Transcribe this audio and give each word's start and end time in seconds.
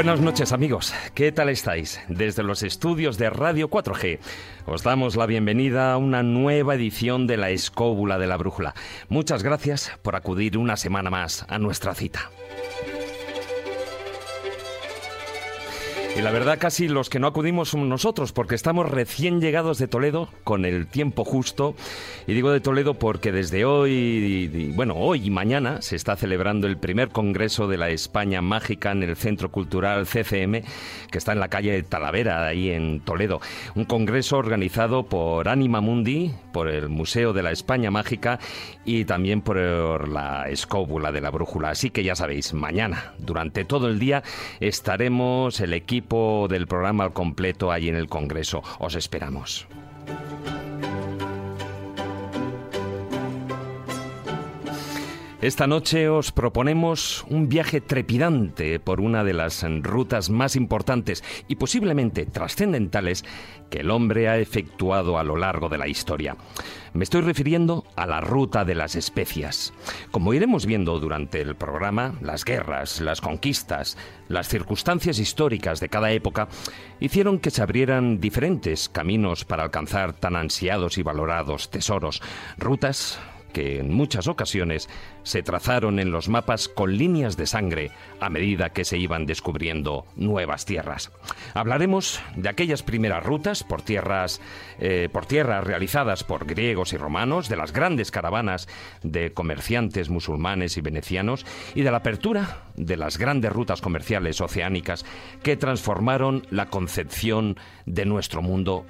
Buenas 0.00 0.22
noches 0.22 0.52
amigos, 0.52 0.94
¿qué 1.14 1.30
tal 1.30 1.50
estáis? 1.50 2.00
Desde 2.08 2.42
los 2.42 2.62
estudios 2.62 3.18
de 3.18 3.28
Radio 3.28 3.68
4G 3.68 4.18
os 4.64 4.82
damos 4.82 5.14
la 5.14 5.26
bienvenida 5.26 5.92
a 5.92 5.98
una 5.98 6.22
nueva 6.22 6.74
edición 6.74 7.26
de 7.26 7.36
La 7.36 7.50
Escóbula 7.50 8.18
de 8.18 8.26
la 8.26 8.38
Brújula. 8.38 8.72
Muchas 9.10 9.42
gracias 9.42 9.92
por 10.00 10.16
acudir 10.16 10.56
una 10.56 10.78
semana 10.78 11.10
más 11.10 11.44
a 11.50 11.58
nuestra 11.58 11.94
cita. 11.94 12.30
Y 16.16 16.22
la 16.22 16.32
verdad 16.32 16.58
casi 16.58 16.86
los 16.86 17.08
que 17.08 17.18
no 17.18 17.28
acudimos 17.28 17.70
somos 17.70 17.88
nosotros, 17.88 18.32
porque 18.32 18.54
estamos 18.54 18.90
recién 18.90 19.40
llegados 19.40 19.78
de 19.78 19.88
Toledo 19.88 20.28
con 20.44 20.66
el 20.66 20.86
tiempo 20.86 21.24
justo. 21.24 21.74
Y 22.26 22.34
digo 22.34 22.50
de 22.50 22.60
Toledo 22.60 22.94
porque 22.94 23.32
desde 23.32 23.64
hoy, 23.64 24.72
bueno, 24.74 24.96
hoy 24.96 25.26
y 25.26 25.30
mañana 25.30 25.80
se 25.80 25.96
está 25.96 26.16
celebrando 26.16 26.66
el 26.66 26.76
primer 26.76 27.08
congreso 27.08 27.68
de 27.68 27.78
la 27.78 27.88
España 27.88 28.42
Mágica 28.42 28.90
en 28.90 29.02
el 29.02 29.16
Centro 29.16 29.50
Cultural 29.50 30.04
CCM, 30.04 30.62
que 31.10 31.18
está 31.18 31.32
en 31.32 31.40
la 31.40 31.48
calle 31.48 31.72
de 31.72 31.82
Talavera, 31.84 32.46
ahí 32.46 32.70
en 32.70 33.00
Toledo. 33.00 33.40
Un 33.74 33.84
congreso 33.84 34.36
organizado 34.36 35.04
por 35.04 35.48
Anima 35.48 35.80
Mundi, 35.80 36.32
por 36.52 36.68
el 36.68 36.90
Museo 36.90 37.32
de 37.32 37.44
la 37.44 37.52
España 37.52 37.90
Mágica 37.90 38.38
y 38.84 39.06
también 39.06 39.40
por 39.40 40.08
la 40.08 40.50
Escóbula 40.50 41.12
de 41.12 41.20
la 41.22 41.30
Brújula. 41.30 41.70
Así 41.70 41.88
que 41.88 42.02
ya 42.02 42.14
sabéis, 42.14 42.52
mañana, 42.52 43.14
durante 43.18 43.64
todo 43.64 43.88
el 43.88 43.98
día, 43.98 44.22
estaremos 44.58 45.60
el 45.60 45.72
equipo 45.72 45.99
del 46.48 46.66
programa 46.66 47.04
al 47.04 47.12
completo 47.12 47.70
ahí 47.70 47.88
en 47.88 47.96
el 47.96 48.08
Congreso. 48.08 48.62
Os 48.78 48.94
esperamos. 48.94 49.66
Esta 55.42 55.66
noche 55.66 56.10
os 56.10 56.32
proponemos 56.32 57.24
un 57.30 57.48
viaje 57.48 57.80
trepidante 57.80 58.78
por 58.78 59.00
una 59.00 59.24
de 59.24 59.32
las 59.32 59.64
rutas 59.80 60.28
más 60.28 60.54
importantes 60.54 61.24
y 61.48 61.54
posiblemente 61.54 62.26
trascendentales 62.26 63.24
que 63.70 63.78
el 63.78 63.90
hombre 63.90 64.28
ha 64.28 64.36
efectuado 64.36 65.18
a 65.18 65.24
lo 65.24 65.36
largo 65.36 65.70
de 65.70 65.78
la 65.78 65.88
historia. 65.88 66.36
Me 66.92 67.04
estoy 67.04 67.22
refiriendo 67.22 67.84
a 67.96 68.06
la 68.06 68.20
ruta 68.20 68.66
de 68.66 68.74
las 68.74 68.96
especias. 68.96 69.72
Como 70.10 70.34
iremos 70.34 70.66
viendo 70.66 71.00
durante 71.00 71.40
el 71.40 71.54
programa, 71.56 72.16
las 72.20 72.44
guerras, 72.44 73.00
las 73.00 73.22
conquistas, 73.22 73.96
las 74.28 74.46
circunstancias 74.46 75.18
históricas 75.18 75.80
de 75.80 75.88
cada 75.88 76.12
época 76.12 76.48
hicieron 77.00 77.38
que 77.38 77.50
se 77.50 77.62
abrieran 77.62 78.20
diferentes 78.20 78.90
caminos 78.90 79.46
para 79.46 79.62
alcanzar 79.62 80.12
tan 80.12 80.36
ansiados 80.36 80.98
y 80.98 81.02
valorados 81.02 81.70
tesoros, 81.70 82.20
rutas 82.58 83.18
que 83.52 83.80
en 83.80 83.92
muchas 83.92 84.28
ocasiones 84.28 84.88
se 85.22 85.42
trazaron 85.42 85.98
en 85.98 86.10
los 86.10 86.28
mapas 86.28 86.68
con 86.68 86.96
líneas 86.96 87.36
de 87.36 87.46
sangre 87.46 87.90
a 88.20 88.30
medida 88.30 88.70
que 88.70 88.84
se 88.84 88.98
iban 88.98 89.26
descubriendo 89.26 90.06
nuevas 90.16 90.64
tierras. 90.64 91.10
Hablaremos 91.54 92.20
de 92.36 92.48
aquellas 92.48 92.82
primeras 92.82 93.24
rutas 93.24 93.64
por 93.64 93.82
tierras, 93.82 94.40
eh, 94.78 95.08
por 95.12 95.26
tierras 95.26 95.64
realizadas 95.64 96.24
por 96.24 96.46
griegos 96.46 96.92
y 96.92 96.96
romanos, 96.96 97.48
de 97.48 97.56
las 97.56 97.72
grandes 97.72 98.10
caravanas 98.10 98.68
de 99.02 99.32
comerciantes 99.32 100.10
musulmanes 100.10 100.76
y 100.76 100.80
venecianos 100.80 101.46
y 101.74 101.82
de 101.82 101.90
la 101.90 101.98
apertura 101.98 102.64
de 102.76 102.96
las 102.96 103.18
grandes 103.18 103.52
rutas 103.52 103.80
comerciales 103.80 104.40
oceánicas 104.40 105.04
que 105.42 105.56
transformaron 105.56 106.46
la 106.50 106.66
concepción 106.66 107.56
de 107.86 108.06
nuestro 108.06 108.42
mundo 108.42 108.86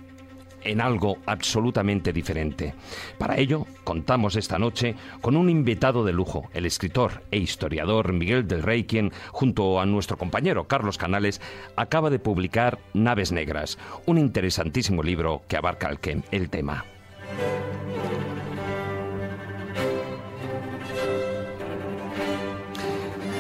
en 0.63 0.81
algo 0.81 1.19
absolutamente 1.27 2.13
diferente. 2.13 2.75
Para 3.19 3.39
ello, 3.39 3.67
contamos 3.85 4.37
esta 4.37 4.59
noche 4.59 4.95
con 5.21 5.37
un 5.37 5.51
invitado 5.51 6.05
de 6.05 6.13
lujo, 6.13 6.49
el 6.55 6.67
escritor 6.67 7.23
e 7.31 7.39
historiador 7.39 8.13
Miguel 8.13 8.47
del 8.47 8.63
Rey, 8.63 8.85
quien, 8.85 9.13
junto 9.31 9.81
a 9.81 9.87
nuestro 9.87 10.17
compañero 10.17 10.65
Carlos 10.65 10.99
Canales, 10.99 11.41
acaba 11.77 12.11
de 12.11 12.19
publicar 12.19 12.79
Naves 12.95 13.33
Negras, 13.33 13.79
un 14.07 14.19
interesantísimo 14.19 15.03
libro 15.03 15.43
que 15.49 15.57
abarca 15.57 15.91
el, 16.31 16.51
tema. 16.51 16.85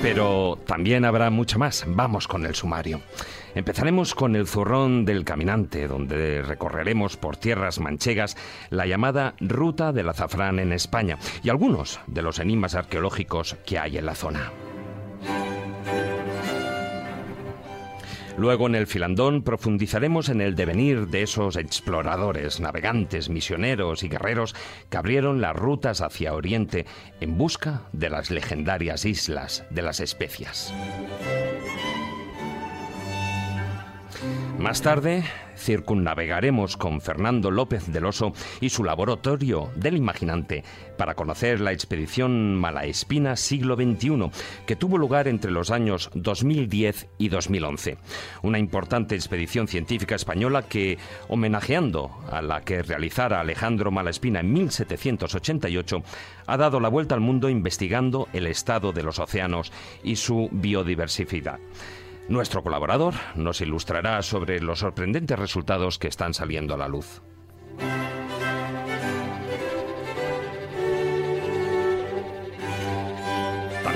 Pero 0.02 0.58
también 0.66 1.04
habrá 1.04 1.30
mucho 1.30 1.58
más. 1.58 1.84
Vamos 1.86 2.26
con 2.26 2.46
el 2.46 2.54
sumario. 2.54 3.00
Empezaremos 3.54 4.14
con 4.14 4.36
el 4.36 4.46
zurrón 4.46 5.04
del 5.04 5.24
caminante, 5.24 5.88
donde 5.88 6.42
recorreremos 6.42 7.16
por 7.16 7.36
tierras 7.36 7.80
manchegas 7.80 8.36
la 8.70 8.86
llamada 8.86 9.34
Ruta 9.40 9.92
del 9.92 10.08
Azafrán 10.08 10.58
en 10.58 10.72
España 10.72 11.18
y 11.42 11.50
algunos 11.50 12.00
de 12.06 12.22
los 12.22 12.38
enigmas 12.38 12.74
arqueológicos 12.74 13.56
que 13.66 13.78
hay 13.78 13.98
en 13.98 14.06
la 14.06 14.14
zona. 14.14 14.52
Luego 18.40 18.68
en 18.68 18.74
el 18.74 18.86
filandón 18.86 19.42
profundizaremos 19.42 20.30
en 20.30 20.40
el 20.40 20.54
devenir 20.54 21.08
de 21.08 21.22
esos 21.22 21.56
exploradores, 21.56 22.60
navegantes, 22.60 23.28
misioneros 23.28 24.02
y 24.02 24.08
guerreros 24.08 24.54
que 24.88 24.96
abrieron 24.96 25.42
las 25.42 25.54
rutas 25.54 26.00
hacia 26.00 26.32
Oriente 26.32 26.86
en 27.20 27.36
busca 27.36 27.82
de 27.92 28.08
las 28.08 28.30
legendarias 28.30 29.04
islas 29.04 29.64
de 29.68 29.82
las 29.82 30.00
especias. 30.00 30.72
Más 34.58 34.82
tarde, 34.82 35.24
circunnavegaremos 35.56 36.76
con 36.76 37.00
Fernando 37.00 37.50
López 37.50 37.90
del 37.92 38.04
Oso 38.04 38.32
y 38.60 38.70
su 38.70 38.84
laboratorio 38.84 39.70
del 39.76 39.96
imaginante 39.96 40.64
para 40.98 41.14
conocer 41.14 41.60
la 41.60 41.72
expedición 41.72 42.56
Malaespina 42.56 43.36
siglo 43.36 43.76
XXI, 43.76 44.30
que 44.66 44.76
tuvo 44.76 44.98
lugar 44.98 45.28
entre 45.28 45.50
los 45.50 45.70
años 45.70 46.10
2010 46.14 47.08
y 47.18 47.28
2011. 47.28 47.96
Una 48.42 48.58
importante 48.58 49.14
expedición 49.14 49.68
científica 49.68 50.14
española 50.14 50.62
que, 50.62 50.98
homenajeando 51.28 52.10
a 52.30 52.42
la 52.42 52.60
que 52.60 52.82
realizara 52.82 53.40
Alejandro 53.40 53.90
Malaespina 53.90 54.40
en 54.40 54.52
1788, 54.52 56.02
ha 56.46 56.56
dado 56.56 56.80
la 56.80 56.88
vuelta 56.88 57.14
al 57.14 57.20
mundo 57.20 57.48
investigando 57.48 58.28
el 58.32 58.46
estado 58.46 58.92
de 58.92 59.02
los 59.02 59.18
océanos 59.18 59.72
y 60.02 60.16
su 60.16 60.48
biodiversidad. 60.52 61.58
Nuestro 62.28 62.62
colaborador 62.62 63.14
nos 63.34 63.60
ilustrará 63.60 64.22
sobre 64.22 64.60
los 64.60 64.80
sorprendentes 64.80 65.38
resultados 65.38 65.98
que 65.98 66.08
están 66.08 66.34
saliendo 66.34 66.74
a 66.74 66.78
la 66.78 66.88
luz. 66.88 67.22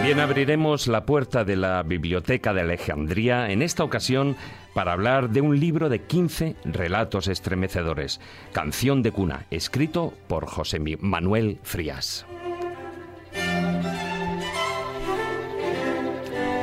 También 0.05 0.21
abriremos 0.21 0.87
la 0.87 1.07
puerta 1.07 1.45
de 1.45 1.57
la 1.57 1.83
Biblioteca 1.83 2.53
de 2.53 2.61
Alejandría, 2.61 3.51
en 3.51 3.62
esta 3.62 3.85
ocasión 3.85 4.37
para 4.75 4.93
hablar 4.93 5.31
de 5.31 5.41
un 5.41 5.59
libro 5.59 5.89
de 5.89 6.03
15 6.03 6.56
relatos 6.65 7.27
estremecedores, 7.27 8.21
Canción 8.53 9.03
de 9.03 9.12
Cuna, 9.12 9.47
escrito 9.51 10.12
por 10.27 10.47
José 10.47 10.79
Manuel 11.01 11.59
Frías. 11.62 12.27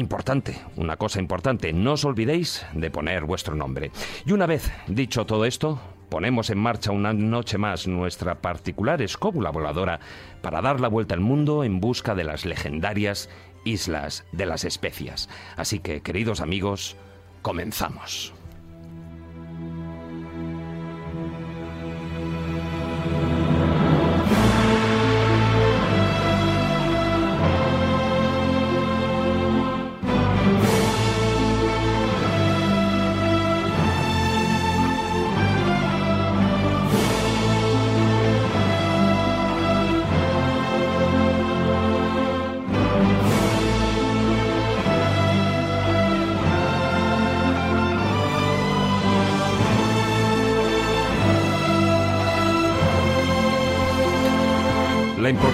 Importante, 0.00 0.58
una 0.76 0.96
cosa 0.96 1.20
importante, 1.20 1.72
no 1.72 1.92
os 1.92 2.04
olvidéis 2.04 2.66
de 2.72 2.90
poner 2.90 3.24
vuestro 3.24 3.54
nombre. 3.54 3.92
Y 4.26 4.32
una 4.32 4.46
vez 4.46 4.72
dicho 4.88 5.26
todo 5.26 5.44
esto, 5.44 5.78
ponemos 6.08 6.50
en 6.50 6.58
marcha 6.58 6.90
una 6.90 7.12
noche 7.12 7.58
más 7.58 7.86
nuestra 7.86 8.40
particular 8.40 9.00
escóbula 9.02 9.50
voladora 9.50 10.00
para 10.42 10.60
dar 10.60 10.80
la 10.80 10.88
vuelta 10.88 11.14
al 11.14 11.20
mundo 11.20 11.62
en 11.62 11.80
busca 11.80 12.14
de 12.14 12.24
las 12.24 12.44
legendarias 12.44 13.28
Islas 13.64 14.24
de 14.32 14.46
las 14.46 14.64
Especias. 14.64 15.28
Así 15.56 15.78
que, 15.78 16.00
queridos 16.00 16.40
amigos, 16.40 16.96
comenzamos. 17.42 18.32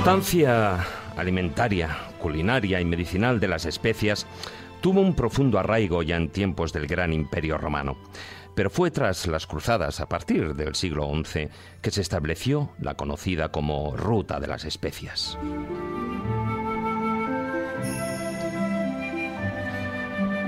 Importancia 0.06 0.86
alimentaria, 1.16 1.96
culinaria 2.20 2.80
y 2.80 2.84
medicinal 2.84 3.40
de 3.40 3.48
las 3.48 3.66
especias 3.66 4.24
tuvo 4.80 5.00
un 5.00 5.16
profundo 5.16 5.58
arraigo 5.58 6.00
ya 6.04 6.14
en 6.14 6.28
tiempos 6.28 6.72
del 6.72 6.86
gran 6.86 7.12
imperio 7.12 7.58
romano. 7.58 7.96
Pero 8.54 8.70
fue 8.70 8.92
tras 8.92 9.26
las 9.26 9.48
cruzadas, 9.48 9.98
a 9.98 10.08
partir 10.08 10.54
del 10.54 10.76
siglo 10.76 11.10
XI, 11.12 11.48
que 11.82 11.90
se 11.90 12.02
estableció 12.02 12.70
la 12.78 12.94
conocida 12.94 13.50
como 13.50 13.96
Ruta 13.96 14.38
de 14.38 14.46
las 14.46 14.64
Especias. 14.64 15.36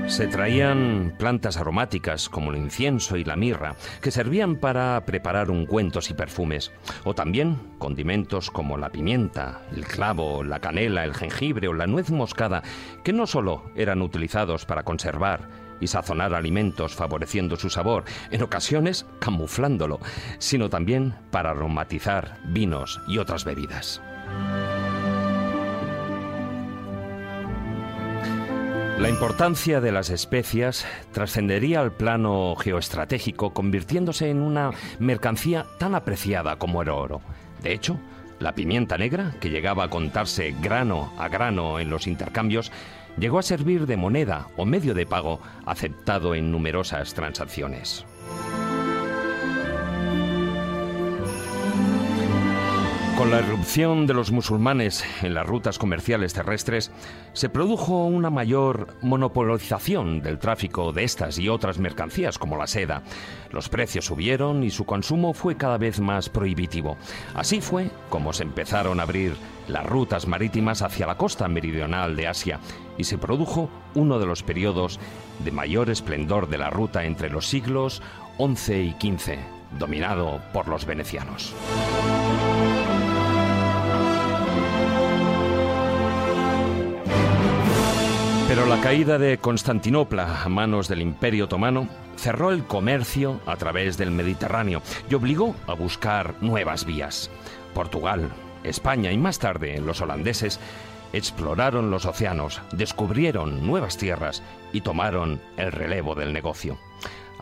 Se 0.09 0.25
traían 0.25 1.13
plantas 1.19 1.57
aromáticas 1.57 2.29
como 2.29 2.51
el 2.51 2.57
incienso 2.57 3.15
y 3.15 3.23
la 3.23 3.35
mirra, 3.35 3.75
que 4.01 4.09
servían 4.09 4.55
para 4.55 5.05
preparar 5.05 5.51
ungüentos 5.51 6.09
y 6.09 6.15
perfumes, 6.15 6.71
o 7.03 7.13
también 7.13 7.57
condimentos 7.77 8.49
como 8.49 8.77
la 8.77 8.89
pimienta, 8.89 9.61
el 9.71 9.85
clavo, 9.85 10.43
la 10.43 10.59
canela, 10.59 11.05
el 11.05 11.13
jengibre 11.13 11.67
o 11.67 11.73
la 11.73 11.85
nuez 11.85 12.09
moscada, 12.09 12.63
que 13.03 13.13
no 13.13 13.27
solo 13.27 13.71
eran 13.75 14.01
utilizados 14.01 14.65
para 14.65 14.83
conservar 14.83 15.47
y 15.79 15.87
sazonar 15.87 16.33
alimentos 16.33 16.95
favoreciendo 16.95 17.55
su 17.55 17.69
sabor, 17.69 18.03
en 18.31 18.41
ocasiones 18.41 19.05
camuflándolo, 19.19 19.99
sino 20.39 20.69
también 20.69 21.13
para 21.29 21.51
aromatizar 21.51 22.39
vinos 22.45 22.99
y 23.07 23.19
otras 23.19 23.45
bebidas. 23.45 24.01
La 28.99 29.07
importancia 29.07 29.79
de 29.79 29.93
las 29.93 30.09
especias 30.09 30.85
trascendería 31.13 31.79
al 31.79 31.93
plano 31.93 32.53
geoestratégico, 32.57 33.53
convirtiéndose 33.53 34.29
en 34.29 34.41
una 34.41 34.71
mercancía 34.99 35.65
tan 35.77 35.95
apreciada 35.95 36.57
como 36.57 36.81
el 36.81 36.89
oro. 36.89 37.21
De 37.63 37.71
hecho, 37.71 37.97
la 38.39 38.55
pimienta 38.55 38.97
negra, 38.97 39.35
que 39.39 39.49
llegaba 39.49 39.85
a 39.85 39.89
contarse 39.89 40.53
grano 40.61 41.13
a 41.17 41.29
grano 41.29 41.79
en 41.79 41.89
los 41.89 42.07
intercambios, 42.07 42.73
llegó 43.17 43.39
a 43.39 43.43
servir 43.43 43.85
de 43.85 43.95
moneda 43.95 44.47
o 44.57 44.65
medio 44.65 44.93
de 44.93 45.05
pago 45.05 45.39
aceptado 45.65 46.35
en 46.35 46.51
numerosas 46.51 47.13
transacciones. 47.13 48.05
Con 53.19 53.31
la 53.31 53.41
irrupción 53.41 54.07
de 54.07 54.13
los 54.13 54.31
musulmanes 54.31 55.03
en 55.23 55.33
las 55.33 55.45
rutas 55.45 55.77
comerciales 55.77 56.33
terrestres, 56.33 56.89
se 57.33 57.49
produjo 57.49 58.05
una 58.05 58.29
mayor 58.29 58.95
monopolización 59.01 60.21
del 60.21 60.39
tráfico 60.39 60.93
de 60.93 61.03
estas 61.03 61.37
y 61.37 61.49
otras 61.49 61.79
mercancías 61.79 62.39
como 62.39 62.55
la 62.55 62.65
seda. 62.65 63.03
Los 63.51 63.67
precios 63.67 64.05
subieron 64.05 64.63
y 64.63 64.69
su 64.69 64.85
consumo 64.85 65.33
fue 65.33 65.57
cada 65.57 65.77
vez 65.77 65.99
más 65.99 66.29
prohibitivo. 66.29 66.95
Así 67.35 67.59
fue 67.59 67.91
como 68.07 68.31
se 68.31 68.43
empezaron 68.43 69.01
a 69.01 69.03
abrir 69.03 69.35
las 69.67 69.85
rutas 69.85 70.25
marítimas 70.25 70.81
hacia 70.81 71.05
la 71.05 71.17
costa 71.17 71.49
meridional 71.49 72.15
de 72.15 72.27
Asia 72.27 72.61
y 72.97 73.03
se 73.03 73.17
produjo 73.17 73.69
uno 73.95 74.17
de 74.19 74.27
los 74.27 74.43
periodos 74.43 74.97
de 75.43 75.51
mayor 75.51 75.89
esplendor 75.89 76.47
de 76.47 76.57
la 76.57 76.69
ruta 76.69 77.03
entre 77.03 77.29
los 77.29 77.47
siglos 77.47 78.01
XI 78.37 78.75
y 78.75 78.91
XV, 79.17 79.39
dominado 79.77 80.39
por 80.53 80.69
los 80.69 80.85
venecianos. 80.85 81.53
Pero 88.49 88.65
la 88.65 88.81
caída 88.81 89.19
de 89.19 89.37
Constantinopla 89.37 90.41
a 90.43 90.49
manos 90.49 90.87
del 90.87 91.03
Imperio 91.03 91.45
Otomano 91.45 91.87
cerró 92.15 92.49
el 92.49 92.65
comercio 92.65 93.39
a 93.45 93.55
través 93.57 93.95
del 93.95 94.09
Mediterráneo 94.09 94.81
y 95.07 95.13
obligó 95.13 95.55
a 95.67 95.75
buscar 95.75 96.33
nuevas 96.41 96.83
vías. 96.83 97.29
Portugal, 97.75 98.31
España 98.63 99.11
y 99.11 99.19
más 99.19 99.37
tarde 99.37 99.79
los 99.79 100.01
holandeses 100.01 100.59
exploraron 101.13 101.91
los 101.91 102.07
océanos, 102.07 102.59
descubrieron 102.71 103.67
nuevas 103.67 103.97
tierras 103.97 104.41
y 104.73 104.81
tomaron 104.81 105.39
el 105.55 105.71
relevo 105.71 106.15
del 106.15 106.33
negocio. 106.33 106.79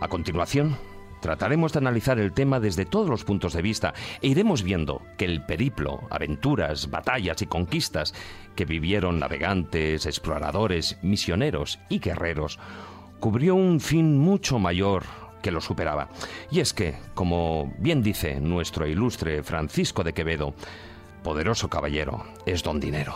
A 0.02 0.10
continuación, 0.10 0.76
Trataremos 1.20 1.74
de 1.74 1.80
analizar 1.80 2.20
el 2.20 2.34
tema 2.34 2.60
desde 2.60 2.86
todos 2.86 3.10
los 3.10 3.24
puntos 3.24 3.54
de 3.54 3.62
vista 3.62 3.94
e 4.22 4.28
iremos 4.28 4.64
viendo 4.64 5.02
que 5.18 5.26
el 5.26 5.46
periplo, 5.46 6.02
aventuras, 6.10 6.90
batallas 6.90 7.42
y 7.42 7.48
conquistas 7.48 8.14
que 8.56 8.66
vivieron 8.66 9.20
navegantes, 9.20 10.06
exploradores, 10.06 10.98
misioneros 11.02 11.80
y 11.90 12.00
guerreros 12.00 12.60
cubrió 13.20 13.56
un 13.56 13.80
fin 13.80 14.18
mucho 14.20 14.60
mayor 14.60 15.04
que 15.42 15.52
lo 15.52 15.62
superaba. 15.62 16.10
Y 16.52 16.60
es 16.60 16.74
que, 16.74 16.96
como 17.14 17.74
bien 17.80 18.04
dice 18.04 18.40
nuestro 18.40 18.88
ilustre 18.88 19.44
Francisco 19.44 20.04
de 20.04 20.14
Quevedo, 20.14 20.54
poderoso 21.24 21.70
caballero 21.70 22.26
es 22.46 22.64
don 22.64 22.80
dinero. 22.80 23.16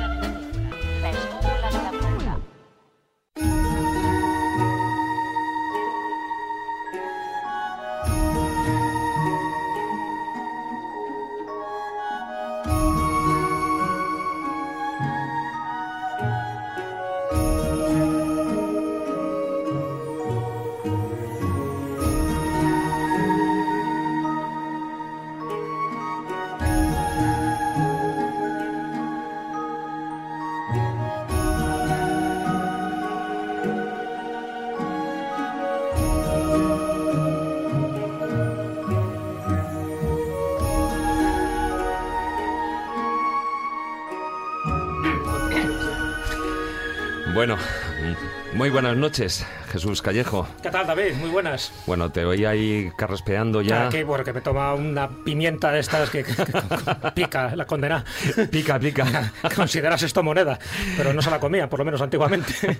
Buenas 48.81 48.97
noches, 48.97 49.45
Jesús 49.71 50.01
Callejo. 50.01 50.47
¿Qué 50.63 50.71
tal, 50.71 50.87
David? 50.87 51.13
Muy 51.19 51.29
buenas. 51.29 51.71
Bueno, 51.85 52.11
te 52.11 52.25
voy 52.25 52.45
ahí 52.45 52.91
carraspeando 52.97 53.61
ya. 53.61 53.89
Aquí, 53.89 54.03
porque 54.03 54.33
me 54.33 54.41
toma 54.41 54.73
una 54.73 55.07
pimienta 55.23 55.71
de 55.71 55.81
estas 55.81 56.09
que, 56.09 56.25
pica, 57.13 57.55
la 57.55 57.65
condena. 57.65 58.03
Pica, 58.49 58.79
pica. 58.79 59.31
Consideras 59.55 60.01
esto 60.01 60.23
moneda, 60.23 60.57
pero 60.97 61.13
no 61.13 61.21
se 61.21 61.29
la 61.29 61.39
comía, 61.39 61.69
por 61.69 61.77
lo 61.77 61.85
menos 61.85 62.01
antiguamente. 62.01 62.53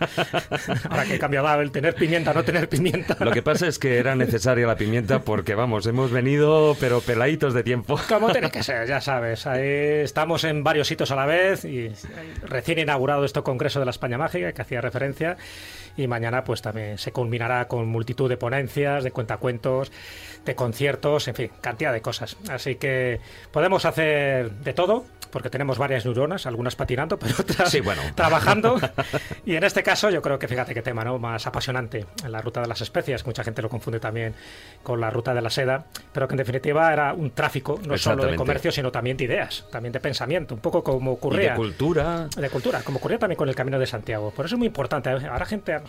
Ahora 0.90 1.06
que 1.06 1.16
he 1.16 1.20
cambiado 1.20 1.62
el 1.62 1.70
tener 1.70 1.94
pimienta, 1.94 2.34
no 2.34 2.44
tener 2.44 2.68
pimienta. 2.68 3.16
Lo 3.24 3.30
que 3.30 3.44
pasa 3.44 3.68
es 3.68 3.78
que 3.78 4.00
era 4.00 4.16
necesaria 4.16 4.66
la 4.66 4.78
pimienta 4.78 5.20
porque, 5.20 5.54
vamos, 5.54 5.86
hemos 5.86 6.10
venido, 6.10 6.76
pero 6.80 7.02
peladitos 7.02 7.54
de 7.54 7.62
tiempo. 7.62 8.00
Como 8.10 8.32
tiene 8.32 8.50
que 8.50 8.64
ser, 8.64 8.88
ya 8.88 9.02
sabes. 9.02 9.46
Ahí 9.46 10.02
estamos 10.02 10.46
en 10.46 10.64
varios 10.64 10.88
sitios 10.88 11.12
a 11.12 11.16
la 11.16 11.28
vez 11.28 11.64
y 11.64 11.92
recién 12.42 12.80
inaugurado 12.80 13.24
este 13.24 13.44
Congreso 13.44 13.78
de 13.78 13.86
la 13.86 13.92
España 13.92 14.18
Mágica, 14.18 14.52
que 14.52 14.62
hacía 14.64 14.82
referencia 14.82 15.38
y 15.98 16.08
mañana 16.08 16.44
pues 16.44 16.62
también 16.62 16.98
se 16.98 17.12
culminará 17.12 17.68
con 17.68 17.88
multitud 17.88 18.30
de 18.30 18.38
ponencias, 18.38 19.04
de 19.04 19.12
cuentacuentos, 19.12 19.92
de 20.46 20.56
conciertos, 20.56 21.28
en 21.28 21.36
fin, 21.36 21.52
cantidad 21.62 21.94
de 21.94 22.02
cosas. 22.02 22.38
Así 22.50 22.76
que 22.76 23.20
podemos 23.52 23.86
hacer 23.86 24.52
de 24.52 24.74
todo, 24.74 25.06
porque 25.32 25.50
tenemos 25.50 25.78
varias 25.78 26.06
neuronas, 26.06 26.46
algunas 26.46 26.76
patinando, 26.76 27.18
pero 27.20 27.36
otras 27.40 27.76
trabajando. 28.16 28.80
y 29.46 29.56
en 29.56 29.64
este 29.64 29.84
caso 29.84 30.10
yo 30.10 30.22
creo 30.22 30.38
que 30.38 30.48
fíjate 30.48 30.74
qué 30.74 30.82
tema, 30.82 31.04
¿no? 31.04 31.18
Más 31.18 31.48
apasionante, 31.48 32.06
la 32.28 32.42
ruta 32.42 32.62
de 32.62 32.68
las 32.68 32.82
especias, 32.82 33.26
mucha 33.26 33.44
gente 33.44 33.62
lo 33.62 33.70
confunde 33.70 34.00
también 34.00 34.34
con 34.84 35.00
la 35.00 35.10
ruta 35.10 35.34
de 35.34 35.42
la 35.42 35.50
seda, 35.50 35.86
pero 36.14 36.28
que 36.28 36.34
en 36.34 36.38
definitiva 36.38 36.92
era 36.92 37.14
un 37.14 37.32
tráfico 37.32 37.80
no 37.86 37.98
solo 37.98 38.26
de 38.26 38.36
comercio, 38.36 38.72
sino 38.72 38.92
también 38.92 39.18
de 39.18 39.26
ideas, 39.26 39.66
también 39.72 39.94
de 39.94 40.00
pensamiento, 40.00 40.56
un 40.56 40.62
poco 40.62 40.84
como 40.84 41.14
ocurría. 41.14 41.52
de 41.52 41.56
cultura. 41.56 42.28
De 42.36 42.50
cultura, 42.50 42.82
como 42.84 42.98
ocurría 42.98 43.20
también 43.20 43.38
con 43.38 43.50
el 43.50 43.56
Camino 43.56 43.80
de 43.80 43.88
Santiago. 43.88 44.32
Por 44.32 44.46
eso 44.46 44.56
es 44.56 44.60
muy 44.60 44.68
importante. 44.68 45.10
Ahora 45.10 45.46
gente 45.46 45.80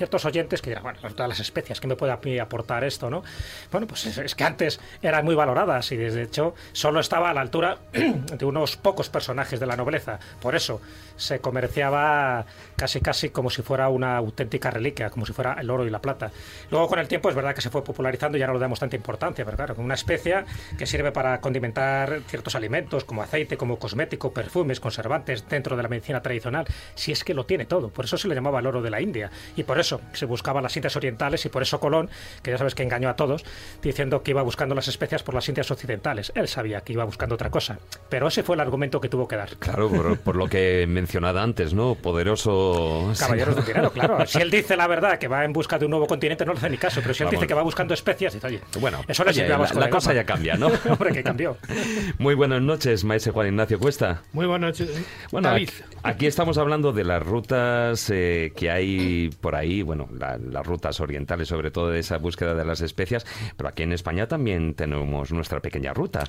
ciertos 0.00 0.24
oyentes 0.24 0.62
que 0.62 0.70
dirán, 0.70 0.82
bueno, 0.82 0.98
todas 1.14 1.28
las 1.28 1.40
especias, 1.40 1.78
¿qué 1.78 1.86
me 1.86 1.94
puede 1.94 2.10
aportar 2.40 2.84
esto? 2.84 3.10
¿no? 3.10 3.22
Bueno, 3.70 3.86
pues 3.86 4.06
es, 4.06 4.34
que 4.34 4.44
antes 4.44 4.80
eran 5.02 5.26
muy 5.26 5.34
valoradas 5.34 5.92
y 5.92 5.98
de 5.98 6.22
hecho 6.22 6.54
solo 6.72 7.00
estaba 7.00 7.28
a 7.28 7.34
la 7.34 7.42
altura 7.42 7.76
de 7.92 8.44
unos 8.46 8.78
pocos 8.78 9.10
personajes 9.10 9.60
de 9.60 9.66
la 9.66 9.76
nobleza. 9.76 10.18
Por 10.40 10.54
eso 10.54 10.80
se 11.20 11.40
comerciaba 11.40 12.46
casi 12.76 13.00
casi 13.00 13.30
como 13.30 13.50
si 13.50 13.62
fuera 13.62 13.88
una 13.88 14.16
auténtica 14.16 14.70
reliquia, 14.70 15.10
como 15.10 15.26
si 15.26 15.32
fuera 15.32 15.56
el 15.60 15.70
oro 15.70 15.86
y 15.86 15.90
la 15.90 16.00
plata. 16.00 16.32
Luego 16.70 16.88
con 16.88 16.98
el 16.98 17.08
tiempo 17.08 17.28
es 17.28 17.34
verdad 17.34 17.54
que 17.54 17.60
se 17.60 17.70
fue 17.70 17.84
popularizando 17.84 18.36
y 18.36 18.40
ya 18.40 18.46
no 18.46 18.54
le 18.54 18.58
damos 18.58 18.80
tanta 18.80 18.96
importancia, 18.96 19.44
pero 19.44 19.56
claro, 19.56 19.74
una 19.78 19.94
especia 19.94 20.44
que 20.78 20.86
sirve 20.86 21.12
para 21.12 21.40
condimentar 21.40 22.20
ciertos 22.26 22.54
alimentos 22.54 23.04
como 23.04 23.22
aceite, 23.22 23.56
como 23.56 23.78
cosmético, 23.78 24.32
perfumes, 24.32 24.80
conservantes 24.80 25.48
dentro 25.48 25.76
de 25.76 25.82
la 25.82 25.88
medicina 25.88 26.22
tradicional, 26.22 26.66
si 26.94 27.12
es 27.12 27.24
que 27.24 27.34
lo 27.34 27.44
tiene 27.44 27.66
todo. 27.66 27.90
Por 27.90 28.04
eso 28.06 28.16
se 28.16 28.28
le 28.28 28.34
llamaba 28.34 28.60
el 28.60 28.66
oro 28.66 28.82
de 28.82 28.90
la 28.90 29.00
India 29.00 29.30
y 29.56 29.64
por 29.64 29.78
eso 29.78 30.00
se 30.12 30.26
buscaba 30.26 30.60
las 30.60 30.76
Indias 30.76 30.96
orientales 30.96 31.44
y 31.44 31.48
por 31.48 31.62
eso 31.62 31.80
Colón, 31.80 32.08
que 32.42 32.50
ya 32.50 32.58
sabes 32.58 32.74
que 32.74 32.82
engañó 32.82 33.08
a 33.08 33.16
todos, 33.16 33.44
diciendo 33.82 34.22
que 34.22 34.30
iba 34.30 34.42
buscando 34.42 34.74
las 34.74 34.88
especias 34.88 35.22
por 35.22 35.34
las 35.34 35.48
Indias 35.48 35.70
occidentales. 35.70 36.32
Él 36.34 36.48
sabía 36.48 36.80
que 36.80 36.92
iba 36.92 37.04
buscando 37.04 37.34
otra 37.34 37.50
cosa, 37.50 37.78
pero 38.08 38.28
ese 38.28 38.42
fue 38.42 38.56
el 38.56 38.60
argumento 38.60 39.00
que 39.00 39.08
tuvo 39.08 39.28
que 39.28 39.36
dar. 39.36 39.56
Claro, 39.58 39.90
por, 40.24 40.36
lo 40.36 40.48
que 40.48 40.82
antes, 41.18 41.74
¿no? 41.74 41.94
Poderoso... 41.94 43.12
Caballeros 43.18 43.56
de 43.56 43.62
dinero, 43.62 43.90
claro. 43.92 44.18
Si 44.26 44.40
él 44.40 44.50
dice 44.50 44.76
la 44.76 44.86
verdad, 44.86 45.18
que 45.18 45.28
va 45.28 45.44
en 45.44 45.52
busca 45.52 45.78
de 45.78 45.84
un 45.84 45.90
nuevo 45.90 46.06
continente, 46.06 46.44
no 46.44 46.52
le 46.52 46.58
hace 46.58 46.70
ni 46.70 46.78
caso, 46.78 47.00
pero 47.02 47.14
si 47.14 47.22
él 47.24 47.30
dice 47.30 47.46
que 47.46 47.54
va 47.54 47.62
buscando 47.62 47.94
especias, 47.94 48.34
dice, 48.34 48.46
oye, 48.46 48.60
bueno, 48.78 49.00
eso 49.08 49.24
le 49.24 49.48
la, 49.48 49.58
la 49.58 49.90
cosa 49.90 50.12
ya 50.12 50.24
cambia, 50.24 50.56
¿no? 50.56 50.68
Hombre, 50.88 51.12
que 51.12 51.22
cambió. 51.22 51.56
Muy 52.18 52.34
buenas 52.34 52.62
noches, 52.62 53.04
maestro 53.04 53.32
Juan 53.32 53.48
Ignacio 53.48 53.78
Cuesta. 53.78 54.22
Muy 54.32 54.46
buenas 54.46 54.78
noches, 54.78 55.02
bueno, 55.30 55.48
David. 55.48 55.70
Aquí, 56.02 56.26
estamos 56.26 56.58
hablando 56.58 56.92
de 56.92 57.04
las 57.04 57.22
rutas 57.22 58.10
eh, 58.10 58.52
que 58.56 58.70
hay 58.70 59.30
por 59.40 59.54
ahí, 59.54 59.82
bueno, 59.82 60.08
las 60.18 60.66
rutas 60.66 61.00
orientales, 61.00 61.48
sobre 61.48 61.70
todo 61.70 61.90
de 61.90 62.00
esa 62.00 62.18
búsqueda 62.18 62.54
de 62.54 62.64
las 62.64 62.80
especias, 62.80 63.26
pero 63.56 63.68
aquí 63.68 63.82
en 63.82 63.92
España 63.92 64.26
también 64.26 64.74
tenemos 64.74 65.32
nuestra 65.32 65.60
pequeña 65.60 65.92
ruta. 65.92 66.24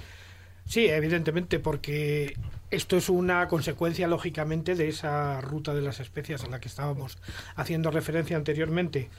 Sí, 0.65 0.87
evidentemente, 0.87 1.59
porque 1.59 2.35
esto 2.71 2.95
es 2.95 3.09
una 3.09 3.47
consecuencia, 3.49 4.07
lógicamente, 4.07 4.75
de 4.75 4.87
esa 4.87 5.41
ruta 5.41 5.73
de 5.73 5.81
las 5.81 5.99
especias 5.99 6.43
a 6.43 6.47
la 6.47 6.61
que 6.61 6.69
estábamos 6.69 7.17
haciendo 7.55 7.91
referencia 7.91 8.37
anteriormente. 8.37 9.09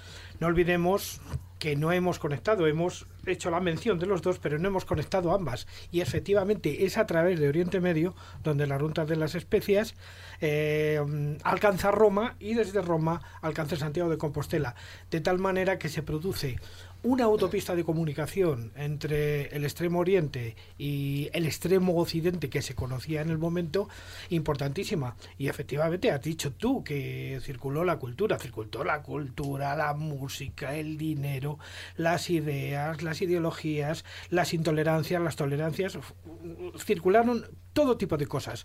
No 0.40 0.46
olvidemos 0.46 1.20
que 1.58 1.76
no 1.76 1.92
hemos 1.92 2.18
conectado, 2.18 2.66
hemos 2.66 3.06
hecho 3.24 3.50
la 3.50 3.60
mención 3.60 3.98
de 4.00 4.06
los 4.06 4.22
dos, 4.22 4.40
pero 4.40 4.58
no 4.58 4.66
hemos 4.66 4.84
conectado 4.84 5.32
ambas. 5.32 5.68
Y 5.92 6.00
efectivamente 6.00 6.84
es 6.86 6.98
a 6.98 7.06
través 7.06 7.38
de 7.38 7.48
Oriente 7.48 7.80
Medio 7.80 8.16
donde 8.42 8.66
la 8.66 8.78
ruta 8.78 9.04
de 9.04 9.14
las 9.14 9.36
especias 9.36 9.94
eh, 10.40 11.00
alcanza 11.44 11.92
Roma 11.92 12.34
y 12.40 12.54
desde 12.54 12.82
Roma 12.82 13.22
alcanza 13.42 13.76
Santiago 13.76 14.10
de 14.10 14.18
Compostela. 14.18 14.74
De 15.10 15.20
tal 15.20 15.38
manera 15.38 15.78
que 15.78 15.88
se 15.88 16.02
produce 16.02 16.58
una 17.02 17.24
autopista 17.24 17.74
de 17.74 17.84
comunicación 17.84 18.72
entre 18.76 19.48
el 19.56 19.64
extremo 19.64 19.98
oriente 19.98 20.56
y 20.78 21.28
el 21.32 21.46
extremo 21.46 21.96
occidente 21.96 22.48
que 22.48 22.62
se 22.62 22.74
conocía 22.74 23.20
en 23.20 23.30
el 23.30 23.38
momento 23.38 23.88
importantísima. 24.30 25.16
Y 25.36 25.48
efectivamente 25.48 26.10
has 26.10 26.22
dicho 26.22 26.52
tú 26.52 26.84
que 26.84 27.40
circuló 27.42 27.84
la 27.84 27.98
cultura, 27.98 28.38
circuló 28.38 28.84
la 28.84 29.02
cultura, 29.02 29.76
la 29.76 29.94
música, 29.94 30.76
el 30.76 30.96
dinero, 30.96 31.58
las 31.96 32.30
ideas, 32.30 33.02
las 33.02 33.20
ideologías, 33.20 34.04
las 34.30 34.54
intolerancias, 34.54 35.20
las 35.20 35.36
tolerancias, 35.36 35.98
circularon 36.78 37.46
todo 37.72 37.96
tipo 37.96 38.16
de 38.16 38.26
cosas. 38.26 38.64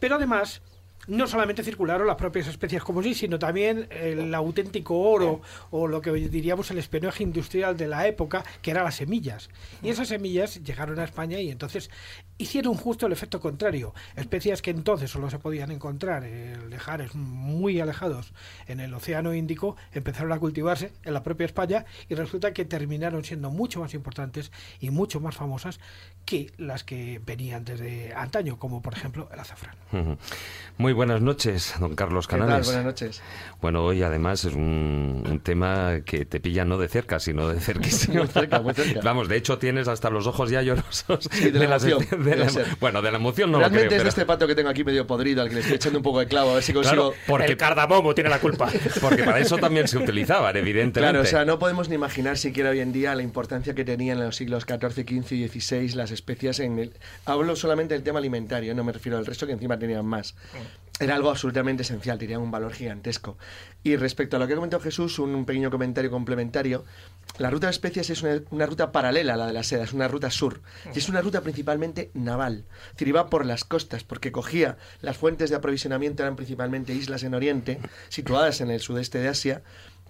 Pero 0.00 0.16
además 0.16 0.62
no 1.06 1.26
solamente 1.26 1.62
circularon 1.62 2.06
las 2.06 2.16
propias 2.16 2.46
especies 2.46 2.82
como 2.82 3.02
sí, 3.02 3.14
sino 3.14 3.38
también 3.38 3.88
el 3.90 4.34
auténtico 4.34 4.98
oro 4.98 5.42
o 5.70 5.86
lo 5.86 6.00
que 6.00 6.12
diríamos 6.12 6.70
el 6.70 6.78
espionaje 6.78 7.22
industrial 7.22 7.76
de 7.76 7.88
la 7.88 8.06
época, 8.06 8.44
que 8.62 8.70
eran 8.70 8.84
las 8.84 8.96
semillas. 8.96 9.50
Y 9.82 9.90
esas 9.90 10.08
semillas 10.08 10.62
llegaron 10.62 10.98
a 10.98 11.04
España 11.04 11.38
y 11.40 11.50
entonces 11.50 11.90
hicieron 12.38 12.74
justo 12.74 13.06
el 13.06 13.12
efecto 13.12 13.40
contrario. 13.40 13.94
Especies 14.16 14.62
que 14.62 14.70
entonces 14.70 15.10
solo 15.10 15.30
se 15.30 15.38
podían 15.38 15.70
encontrar 15.70 16.24
en 16.24 16.70
lejares 16.70 17.14
muy 17.14 17.80
alejados 17.80 18.32
en 18.66 18.80
el 18.80 18.92
Océano 18.94 19.34
Índico 19.34 19.76
empezaron 19.92 20.32
a 20.32 20.38
cultivarse 20.38 20.92
en 21.04 21.14
la 21.14 21.22
propia 21.22 21.46
España 21.46 21.84
y 22.08 22.14
resulta 22.14 22.52
que 22.52 22.64
terminaron 22.64 23.24
siendo 23.24 23.50
mucho 23.50 23.80
más 23.80 23.94
importantes 23.94 24.52
y 24.80 24.90
mucho 24.90 25.20
más 25.20 25.34
famosas 25.36 25.80
que 26.24 26.52
las 26.56 26.84
que 26.84 27.20
venían 27.24 27.64
desde 27.64 28.14
antaño, 28.14 28.58
como 28.58 28.82
por 28.82 28.94
ejemplo 28.94 29.28
el 29.32 29.38
azafrán. 29.38 29.76
Muy 30.78 30.92
buenas 30.94 31.20
noches, 31.20 31.74
don 31.78 31.94
Carlos 31.94 32.26
Canales. 32.26 32.66
Buenas 32.66 32.84
noches. 32.84 33.22
Bueno, 33.60 33.84
hoy 33.84 34.02
además 34.02 34.44
es 34.44 34.54
un, 34.54 35.40
tema 35.42 36.00
que 36.04 36.24
te 36.24 36.40
pilla 36.40 36.64
no 36.64 36.78
de 36.78 36.88
cerca, 36.88 37.20
sino 37.20 37.48
de 37.48 37.60
cerquísimo. 37.60 38.18
muy 38.18 38.28
cerca, 38.28 38.60
muy 38.60 38.74
cerca. 38.74 39.00
Vamos, 39.02 39.28
de 39.28 39.36
hecho 39.36 39.58
tienes 39.58 39.88
hasta 39.88 40.10
los 40.10 40.26
ojos 40.26 40.50
ya 40.50 40.62
llorosos. 40.62 41.28
de, 41.30 41.52
la, 41.52 41.76
emoción. 41.76 42.04
bueno, 42.80 43.02
de 43.02 43.10
la 43.10 43.18
emoción 43.18 43.52
no 43.52 43.58
Realmente 43.58 43.84
lo 43.84 43.88
creo, 43.88 43.98
es 43.98 44.04
de 44.04 44.08
este 44.08 44.26
pato 44.26 44.46
que 44.46 44.54
tengo 44.54 44.70
aquí 44.70 44.84
medio 44.84 45.06
podrido, 45.06 45.42
al 45.42 45.48
que 45.48 45.56
le 45.56 45.60
estoy 45.60 45.76
echando 45.76 45.98
un 45.98 46.02
poco 46.02 46.20
de 46.20 46.26
clavo, 46.26 46.52
a 46.52 46.54
ver 46.54 46.62
si 46.62 46.72
consigo... 46.72 47.14
porque 47.26 47.46
el 47.46 47.56
cardamomo 47.56 48.14
tiene 48.14 48.30
la 48.30 48.38
culpa. 48.38 48.70
porque 49.00 49.24
para 49.24 49.40
eso 49.40 49.58
también 49.58 49.88
se 49.88 49.98
utilizaban, 49.98 50.56
evidentemente. 50.56 51.00
Claro, 51.00 51.20
o 51.20 51.26
sea, 51.26 51.44
no 51.44 51.58
podemos 51.58 51.88
ni 51.88 51.94
imaginar 51.94 52.38
siquiera 52.38 52.70
hoy 52.70 52.80
en 52.80 52.92
día 52.92 53.14
la 53.14 53.22
importancia 53.22 53.74
que 53.74 53.84
tenían 53.84 54.18
en 54.18 54.26
los 54.26 54.36
siglos 54.36 54.64
XIV, 54.64 55.04
XV 55.06 55.32
y 55.32 55.48
XVI 55.48 55.88
las 55.94 56.10
especias 56.10 56.60
en 56.60 56.78
el... 56.78 56.92
Hablo 57.24 57.56
solamente 57.56 57.94
del 57.94 58.02
tema 58.02 58.18
alimentario, 58.18 58.74
no 58.74 58.84
me 58.84 58.92
refiero 58.92 59.18
al 59.18 59.26
resto 59.26 59.46
que 59.46 59.52
encima 59.52 59.78
tenían 59.78 60.06
más. 60.06 60.34
Era 61.00 61.16
algo 61.16 61.28
absolutamente 61.28 61.82
esencial, 61.82 62.18
tenía 62.18 62.38
un 62.38 62.52
valor 62.52 62.72
gigantesco. 62.72 63.36
Y 63.82 63.96
respecto 63.96 64.36
a 64.36 64.38
lo 64.38 64.46
que 64.46 64.52
ha 64.52 64.56
comentado 64.56 64.80
Jesús, 64.80 65.18
un, 65.18 65.44
pequeño 65.44 65.68
comentario 65.68 66.08
complementario. 66.08 66.84
La 67.36 67.50
ruta 67.50 67.66
de 67.66 67.72
especies 67.72 68.10
es 68.10 68.22
una, 68.22 68.66
ruta 68.66 68.92
paralela 68.92 69.34
a 69.34 69.36
la 69.36 69.46
de 69.48 69.52
la 69.52 69.64
seda, 69.64 69.82
es 69.82 69.92
una 69.92 70.06
ruta 70.06 70.30
sur. 70.30 70.62
Y 70.94 70.98
es 70.98 71.08
una 71.08 71.20
ruta 71.20 71.40
principalmente 71.40 72.12
naval. 72.14 72.66
Es 72.86 72.92
decir, 72.92 73.08
iba 73.08 73.28
por 73.28 73.44
las 73.44 73.64
costas, 73.64 74.04
porque 74.04 74.30
cogía 74.30 74.76
las 75.00 75.16
fuentes 75.16 75.50
de 75.50 75.56
aprovisionamiento, 75.56 76.22
eran 76.22 76.36
principalmente 76.36 76.94
islas 76.94 77.24
en 77.24 77.34
Oriente, 77.34 77.80
situadas 78.08 78.60
en 78.60 78.70
el 78.70 78.80
sudeste 78.80 79.18
de 79.18 79.26
Asia, 79.26 79.62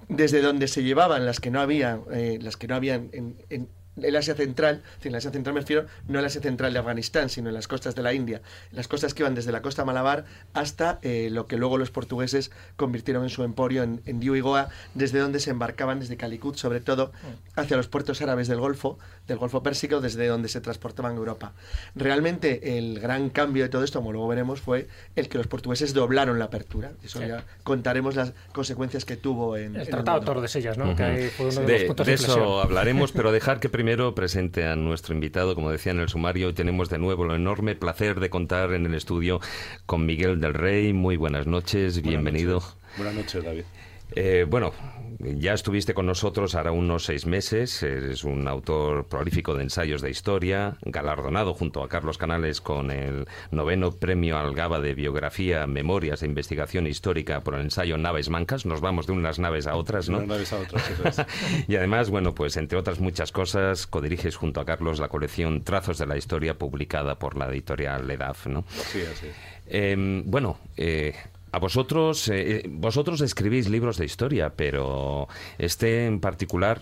desde 0.08 0.42
donde 0.42 0.68
se 0.68 0.82
llevaban 0.82 1.24
las 1.24 1.40
que 1.40 1.50
no 1.50 1.62
había, 1.62 2.00
eh, 2.12 2.38
las 2.42 2.58
que 2.58 2.68
no 2.68 2.74
habían 2.74 3.08
en 3.12 3.68
el 4.00 4.16
Asia 4.16 4.34
Central, 4.34 4.82
en 5.02 5.08
el 5.08 5.14
Asia 5.16 5.30
Central 5.30 5.54
me 5.54 5.60
refiero 5.60 5.86
no 6.08 6.18
el 6.18 6.24
Asia 6.24 6.40
Central 6.40 6.72
de 6.72 6.78
Afganistán, 6.78 7.28
sino 7.28 7.48
en 7.48 7.54
las 7.54 7.68
costas 7.68 7.94
de 7.94 8.02
la 8.02 8.12
India, 8.12 8.42
las 8.72 8.88
costas 8.88 9.14
que 9.14 9.22
iban 9.22 9.34
desde 9.34 9.52
la 9.52 9.62
costa 9.62 9.84
Malabar 9.84 10.24
hasta 10.52 10.98
eh, 11.02 11.28
lo 11.30 11.46
que 11.46 11.56
luego 11.56 11.78
los 11.78 11.90
portugueses 11.90 12.50
convirtieron 12.76 13.22
en 13.24 13.30
su 13.30 13.44
emporio 13.44 13.82
en, 13.82 14.00
en 14.06 14.20
Diu 14.20 14.34
y 14.34 14.40
Goa, 14.40 14.68
desde 14.94 15.18
donde 15.18 15.40
se 15.40 15.50
embarcaban 15.50 16.00
desde 16.00 16.16
Calicut, 16.16 16.56
sobre 16.56 16.80
todo 16.80 17.12
hacia 17.56 17.76
los 17.76 17.88
puertos 17.88 18.20
árabes 18.22 18.48
del 18.48 18.58
Golfo, 18.58 18.98
del 19.26 19.38
Golfo 19.38 19.62
Pérsico, 19.62 20.00
desde 20.00 20.26
donde 20.26 20.48
se 20.48 20.60
transportaban 20.60 21.12
a 21.12 21.16
Europa. 21.16 21.52
Realmente 21.94 22.78
el 22.78 23.00
gran 23.00 23.30
cambio 23.30 23.62
de 23.62 23.68
todo 23.68 23.84
esto, 23.84 24.00
como 24.00 24.12
luego 24.12 24.28
veremos, 24.28 24.60
fue 24.60 24.88
el 25.16 25.28
que 25.28 25.38
los 25.38 25.46
portugueses 25.46 25.94
doblaron 25.94 26.38
la 26.38 26.46
apertura. 26.46 26.92
Eso 27.02 27.24
ya 27.24 27.44
contaremos 27.62 28.16
las 28.16 28.32
consecuencias 28.52 29.04
que 29.04 29.16
tuvo 29.16 29.56
en 29.56 29.76
el 29.76 29.88
Tratado 29.88 30.20
de 30.20 30.26
Tordesillas, 30.26 30.78
¿no? 30.78 30.96
que 30.96 31.30
fue 31.36 31.46
uno 31.46 31.60
de, 31.60 31.86
los 31.86 32.06
de 32.06 32.14
eso 32.14 32.60
hablaremos, 32.60 33.12
pero 33.12 33.32
dejar 33.32 33.60
que 33.60 33.68
primero 33.68 33.83
presente 34.14 34.66
a 34.66 34.76
nuestro 34.76 35.14
invitado, 35.14 35.54
como 35.54 35.70
decía 35.70 35.92
en 35.92 36.00
el 36.00 36.08
sumario, 36.08 36.48
y 36.48 36.54
tenemos 36.54 36.88
de 36.88 36.98
nuevo 36.98 37.26
el 37.26 37.32
enorme 37.32 37.74
placer 37.74 38.18
de 38.18 38.30
contar 38.30 38.72
en 38.72 38.86
el 38.86 38.94
estudio 38.94 39.40
con 39.84 40.06
Miguel 40.06 40.40
del 40.40 40.54
Rey. 40.54 40.94
Muy 40.94 41.18
buenas 41.18 41.46
noches, 41.46 42.00
bienvenido. 42.00 42.62
Buenas 42.96 43.14
noches, 43.14 43.44
David. 43.44 43.64
Eh, 44.12 44.46
bueno, 44.48 44.72
ya 45.18 45.54
estuviste 45.54 45.94
con 45.94 46.06
nosotros 46.06 46.54
ahora 46.54 46.72
unos 46.72 47.04
seis 47.04 47.26
meses. 47.26 47.82
Eres 47.82 48.24
un 48.24 48.46
autor 48.48 49.06
prolífico 49.06 49.54
de 49.54 49.62
ensayos 49.62 50.02
de 50.02 50.10
historia, 50.10 50.76
galardonado 50.82 51.54
junto 51.54 51.82
a 51.82 51.88
Carlos 51.88 52.18
Canales 52.18 52.60
con 52.60 52.90
el 52.90 53.26
noveno 53.50 53.92
premio 53.92 54.38
Algaba 54.38 54.80
de 54.80 54.94
Biografía, 54.94 55.66
Memorias 55.66 56.22
e 56.22 56.26
Investigación 56.26 56.86
Histórica 56.86 57.40
por 57.40 57.54
el 57.54 57.62
ensayo 57.62 57.96
Naves 57.96 58.28
Mancas. 58.28 58.66
Nos 58.66 58.80
vamos 58.80 59.06
de 59.06 59.12
unas 59.12 59.38
naves 59.38 59.66
a 59.66 59.76
otras, 59.76 60.08
¿no? 60.08 60.18
De 60.18 60.24
unas 60.24 60.36
naves 60.36 60.52
a 60.52 60.58
otras, 60.58 61.26
y 61.68 61.76
además, 61.76 62.10
bueno, 62.10 62.34
pues 62.34 62.56
entre 62.56 62.78
otras 62.78 63.00
muchas 63.00 63.32
cosas, 63.32 63.86
codiriges 63.86 64.36
junto 64.36 64.60
a 64.60 64.64
Carlos 64.64 64.98
la 64.98 65.08
colección 65.08 65.62
Trazos 65.64 65.98
de 65.98 66.06
la 66.06 66.16
Historia 66.16 66.58
publicada 66.58 67.18
por 67.18 67.36
la 67.36 67.48
editorial 67.48 68.10
EDAF, 68.10 68.46
¿no? 68.46 68.64
Sí, 68.68 69.00
así. 69.10 69.28
Eh, 69.66 70.22
bueno, 70.26 70.58
eh, 70.76 71.14
a 71.54 71.58
vosotros, 71.58 72.28
eh, 72.28 72.64
vosotros 72.68 73.20
escribís 73.20 73.68
libros 73.68 73.96
de 73.96 74.04
historia, 74.04 74.50
pero 74.50 75.28
este 75.56 76.06
en 76.06 76.18
particular, 76.18 76.80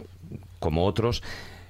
como 0.60 0.86
otros, 0.86 1.22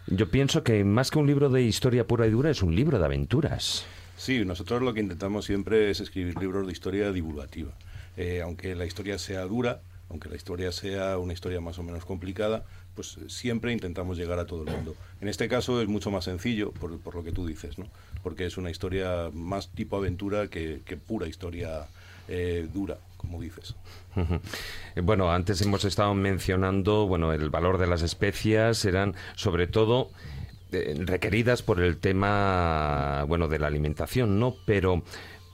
yo 0.06 0.30
pienso 0.30 0.62
que 0.62 0.84
más 0.84 1.10
que 1.10 1.18
un 1.18 1.26
libro 1.26 1.50
de 1.50 1.62
historia 1.62 2.06
pura 2.06 2.28
y 2.28 2.30
dura, 2.30 2.50
es 2.50 2.62
un 2.62 2.76
libro 2.76 3.00
de 3.00 3.04
aventuras. 3.04 3.84
Sí, 4.16 4.44
nosotros 4.44 4.82
lo 4.82 4.94
que 4.94 5.00
intentamos 5.00 5.46
siempre 5.46 5.90
es 5.90 5.98
escribir 5.98 6.38
libros 6.38 6.64
de 6.64 6.72
historia 6.72 7.10
divulgativa. 7.10 7.72
Eh, 8.16 8.40
aunque 8.40 8.76
la 8.76 8.86
historia 8.86 9.18
sea 9.18 9.42
dura, 9.46 9.80
aunque 10.08 10.28
la 10.28 10.36
historia 10.36 10.70
sea 10.70 11.18
una 11.18 11.32
historia 11.32 11.60
más 11.60 11.80
o 11.80 11.82
menos 11.82 12.04
complicada, 12.04 12.64
pues 12.94 13.18
siempre 13.26 13.72
intentamos 13.72 14.16
llegar 14.16 14.38
a 14.38 14.46
todo 14.46 14.62
el 14.62 14.70
mundo. 14.70 14.94
En 15.20 15.26
este 15.26 15.48
caso 15.48 15.82
es 15.82 15.88
mucho 15.88 16.12
más 16.12 16.24
sencillo, 16.24 16.70
por, 16.70 17.00
por 17.00 17.16
lo 17.16 17.24
que 17.24 17.32
tú 17.32 17.46
dices, 17.46 17.78
¿no? 17.78 17.88
porque 18.22 18.46
es 18.46 18.56
una 18.56 18.70
historia 18.70 19.30
más 19.32 19.70
tipo 19.70 19.96
aventura 19.96 20.46
que, 20.46 20.82
que 20.84 20.96
pura 20.96 21.26
historia 21.26 21.86
eh, 22.28 22.68
dura, 22.72 22.98
como 23.16 23.40
dices. 23.40 23.74
Bueno, 25.02 25.32
antes 25.32 25.60
hemos 25.62 25.84
estado 25.84 26.14
mencionando, 26.14 27.06
bueno, 27.06 27.32
el 27.32 27.50
valor 27.50 27.78
de 27.78 27.86
las 27.86 28.02
especias 28.02 28.84
eran 28.84 29.14
sobre 29.34 29.66
todo 29.66 30.10
eh, 30.72 30.94
requeridas 30.98 31.62
por 31.62 31.80
el 31.80 31.98
tema, 31.98 33.24
bueno, 33.28 33.48
de 33.48 33.58
la 33.58 33.66
alimentación, 33.66 34.38
¿no? 34.40 34.56
Pero 34.66 35.02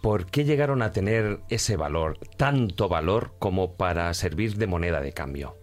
¿por 0.00 0.26
qué 0.26 0.44
llegaron 0.44 0.80
a 0.82 0.92
tener 0.92 1.40
ese 1.48 1.76
valor, 1.76 2.18
tanto 2.36 2.88
valor 2.88 3.32
como 3.38 3.74
para 3.74 4.12
servir 4.14 4.56
de 4.56 4.66
moneda 4.66 5.00
de 5.00 5.12
cambio? 5.12 5.56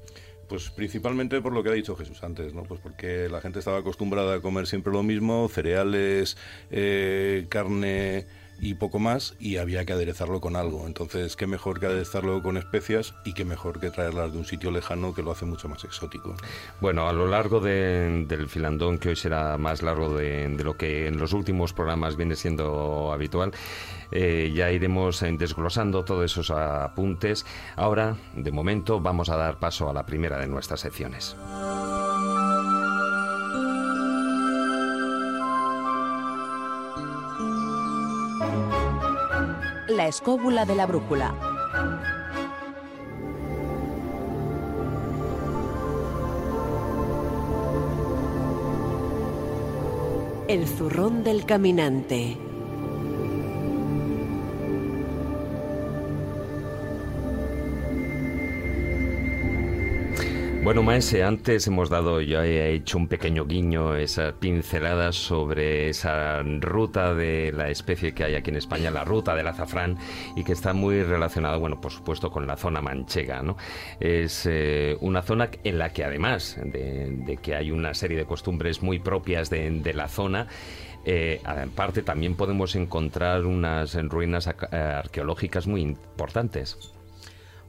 Pues 0.50 0.70
principalmente 0.70 1.42
por 1.42 1.54
lo 1.54 1.64
que 1.64 1.70
ha 1.70 1.74
dicho 1.74 1.96
Jesús 1.96 2.22
antes, 2.24 2.54
¿no? 2.54 2.64
Pues 2.64 2.80
porque 2.82 3.30
la 3.30 3.42
gente 3.42 3.60
estaba 3.60 3.80
acostumbrada 3.80 4.36
a 4.36 4.42
comer 4.42 4.68
siempre 4.68 4.94
lo 4.94 5.04
mismo, 5.04 5.50
cereales, 5.50 6.38
eh, 6.70 7.48
carne 7.50 8.28
y 8.60 8.76
poco 8.76 9.00
más 9.00 9.36
y 9.40 9.58
había 9.58 9.86
que 9.86 9.94
aderezarlo 9.94 10.42
con 10.42 10.56
algo. 10.56 10.88
Entonces, 10.88 11.36
qué 11.36 11.48
mejor 11.48 11.80
que 11.80 11.88
aderezarlo 11.88 12.42
con 12.42 12.58
especias 12.58 13.14
y 13.24 13.34
qué 13.34 13.46
mejor 13.46 13.80
que 13.80 13.92
traerlas 13.92 14.32
de 14.32 14.38
un 14.38 14.46
sitio 14.46 14.72
lejano 14.72 15.14
que 15.14 15.24
lo 15.24 15.32
hace 15.32 15.46
mucho 15.46 15.68
más 15.68 15.84
exótico. 15.84 16.36
Bueno, 16.82 17.08
a 17.08 17.14
lo 17.14 17.28
largo 17.28 17.60
del 17.60 18.48
filandón, 18.48 18.98
que 18.98 19.10
hoy 19.10 19.16
será 19.16 19.58
más 19.58 19.82
largo 19.82 20.16
de, 20.16 20.50
lo 20.64 20.78
que 20.78 21.08
en 21.08 21.18
los 21.18 21.34
últimos 21.34 21.74
programas 21.74 22.16
viene 22.16 22.36
siendo 22.36 23.12
habitual, 23.12 23.52
eh, 24.12 24.52
ya 24.56 24.72
iremos 24.72 25.24
desglosando 25.38 26.06
todos 26.06 26.32
esos 26.32 26.52
apuntes. 26.52 27.46
Ahora, 27.76 28.16
de 28.36 28.52
momento, 28.52 29.00
vamos 29.00 29.30
a 29.30 29.38
dar 29.38 29.60
paso 29.60 29.90
a 29.90 29.94
la 29.94 30.06
primera 30.06 30.40
de 30.40 30.48
nuestras 30.48 30.82
secciones. 30.82 31.36
La 39.96 40.10
escóbula 40.10 40.66
de 40.66 40.76
la 40.76 40.86
brújula. 40.88 41.34
El 50.50 50.68
zurrón 50.68 51.24
del 51.24 51.46
caminante. 51.46 52.45
Bueno, 60.66 60.82
Maese, 60.82 61.24
antes 61.24 61.68
hemos 61.68 61.92
dado, 61.92 62.22
yo 62.22 62.42
he 62.42 62.74
hecho 62.74 62.98
un 62.98 63.08
pequeño 63.08 63.46
guiño, 63.46 63.96
esas 63.96 64.34
pinceladas 64.34 65.16
sobre 65.16 65.90
esa 65.90 66.42
ruta 66.42 67.14
de 67.14 67.52
la 67.52 67.70
especie 67.70 68.16
que 68.16 68.24
hay 68.24 68.34
aquí 68.34 68.50
en 68.50 68.56
España, 68.56 68.90
la 68.90 69.04
ruta 69.04 69.36
del 69.36 69.46
azafrán, 69.46 69.96
y 70.36 70.44
que 70.44 70.54
está 70.54 70.74
muy 70.74 71.04
relacionada, 71.04 71.58
bueno, 71.58 71.80
por 71.80 71.92
supuesto, 71.92 72.32
con 72.32 72.48
la 72.48 72.58
zona 72.58 72.82
manchega, 72.82 73.44
¿no? 73.44 73.58
Es 74.00 74.48
eh, 74.50 74.98
una 75.02 75.22
zona 75.22 75.52
en 75.64 75.78
la 75.78 75.94
que 75.94 76.04
además 76.04 76.58
de, 76.60 77.38
que 77.44 77.54
hay 77.54 77.70
una 77.70 77.94
serie 77.94 78.18
de 78.18 78.26
costumbres 78.26 78.82
muy 78.82 78.98
propias 78.98 79.52
de, 79.52 79.94
la 79.94 80.08
zona, 80.08 80.48
eh, 81.06 81.42
aparte 81.46 82.02
también 82.02 82.34
podemos 82.34 82.76
encontrar 82.76 83.46
unas 83.46 83.94
ruinas 84.10 84.48
arqueológicas 84.48 85.68
muy 85.68 85.82
importantes. 85.82 86.95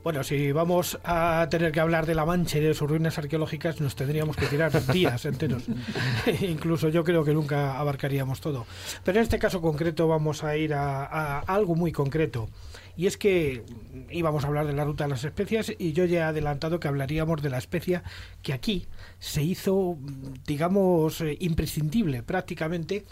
Bueno, 0.07 0.23
si 0.23 0.53
vamos 0.53 1.01
a 1.03 1.49
tener 1.51 1.73
que 1.73 1.81
hablar 1.81 2.07
de 2.07 2.15
La 2.15 2.25
Mancha 2.25 2.59
y 2.59 2.61
de 2.61 2.75
sus 2.75 2.89
ruinas 2.89 3.19
arqueológicas, 3.19 3.81
nos 3.81 3.97
tendríamos 3.97 4.37
que 4.37 4.47
tirar 4.47 4.71
días 4.93 5.25
enteros. 5.25 5.65
Incluso 6.43 6.91
yo 6.91 7.03
creo 7.03 7.25
que 7.25 7.35
nunca 7.35 7.77
abarcaríamos 7.77 8.41
todo. 8.41 8.67
Pero 9.03 9.19
en 9.19 9.25
este 9.25 9.41
caso 9.41 9.61
concreto 9.61 10.07
vamos 10.07 10.45
a 10.45 10.57
ir 10.57 10.75
a, 10.75 11.41
algo 11.41 11.75
muy 11.75 11.91
concreto. 11.91 12.49
Y 12.97 13.09
es 13.09 13.17
que 13.17 13.65
íbamos 14.09 14.45
a 14.45 14.47
hablar 14.47 14.69
de 14.69 14.75
la 14.75 14.85
ruta 14.85 15.03
de 15.05 15.11
las 15.11 15.25
especias 15.25 15.73
y 15.77 15.93
yo 15.93 16.05
ya 16.05 16.21
he 16.21 16.23
adelantado 16.23 16.79
que 16.79 16.87
hablaríamos 16.87 17.43
de 17.43 17.51
la 17.51 17.59
especia 17.59 18.05
que 18.43 18.53
aquí 18.53 18.87
se 19.19 19.43
hizo, 19.43 19.99
digamos, 20.47 21.21
imprescindible 21.41 22.23
prácticamente 22.23 23.05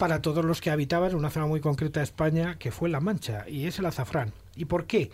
para 0.00 0.22
todos 0.22 0.46
los 0.46 0.62
que 0.62 0.70
habitaban 0.70 1.14
una 1.14 1.28
zona 1.28 1.44
muy 1.44 1.60
concreta 1.60 2.00
de 2.00 2.04
España, 2.04 2.56
que 2.58 2.70
fue 2.70 2.88
La 2.88 3.00
Mancha, 3.00 3.44
y 3.46 3.66
es 3.66 3.78
el 3.78 3.84
azafrán. 3.84 4.32
¿Y 4.56 4.64
por 4.64 4.86
qué? 4.86 5.10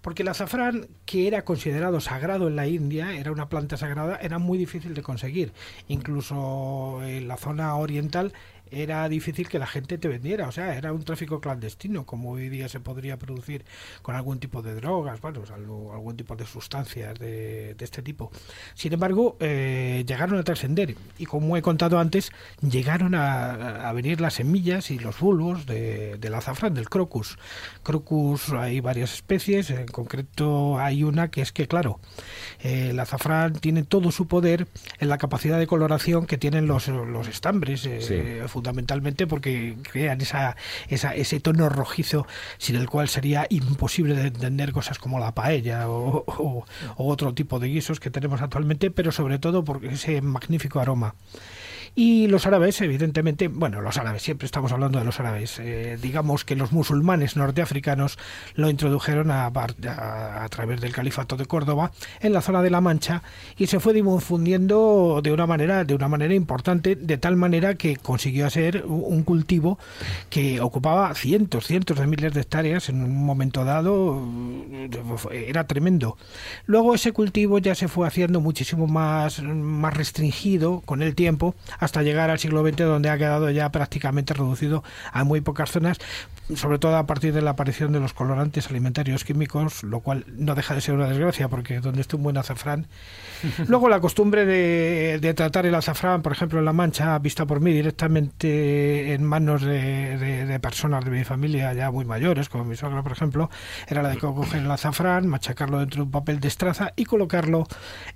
Porque 0.00 0.22
el 0.22 0.28
azafrán, 0.28 0.88
que 1.04 1.28
era 1.28 1.44
considerado 1.44 2.00
sagrado 2.00 2.48
en 2.48 2.56
la 2.56 2.66
India, 2.66 3.12
era 3.12 3.32
una 3.32 3.50
planta 3.50 3.76
sagrada, 3.76 4.16
era 4.16 4.38
muy 4.38 4.56
difícil 4.56 4.94
de 4.94 5.02
conseguir. 5.02 5.52
Incluso 5.88 7.02
en 7.02 7.28
la 7.28 7.36
zona 7.36 7.74
oriental 7.76 8.32
era 8.70 9.08
difícil 9.08 9.48
que 9.48 9.58
la 9.58 9.66
gente 9.66 9.98
te 9.98 10.08
vendiera, 10.08 10.48
o 10.48 10.52
sea, 10.52 10.76
era 10.76 10.92
un 10.92 11.02
tráfico 11.04 11.40
clandestino, 11.40 12.04
como 12.04 12.30
hoy 12.32 12.48
día 12.48 12.68
se 12.68 12.80
podría 12.80 13.18
producir 13.18 13.64
con 14.02 14.14
algún 14.14 14.38
tipo 14.38 14.62
de 14.62 14.74
drogas, 14.74 15.20
bueno, 15.20 15.42
algún 15.52 16.16
tipo 16.16 16.36
de 16.36 16.46
sustancias 16.46 17.18
de, 17.18 17.76
este 17.78 18.02
tipo. 18.02 18.30
Sin 18.74 18.92
embargo, 18.92 19.36
eh, 19.40 20.04
llegaron 20.06 20.38
a 20.38 20.42
trascender 20.42 20.94
y 21.18 21.26
como 21.26 21.56
he 21.56 21.62
contado 21.62 21.98
antes, 21.98 22.30
llegaron 22.60 23.14
a, 23.14 23.90
venir 23.92 24.20
las 24.20 24.34
semillas 24.34 24.90
y 24.90 24.98
los 24.98 25.18
bulbos 25.18 25.66
de, 25.66 26.16
del 26.18 26.34
azafrán, 26.34 26.74
del 26.74 26.88
crocus. 26.88 27.38
Crocus 27.82 28.50
hay 28.52 28.80
varias 28.80 29.14
especies, 29.14 29.70
en 29.70 29.86
concreto 29.86 30.78
hay 30.78 31.02
una 31.02 31.30
que 31.30 31.42
es 31.42 31.52
que, 31.52 31.66
claro, 31.66 32.00
eh, 32.60 32.88
el 32.90 33.00
azafrán 33.00 33.54
tiene 33.54 33.82
todo 33.82 34.12
su 34.12 34.28
poder 34.28 34.68
en 34.98 35.08
la 35.08 35.18
capacidad 35.18 35.58
de 35.58 35.66
coloración 35.66 36.26
que 36.26 36.38
tienen 36.38 36.66
los, 36.66 36.88
los 36.88 37.26
estambres. 37.28 37.86
Eh, 37.86 38.40
fundamentalmente 38.60 39.26
porque 39.26 39.76
crean 39.90 40.20
esa, 40.20 40.54
ese 40.88 41.40
tono 41.40 41.70
rojizo 41.70 42.26
sin 42.58 42.76
el 42.76 42.90
cual 42.90 43.08
sería 43.08 43.46
imposible 43.48 44.14
de 44.14 44.26
entender 44.28 44.72
cosas 44.72 44.98
como 44.98 45.18
la 45.18 45.32
paella 45.32 45.88
o, 45.88 46.66
otro 46.96 47.32
tipo 47.32 47.58
de 47.58 47.68
guisos 47.68 48.00
que 48.00 48.10
tenemos 48.10 48.42
actualmente, 48.42 48.90
pero 48.90 49.12
sobre 49.12 49.38
todo 49.38 49.64
por 49.64 49.82
ese 49.86 50.20
magnífico 50.20 50.78
aroma. 50.78 51.14
Y 51.94 52.28
los 52.28 52.46
árabes, 52.46 52.80
evidentemente, 52.80 53.48
bueno, 53.48 53.80
los 53.80 53.98
árabes, 53.98 54.22
siempre 54.22 54.46
estamos 54.46 54.72
hablando 54.72 54.98
de 54.98 55.04
los 55.04 55.18
árabes, 55.18 55.58
eh, 55.58 55.98
digamos 56.00 56.44
que 56.44 56.54
los 56.54 56.72
musulmanes 56.72 57.36
norteafricanos 57.36 58.18
lo 58.54 58.70
introdujeron 58.70 59.30
a, 59.30 59.46
a, 59.46 60.48
través 60.48 60.80
del 60.80 60.92
califato 60.92 61.36
de 61.36 61.46
Córdoba 61.46 61.90
en 62.20 62.32
la 62.32 62.42
zona 62.42 62.62
de 62.62 62.70
La 62.70 62.80
Mancha 62.80 63.22
y 63.56 63.66
se 63.66 63.80
fue 63.80 63.92
difundiendo 63.92 65.20
de 65.22 65.32
una 65.32 65.46
manera, 65.46 65.84
de 65.84 65.94
una 65.94 66.08
manera 66.08 66.34
importante, 66.34 66.94
de 66.94 67.18
tal 67.18 67.36
manera 67.36 67.74
que 67.74 67.96
consiguió 67.96 68.48
ser 68.50 68.84
un 68.86 69.22
cultivo 69.24 69.78
que 70.28 70.60
ocupaba 70.60 71.14
cientos, 71.14 71.66
cientos 71.66 71.98
de 71.98 72.06
miles 72.06 72.32
de 72.34 72.40
hectáreas 72.40 72.88
en 72.88 73.02
un 73.02 73.24
momento 73.24 73.64
dado, 73.64 74.26
era 75.32 75.66
tremendo. 75.66 76.16
Luego 76.66 76.94
ese 76.94 77.12
cultivo 77.12 77.58
ya 77.58 77.74
se 77.74 77.88
fue 77.88 78.06
haciendo 78.06 78.40
muchísimo 78.40 78.86
más, 78.86 79.42
más 79.42 79.96
restringido 79.96 80.82
con 80.84 81.02
el 81.02 81.14
tiempo 81.14 81.54
hasta 81.80 82.02
llegar 82.02 82.30
al 82.30 82.38
siglo 82.38 82.62
XX 82.62 82.76
donde 82.76 83.10
ha 83.10 83.18
quedado 83.18 83.50
ya 83.50 83.70
prácticamente 83.72 84.34
reducido 84.34 84.84
a 85.12 85.24
muy 85.24 85.40
pocas 85.40 85.70
zonas, 85.72 85.98
sobre 86.54 86.78
todo 86.78 86.96
a 86.96 87.06
partir 87.06 87.32
de 87.32 87.42
la 87.42 87.50
aparición 87.50 87.92
de 87.92 88.00
los 88.00 88.12
colorantes 88.12 88.68
alimentarios 88.68 89.24
químicos, 89.24 89.82
lo 89.82 90.00
cual 90.00 90.24
no 90.28 90.54
deja 90.54 90.74
de 90.74 90.80
ser 90.80 90.94
una 90.94 91.08
desgracia 91.08 91.48
porque 91.48 91.80
donde 91.80 92.02
esté 92.02 92.16
un 92.16 92.22
buen 92.22 92.36
azafrán. 92.36 92.86
Luego 93.66 93.88
la 93.88 94.00
costumbre 94.00 94.44
de, 94.44 95.34
tratar 95.34 95.66
el 95.66 95.74
azafrán, 95.74 96.22
por 96.22 96.32
ejemplo 96.32 96.58
en 96.58 96.64
La 96.64 96.72
Mancha, 96.72 97.18
vista 97.18 97.46
por 97.46 97.60
mí 97.60 97.72
directamente 97.72 99.14
en 99.14 99.24
manos 99.24 99.62
de, 99.62 100.46
de 100.46 100.60
personas 100.60 101.04
de 101.04 101.10
mi 101.10 101.24
familia 101.24 101.72
ya 101.72 101.90
muy 101.90 102.04
mayores, 102.04 102.48
como 102.48 102.64
mi 102.64 102.76
suegra 102.76 103.02
por 103.02 103.12
ejemplo, 103.12 103.50
era 103.88 104.02
la 104.02 104.10
de 104.10 104.18
coger 104.18 104.62
el 104.62 104.70
azafrán, 104.70 105.26
machacarlo 105.26 105.78
dentro 105.78 105.98
de 105.98 106.02
un 106.02 106.10
papel 106.10 106.40
de 106.40 106.48
estraza 106.48 106.92
y 106.96 107.04
colocarlo 107.04 107.66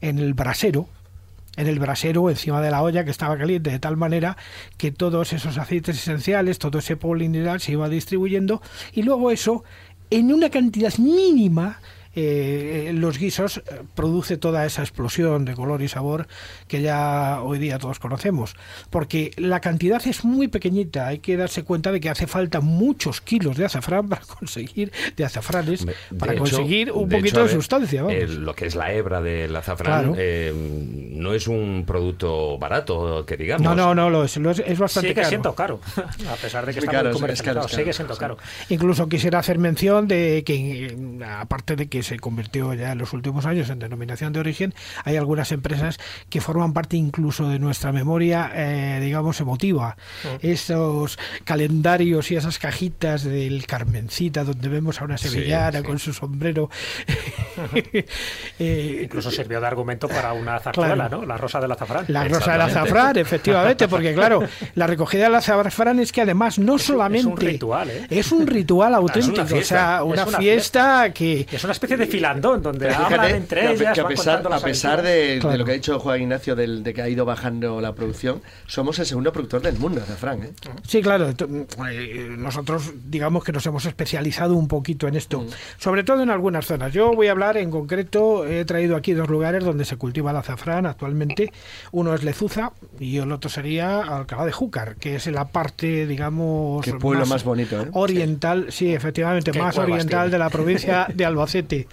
en 0.01 0.19
el 0.19 0.35
brasero, 0.35 0.89
en 1.57 1.67
el 1.67 1.79
brasero 1.79 2.31
encima 2.31 2.61
de 2.61 2.71
la 2.71 2.83
olla 2.83 3.05
que 3.05 3.11
estaba 3.11 3.39
caliente 3.39 3.71
de 3.71 3.79
tal 3.79 3.97
manera 3.97 4.37
que 4.77 4.93
todos 4.93 5.33
esos 5.33 5.59
aceites 5.59 5.97
esenciales, 5.97 6.59
todo 6.59 6.79
ese 6.79 6.97
polinidal 6.97 7.61
se 7.61 7.73
iba 7.73 7.89
distribuyendo 7.89 8.63
y 8.93 9.03
luego 9.03 9.31
eso 9.31 9.65
en 10.11 10.33
una 10.33 10.51
cantidad 10.51 10.97
mínima 10.99 11.81
eh, 12.15 12.93
los 12.95 13.19
guisos 13.19 13.59
eh, 13.59 13.83
produce 13.95 14.37
toda 14.37 14.65
esa 14.67 14.83
explosión 14.83 15.45
de 15.45 15.55
color 15.55 15.83
y 15.83 15.89
sabor 15.89 16.27
que 16.69 16.81
ya 16.81 17.41
hoy 17.43 17.59
día 17.59 17.79
todos 17.79 17.99
conocemos. 17.99 18.57
Porque 18.91 19.33
la 19.37 19.61
cantidad 19.61 20.01
es 20.07 20.25
muy 20.25 20.49
pequeñita, 20.49 21.09
hay 21.09 21.19
que 21.19 21.37
darse 21.37 21.65
cuenta 21.65 21.93
de 21.93 22.01
que 22.01 22.09
hace 22.09 22.27
falta 22.27 22.61
muchos 22.61 23.21
kilos 23.21 23.57
de 23.57 23.65
azafrán 23.65 24.09
para 24.15 24.25
conseguir, 24.25 24.93
de 25.17 25.25
azafranes, 25.25 25.87
para 26.19 26.37
conseguir 26.37 26.93
un 26.93 27.09
poquito 27.09 27.43
de 27.43 27.49
sustancia. 27.51 28.03
lo 28.03 28.55
que 28.55 28.67
es 28.67 28.75
la 28.75 28.93
hebra 28.93 29.21
del 29.21 29.55
azafrán 29.55 30.15
eh, 30.17 30.53
no 30.55 31.35
es 31.35 31.49
un 31.49 31.85
producto 31.87 32.59
barato, 32.59 33.25
que 33.27 33.37
digamos. 33.37 33.65
No, 33.65 33.75
no, 33.75 33.95
no, 33.95 34.11
lo 34.11 34.25
es, 34.25 34.37
es, 34.37 34.79
bastante 34.79 35.09
sigue 35.09 35.15
caro. 35.15 35.29
siendo 35.29 35.55
caro, 35.55 35.81
a 36.31 36.37
pesar 36.37 36.67
de 36.67 36.73
que 36.73 36.81
está 36.81 37.03
muy 37.03 37.13
comercializado, 37.13 37.69
sigue 37.69 37.93
siendo 37.93 38.17
caro. 38.17 38.39
Incluso 38.69 39.09
quisiera 39.09 39.39
hacer 39.39 39.59
mención 39.59 40.07
de 40.07 40.43
que, 40.45 40.97
aparte 41.27 41.77
de 41.77 41.89
que 41.89 42.04
se 42.05 42.19
convirtió 42.19 42.73
ya 42.75 42.93
en 42.93 42.99
los 42.99 43.13
últimos 43.13 43.47
años 43.47 43.71
en 43.71 43.79
denominación 43.79 44.33
de 44.33 44.41
origen, 44.41 44.75
hay 45.05 45.17
algunas 45.17 45.51
empresas 45.53 45.99
que 46.29 46.41
forman 46.41 46.73
parte 46.73 46.97
incluso 46.97 47.49
de 47.49 47.59
nuestra 47.59 47.93
memoria, 47.93 48.51
eh, 48.55 49.01
digamos, 49.03 49.41
emotiva. 49.41 49.97
Mm. 50.23 50.47
Esos 50.47 51.19
calendarios 51.45 52.31
y 52.31 52.37
esas 52.37 52.59
cajitas 52.59 53.25
del 53.25 53.67
Carmencita, 53.67 54.45
donde 54.45 54.69
vemos 54.69 55.01
a 55.01 55.05
una 55.05 55.19
sevillana 55.19 55.83
con 55.83 55.99
su 55.99 56.13
sombrero. 56.13 56.71
eh, 58.59 59.01
incluso 59.05 59.31
sirvió 59.31 59.61
de 59.61 59.67
argumento 59.67 60.09
para 60.09 60.33
una 60.33 60.59
zarzuela, 60.61 61.09
¿no? 61.09 61.25
La 61.25 61.37
rosa 61.37 61.61
del 61.61 61.73
azafrán. 61.73 62.05
La 62.09 62.25
rosa 62.25 62.53
del 62.53 62.61
azafrán, 62.63 63.17
efectivamente, 63.19 63.89
porque 63.89 64.15
claro, 64.15 64.43
la 64.75 64.87
recogida 64.87 65.25
del 65.25 65.35
azafrán 65.35 66.01
es 66.01 66.13
que 66.13 66.23
además 66.23 66.59
no 66.59 66.79
solamente... 66.79 67.19
Es 67.19 67.27
un 67.27 67.37
ritual, 67.37 67.91
¿eh? 67.91 68.07
Es 68.11 68.33
un 68.33 68.47
ritual 68.47 68.95
auténtico, 68.95 69.57
o 69.57 69.63
sea, 69.63 70.05
una, 70.05 70.27
fiesta, 70.27 71.13
que... 71.13 71.47
Es 71.51 71.65
una 71.65 71.73
especie 71.73 71.94
de 71.97 72.07
filandón, 72.07 72.63
donde 72.63 72.91
hablan 72.91 73.35
entre 73.35 73.73
ellas. 73.73 73.95
Que 73.95 74.01
a 74.01 74.09
pesar, 74.09 74.47
a 74.53 74.61
pesar 74.61 75.03
de, 75.03 75.41
lo 75.41 75.65
que 75.65 75.73
ha 75.73 75.75
dicho 75.75 75.99
Juan 75.99 76.23
Ignacio, 76.23 76.57
del, 76.57 76.83
de 76.83 76.95
que 76.95 77.03
ha 77.03 77.09
ido 77.09 77.25
bajando 77.25 77.81
la 77.81 77.95
producción, 77.95 78.43
somos 78.67 78.99
el 78.99 79.07
segundo 79.07 79.33
productor 79.33 79.63
del 79.63 79.79
mundo, 79.79 80.01
azafrán. 80.03 80.43
¿eh? 80.45 80.53
Sí, 80.87 81.03
claro. 81.03 81.31
Eh, 81.31 82.35
nosotros, 82.37 82.93
digamos 83.07 83.45
que 83.45 83.53
nos 83.53 83.65
hemos 83.67 83.85
especializado 83.87 84.55
un 84.55 84.69
poquito 84.69 85.09
en 85.09 85.17
esto, 85.17 85.41
mm. 85.41 85.49
sobre 85.79 86.05
todo 86.05 86.23
en 86.23 86.31
algunas 86.31 86.67
zonas. 86.67 86.93
Yo 86.93 87.13
voy 87.15 87.29
a 87.29 87.33
hablar 87.33 87.57
en 87.57 87.71
concreto, 87.71 88.47
he 88.47 88.65
traído 88.65 88.97
aquí 88.97 89.13
dos 89.13 89.29
lugares 89.29 89.65
donde 89.65 89.85
se 89.85 89.97
cultiva 89.97 90.31
el 90.31 90.37
azafrán 90.37 90.87
actualmente. 90.87 91.53
Uno 91.93 92.15
es 92.15 92.23
Lezuza 92.25 92.73
y 92.99 93.19
el 93.19 93.33
otro 93.33 93.51
sería 93.51 94.01
Alcalá 94.01 94.45
de 94.45 94.53
Júcar, 94.53 94.97
que 94.97 95.17
es 95.17 95.27
la 95.27 95.49
parte, 95.49 96.07
digamos. 96.07 96.85
Qué 96.85 96.95
pueblo 96.95 97.27
más, 97.27 97.45
bonito, 97.45 97.81
¿eh? 97.81 97.89
Oriental, 97.93 98.67
sí, 98.71 98.95
efectivamente, 98.95 99.53
más 99.59 99.79
oriental 99.79 100.31
de 100.31 100.39
la 100.39 100.51
provincia 100.51 101.07
de 101.13 101.25
Albacete. 101.25 101.84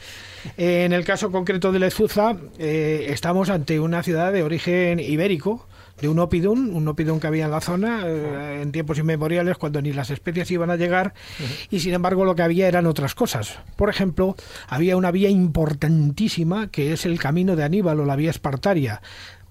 En 0.58 0.92
el 0.94 1.04
caso 1.04 1.32
concreto 1.32 1.72
de 1.72 1.80
Lezuza, 1.80 2.36
eh, 2.58 3.08
estamos 3.10 3.50
ante 3.50 3.80
una 3.80 4.02
ciudad 4.04 4.34
de 4.34 4.44
origen 4.44 5.00
ibérico, 5.00 5.68
de 6.02 6.10
un 6.10 6.18
opidum, 6.18 6.76
un 6.76 6.88
opidum 6.88 7.20
que 7.20 7.28
había 7.28 7.46
en 7.46 7.52
la 7.52 7.62
zona 7.62 8.02
eh, 8.06 8.62
en 8.62 8.72
tiempos 8.72 8.98
inmemoriales 8.98 9.58
cuando 9.58 9.82
ni 9.82 9.94
las 9.94 10.10
especies 10.10 10.50
iban 10.50 10.72
a 10.72 10.76
llegar 10.76 11.14
y 11.70 11.80
sin 11.80 11.94
embargo 11.94 12.26
lo 12.26 12.36
que 12.36 12.42
había 12.42 12.68
eran 12.68 12.88
otras 12.88 13.14
cosas. 13.14 13.60
Por 13.76 13.90
ejemplo, 13.90 14.36
había 14.68 14.98
una 14.98 15.12
vía 15.12 15.30
importantísima 15.30 16.72
que 16.72 16.94
es 16.94 17.06
el 17.06 17.20
camino 17.20 17.56
de 17.56 17.64
Aníbal 17.64 18.00
o 18.00 18.06
la 18.06 18.16
vía 18.16 18.32
espartaria 18.32 19.02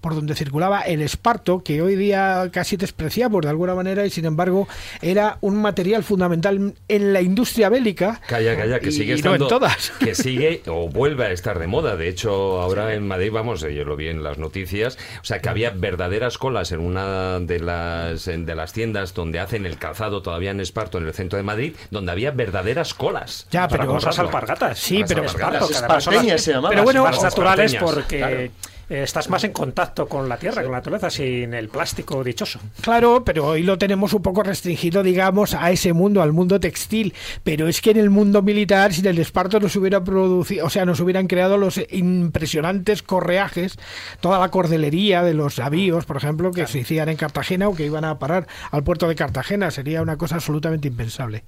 por 0.01 0.15
donde 0.15 0.35
circulaba 0.35 0.81
el 0.81 1.01
esparto, 1.01 1.63
que 1.63 1.81
hoy 1.81 1.95
día 1.95 2.49
casi 2.51 2.75
despreciamos 2.75 3.43
de 3.43 3.49
alguna 3.49 3.75
manera 3.75 4.05
y 4.05 4.09
sin 4.09 4.25
embargo 4.25 4.67
era 5.01 5.37
un 5.41 5.61
material 5.61 6.03
fundamental 6.03 6.73
en 6.87 7.13
la 7.13 7.21
industria 7.21 7.69
bélica. 7.69 8.19
Calla, 8.27 8.57
calla, 8.57 8.79
que 8.79 8.91
sigue 8.91 9.13
estando, 9.13 9.47
todas. 9.47 9.91
Que 9.99 10.15
sigue 10.15 10.63
o 10.67 10.89
vuelve 10.89 11.25
a 11.25 11.31
estar 11.31 11.59
de 11.59 11.67
moda. 11.67 11.95
De 11.95 12.09
hecho, 12.09 12.61
ahora 12.61 12.93
en 12.93 13.07
Madrid, 13.07 13.31
vamos, 13.31 13.61
yo 13.61 13.85
lo 13.85 13.95
vi 13.95 14.07
en 14.07 14.23
las 14.23 14.39
noticias, 14.39 14.97
o 15.21 15.23
sea, 15.23 15.39
que 15.39 15.49
había 15.49 15.69
verdaderas 15.69 16.37
colas 16.37 16.71
en 16.71 16.79
una 16.79 17.39
de 17.39 17.59
las, 17.59 18.25
de 18.25 18.55
las 18.55 18.73
tiendas 18.73 19.13
donde 19.13 19.39
hacen 19.39 19.65
el 19.65 19.77
calzado 19.77 20.21
todavía 20.21 20.51
en 20.51 20.59
esparto, 20.59 20.97
en 20.97 21.05
el 21.05 21.13
centro 21.13 21.37
de 21.37 21.43
Madrid, 21.43 21.75
donde 21.91 22.11
había 22.11 22.31
verdaderas 22.31 22.93
colas. 22.95 23.47
Ya, 23.51 23.67
pero 23.67 23.85
cosas 23.87 24.17
alpargatas. 24.17 24.79
Sí, 24.79 25.03
pero 25.07 25.23
esparto, 25.23 25.67
se 25.67 26.51
llamaban. 26.51 26.69
Pero 26.69 26.83
bueno, 26.83 27.09
naturales 27.11 27.75
porque... 27.75 28.45
Eh, 28.45 28.51
estás 28.89 29.29
más 29.29 29.43
en 29.43 29.51
contacto 29.51 30.07
con 30.07 30.27
la 30.27 30.37
tierra, 30.37 30.61
con 30.61 30.71
la 30.71 30.79
naturaleza, 30.79 31.09
sin 31.09 31.53
el 31.53 31.69
plástico 31.69 32.23
dichoso. 32.23 32.59
Claro, 32.81 33.23
pero 33.23 33.47
hoy 33.47 33.63
lo 33.63 33.77
tenemos 33.77 34.13
un 34.13 34.21
poco 34.21 34.43
restringido, 34.43 35.03
digamos, 35.03 35.53
a 35.53 35.71
ese 35.71 35.93
mundo, 35.93 36.21
al 36.21 36.33
mundo 36.33 36.59
textil. 36.59 37.13
Pero 37.43 37.67
es 37.67 37.81
que 37.81 37.91
en 37.91 37.97
el 37.97 38.09
mundo 38.09 38.41
militar, 38.41 38.93
sin 38.93 39.05
el 39.05 39.19
esparto, 39.19 39.59
nos 39.59 39.75
hubiera 39.75 40.03
producido, 40.03 40.65
o 40.65 40.69
sea, 40.69 40.85
nos 40.85 40.99
hubieran 40.99 41.27
creado 41.27 41.57
los 41.57 41.79
impresionantes 41.89 43.03
correajes, 43.03 43.77
toda 44.19 44.39
la 44.39 44.49
cordelería 44.49 45.23
de 45.23 45.33
los 45.33 45.57
navíos, 45.59 46.05
por 46.05 46.17
ejemplo, 46.17 46.51
que 46.51 46.67
se 46.67 46.79
hicieran 46.79 47.09
en 47.09 47.17
Cartagena 47.17 47.69
o 47.69 47.75
que 47.75 47.85
iban 47.85 48.05
a 48.05 48.19
parar 48.19 48.47
al 48.71 48.83
puerto 48.83 49.07
de 49.07 49.15
Cartagena. 49.15 49.71
Sería 49.71 50.01
una 50.01 50.17
cosa 50.17 50.35
absolutamente 50.35 50.87
impensable. 50.87 51.43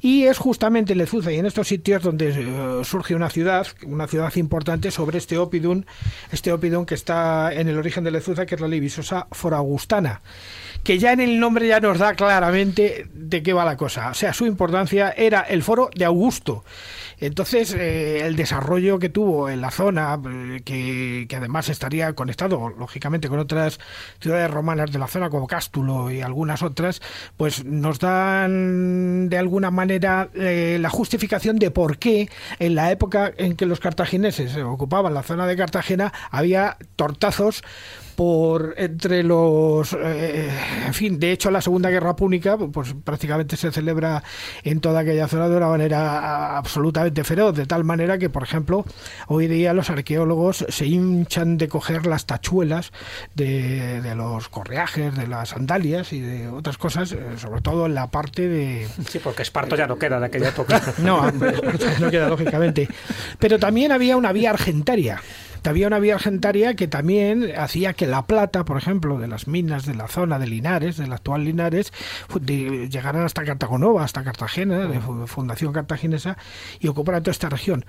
Y 0.00 0.24
es 0.24 0.38
justamente 0.38 0.92
en 0.92 0.98
Lezuza 0.98 1.32
y 1.32 1.36
en 1.36 1.46
estos 1.46 1.68
sitios 1.68 2.02
donde 2.02 2.30
eh, 2.30 2.84
surge 2.84 3.14
una 3.14 3.30
ciudad, 3.30 3.66
una 3.84 4.06
ciudad 4.06 4.34
importante 4.36 4.90
sobre 4.90 5.18
este 5.18 5.38
Opidum, 5.38 5.84
este 6.32 6.52
Opidum 6.52 6.77
que 6.86 6.94
está 6.94 7.52
en 7.52 7.68
el 7.68 7.78
origen 7.78 8.04
de 8.04 8.10
Lezuza, 8.10 8.46
que 8.46 8.54
es 8.54 8.60
la 8.60 8.68
Libisosa 8.68 9.26
foragustana, 9.32 10.20
que 10.82 10.98
ya 10.98 11.12
en 11.12 11.20
el 11.20 11.38
nombre 11.40 11.66
ya 11.66 11.80
nos 11.80 11.98
da 11.98 12.14
claramente 12.14 13.06
de 13.12 13.42
qué 13.42 13.52
va 13.52 13.64
la 13.64 13.76
cosa. 13.76 14.10
O 14.10 14.14
sea, 14.14 14.32
su 14.32 14.46
importancia 14.46 15.10
era 15.10 15.42
el 15.42 15.62
foro 15.62 15.90
de 15.94 16.04
Augusto. 16.04 16.64
Entonces, 17.20 17.74
eh, 17.74 18.26
el 18.26 18.36
desarrollo 18.36 18.98
que 18.98 19.08
tuvo 19.08 19.48
en 19.48 19.60
la 19.60 19.70
zona, 19.70 20.18
eh, 20.24 21.26
que, 21.28 21.36
además 21.36 21.68
estaría 21.68 22.12
conectado, 22.12 22.68
lógicamente, 22.78 23.28
con 23.28 23.40
otras 23.40 23.80
ciudades 24.20 24.50
romanas 24.50 24.92
de 24.92 24.98
la 25.00 25.08
zona, 25.08 25.28
como 25.28 25.48
Cástulo 25.48 26.10
y 26.12 26.20
algunas 26.20 26.62
otras, 26.62 27.02
pues 27.36 27.64
nos 27.64 27.98
dan 27.98 29.28
de 29.28 29.38
alguna 29.38 29.70
manera 29.70 30.28
eh, 30.34 30.78
la 30.80 30.90
justificación 30.90 31.58
de 31.58 31.70
por 31.72 31.98
qué 31.98 32.28
en 32.60 32.76
la 32.76 32.92
época 32.92 33.32
en 33.36 33.56
que 33.56 33.66
los 33.66 33.80
cartagineses 33.80 34.56
ocupaban 34.56 35.14
la 35.14 35.22
zona 35.22 35.46
de 35.46 35.56
Cartagena 35.56 36.12
había 36.30 36.57
tortazos 36.96 37.62
por 38.18 38.74
entre 38.78 39.22
los 39.22 39.92
eh, 39.92 40.50
en 40.86 40.92
fin 40.92 41.20
de 41.20 41.30
hecho 41.30 41.52
la 41.52 41.60
segunda 41.60 41.88
guerra 41.88 42.16
púnica 42.16 42.58
pues 42.58 42.96
prácticamente 43.04 43.56
se 43.56 43.70
celebra 43.70 44.24
en 44.64 44.80
toda 44.80 45.00
aquella 45.00 45.28
zona 45.28 45.48
de 45.48 45.56
una 45.56 45.68
manera 45.68 46.58
absolutamente 46.58 47.22
feroz 47.22 47.54
de 47.54 47.64
tal 47.66 47.84
manera 47.84 48.18
que 48.18 48.28
por 48.28 48.42
ejemplo 48.42 48.84
hoy 49.28 49.46
día 49.46 49.72
los 49.72 49.88
arqueólogos 49.90 50.66
se 50.68 50.86
hinchan 50.86 51.58
de 51.58 51.68
coger 51.68 52.06
las 52.06 52.26
tachuelas 52.26 52.90
de, 53.36 54.02
los 54.16 54.48
correajes 54.48 55.16
de 55.16 55.28
las 55.28 55.50
sandalias 55.50 56.12
y 56.12 56.20
de 56.20 56.48
otras 56.48 56.76
cosas 56.76 57.12
eh, 57.12 57.20
sobre 57.36 57.60
todo 57.60 57.86
en 57.86 57.94
la 57.94 58.08
parte 58.08 58.48
de 58.48 58.88
sí 59.08 59.20
porque 59.20 59.42
Esparto 59.42 59.76
ya 59.76 59.86
no 59.86 59.96
queda 59.96 60.18
de 60.18 60.26
aquella 60.26 60.48
época. 60.54 60.82
No 60.98 61.30
no 61.30 62.10
queda 62.10 62.28
lógicamente. 62.28 62.88
Pero 63.38 63.60
también 63.60 63.92
había 63.92 64.16
una 64.16 64.32
vía 64.32 64.50
argentaria 64.50 65.20
había 65.68 65.86
una 65.86 65.98
vía 65.98 66.14
argentaria 66.14 66.74
que 66.74 66.88
también 66.88 67.52
hacía 67.56 67.92
que 67.92 68.06
la 68.06 68.26
plata, 68.26 68.64
por 68.64 68.76
ejemplo, 68.76 69.18
de 69.18 69.28
las 69.28 69.46
minas 69.46 69.86
de 69.86 69.94
la 69.94 70.08
zona 70.08 70.38
de 70.38 70.46
Linares, 70.46 70.96
del 70.96 71.12
actual 71.12 71.44
Linares, 71.44 71.92
llegaran 72.44 73.24
hasta 73.24 73.44
Cartagonova, 73.44 74.04
hasta 74.04 74.24
Cartagena, 74.24 74.86
de 74.86 75.00
Fundación 75.26 75.72
Cartaginesa, 75.72 76.36
y 76.80 76.88
ocuparan 76.88 77.22
toda 77.22 77.32
esta 77.32 77.48
región. 77.48 77.84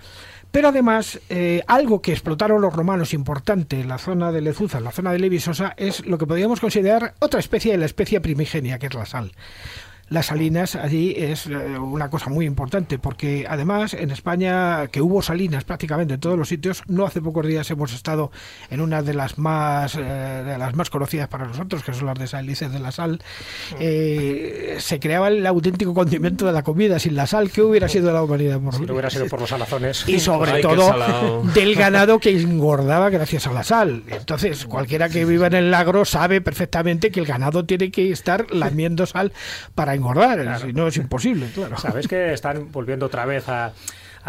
Pero 0.52 0.70
además, 0.70 1.20
eh, 1.30 1.63
algo 1.68 2.02
que 2.02 2.12
explotaron 2.12 2.62
los 2.62 2.74
romanos 2.74 3.13
importante 3.13 3.80
en 3.80 3.88
la 3.88 4.00
zona 4.00 4.32
de 4.32 4.42
Lezuza, 4.42 4.80
en 4.80 4.84
la 4.84 4.92
zona 4.92 5.12
de 5.12 5.20
Levisosa, 5.20 5.74
es 5.78 6.06
lo 6.06 6.18
que 6.18 6.26
podríamos 6.26 6.60
considerar 6.60 7.13
otra 7.20 7.39
especie 7.39 7.72
de 7.72 7.78
la 7.78 7.86
especie 7.86 8.20
primigenia, 8.20 8.80
que 8.80 8.88
es 8.88 8.94
la 8.94 9.06
sal. 9.06 9.32
Las 10.10 10.28
salinas 10.28 10.76
allí 10.76 11.13
es 11.15 11.45
eh, 11.48 11.56
una 11.56 12.10
cosa 12.10 12.30
muy 12.30 12.45
importante, 12.45 13.00
porque 13.00 13.45
además 13.48 13.93
en 13.93 14.12
España, 14.12 14.88
que 14.88 15.02
hubo 15.02 15.22
salinas 15.22 15.63
prácticamente 15.63 16.15
en 16.15 16.19
todos 16.19 16.38
los 16.38 16.50
sitios, 16.50 16.84
no 16.88 17.06
hace 17.06 17.22
pocos 17.22 17.45
días 17.45 17.69
hemos 17.72 17.93
estado 17.93 18.32
en 18.69 18.82
una 18.82 19.02
de 19.02 19.13
las 19.13 19.38
más, 19.38 19.95
eh, 19.95 20.02
de 20.02 20.58
las 20.58 20.76
más 20.76 20.89
conocidas 20.89 21.28
para 21.28 21.45
nosotros, 21.45 21.84
que 21.84 21.93
son 21.93 22.08
las 22.08 22.17
de 22.17 22.28
Salices 22.28 22.72
de 22.72 22.80
la 22.80 22.91
Sal, 22.91 23.22
eh, 23.80 24.78
se 24.80 25.00
creaba 25.00 25.28
el 25.28 25.45
auténtico 25.45 25.93
condimento 25.93 26.45
de 26.45 26.54
la 26.54 26.63
comida. 26.63 27.00
Sin 27.00 27.15
la 27.15 27.28
sal, 27.28 27.52
¿qué 27.52 27.62
hubiera 27.62 27.88
sido 27.88 28.12
la 28.12 28.24
humanidad? 28.24 28.60
Si 28.72 28.86
no 28.86 28.93
hubiera 28.93 29.10
sido 29.10 29.28
por 29.28 29.39
los 29.39 29.50
salazones. 29.50 30.08
Y 30.08 30.19
sobre 30.19 30.52
Ay, 30.52 30.62
qué 30.62 30.67
todo 30.67 31.43
del 31.54 31.76
ganado 31.76 32.19
que 32.19 32.32
engordaba 32.32 33.10
gracias 33.10 33.48
a 33.48 33.54
la 33.54 33.63
sal. 33.63 34.04
Entonces, 34.08 34.65
cualquiera 34.65 35.10
que 35.10 35.26
viva 35.26 35.48
en 35.48 35.54
el 35.54 35.74
agro 35.74 36.06
sabe 36.06 36.41
perfectamente 36.41 37.12
que 37.12 37.19
el 37.19 37.26
ganado 37.26 37.65
tiene 37.65 37.91
que 37.91 38.12
estar 38.12 38.52
lamiendo 38.54 39.06
sal 39.06 39.32
para 39.76 39.95
engordar, 40.00 40.60
si 40.60 40.74
no 40.74 40.88
es 40.88 40.98
imposible, 40.98 41.48
claro. 41.54 41.78
Sabes 41.78 42.08
que 42.08 42.34
están 42.34 42.72
volviendo 42.72 43.06
otra 43.06 43.26
vez 43.26 43.48
a, 43.48 43.74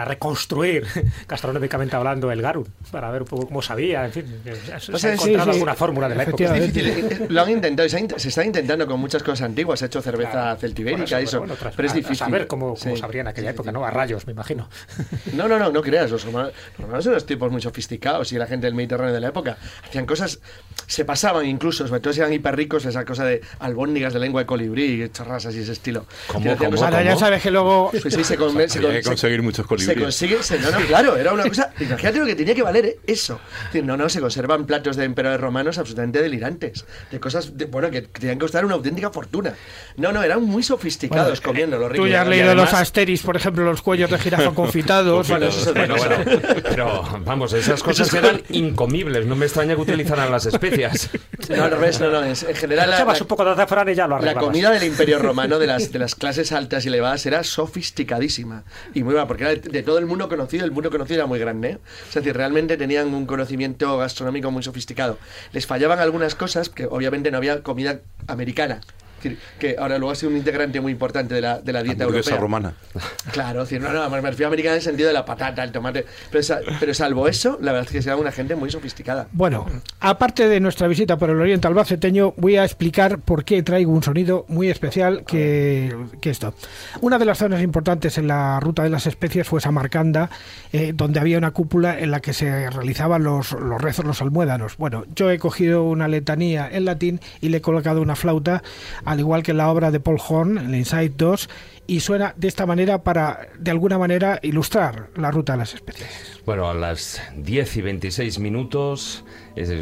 a 0.02 0.04
reconstruir, 0.04 0.84
gastronómicamente 1.28 1.96
hablando, 1.96 2.30
el 2.30 2.42
garum, 2.42 2.64
para 2.90 3.10
ver 3.10 3.22
un 3.22 3.28
poco 3.28 3.46
cómo 3.46 3.62
sabía, 3.62 4.04
en 4.06 4.12
fin, 4.12 4.24
se, 4.44 4.92
O 4.92 4.98
se 4.98 5.08
ha 5.08 5.16
sí, 5.16 5.24
encontrado 5.30 5.52
sí, 5.52 5.56
alguna 5.58 5.74
fórmula 5.74 6.08
de 6.08 6.14
la 6.16 6.22
época. 6.24 6.56
Es 6.56 6.72
difícil, 6.72 6.88
eh, 6.88 7.26
lo 7.28 7.42
han 7.42 7.50
intentado, 7.50 7.88
se, 7.88 7.96
ha 7.96 8.00
int- 8.00 8.18
se 8.18 8.28
está 8.28 8.44
intentando 8.44 8.86
con 8.86 9.00
muchas 9.00 9.22
cosas 9.22 9.42
antiguas, 9.42 9.78
se 9.78 9.84
ha 9.84 9.86
hecho 9.86 10.02
cerveza 10.02 10.30
Claro. 10.30 10.60
celtibérica, 10.60 11.16
Bueno, 11.16 11.18
eso, 11.28 11.38
bueno, 11.38 11.54
tras- 11.56 11.74
pero 11.74 11.86
es 11.86 11.92
a- 11.92 11.96
difícil. 11.96 12.22
A 12.22 12.26
saber 12.26 12.46
cómo, 12.46 12.74
cómo 12.74 12.94
Sí. 12.96 13.00
sabría 13.00 13.20
en 13.22 13.28
aquella 13.28 13.50
época, 13.50 13.72
¿no? 13.72 13.84
A 13.84 13.90
rayos, 13.90 14.26
me 14.26 14.32
imagino. 14.32 14.68
No, 15.34 15.48
no, 15.48 15.58
no, 15.58 15.70
no 15.70 15.82
creas, 15.82 16.10
los 16.10 16.24
romanos, 16.24 16.52
los 16.76 16.80
romanos 16.86 17.04
eran 17.06 17.14
unos 17.14 17.26
tipos 17.26 17.50
muy 17.50 17.60
sofisticados 17.62 18.32
y 18.32 18.36
la 18.38 18.46
gente 18.46 18.66
del 18.66 18.74
Mediterráneo 18.74 19.14
de 19.14 19.20
la 19.20 19.28
época 19.28 19.56
hacían 19.86 20.06
cosas, 20.06 20.40
se 20.86 21.04
pasaban 21.04 21.46
incluso, 21.46 21.86
sobre 21.86 22.00
todo 22.00 22.12
si 22.12 22.20
eran 22.20 22.32
hiper 22.32 22.56
ricos, 22.56 22.84
esa 22.84 23.04
cosa 23.04 23.24
de 23.24 23.40
albóndigas 23.60 24.12
de 24.12 24.18
lengua 24.20 24.42
de 24.42 24.46
colibrí 24.46 25.02
y 25.04 25.08
chorras 25.10 25.46
así 25.46 25.60
ese 25.60 25.72
estilo. 25.72 26.06
¿Cómo, 26.26 26.56
cosas- 26.56 27.04
ya 27.04 27.16
sabes 27.16 27.42
que 27.42 27.50
luego 27.50 27.90
Pues 27.90 28.14
sí, 28.14 28.24
se, 28.24 28.36
con- 28.36 28.52
se 28.68 28.78
Había 28.78 28.88
con- 28.88 28.92
que 28.92 29.02
se- 29.02 29.08
conseguir 29.08 29.42
muchos 29.42 29.66
Se 29.94 30.00
consigue, 30.00 30.42
se- 30.42 30.58
no, 30.58 30.70
no, 30.70 30.78
claro, 30.86 31.16
era 31.16 31.32
una 31.32 31.44
cosa. 31.46 31.72
Imagínate 31.80 32.18
lo 32.18 32.26
que 32.26 32.34
tenía 32.34 32.54
que 32.54 32.62
valer 32.62 32.98
eso. 33.06 33.40
Es 33.58 33.64
decir, 33.66 33.84
no, 33.84 33.96
no, 33.96 34.08
se 34.08 34.20
conservan 34.20 34.66
platos 34.66 34.96
de 34.96 35.04
emperadores 35.04 35.40
romanos 35.40 35.78
absolutamente 35.78 36.22
delirantes. 36.22 36.84
De 37.10 37.18
cosas, 37.20 37.56
de- 37.56 37.66
bueno, 37.66 37.90
que 37.90 38.02
tenían 38.02 38.38
que 38.38 38.42
costar 38.44 38.64
una 38.64 38.74
auténtica 38.74 39.10
fortuna. 39.10 39.54
No, 39.96 40.12
no, 40.12 40.22
eran 40.22 40.42
muy 40.42 40.62
sofisticados 40.62 41.40
comiendo 41.40 41.78
los 41.78 41.90
ricos. 41.92 42.06
tú 42.06 42.10
ya 42.10 42.22
has 42.22 42.28
leído 42.28 42.46
además- 42.46 42.72
los 42.72 42.80
asteris, 42.80 43.22
por 43.22 43.36
ejemplo, 43.36 43.64
los 43.64 43.82
cuellos 43.82 44.10
de 44.10 44.18
jirafa 44.18 44.50
confitados. 44.52 45.28
Bueno, 45.28 45.46
eso 45.46 45.60
es 45.60 45.66
otra 45.66 45.86
Bueno, 45.86 45.96
cosa. 45.96 46.16
bueno, 46.24 46.40
pero 46.68 47.02
vamos, 47.24 47.52
esas 47.52 47.82
cosas 47.82 48.12
eran 48.14 48.42
incomibles. 48.50 49.26
No 49.26 49.36
me 49.36 49.46
extraña 49.46 49.74
que 49.74 49.80
utilizaran 49.82 50.30
las 50.30 50.46
especias. 50.46 51.10
No, 51.48 51.64
al 51.64 51.70
revés, 51.72 51.98
no, 52.00 52.10
no. 52.10 52.22
es- 52.22 52.44
en 52.44 52.54
general, 52.54 52.90
la, 52.90 53.04
un 53.04 53.26
poco 53.26 53.44
de 53.44 53.50
azafrán 53.52 53.88
y 53.88 53.94
ya 53.94 54.06
lo 54.06 54.20
la 54.20 54.34
comida 54.34 54.70
del 54.70 54.84
Imperio 54.84 55.18
Romano, 55.18 55.58
de 55.58 55.66
las, 55.66 55.90
de 55.90 55.98
las 55.98 56.14
clases 56.14 56.52
altas 56.52 56.84
y 56.84 56.88
elevadas, 56.88 57.24
era 57.26 57.42
sofisticadísima. 57.42 58.62
Y 58.94 59.02
muy 59.02 59.14
buena, 59.14 59.26
porque 59.26 59.44
era 59.44 59.54
de, 59.54 59.60
de 59.68 59.79
todo 59.82 59.98
el 59.98 60.06
mundo 60.06 60.28
conocido, 60.28 60.64
el 60.64 60.70
mundo 60.70 60.90
conocido 60.90 61.20
era 61.20 61.26
muy 61.26 61.38
grande. 61.38 61.70
¿eh? 61.70 61.78
Es 62.08 62.14
decir, 62.14 62.36
realmente 62.36 62.76
tenían 62.76 63.12
un 63.14 63.26
conocimiento 63.26 63.98
gastronómico 63.98 64.50
muy 64.50 64.62
sofisticado. 64.62 65.18
Les 65.52 65.66
fallaban 65.66 65.98
algunas 65.98 66.34
cosas, 66.34 66.68
que 66.68 66.86
obviamente 66.86 67.30
no 67.30 67.36
había 67.36 67.62
comida 67.62 68.00
americana. 68.26 68.80
Es 69.20 69.24
decir, 69.24 69.38
que 69.58 69.76
ahora 69.78 69.98
luego 69.98 70.12
ha 70.12 70.14
sido 70.14 70.30
un 70.30 70.38
integrante 70.38 70.80
muy 70.80 70.92
importante 70.92 71.34
de 71.34 71.42
la, 71.42 71.60
de 71.60 71.72
la 71.72 71.82
dieta 71.82 72.04
europea. 72.04 72.36
romana. 72.36 72.74
Claro, 73.32 73.62
es 73.62 73.68
decir, 73.68 73.82
no, 73.82 73.92
no, 73.92 74.08
me 74.08 74.20
refiero 74.22 74.46
a 74.46 74.48
americana 74.48 74.74
en 74.74 74.78
el 74.78 74.82
sentido 74.82 75.08
de 75.08 75.14
la 75.14 75.24
patata, 75.24 75.62
el 75.62 75.72
tomate. 75.72 76.04
Pero, 76.30 76.44
pero 76.80 76.94
salvo 76.94 77.28
eso, 77.28 77.58
la 77.60 77.72
verdad 77.72 77.86
es 77.94 78.04
que 78.04 78.08
era 78.08 78.16
una 78.16 78.32
gente 78.32 78.56
muy 78.56 78.70
sofisticada. 78.70 79.28
Bueno, 79.32 79.66
aparte 80.00 80.48
de 80.48 80.58
nuestra 80.58 80.88
visita 80.88 81.16
por 81.16 81.30
el 81.30 81.40
Oriente 81.40 81.68
Albaceteño, 81.68 82.34
voy 82.36 82.56
a 82.56 82.64
explicar 82.64 83.18
por 83.18 83.44
qué 83.44 83.62
traigo 83.62 83.92
un 83.92 84.02
sonido 84.02 84.46
muy 84.48 84.68
especial 84.70 85.24
que, 85.26 85.94
que 86.20 86.30
esto. 86.30 86.54
Una 87.00 87.18
de 87.18 87.24
las 87.24 87.38
zonas 87.38 87.62
importantes 87.62 88.18
en 88.18 88.26
la 88.26 88.58
ruta 88.60 88.82
de 88.82 88.90
las 88.90 89.06
especies 89.06 89.46
fue 89.46 89.60
Samarcanda, 89.60 90.30
eh, 90.72 90.92
donde 90.94 91.20
había 91.20 91.38
una 91.38 91.50
cúpula 91.50 91.98
en 91.98 92.10
la 92.10 92.20
que 92.20 92.32
se 92.32 92.70
realizaban 92.70 93.22
los, 93.22 93.52
los 93.52 93.80
rezos, 93.80 94.04
los 94.04 94.20
almuédanos. 94.22 94.76
Bueno, 94.76 95.04
yo 95.14 95.30
he 95.30 95.38
cogido 95.38 95.84
una 95.84 96.08
letanía 96.08 96.68
en 96.70 96.84
latín 96.84 97.20
y 97.40 97.48
le 97.48 97.58
he 97.58 97.60
colocado 97.60 98.02
una 98.02 98.16
flauta, 98.16 98.62
al 99.10 99.18
igual 99.18 99.42
que 99.42 99.52
la 99.52 99.68
obra 99.72 99.90
de 99.90 99.98
Paul 99.98 100.20
Horn, 100.24 100.56
el 100.56 100.72
Insight 100.72 101.14
2, 101.16 101.50
y 101.88 101.98
suena 101.98 102.32
de 102.36 102.46
esta 102.46 102.64
manera 102.64 103.02
para, 103.02 103.48
de 103.58 103.72
alguna 103.72 103.98
manera, 103.98 104.38
ilustrar 104.40 105.08
la 105.16 105.32
ruta 105.32 105.54
de 105.54 105.58
las 105.58 105.74
especies. 105.74 106.40
Bueno, 106.46 106.70
a 106.70 106.74
las 106.74 107.20
10 107.36 107.76
y 107.76 107.82
26 107.82 108.38
minutos 108.38 109.24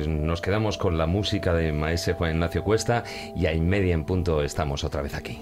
nos 0.09 0.41
quedamos 0.41 0.79
con 0.79 0.97
la 0.97 1.07
música 1.07 1.53
de 1.53 1.73
maese 1.73 2.15
Juan 2.15 2.37
Ignacio 2.37 2.65
Cuesta 2.65 3.05
y 3.37 3.45
a 3.45 3.53
media 3.61 3.93
en 3.93 4.05
punto 4.05 4.43
estamos 4.43 4.83
otra 4.83 5.03
vez 5.03 5.15
aquí. 5.15 5.39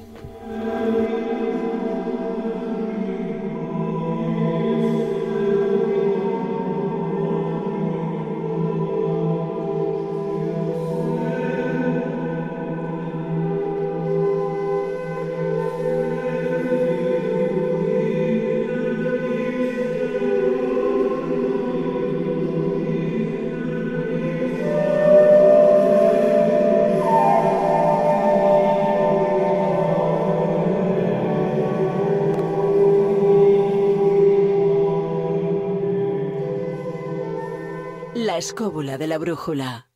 Escóbula 38.46 38.96
de 38.96 39.08
la 39.08 39.18
brújula. 39.18 39.90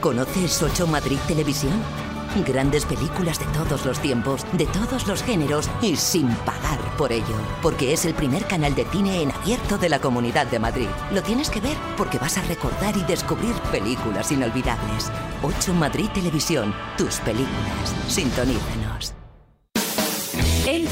¿Conoces 0.00 0.62
8 0.62 0.86
Madrid 0.86 1.18
Televisión? 1.28 1.74
Grandes 2.46 2.86
películas 2.86 3.38
de 3.38 3.44
todos 3.52 3.84
los 3.84 4.00
tiempos, 4.00 4.46
de 4.54 4.64
todos 4.66 5.06
los 5.06 5.22
géneros 5.22 5.68
y 5.82 5.96
sin 5.96 6.28
pagar 6.46 6.80
por 6.96 7.12
ello. 7.12 7.36
Porque 7.60 7.92
es 7.92 8.06
el 8.06 8.14
primer 8.14 8.46
canal 8.46 8.74
de 8.74 8.86
cine 8.86 9.20
en 9.20 9.32
abierto 9.32 9.76
de 9.76 9.90
la 9.90 10.00
Comunidad 10.00 10.46
de 10.46 10.58
Madrid. 10.58 10.88
Lo 11.12 11.22
tienes 11.22 11.50
que 11.50 11.60
ver 11.60 11.76
porque 11.98 12.18
vas 12.18 12.38
a 12.38 12.42
recordar 12.42 12.96
y 12.96 13.04
descubrir 13.04 13.54
películas 13.70 14.32
inolvidables. 14.32 15.12
8 15.42 15.74
Madrid 15.74 16.08
Televisión, 16.14 16.74
tus 16.96 17.20
películas. 17.20 17.94
Sintonízanos. 18.08 18.81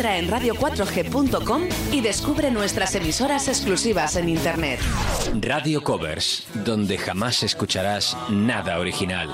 Entra 0.01 0.17
en 0.17 0.31
radio4g.com 0.31 1.65
y 1.93 2.01
descubre 2.01 2.51
nuestras 2.51 2.95
emisoras 2.95 3.49
exclusivas 3.49 4.17
en 4.17 4.31
Internet. 4.31 4.81
Radio 5.39 5.83
Covers, 5.83 6.47
donde 6.65 6.97
jamás 6.97 7.43
escucharás 7.43 8.17
nada 8.31 8.79
original. 8.79 9.29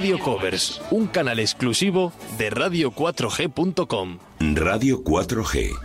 Radio 0.00 0.18
Covers, 0.18 0.80
un 0.90 1.08
canal 1.08 1.38
exclusivo 1.40 2.14
de 2.38 2.50
radio4g.com. 2.50 4.18
Radio 4.54 5.04
4G, 5.04 5.78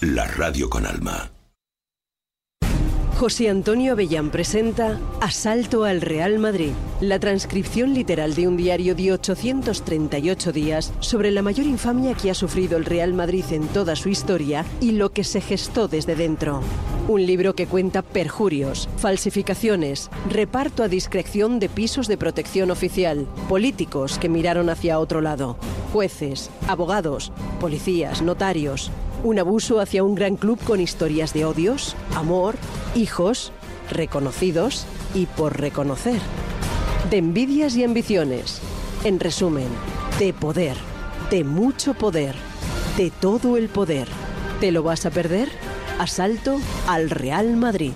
la 0.00 0.26
radio 0.26 0.68
con 0.68 0.84
alma. 0.84 1.30
José 3.16 3.48
Antonio 3.48 3.92
Avellán 3.92 4.30
presenta 4.30 4.98
Asalto 5.20 5.84
al 5.84 6.00
Real 6.00 6.40
Madrid, 6.40 6.72
la 7.00 7.20
transcripción 7.20 7.94
literal 7.94 8.34
de 8.34 8.48
un 8.48 8.56
diario 8.56 8.96
de 8.96 9.12
838 9.12 10.50
días 10.50 10.92
sobre 10.98 11.30
la 11.30 11.42
mayor 11.42 11.66
infamia 11.66 12.14
que 12.14 12.32
ha 12.32 12.34
sufrido 12.34 12.76
el 12.76 12.84
Real 12.84 13.14
Madrid 13.14 13.44
en 13.52 13.68
toda 13.68 13.94
su 13.94 14.08
historia 14.08 14.64
y 14.80 14.90
lo 14.90 15.12
que 15.12 15.22
se 15.22 15.40
gestó 15.40 15.86
desde 15.86 16.16
dentro. 16.16 16.62
Un 17.08 17.26
libro 17.26 17.54
que 17.54 17.66
cuenta 17.66 18.00
perjurios, 18.02 18.88
falsificaciones, 18.96 20.08
reparto 20.30 20.84
a 20.84 20.88
discreción 20.88 21.58
de 21.58 21.68
pisos 21.68 22.06
de 22.06 22.16
protección 22.16 22.70
oficial, 22.70 23.26
políticos 23.48 24.18
que 24.18 24.28
miraron 24.28 24.70
hacia 24.70 25.00
otro 25.00 25.20
lado, 25.20 25.56
jueces, 25.92 26.48
abogados, 26.68 27.32
policías, 27.60 28.22
notarios, 28.22 28.92
un 29.24 29.40
abuso 29.40 29.80
hacia 29.80 30.04
un 30.04 30.14
gran 30.14 30.36
club 30.36 30.60
con 30.64 30.80
historias 30.80 31.32
de 31.32 31.44
odios, 31.44 31.96
amor, 32.14 32.54
hijos, 32.94 33.52
reconocidos 33.90 34.86
y 35.14 35.26
por 35.26 35.58
reconocer. 35.60 36.20
de 37.10 37.18
envidias 37.18 37.76
y 37.76 37.82
ambiciones. 37.84 38.60
En 39.04 39.18
resumen, 39.18 39.66
de 40.20 40.32
poder, 40.32 40.76
de 41.30 41.42
mucho 41.42 41.94
poder, 41.94 42.36
de 42.96 43.10
todo 43.10 43.56
el 43.56 43.68
poder. 43.68 44.06
¿Te 44.60 44.70
lo 44.70 44.84
vas 44.84 45.04
a 45.04 45.10
perder? 45.10 45.48
Asalto 45.98 46.60
al 46.86 47.10
Real 47.10 47.56
Madrid. 47.56 47.92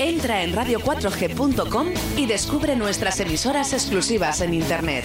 Entra 0.00 0.42
en 0.42 0.54
radio4g.com 0.54 1.88
y 2.16 2.26
descubre 2.26 2.76
nuestras 2.76 3.20
emisoras 3.20 3.72
exclusivas 3.72 4.40
en 4.40 4.54
Internet. 4.54 5.04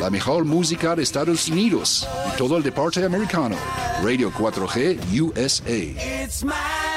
La 0.00 0.10
mejor 0.10 0.44
música 0.44 0.96
de 0.96 1.02
Estados 1.02 1.48
Unidos 1.48 2.08
y 2.32 2.36
todo 2.36 2.56
el 2.56 2.62
deporte 2.62 3.04
americano. 3.04 3.56
Radio 4.02 4.32
4G 4.32 5.20
USA. 5.20 6.89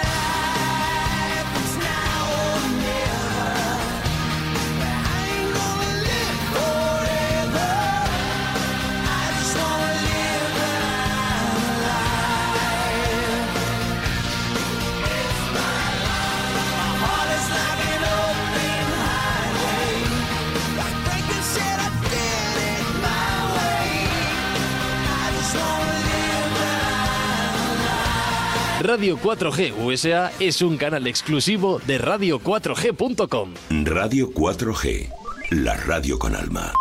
Radio 29.03 29.17
4G 29.17 29.85
USA 29.85 30.31
es 30.39 30.61
un 30.61 30.77
canal 30.77 31.07
exclusivo 31.07 31.81
de 31.85 31.99
radio4g.com. 31.99 33.53
Radio 33.83 34.31
4G, 34.31 35.09
la 35.49 35.75
radio 35.75 36.17
con 36.17 36.37
alma. 36.37 36.71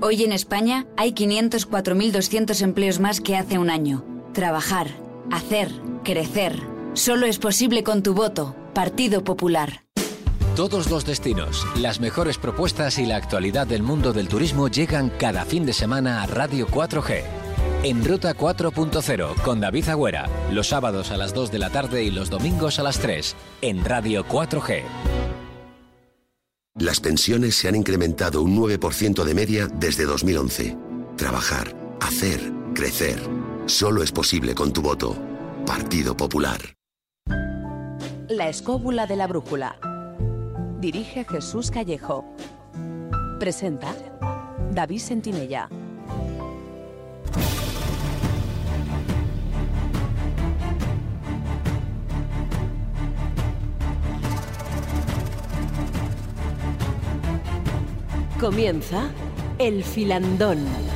Hoy 0.00 0.24
en 0.24 0.32
España 0.32 0.88
hay 0.96 1.12
504.200 1.12 2.60
empleos 2.62 2.98
más 2.98 3.20
que 3.20 3.36
hace 3.36 3.60
un 3.60 3.70
año. 3.70 4.04
Trabajar, 4.32 4.88
hacer, 5.30 5.70
crecer. 6.02 6.60
Solo 6.94 7.26
es 7.26 7.38
posible 7.38 7.84
con 7.84 8.02
tu 8.02 8.14
voto. 8.14 8.56
Partido 8.74 9.22
Popular. 9.22 9.83
Todos 10.56 10.88
los 10.88 11.04
destinos, 11.04 11.66
las 11.74 11.98
mejores 11.98 12.38
propuestas 12.38 13.00
y 13.00 13.06
la 13.06 13.16
actualidad 13.16 13.66
del 13.66 13.82
mundo 13.82 14.12
del 14.12 14.28
turismo 14.28 14.68
llegan 14.68 15.10
cada 15.10 15.44
fin 15.44 15.66
de 15.66 15.72
semana 15.72 16.22
a 16.22 16.26
Radio 16.26 16.68
4G. 16.68 17.24
En 17.82 18.04
Ruta 18.04 18.36
4.0 18.36 19.34
con 19.42 19.58
David 19.58 19.88
Agüera, 19.88 20.28
los 20.52 20.68
sábados 20.68 21.10
a 21.10 21.16
las 21.16 21.34
2 21.34 21.50
de 21.50 21.58
la 21.58 21.70
tarde 21.70 22.04
y 22.04 22.12
los 22.12 22.30
domingos 22.30 22.78
a 22.78 22.84
las 22.84 23.00
3, 23.00 23.34
en 23.62 23.84
Radio 23.84 24.24
4G. 24.24 24.84
Las 26.78 27.00
pensiones 27.00 27.56
se 27.56 27.66
han 27.66 27.74
incrementado 27.74 28.40
un 28.40 28.56
9% 28.56 29.24
de 29.24 29.34
media 29.34 29.66
desde 29.66 30.04
2011. 30.04 30.76
Trabajar, 31.16 31.74
hacer, 32.00 32.52
crecer. 32.74 33.18
Solo 33.66 34.04
es 34.04 34.12
posible 34.12 34.54
con 34.54 34.72
tu 34.72 34.82
voto. 34.82 35.16
Partido 35.66 36.16
Popular. 36.16 36.60
La 38.28 38.48
escóbula 38.48 39.06
de 39.06 39.16
la 39.16 39.26
brújula 39.26 39.78
Dirige 40.84 41.24
Jesús 41.24 41.70
Callejo. 41.70 42.26
Presenta 43.40 43.94
David 44.70 44.98
Sentinella. 44.98 45.66
Comienza 58.38 59.08
El 59.58 59.82
Filandón. 59.82 60.93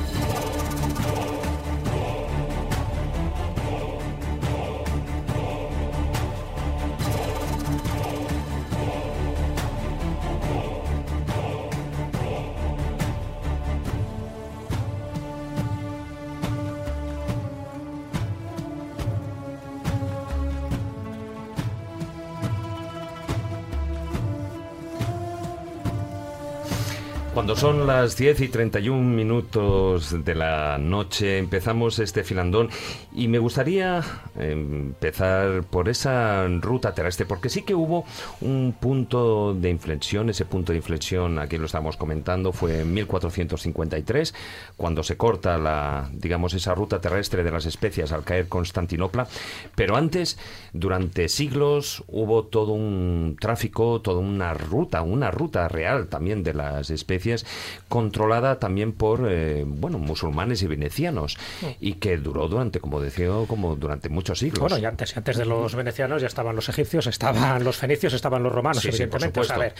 Cuando 27.49 27.61
son 27.61 27.87
las 27.87 28.15
10 28.15 28.41
y 28.41 28.47
31 28.47 29.01
minutos 29.01 30.23
de 30.23 30.35
la 30.35 30.77
noche 30.77 31.39
empezamos 31.39 31.97
este 31.97 32.23
filandón 32.23 32.69
y 33.11 33.27
me 33.27 33.39
gustaría 33.39 34.03
empezar 34.37 35.63
por 35.63 35.89
esa 35.89 36.47
ruta 36.47 36.93
terrestre 36.93 37.25
porque 37.25 37.49
sí 37.49 37.63
que 37.63 37.73
hubo 37.73 38.05
un 38.41 38.75
punto 38.79 39.55
de 39.55 39.71
inflexión, 39.71 40.29
ese 40.29 40.45
punto 40.45 40.73
de 40.73 40.77
inflexión 40.77 41.39
aquí 41.39 41.57
lo 41.57 41.65
estamos 41.65 41.97
comentando 41.97 42.51
fue 42.51 42.81
en 42.81 42.93
1453 42.93 44.35
cuando 44.77 45.01
se 45.01 45.17
corta 45.17 45.57
la 45.57 46.07
digamos 46.13 46.53
esa 46.53 46.75
ruta 46.75 47.01
terrestre 47.01 47.43
de 47.43 47.49
las 47.49 47.65
especias 47.65 48.11
al 48.11 48.25
caer 48.25 48.47
Constantinopla, 48.47 49.27
pero 49.73 49.95
antes 49.95 50.37
durante 50.71 51.27
siglos 51.29 52.03
hubo 52.09 52.43
todo 52.43 52.73
un 52.73 53.37
tráfico, 53.41 54.01
toda 54.01 54.19
una 54.19 54.53
ruta, 54.53 55.01
una 55.01 55.31
ruta 55.31 55.67
real 55.67 56.09
también 56.09 56.43
de 56.43 56.53
las 56.53 56.91
especies 56.91 57.38
controlada 57.87 58.59
también 58.59 58.93
por 58.93 59.27
eh, 59.29 59.63
bueno 59.65 59.99
musulmanes 59.99 60.61
y 60.61 60.67
venecianos 60.67 61.37
y 61.79 61.93
que 61.93 62.17
duró 62.17 62.47
durante, 62.47 62.79
como 62.79 63.01
decía, 63.01 63.29
como 63.47 63.75
durante 63.75 64.09
muchos 64.09 64.39
siglos. 64.39 64.59
Bueno, 64.59 64.77
y 64.77 64.85
antes, 64.85 65.15
antes 65.15 65.37
de 65.37 65.45
los 65.45 65.75
venecianos 65.75 66.21
ya 66.21 66.27
estaban 66.27 66.55
los 66.55 66.69
egipcios, 66.69 67.07
estaban 67.07 67.63
los 67.63 67.77
fenicios, 67.77 68.13
estaban 68.13 68.43
los 68.43 68.51
romanos, 68.51 68.83
evidentemente. 68.85 69.41
a 69.49 69.57
ver, 69.57 69.73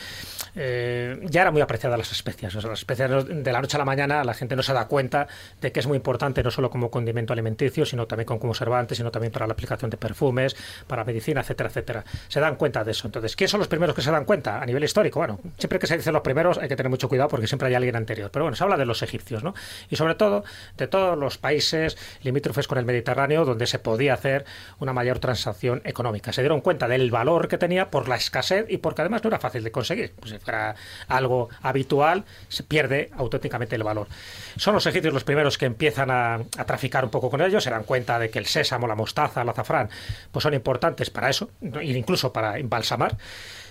eh, 0.56 1.20
ya 1.30 1.42
era 1.42 1.52
muy 1.52 1.62
apreciada 1.62 1.98
las 1.98 2.12
especias. 2.12 2.54
las 2.56 2.80
especias 2.80 3.26
de 3.28 3.52
la 3.52 3.62
noche 3.62 3.78
a 3.78 3.80
la 3.80 3.86
mañana 3.86 4.24
la 4.24 4.34
gente 4.34 4.56
no 4.56 4.64
se 4.64 4.74
da 4.74 4.88
cuenta 4.88 5.28
de 5.62 5.72
que 5.72 5.80
es 5.80 5.88
muy 5.88 5.98
importante 5.98 6.44
no 6.44 6.52
solo 6.52 6.70
como 6.70 6.90
condimento 6.90 7.34
alimenticio, 7.34 7.86
sino 7.86 8.08
también 8.08 8.26
como 8.26 8.40
conservante, 8.40 8.96
sino 8.96 9.12
también 9.12 9.32
para 9.32 9.48
la 9.48 9.54
aplicación 9.54 9.90
de 9.90 9.98
perfumes, 9.98 10.56
para 10.88 11.04
medicina, 11.04 11.42
etcétera, 11.42 11.70
etcétera. 11.70 12.04
Se 12.28 12.40
dan 12.40 12.56
cuenta 12.56 12.84
de 12.84 12.92
eso. 12.92 13.08
Entonces, 13.08 13.36
¿quiénes 13.36 13.52
son 13.52 13.60
los 13.60 13.68
primeros 13.68 13.96
que 13.96 14.02
se 14.02 14.12
dan 14.12 14.26
cuenta 14.26 14.62
a 14.62 14.66
nivel 14.66 14.84
histórico? 14.84 15.20
Bueno, 15.20 15.40
siempre 15.58 15.80
que 15.80 15.88
se 15.88 15.98
dicen 15.98 16.14
los 16.14 16.22
primeros 16.22 16.58
hay 16.58 16.68
que 16.68 16.76
tener 16.76 16.90
mucho 16.90 17.10
cuidado 17.10 17.30
porque 17.30 17.48
siempre 17.50 17.68
hay 17.68 17.76
alguien 17.76 17.96
anterior. 17.96 18.32
Pero 18.32 18.46
bueno, 18.46 18.56
se 18.56 18.64
habla 18.64 18.78
de 18.78 18.86
los 18.86 19.02
egipcios, 19.02 19.44
¿no? 19.44 19.54
Y 19.90 19.96
sobre 19.96 20.16
todo 20.16 20.44
de 20.78 20.88
todos 20.88 21.18
los 21.18 21.38
países 21.38 21.98
limítrofes 22.24 22.68
con 22.68 22.78
el 22.78 22.86
Mediterráneo 22.86 23.46
donde 23.46 23.68
se 23.68 23.80
podía 23.80 24.14
hacer 24.14 24.46
una 24.80 24.94
mayor 24.94 25.20
transacción 25.20 25.82
económica. 25.84 26.32
Se 26.32 26.42
dieron 26.42 26.62
cuenta 26.62 26.88
del 26.88 27.12
valor 27.12 27.48
que 27.48 27.58
tenía 27.58 27.90
por 27.90 28.08
la 28.08 28.16
escasez 28.16 28.66
y 28.70 28.78
porque 28.78 29.02
además 29.02 29.24
no 29.24 29.30
era 29.30 29.40
fácil 29.40 29.64
de 29.64 29.72
conseguir. 29.72 30.14
Pues 30.20 30.32
si 30.32 30.40
fuera 30.40 30.76
algo 31.08 31.50
habitual, 31.62 32.24
se 32.48 32.64
pierde 32.64 33.10
auténticamente 33.18 33.76
el 33.76 33.84
valor. 33.84 34.08
Son 34.56 34.74
los 34.74 34.86
egipcios 34.86 35.14
los 35.14 35.24
primeros 35.24 35.58
que 35.58 35.66
empiezan 35.66 36.12
a, 36.12 36.36
a 36.36 36.66
traficar 36.66 37.04
un 37.04 37.12
poco 37.12 37.30
con 37.30 37.42
ellos, 37.42 37.64
se 37.64 37.70
dan 37.70 37.84
cuenta 37.84 38.20
de 38.20 38.30
que 38.30 38.40
el 38.40 38.46
sésamo, 38.46 38.88
la 38.88 38.96
mostaza, 38.96 39.42
el 39.42 39.50
azafrán, 39.50 39.90
pues 40.32 40.44
son 40.44 40.54
importantes 40.54 41.10
para 41.10 41.30
eso, 41.30 41.50
incluso 41.82 42.32
para 42.32 42.58
embalsamar. 42.58 43.18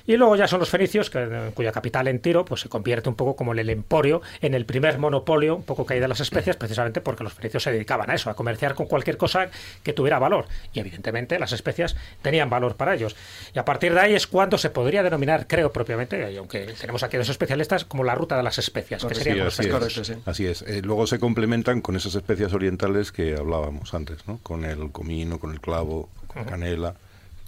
Y 0.08 0.16
luego 0.16 0.36
ya 0.36 0.48
son 0.48 0.58
los 0.58 0.70
fenicios, 0.70 1.10
que, 1.10 1.50
cuya 1.54 1.70
capital 1.70 2.08
en 2.08 2.20
Tiro 2.20 2.42
pues 2.42 2.62
se 2.62 2.70
convierte 2.70 3.10
un 3.10 3.14
poco 3.14 3.36
como 3.36 3.52
el 3.52 3.68
emporio 3.68 4.22
en 4.40 4.54
el 4.54 4.64
primer 4.64 4.98
monopolio, 4.98 5.56
un 5.56 5.64
poco 5.64 5.84
caída 5.84 6.04
de 6.04 6.08
las 6.08 6.20
especias, 6.20 6.56
precisamente 6.56 7.02
porque 7.02 7.24
los 7.24 7.34
fenicios 7.34 7.62
se 7.62 7.72
dedicaban 7.72 8.08
a 8.08 8.14
eso, 8.14 8.30
a 8.30 8.34
comerciar 8.34 8.74
con 8.74 8.86
cualquier 8.86 9.18
cosa 9.18 9.50
que 9.82 9.92
tuviera 9.92 10.18
valor. 10.18 10.46
Y 10.72 10.80
evidentemente 10.80 11.38
las 11.38 11.52
especias 11.52 11.94
tenían 12.22 12.48
valor 12.48 12.76
para 12.76 12.94
ellos. 12.94 13.16
Y 13.54 13.58
a 13.58 13.66
partir 13.66 13.92
de 13.92 14.00
ahí 14.00 14.14
es 14.14 14.26
cuando 14.26 14.56
se 14.56 14.70
podría 14.70 15.02
denominar, 15.02 15.46
creo 15.46 15.74
propiamente, 15.74 16.32
y 16.32 16.38
aunque 16.38 16.74
tenemos 16.80 17.02
aquí 17.02 17.18
dos 17.18 17.28
especialistas, 17.28 17.84
como 17.84 18.02
la 18.02 18.14
ruta 18.14 18.34
de 18.34 18.42
las 18.42 18.56
especias, 18.56 19.04
que 19.04 19.14
serían 19.14 19.46
así, 19.46 19.68
es, 19.68 20.12
así 20.24 20.46
es. 20.46 20.62
Eh, 20.62 20.80
luego 20.82 21.06
se 21.06 21.18
complementan 21.18 21.82
con 21.82 21.96
esas 21.96 22.14
especias 22.14 22.54
orientales 22.54 23.12
que 23.12 23.36
hablábamos 23.36 23.92
antes, 23.92 24.26
¿no? 24.26 24.38
Con 24.42 24.64
el 24.64 24.90
comino, 24.90 25.38
con 25.38 25.52
el 25.52 25.60
clavo, 25.60 26.08
con 26.28 26.46
la 26.46 26.50
canela 26.50 26.94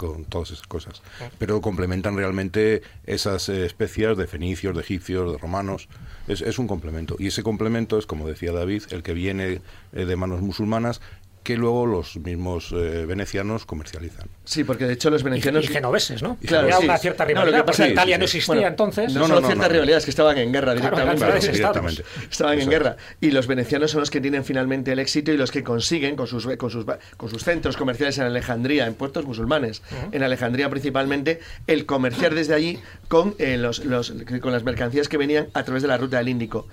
con 0.00 0.24
todas 0.24 0.50
esas 0.50 0.66
cosas. 0.66 1.02
Pero 1.38 1.60
complementan 1.60 2.16
realmente 2.16 2.80
esas 3.04 3.50
eh, 3.50 3.66
especias 3.66 4.16
de 4.16 4.26
fenicios, 4.26 4.74
de 4.74 4.80
egipcios, 4.80 5.30
de 5.30 5.36
romanos. 5.36 5.88
Es, 6.26 6.58
un 6.58 6.66
complemento. 6.66 7.16
Y 7.18 7.26
ese 7.26 7.42
complemento 7.42 7.98
es, 7.98 8.06
como 8.06 8.26
decía 8.26 8.50
David, 8.50 8.84
el 8.92 9.02
que 9.02 9.12
viene 9.12 9.60
eh, 9.92 10.04
de 10.06 10.16
manos 10.16 10.40
musulmanas 10.40 11.02
que 11.42 11.56
luego 11.56 11.86
los 11.86 12.16
mismos 12.16 12.70
eh, 12.72 13.06
venecianos 13.06 13.64
comercializan. 13.64 14.28
Sí, 14.44 14.62
porque 14.62 14.84
de 14.84 14.92
hecho 14.92 15.08
los 15.10 15.22
venecianos... 15.22 15.64
Y, 15.64 15.68
genoveses, 15.68 16.22
¿no? 16.22 16.36
Claro, 16.44 16.64
Había 16.64 16.76
sí. 16.78 16.84
una 16.84 16.98
cierta 16.98 17.24
No, 17.24 17.28
lo 17.30 17.34
que 17.34 17.40
rivalidad, 17.46 17.64
pasa- 17.66 17.78
porque 17.84 17.92
Italia 17.92 18.16
sí, 18.16 18.18
no 18.18 18.24
existía 18.26 18.54
Bueno, 18.54 18.68
entonces. 18.68 19.14
No, 19.14 19.26
no, 19.26 19.40
ciertas 19.40 19.72
rivalidades 19.72 20.04
que 20.04 20.10
estaban 20.10 20.36
en 20.38 20.52
guerra 20.52 20.74
directamente. 20.74 22.04
Estaban 22.30 22.60
en 22.60 22.68
guerra. 22.68 22.96
Y 23.20 23.30
los 23.30 23.46
venecianos 23.46 23.90
son 23.90 24.00
los 24.00 24.10
que 24.10 24.20
tienen 24.20 24.44
finalmente 24.44 24.92
el 24.92 24.98
éxito 24.98 25.32
y 25.32 25.36
los 25.36 25.50
que 25.50 25.64
consiguen, 25.64 26.14
con 26.16 26.26
sus, 26.26 26.46
con 26.56 26.70
sus, 26.70 26.84
con 27.16 27.30
sus 27.30 27.42
centros 27.42 27.76
comerciales 27.76 28.18
en 28.18 28.24
Alejandría, 28.24 28.86
en 28.86 28.94
puertos 28.94 29.24
musulmanes, 29.24 29.82
en 30.12 30.22
Alejandría 30.22 30.68
principalmente, 30.68 31.40
el 31.66 31.86
comerciar 31.86 32.34
desde 32.34 32.54
allí 32.54 32.78
con, 33.08 33.34
eh, 33.38 33.56
los, 33.56 33.84
los- 33.84 34.12
con 34.40 34.52
las 34.52 34.62
mercancías 34.64 35.08
que 35.08 35.16
venían 35.16 35.48
a 35.54 35.62
través 35.64 35.82
de 35.82 35.88
la 35.88 35.96
ruta 35.96 36.18
del 36.18 36.28
Índico. 36.28 36.68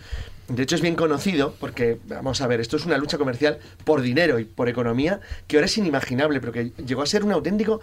De 0.47 0.63
hecho, 0.63 0.75
es 0.75 0.81
bien 0.81 0.95
conocido 0.95 1.55
porque, 1.59 1.99
vamos 2.07 2.39
a 2.39 2.47
ver, 2.47 2.61
esto 2.61 2.77
es 2.77 2.85
una 2.85 2.97
lucha 2.97 3.17
comercial 3.17 3.59
por 3.83 4.01
dinero 4.01 4.39
y 4.39 4.45
por 4.45 4.69
economía 4.69 5.19
que 5.45 5.57
ahora 5.57 5.65
es 5.65 5.77
inimaginable, 5.77 6.39
pero 6.39 6.53
que 6.53 6.71
llegó 6.85 7.01
a 7.01 7.05
ser 7.05 7.25
un 7.25 7.33
auténtico 7.33 7.81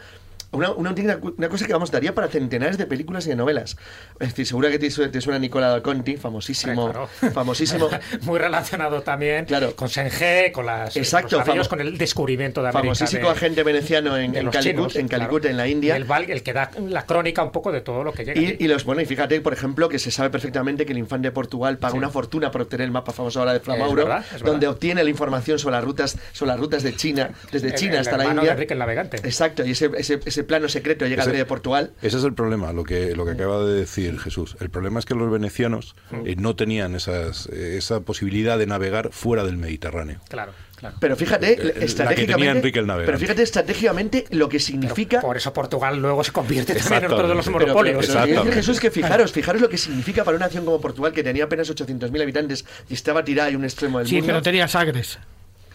una, 0.55 0.73
una, 0.73 0.95
una 1.37 1.49
cosa 1.49 1.67
que 1.67 1.73
vamos 1.73 1.91
daría 1.91 2.15
para 2.15 2.29
centenares 2.29 2.79
de 2.79 2.87
películas 2.87 3.27
y 3.27 3.31
de 3.31 3.37
novelas. 3.37 3.77
Es 4.21 4.29
decir, 4.29 4.47
seguro 4.47 4.69
que 4.71 4.79
te, 4.79 4.89
te 4.91 5.21
suena 5.21 5.39
Nicola 5.39 5.81
Conti, 5.83 6.17
famosísimo, 6.17 6.91
Claro. 6.91 7.09
famosísimo. 7.33 7.89
Muy 8.23 8.39
relacionado 8.39 9.03
también 9.03 9.47
con 9.77 9.89
Senge, 9.89 10.53
con 10.53 10.67
las 10.67 10.97
Exacto, 10.97 11.43
los 11.55 11.69
con 11.69 11.81
el 11.81 11.99
descubrimiento 11.99 12.63
de 12.63 12.69
América. 12.69 12.95
famosísimo 12.95 13.29
de- 13.29 13.35
agente 13.35 13.63
veneciano 13.63 14.17
en, 14.17 14.35
en 14.37 14.51
Calicut, 14.51 14.61
chinos, 14.63 14.97
en, 14.97 15.09
claro. 15.09 15.25
Calicut, 15.25 15.45
en 15.47 15.57
la 15.57 15.69
India. 15.69 15.97
El, 15.97 16.07
el 16.31 16.43
que 16.43 16.53
da 16.53 16.71
la 16.89 17.05
crónica 17.07 17.43
un 17.43 17.51
poco 17.53 17.73
de 17.73 17.81
todo 17.81 18.05
lo 18.05 18.13
que 18.13 18.25
llega. 18.25 18.41
Y, 18.41 18.57
y 18.61 18.69
los 18.69 18.85
bueno, 18.85 19.01
y 19.03 19.07
fíjate, 19.07 19.41
por 19.41 19.53
ejemplo, 19.53 19.89
que 19.89 19.99
se 19.99 20.11
sabe 20.11 20.31
perfectamente 20.31 20.87
que 20.87 20.93
el 20.93 20.99
infante 20.99 21.29
de 21.29 21.33
Portugal 21.33 21.79
paga 21.79 21.93
Sí. 21.93 21.99
una 21.99 22.11
fortuna 22.11 22.51
por 22.51 22.63
obtener 22.63 22.85
el 22.87 22.91
mapa 22.91 23.13
famoso 23.13 23.39
ahora 23.41 23.53
de 23.53 23.59
Es 23.59 23.65
Flamauro, 23.65 24.05
verdad, 24.05 24.25
es 24.27 24.33
verdad. 24.33 24.47
donde 24.47 24.67
obtiene 24.69 25.03
la 25.05 25.11
información 25.11 25.59
sobre 25.59 25.77
las 25.77 25.85
rutas, 25.85 26.17
sobre 26.33 26.51
las 26.53 26.61
rutas 26.61 26.83
de 26.83 26.95
China, 26.97 27.31
desde 27.53 27.69
El- 27.69 27.75
China 27.75 27.93
el 27.95 27.99
hasta 28.01 28.17
la 28.17 28.25
hermano 28.25 28.41
de 28.41 28.47
India. 28.47 28.53
Enrique 28.53 28.73
el 28.75 28.79
Navegante. 28.79 29.17
Exacto, 29.19 29.65
y 29.65 29.71
ese, 29.73 29.91
ese, 29.97 30.21
ese 30.25 30.44
plano 30.45 30.69
secreto 30.69 31.07
llega 31.07 31.23
al 31.23 31.29
Ese- 31.29 31.33
rey 31.33 31.39
de 31.39 31.47
Portugal. 31.47 31.93
Ese 32.03 32.17
es 32.19 32.25
el 32.25 32.35
problema, 32.35 32.73
lo 32.73 32.85
que, 32.85 33.15
lo 33.17 33.25
que 33.25 33.33
acaba 33.33 33.65
de 33.65 33.75
decir 33.75 34.19
Jesús. 34.19 34.57
El 34.61 34.71
problema 34.71 34.99
es 34.99 35.05
que 35.07 35.15
los 35.15 35.31
venecianos 35.31 35.95
eh, 36.25 36.37
no 36.39 36.57
tenían 36.57 36.95
esas, 36.95 37.47
eh, 37.53 37.77
esa 37.79 38.01
posibilidad 38.01 38.59
de 38.59 38.67
navegar 38.67 39.11
fuera 39.13 39.45
del 39.45 39.57
Mediterráneo. 39.57 40.21
Claro, 40.29 40.53
claro. 40.77 40.97
Pero 41.01 41.17
fíjate, 41.17 41.53
Eh, 41.53 41.57
la 41.57 41.63
que 41.65 41.71
tenía 41.73 41.85
estratégicamente, 41.87 42.51
Enrique 42.59 42.79
el 42.79 42.87
Navegante. 42.87 43.07
pero 43.07 43.19
fíjate 43.19 43.43
estratégicamente 43.43 44.25
lo 44.31 44.49
que 44.49 44.61
significa 44.61 45.21
Por 45.21 45.37
eso 45.37 45.53
Portugal 45.53 46.01
luego 46.01 46.23
se 46.25 46.33
convierte 46.33 46.75
también 46.75 47.05
en 47.05 47.13
otro 47.13 47.29
de 47.29 47.35
los 47.35 47.47
pero- 47.47 47.59
monopolios. 47.61 48.07
pero 48.07 48.45
Jesús 48.53 48.77
es 48.77 48.81
que 48.81 48.91
fijaros, 48.91 49.33
fijaros 49.33 49.61
lo 49.63 49.69
que 49.69 49.79
significa 49.79 50.25
para 50.25 50.37
una 50.37 50.47
nación 50.47 50.65
como 50.65 50.81
Portugal 50.81 51.13
que 51.13 51.23
tenía 51.23 51.45
apenas 51.45 51.69
800.000 51.71 52.23
habitantes 52.23 52.65
y 52.89 52.95
estaba 52.95 53.25
tirada 53.25 53.49
en 53.51 53.57
un 53.57 53.65
extremo 53.65 53.99
del 53.99 54.09
Sí, 54.09 54.17
mundo. 54.17 54.27
pero 54.29 54.43
tenía 54.43 54.69
sagres. 54.69 55.19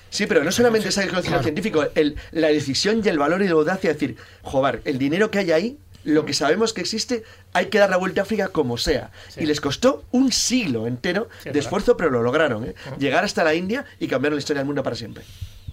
Sí, 0.10 0.26
pero 0.26 0.44
no 0.44 0.52
solamente 0.52 0.90
es 0.90 0.98
el 0.98 1.10
conocimiento 1.10 1.30
Claro. 1.30 1.44
científico, 1.44 1.86
el, 1.96 2.16
la 2.32 2.48
decisión 2.48 3.02
y 3.04 3.08
el 3.10 3.20
valor 3.20 3.42
y 3.42 3.46
la 3.46 3.52
audacia 3.54 3.90
de 3.90 3.94
decir, 3.94 4.18
joder, 4.42 4.82
el 4.86 4.98
dinero 4.98 5.30
que 5.32 5.40
hay 5.40 5.52
ahí, 5.52 5.78
lo 6.04 6.26
que 6.26 6.34
sabemos 6.34 6.74
que 6.74 6.82
existe, 6.82 7.24
hay 7.54 7.68
que 7.68 7.78
dar 7.78 7.90
la 7.90 7.98
vuelta 7.98 8.22
a 8.22 8.24
África 8.24 8.48
como 8.48 8.78
sea. 8.78 9.12
Y 9.38 9.46
les 9.46 9.60
costó 9.62 10.06
un 10.12 10.32
siglo 10.32 10.88
entero 10.88 11.28
Sí, 11.44 11.50
de 11.52 11.60
esfuerzo, 11.60 11.98
pero 11.98 12.10
lo 12.10 12.24
lograron. 12.24 12.66
¿eh? 12.66 12.74
Llegar 12.98 13.24
hasta 13.24 13.44
la 13.44 13.54
India 13.54 13.86
y 14.00 14.08
cambiar 14.08 14.34
la 14.34 14.40
historia 14.40 14.60
del 14.62 14.66
mundo 14.68 14.82
para 14.82 14.96
siempre. 14.96 15.24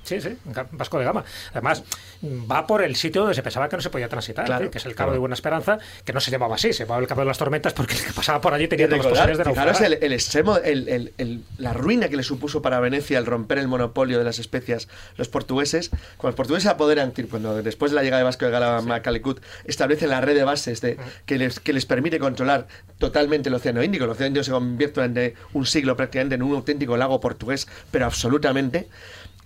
Sí, 0.07 0.21
sí, 0.21 0.37
Vasco 0.71 0.99
de 0.99 1.05
Gama. 1.05 1.25
Además, 1.53 1.83
va 2.25 2.67
por 2.67 2.83
el 2.83 2.95
sitio 2.97 3.23
donde 3.23 3.35
se 3.35 3.43
pensaba 3.43 3.69
que 3.69 3.77
no 3.77 3.83
se 3.83 3.91
podía 3.91 4.09
transitar, 4.09 4.45
Claro, 4.47 4.67
¿sí? 4.67 4.71
que 4.71 4.79
es 4.79 4.87
el 4.87 4.95
Cabo 4.95 5.09
claro. 5.09 5.13
de 5.15 5.19
Buena 5.19 5.35
Esperanza, 5.35 5.79
que 6.05 6.13
no 6.13 6.21
se 6.21 6.31
llamaba 6.31 6.55
así, 6.55 6.73
se 6.73 6.85
llamaba 6.85 7.01
el 7.01 7.09
Cabo 7.09 7.23
de 7.23 7.27
las 7.27 7.39
Tormentas 7.39 7.73
porque 7.73 7.95
el 7.95 8.05
que 8.05 8.13
pasaba 8.13 8.41
por 8.41 8.55
allí 8.55 8.69
tenía 8.69 8.87
todas 8.89 8.99
las 9.05 9.07
posibilidades 9.09 9.39
de 9.39 9.45
naufragar. 9.45 9.85
el, 9.85 9.99
el 10.05 10.13
extremo, 10.13 10.57
el- 10.59 11.45
la 11.59 11.73
ruina 11.73 12.09
que 12.09 12.17
le 12.17 12.23
supuso 12.23 12.63
para 12.63 12.79
Venecia 12.81 13.19
el 13.19 13.27
romper 13.27 13.59
el 13.59 13.69
monopolio 13.69 14.19
de 14.19 14.25
las 14.25 14.39
especias 14.39 14.89
los 15.17 15.29
portugueses. 15.29 15.91
Cuando 16.17 16.29
los 16.29 16.35
portugueses 16.37 16.63
se 16.65 16.69
apoderan, 16.71 17.13
cuando 17.29 17.63
después 17.63 17.91
de 17.91 17.97
la 17.97 18.03
llegada 18.03 18.19
de 18.19 18.25
Vasco 18.25 18.45
de 18.45 18.51
Gama 18.53 18.95
a 18.95 19.03
Calicut, 19.03 19.41
establecen 19.65 20.11
la 20.11 20.21
red 20.21 20.37
de 20.37 20.45
bases 20.45 20.81
de, 20.81 20.97
que, 21.27 21.37
les, 21.39 21.59
que 21.61 21.73
les 21.73 21.85
permite 21.85 22.19
controlar 22.21 22.69
totalmente 22.99 23.49
el 23.49 23.55
Océano 23.57 23.83
Índico. 23.83 24.05
El 24.05 24.11
Océano 24.11 24.29
Índico 24.29 24.45
se 24.45 24.51
convierte 24.53 24.95
durante 25.01 25.35
un 25.53 25.67
siglo 25.67 25.97
prácticamente 25.97 26.37
en 26.37 26.43
un 26.43 26.55
auténtico 26.55 26.97
lago 26.97 27.21
portugués, 27.21 27.67
pero 27.91 28.07
absolutamente. 28.07 28.89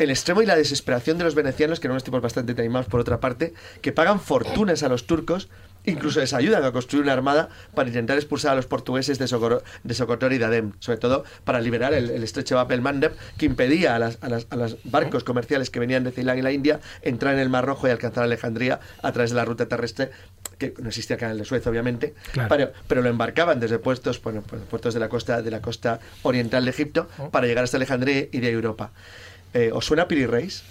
El 0.00 0.10
extremo 0.10 0.40
y 0.40 0.46
la 0.46 0.56
desesperación 0.56 1.18
de 1.18 1.24
los 1.24 1.34
venecianos, 1.34 1.78
que 1.78 1.86
eran 1.86 1.92
unos 1.92 2.04
tipos 2.04 2.22
bastante 2.22 2.54
taimados 2.54 2.86
por 2.88 3.00
otra 3.00 3.20
parte, 3.20 3.52
que 3.82 3.92
pagan 3.92 4.18
fortunas 4.18 4.82
a 4.82 4.88
los 4.88 5.06
turcos, 5.06 5.48
incluso 5.84 6.20
les 6.20 6.32
ayudan 6.32 6.64
a 6.64 6.72
construir 6.72 7.02
una 7.04 7.12
armada 7.12 7.50
para 7.74 7.88
intentar 7.88 8.16
expulsar 8.16 8.52
a 8.52 8.54
los 8.54 8.64
portugueses 8.66 9.18
de, 9.18 9.26
Socorro- 9.26 9.62
de 9.84 9.94
Socotor 9.94 10.32
y 10.32 10.38
de 10.38 10.44
Adem, 10.46 10.72
sobre 10.78 10.96
todo 10.98 11.24
para 11.44 11.60
liberar 11.60 11.92
el, 11.92 12.08
el 12.10 12.22
estrecho 12.22 12.54
de 12.56 12.64
Bab 12.64 12.80
Mandeb, 12.80 13.12
que 13.36 13.44
impedía 13.46 13.94
a, 13.94 13.98
las- 13.98 14.16
a 14.22 14.30
las- 14.30 14.46
a 14.48 14.56
los 14.56 14.78
barcos 14.84 15.22
comerciales 15.22 15.68
que 15.68 15.80
venían 15.80 16.02
de 16.04 16.12
Ceilán 16.12 16.38
y 16.38 16.42
la 16.42 16.52
India 16.52 16.80
entrar 17.02 17.34
en 17.34 17.40
el 17.40 17.50
Mar 17.50 17.66
Rojo 17.66 17.86
y 17.86 17.90
alcanzar 17.90 18.24
Alejandría 18.24 18.80
a 19.02 19.12
través 19.12 19.30
de 19.30 19.36
la 19.36 19.44
ruta 19.44 19.66
terrestre, 19.68 20.10
que 20.56 20.72
no 20.80 20.88
existía 20.88 21.16
el 21.16 21.20
canal 21.20 21.36
de 21.38 21.44
Suez, 21.44 21.66
obviamente, 21.66 22.14
Claro. 22.32 22.48
pero, 22.48 22.72
pero 22.88 23.02
lo 23.02 23.10
embarcaban 23.10 23.60
desde 23.60 23.78
puestos, 23.78 24.22
bueno, 24.22 24.42
pues, 24.46 24.62
puertos 24.62 24.94
de 24.94 25.00
la 25.00 25.10
costa 25.10 25.42
de 25.42 25.50
la 25.50 25.60
costa 25.60 26.00
oriental 26.22 26.64
de 26.64 26.70
Egipto 26.70 27.06
para 27.30 27.46
llegar 27.46 27.64
hasta 27.64 27.76
Alejandría 27.76 28.28
y 28.32 28.40
de 28.40 28.50
Europa. 28.50 28.92
Eh, 29.54 29.70
¿Os 29.72 29.84
suena 29.84 30.06
Piri 30.08 30.26
Reis? 30.26 30.62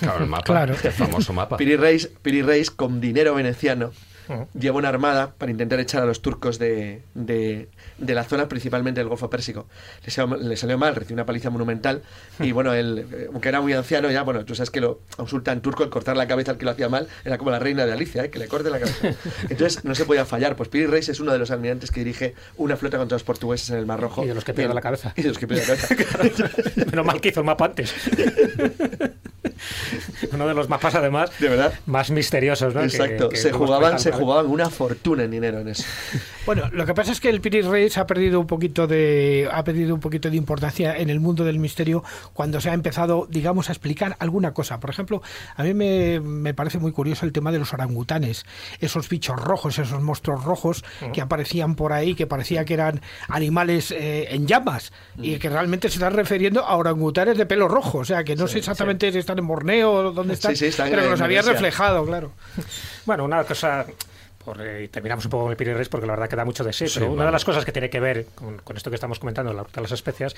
Claro, 0.00 0.22
el 0.24 0.30
mapa, 0.30 0.44
Claro. 0.44 0.74
el 0.82 0.92
famoso 0.92 1.32
mapa. 1.32 1.56
Piri 1.56 1.76
Reis, 1.76 2.10
Piri 2.22 2.42
Reis, 2.42 2.70
con 2.70 3.00
dinero 3.00 3.34
veneciano, 3.34 3.90
Ujú. 4.28 4.46
lleva 4.58 4.76
una 4.76 4.88
armada 4.90 5.32
para 5.38 5.50
intentar 5.50 5.80
echar 5.80 6.02
a 6.02 6.06
los 6.06 6.20
turcos 6.20 6.58
de, 6.58 7.02
de, 7.14 7.68
de 7.98 8.14
la 8.14 8.24
zona, 8.24 8.48
principalmente 8.48 9.00
del 9.00 9.08
Golfo 9.08 9.28
Pérsico. 9.28 9.66
Le 10.04 10.10
salió, 10.10 10.36
le 10.36 10.56
salió 10.56 10.78
mal, 10.78 10.94
recibió 10.94 11.14
una 11.16 11.26
paliza 11.26 11.50
monumental 11.50 12.02
y 12.38 12.52
bueno, 12.52 12.72
él, 12.72 13.06
eh, 13.12 13.28
aunque 13.32 13.48
era 13.48 13.60
muy 13.60 13.72
anciano 13.72 14.10
ya, 14.10 14.22
bueno, 14.22 14.44
tú 14.44 14.54
sabes 14.54 14.70
que 14.70 14.80
lo, 14.80 15.00
a 15.16 15.22
un 15.22 15.28
sultán 15.28 15.60
turco 15.60 15.82
el 15.84 15.90
cortar 15.90 16.16
la 16.16 16.26
cabeza 16.28 16.52
al 16.52 16.58
que 16.58 16.64
lo 16.64 16.70
hacía 16.70 16.88
mal 16.88 17.08
era 17.24 17.38
como 17.38 17.50
la 17.50 17.58
reina 17.58 17.84
de 17.86 17.92
Alicia, 17.92 18.24
¿eh? 18.24 18.30
que 18.30 18.38
le 18.38 18.48
corte 18.48 18.70
la 18.70 18.78
cabeza. 18.78 19.08
Entonces 19.48 19.84
no 19.84 19.94
se 19.94 20.04
podía 20.04 20.24
fallar. 20.24 20.54
Pues 20.56 20.68
Piri 20.68 20.86
Reis 20.86 21.08
es 21.08 21.20
uno 21.20 21.32
de 21.32 21.38
los 21.38 21.50
almirantes 21.50 21.90
que 21.90 22.00
dirige 22.00 22.34
una 22.56 22.76
flota 22.76 22.98
contra 22.98 23.16
los 23.16 23.24
portugueses 23.24 23.70
en 23.70 23.78
el 23.78 23.86
Mar 23.86 24.00
Rojo. 24.00 24.24
Y 24.24 24.28
de 24.28 24.34
los 24.34 24.44
que 24.44 24.54
pierde 24.54 24.74
la 24.74 24.80
cabeza. 24.80 25.12
Y 25.16 25.22
de 25.22 25.28
los 25.28 25.38
que 25.38 25.46
la 25.46 25.62
cabeza. 25.62 25.94
Menos 26.90 27.04
mal 27.06 27.20
que 27.20 27.28
hizo 27.30 27.40
el 27.40 27.46
mapa 27.46 27.64
antes. 27.66 27.92
Uno 30.32 30.46
de 30.46 30.54
los 30.54 30.68
mapas, 30.68 30.94
además, 30.94 31.30
De 31.38 31.48
verdad. 31.48 31.72
más 31.86 32.10
misteriosos, 32.10 32.74
¿no? 32.74 32.80
Que- 32.80 32.86
Exacto, 32.86 33.28
que 33.28 33.36
se 33.36 33.48
hemos 33.48 33.60
jugaban, 33.60 33.98
se 33.98 34.12
jugaban 34.12 34.46
una 34.46 34.70
fortuna 34.70 35.24
en 35.24 35.30
dinero 35.30 35.60
en 35.60 35.68
eso. 35.68 35.84
Bueno, 36.46 36.68
lo 36.72 36.86
que 36.86 36.94
pasa 36.94 37.12
es 37.12 37.20
que 37.20 37.28
el 37.28 37.40
Piri 37.40 37.62
Reis 37.62 37.87
ha 37.96 38.06
perdido 38.06 38.40
un 38.40 38.46
poquito 38.46 38.86
de 38.86 39.48
ha 39.50 39.64
perdido 39.64 39.94
un 39.94 40.00
poquito 40.00 40.30
de 40.30 40.36
importancia 40.36 40.96
en 40.96 41.10
el 41.10 41.20
mundo 41.20 41.44
del 41.44 41.58
misterio 41.58 42.04
cuando 42.32 42.60
se 42.60 42.70
ha 42.70 42.74
empezado, 42.74 43.26
digamos, 43.30 43.68
a 43.68 43.72
explicar 43.72 44.16
alguna 44.18 44.52
cosa. 44.52 44.80
Por 44.80 44.90
ejemplo, 44.90 45.22
a 45.56 45.62
mí 45.62 45.74
me, 45.74 46.20
me 46.20 46.54
parece 46.54 46.78
muy 46.78 46.92
curioso 46.92 47.24
el 47.24 47.32
tema 47.32 47.52
de 47.52 47.58
los 47.58 47.72
orangutanes, 47.72 48.44
esos 48.80 49.08
bichos 49.08 49.40
rojos, 49.40 49.78
esos 49.78 50.02
monstruos 50.02 50.44
rojos 50.44 50.84
que 51.12 51.20
aparecían 51.20 51.74
por 51.74 51.92
ahí, 51.92 52.14
que 52.14 52.26
parecía 52.26 52.64
que 52.64 52.74
eran 52.74 53.00
animales 53.28 53.90
eh, 53.90 54.28
en 54.30 54.46
llamas 54.46 54.92
y 55.16 55.38
que 55.38 55.48
realmente 55.48 55.88
se 55.88 55.94
están 55.94 56.12
refiriendo 56.14 56.64
a 56.64 56.76
orangutanes 56.76 57.36
de 57.38 57.46
pelo 57.46 57.68
rojo, 57.68 57.98
o 57.98 58.04
sea, 58.04 58.24
que 58.24 58.36
no 58.36 58.48
sé 58.48 58.58
exactamente 58.58 59.10
si 59.12 59.18
están 59.18 59.38
en 59.38 59.46
Borneo 59.46 59.92
o 59.92 60.12
dónde 60.12 60.34
están, 60.34 60.52
Sí, 60.52 60.56
sí, 60.56 60.66
están 60.66 60.90
pero 60.90 61.02
que 61.02 61.10
los 61.10 61.20
había 61.20 61.42
reflejado, 61.42 62.04
claro. 62.04 62.32
Bueno, 63.06 63.24
una 63.24 63.44
cosa. 63.44 63.86
Por, 64.48 64.60
eh, 64.66 64.84
y 64.84 64.88
terminamos 64.88 65.24
un 65.24 65.30
poco 65.30 65.44
con 65.44 65.50
el 65.52 65.56
Piri 65.56 65.74
Reis 65.74 65.88
porque 65.88 66.06
la 66.06 66.12
verdad 66.14 66.28
que 66.28 66.36
da 66.36 66.44
mucho 66.44 66.64
de 66.64 66.72
sí, 66.72 66.88
Sí, 66.88 66.98
pero 67.00 67.12
una 67.12 67.26
de 67.26 67.32
las 67.32 67.44
cosas 67.44 67.64
que 67.64 67.72
tiene 67.72 67.90
que 67.90 68.00
ver 68.00 68.26
con, 68.34 68.58
con 68.58 68.76
esto 68.76 68.90
que 68.90 68.94
estamos 68.94 69.18
comentando, 69.18 69.52
la 69.52 69.62
ruta 69.62 69.76
de 69.76 69.82
las 69.82 69.92
especias, 69.92 70.34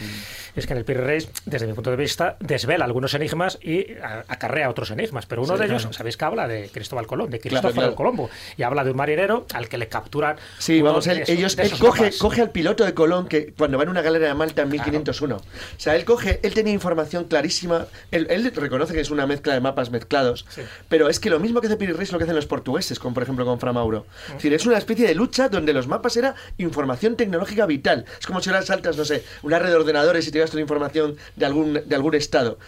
es 0.57 0.67
que 0.67 0.73
en 0.73 0.79
el 0.79 0.85
Piri 0.85 1.01
Reis, 1.01 1.29
desde 1.47 1.67
mi 1.67 1.73
punto 1.73 1.91
de 1.91 1.97
vista, 1.97 2.37
desvela 2.41 2.85
algunos 2.85 3.15
enigmas 3.15 3.59
y 3.63 3.95
a- 4.03 4.25
acarrea 4.29 4.69
otros 4.71 4.91
enigmas. 4.91 5.27
Pero 5.27 5.43
uno 5.43 5.55
Sí, 5.55 5.61
de 5.61 5.67
ellos, 5.67 5.89
sabéis 5.93 6.17
que 6.17 6.25
habla 6.25 6.49
de 6.49 6.69
Cristóbal 6.71 7.07
Colón, 7.07 7.31
de 7.31 7.39
Claro, 7.41 7.71
claro. 7.73 7.95
Colombo, 7.95 8.31
y 8.57 8.63
habla 8.63 8.85
de 8.85 8.91
un 8.91 8.97
marinero 8.97 9.47
al 9.55 9.69
que 9.69 9.79
le 9.79 9.89
capturan. 9.89 10.37
Sí, 10.59 10.83
vamos, 10.83 11.07
él, 11.07 11.19
esos- 11.19 11.29
ellos, 11.29 11.59
él 11.59 11.71
coge, 11.79 12.03
mapas. 12.03 12.19
coge 12.19 12.41
al 12.43 12.51
piloto 12.51 12.85
de 12.85 12.95
Colón 12.95 13.29
que 13.29 13.53
cuando 13.57 13.77
va 13.79 13.85
en 13.85 13.91
una 13.91 14.03
galera 14.03 14.27
de 14.29 14.35
Malta 14.35 14.63
en 14.63 14.69
1501. 14.71 15.37
O 15.37 15.41
sea, 15.77 15.95
él 15.97 16.05
coge, 16.05 16.41
él 16.43 16.55
tenía 16.55 16.73
información 16.73 17.25
clarísima. 17.25 17.87
Él, 18.11 18.27
él 18.31 18.51
reconoce 18.55 18.93
que 18.95 19.01
es 19.01 19.11
una 19.11 19.27
mezcla 19.27 19.55
de 19.55 19.61
mapas 19.61 19.91
mezclados. 19.91 20.47
Sí. 20.49 20.63
Pero 20.89 21.09
es 21.09 21.21
que 21.21 21.31
lo 21.31 21.39
mismo 21.41 21.61
que 21.61 21.67
hace 21.69 21.77
Piri 21.77 21.93
Reis 21.93 22.13
lo 22.13 22.19
que 22.19 22.25
hacen 22.25 22.37
los 22.37 22.47
portugueses, 22.47 22.99
como 22.99 23.15
por 23.15 23.23
ejemplo 23.23 23.45
con 23.45 23.59
Fra 23.61 23.73
Mauro. 23.73 24.00
Es 24.29 24.35
decir, 24.35 24.53
es 24.55 24.67
una 24.67 24.79
especie 24.79 25.07
de 25.07 25.15
lucha 25.15 25.49
donde 25.49 25.73
los 25.73 25.87
mapas 25.87 26.17
era 26.17 26.35
información 26.59 27.17
tecnológica 27.17 27.67
vital. 27.67 28.05
Es 28.19 28.27
como 28.27 28.41
si 28.41 28.51
ahora 28.51 28.63
saltas, 28.63 28.97
no 28.97 29.05
sé, 29.05 29.25
una 29.43 29.59
red 29.59 29.71
de 29.71 29.77
ordenadores 29.77 30.27
y 30.27 30.31
te 30.31 30.39
llevas 30.39 30.51
toda 30.51 30.59
la 30.61 30.63
información 30.63 31.17
de 31.37 31.47
algún, 31.47 31.81
de 31.85 31.95
algún 31.95 32.15
estado. 32.15 32.59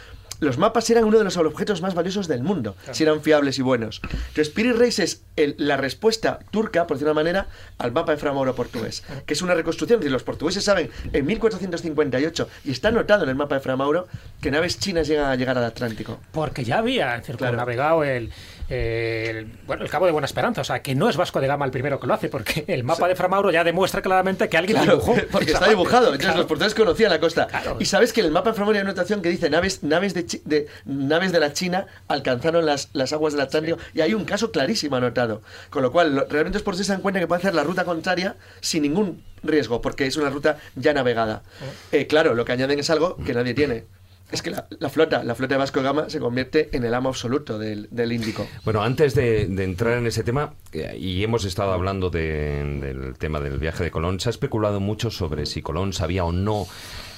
Los 0.41 0.59
mapas 0.59 0.91
eran 0.91 1.05
uno 1.05 1.19
de 1.19 1.25
los 1.25 1.37
objetos 1.37 1.83
más 1.83 1.95
valiosos 1.95 2.27
del 2.27 2.43
mundo, 2.43 2.75
si 2.91 3.05
eran 3.05 3.23
fiables 3.23 3.61
y 3.61 3.63
buenos. 3.63 4.01
Entonces, 4.03 4.49
Piri 4.49 4.73
Reis 4.73 4.99
es 4.99 5.23
el- 5.37 5.55
la 5.57 5.77
respuesta 5.77 6.41
turca, 6.51 6.89
por 6.89 6.97
decirlo 6.97 7.11
de 7.11 7.13
una 7.13 7.21
manera, 7.21 7.47
al 7.79 7.93
mapa 7.93 8.11
de 8.11 8.19
Fra 8.19 8.33
Mauro 8.33 8.53
portugués, 8.57 9.05
que 9.25 9.35
es 9.35 9.43
una 9.43 9.55
reconstrucción. 9.55 9.99
Es 9.99 10.01
decir, 10.01 10.11
los 10.13 10.25
portugueses 10.25 10.65
saben 10.65 10.91
en 11.13 11.27
1458, 11.27 12.49
y 12.65 12.73
está 12.73 12.89
anotado 12.89 13.23
en 13.23 13.31
el 13.31 13.37
mapa 13.37 13.55
de 13.55 13.61
Fra 13.61 13.77
Mauro, 13.77 14.09
que 14.41 14.51
naves 14.51 14.81
chinas 14.81 15.07
llegan 15.07 15.27
a 15.27 15.37
llegar 15.37 15.57
al 15.59 15.65
Atlántico? 15.65 16.19
Porque 16.33 16.65
ya 16.65 16.79
había 16.79 17.21
circunnavegado 17.23 18.03
el, 18.03 18.33
el, 18.69 19.47
bueno, 19.67 19.83
el 19.85 19.91
Cabo 19.91 20.07
de 20.07 20.13
Buena 20.13 20.27
Esperanza. 20.27 20.61
O 20.61 20.65
sea, 20.65 20.83
que 20.83 20.95
no 20.95 21.09
es 21.09 21.17
Vasco 21.17 21.41
de 21.41 21.47
Gama 21.47 21.65
el 21.65 21.71
primero 21.71 21.99
que 22.01 22.07
lo 22.07 22.15
hace, 22.15 22.29
porque 22.29 22.65
el 22.69 22.85
mapa 22.85 23.09
de 23.09 23.15
Framauro 23.17 23.51
ya 23.51 23.65
demuestra 23.65 24.03
claramente 24.03 24.49
que 24.49 24.57
alguien 24.57 24.79
Claro, 24.79 24.93
dibujó. 24.99 25.15
porque 25.31 25.53
está 25.53 25.69
dibujado. 25.69 26.13
Entonces 26.13 26.37
los 26.37 26.47
portugueses 26.47 26.75
conocían 26.75 27.11
la 27.11 27.21
costa. 27.21 27.49
Y 27.79 27.85
sabes 27.87 28.13
que 28.13 28.21
en 28.21 28.27
el 28.27 28.33
mapa 28.33 28.51
de 28.51 28.55
Framauro 28.55 28.77
hay 28.79 28.83
una 28.83 28.91
anotación 28.91 29.23
que 29.23 29.29
dice 29.29 29.51
naves, 29.51 29.83
naves, 29.83 30.15
de, 30.15 30.25
de- 30.45 30.67
naves 30.85 31.33
de 31.33 31.41
la 31.41 31.53
China 31.53 31.87
alcanzaron 32.09 32.65
las, 32.67 32.91
las 32.93 33.13
aguas 33.13 33.33
del 33.35 33.43
Atlántico 33.43 33.79
y 33.95 34.01
hay 34.01 34.15
un 34.15 34.25
caso 34.25 34.51
clarísimo 34.53 34.97
anotado. 34.97 35.43
Con 35.71 35.83
lo 35.83 35.93
cual, 35.93 36.27
realmente 36.29 36.57
los 36.59 36.63
portugueses 36.63 36.87
se 36.87 36.93
dan 36.93 37.03
cuenta 37.03 37.21
que 37.21 37.27
pueden 37.27 37.41
hacer 37.43 37.55
la 37.55 37.65
ruta 37.65 37.85
contraria 37.85 38.37
sin 38.61 38.83
ningún 38.83 39.23
riesgo, 39.43 39.81
porque 39.83 40.07
es 40.07 40.17
una 40.17 40.31
ruta 40.31 40.59
ya 40.77 40.93
navegada. 40.95 41.43
Eh, 41.91 42.07
claro, 42.07 42.35
lo 42.35 42.45
que 42.45 42.53
añaden 42.53 42.79
es 42.79 42.91
algo 42.91 43.17
que 43.17 43.35
nadie 43.35 43.55
tiene. 43.55 43.85
Es 44.33 44.41
que 44.43 44.51
la, 44.51 44.89
flota, 44.89 45.23
la 45.23 45.35
flota 45.35 45.55
de 45.55 45.59
Vasco 45.59 45.81
de 45.81 45.85
Gama 45.85 46.09
se 46.09 46.19
convierte 46.19 46.71
en 46.73 46.85
el 46.85 46.95
amo 46.95 47.11
absoluto 47.11 47.59
del, 47.59 47.87
del 47.91 48.13
Índico. 48.13 48.47
Bueno, 48.65 48.83
antes 48.83 49.15
de, 49.15 49.47
de 49.47 49.65
entrar 49.65 49.99
en 49.99 50.07
ese 50.07 50.25
tema, 50.25 50.55
eh, 50.73 50.97
y 50.99 51.23
hemos 51.23 51.45
estado 51.45 51.73
hablando 51.73 52.09
de- 52.09 52.79
del 52.81 53.19
tema 53.19 53.41
del 53.41 53.59
viaje 53.59 53.85
de 53.85 53.91
Colón, 53.91 54.19
se 54.21 54.29
ha 54.29 54.31
especulado 54.31 54.81
mucho 54.81 55.11
sobre 55.11 55.45
si 55.45 55.61
Colón 55.61 55.93
sabía 55.93 56.25
o 56.25 56.33
no 56.33 56.67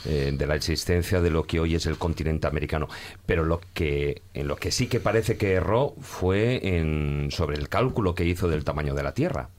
eh, 0.07 0.35
de 0.37 0.47
la 0.47 0.57
existencia 0.57 1.21
de 1.21 1.31
lo 1.31 1.45
que 1.45 1.61
hoy 1.61 1.77
es 1.77 1.87
el 1.87 1.97
continente 1.99 2.49
americano. 2.49 2.89
Pero 3.27 3.45
lo 3.45 3.61
que, 3.75 4.23
en 4.35 4.49
lo 4.49 4.57
que 4.57 4.73
sí 4.73 4.89
que 4.89 4.99
parece 4.99 5.37
que 5.37 5.53
erró 5.53 5.95
fue 6.01 6.77
en, 6.77 7.29
sobre 7.31 7.57
el 7.57 7.69
cálculo 7.69 8.15
que 8.17 8.25
hizo 8.25 8.49
del 8.49 8.65
tamaño 8.65 8.93
de 8.95 9.03
la 9.05 9.15
Tierra. 9.15 9.51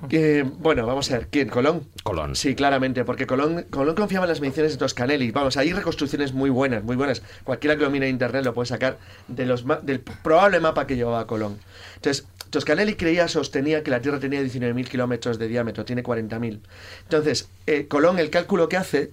Bueno, 0.00 0.86
vamos 0.86 1.10
a 1.10 1.18
ver, 1.18 1.28
¿quién? 1.28 1.48
¿Colón? 1.48 1.88
Colón. 2.02 2.36
Sí, 2.36 2.54
claramente, 2.54 3.04
porque 3.04 3.26
Colón, 3.26 3.64
Colón 3.70 3.94
confiaba 3.94 4.26
en 4.26 4.28
las 4.30 4.40
mediciones 4.40 4.72
de 4.72 4.78
Toscanelli. 4.78 5.30
Vamos, 5.30 5.56
hay 5.56 5.72
reconstrucciones 5.72 6.32
muy 6.34 6.50
buenas, 6.50 6.82
muy 6.84 6.96
buenas. 6.96 7.22
Cualquiera 7.44 7.76
que 7.76 7.82
lo 7.84 7.90
mire 7.90 8.06
en 8.08 8.12
internet 8.14 8.44
lo 8.44 8.52
puede 8.52 8.66
sacar 8.66 8.98
de 9.28 9.46
los 9.46 9.64
ma- 9.64 9.80
del 9.82 10.00
probable 10.00 10.60
mapa 10.60 10.86
que 10.86 10.96
llevaba 10.96 11.26
Colón. 11.26 11.58
Entonces, 11.96 12.26
Toscanelli 12.50 12.94
creía, 12.96 13.28
sostenía 13.28 13.82
que 13.82 13.90
la 13.90 14.00
Tierra 14.00 14.20
tenía 14.20 14.42
19.000 14.42 14.88
kilómetros 14.88 15.38
de 15.38 15.48
diámetro, 15.48 15.84
tiene 15.86 16.02
40.000. 16.02 16.60
Entonces, 17.04 17.48
eh, 17.66 17.86
Colón, 17.88 18.18
el 18.18 18.28
cálculo 18.30 18.68
que 18.68 18.76
hace 18.76 19.10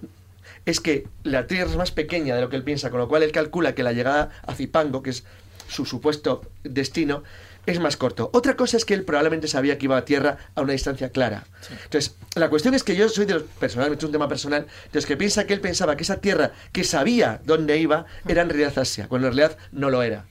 es 0.66 0.80
que 0.80 1.06
la 1.22 1.46
Tierra 1.46 1.70
es 1.70 1.76
más 1.76 1.90
pequeña 1.90 2.34
de 2.34 2.42
lo 2.42 2.50
que 2.50 2.56
él 2.56 2.64
piensa, 2.64 2.90
con 2.90 2.98
lo 3.00 3.08
cual 3.08 3.22
él 3.22 3.32
calcula 3.32 3.74
que 3.74 3.82
la 3.82 3.92
llegada 3.92 4.30
a 4.46 4.54
Zipango, 4.54 5.02
que 5.02 5.10
es 5.10 5.24
su 5.68 5.86
supuesto 5.86 6.42
destino, 6.64 7.22
es 7.66 7.80
más 7.80 7.96
corto. 7.96 8.30
Otra 8.32 8.56
cosa 8.56 8.76
es 8.76 8.84
que 8.84 8.94
él 8.94 9.04
probablemente 9.04 9.48
sabía 9.48 9.78
que 9.78 9.86
iba 9.86 9.96
a 9.96 10.04
Tierra 10.04 10.38
a 10.54 10.62
una 10.62 10.72
distancia 10.72 11.10
clara. 11.10 11.44
Entonces, 11.84 12.16
la 12.34 12.50
cuestión 12.50 12.74
es 12.74 12.82
que 12.82 12.96
yo 12.96 13.08
soy 13.08 13.26
de 13.26 13.34
los, 13.34 13.42
personalmente 13.42 14.02
es 14.02 14.06
un 14.06 14.12
tema 14.12 14.28
personal, 14.28 14.62
de 14.62 14.98
los 14.98 15.06
que 15.06 15.16
piensa 15.16 15.46
que 15.46 15.54
él 15.54 15.60
pensaba 15.60 15.96
que 15.96 16.02
esa 16.02 16.20
Tierra 16.20 16.52
que 16.72 16.84
sabía 16.84 17.40
dónde 17.44 17.78
iba 17.78 18.06
era 18.26 18.42
en 18.42 18.48
realidad 18.48 18.78
Asia, 18.78 19.08
cuando 19.08 19.28
en 19.28 19.36
realidad 19.36 19.58
no 19.72 19.90
lo 19.90 20.02
era. 20.02 20.24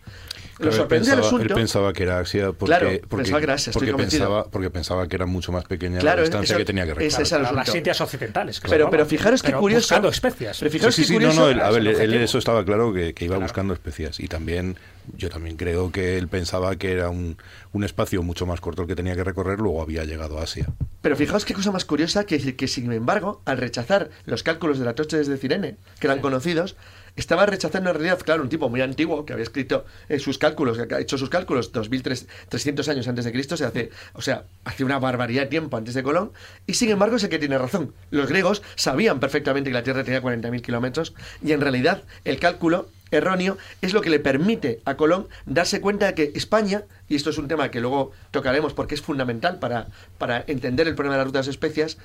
Lo 0.61 0.69
Claro, 0.69 0.87
pensaba, 0.87 1.21
asunto... 1.21 1.43
él 1.43 1.53
pensaba 1.53 1.93
que 1.93 2.03
era 2.03 2.19
Asia 2.19 2.51
porque, 2.51 2.65
Claro, 2.65 2.87
porque, 3.09 3.17
pensaba 3.23 3.39
que 3.39 3.43
era 3.45 3.53
Asia, 3.55 3.71
estoy 3.71 3.87
porque 3.91 4.03
pensaba, 4.03 4.43
porque 4.45 4.69
pensaba 4.69 5.07
que 5.07 5.15
era 5.15 5.25
mucho 5.25 5.51
más 5.51 5.65
pequeña 5.65 5.99
Claro, 5.99 6.17
la 6.17 6.21
distancia 6.23 6.53
eso- 6.53 6.59
que 6.59 6.65
tenía 6.65 6.83
que 6.83 6.93
recorrer. 6.93 7.07
es 7.21 7.31
el 7.31 7.41
Las. 7.43 7.75
Indias 7.75 8.01
occidentales. 8.01 8.55
se 8.57 8.67
Pero, 8.69 9.05
fijaros 9.05 9.41
qué 9.41 9.53
curioso. 9.53 9.81
Buscando 9.95 10.09
especias. 10.09 10.59
Pero 10.59 10.71
fijaros 10.71 10.95
sí, 10.95 11.01
qué 11.01 11.07
sí, 11.07 11.13
sí, 11.13 11.19
no, 11.19 11.19
curioso. 11.19 11.41
no, 11.41 11.49
él- 11.49 11.61
a 11.61 11.69
ver, 11.71 11.81
el 11.87 12.13
él 12.13 12.13
eso 12.21 12.37
estaba 12.37 12.63
claro 12.63 12.93
que, 12.93 13.13
que 13.13 13.25
iba 13.25 13.37
buscando 13.37 13.73
especias 13.73 14.19
y 14.19 14.27
también 14.27 14.77
yo 15.17 15.29
también 15.29 15.57
creo 15.57 15.91
que 15.91 16.17
él 16.19 16.27
pensaba 16.27 16.75
que 16.75 16.91
era 16.91 17.09
un, 17.09 17.37
un 17.73 17.83
espacio 17.83 18.21
mucho 18.21 18.45
más 18.45 18.61
corto 18.61 18.83
el 18.83 18.87
que 18.87 18.95
tenía 18.95 19.15
que 19.15 19.23
recorrer, 19.23 19.59
luego 19.59 19.81
había 19.81 20.03
llegado 20.05 20.39
a 20.39 20.43
Asia. 20.43 20.67
Pero 21.01 21.15
fijaos 21.15 21.43
qué 21.43 21.55
cosa 21.55 21.71
más 21.71 21.85
curiosa, 21.85 22.23
que, 22.25 22.55
que 22.55 22.67
sin 22.67 22.91
embargo, 22.91 23.41
al 23.45 23.57
rechazar 23.57 24.09
los 24.25 24.43
cálculos 24.43 24.77
de 24.77 24.85
la 24.85 24.93
tocha 24.93 25.17
desde 25.17 25.37
Cirene, 25.37 25.77
que 25.99 26.05
eran 26.07 26.19
conocidos, 26.19 26.75
estaba 27.15 27.45
rechazando 27.45 27.89
en 27.89 27.95
realidad, 27.95 28.19
claro, 28.19 28.43
un 28.43 28.49
tipo 28.49 28.69
muy 28.69 28.81
antiguo 28.81 29.25
que 29.25 29.33
había 29.33 29.43
escrito 29.43 29.85
eh, 30.09 30.19
sus 30.19 30.37
cálculos, 30.37 30.77
que 30.77 30.95
ha 30.95 30.99
hecho 30.99 31.17
sus 31.17 31.29
cálculos 31.29 31.73
2.300 31.73 32.87
años 32.87 33.07
antes 33.07 33.25
de 33.25 33.31
Cristo, 33.31 33.57
se 33.57 33.65
hace, 33.65 33.89
o 34.13 34.21
sea, 34.21 34.45
hace 34.65 34.83
una 34.83 34.99
barbaridad 34.99 35.43
de 35.43 35.47
tiempo 35.47 35.77
antes 35.77 35.93
de 35.93 36.03
Colón, 36.03 36.31
y 36.67 36.73
sin 36.73 36.89
embargo 36.89 37.15
es 37.15 37.23
el 37.23 37.29
que 37.29 37.39
tiene 37.39 37.57
razón. 37.57 37.93
Los 38.09 38.29
griegos 38.29 38.61
sabían 38.75 39.19
perfectamente 39.19 39.69
que 39.69 39.73
la 39.73 39.83
Tierra 39.83 40.03
tenía 40.03 40.21
40.000 40.21 40.61
kilómetros, 40.61 41.13
y 41.43 41.51
en 41.51 41.61
realidad 41.61 42.03
el 42.25 42.39
cálculo 42.39 42.89
erróneo 43.11 43.57
es 43.81 43.93
lo 43.93 44.01
que 44.01 44.09
le 44.09 44.19
permite 44.19 44.81
a 44.85 44.95
Colón 44.95 45.27
darse 45.45 45.81
cuenta 45.81 46.07
de 46.07 46.13
que 46.13 46.31
España, 46.35 46.85
y 47.09 47.15
esto 47.15 47.29
es 47.29 47.37
un 47.37 47.47
tema 47.47 47.69
que 47.69 47.81
luego 47.81 48.11
tocaremos 48.31 48.73
porque 48.73 48.95
es 48.95 49.01
fundamental 49.01 49.59
para, 49.59 49.87
para 50.17 50.43
entender 50.47 50.87
el 50.87 50.95
problema 50.95 51.15
de 51.15 51.19
las 51.19 51.27
rutas 51.27 51.45
de 51.45 51.51
especias, 51.51 51.97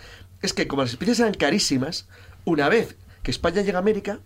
es 0.42 0.52
que 0.52 0.66
como 0.66 0.82
las 0.82 0.90
especias 0.90 1.20
eran 1.20 1.34
carísimas, 1.34 2.08
una 2.44 2.68
vez 2.68 2.96
que 3.22 3.30
España 3.30 3.62
llega 3.62 3.78
a 3.78 3.80
América, 3.80 4.20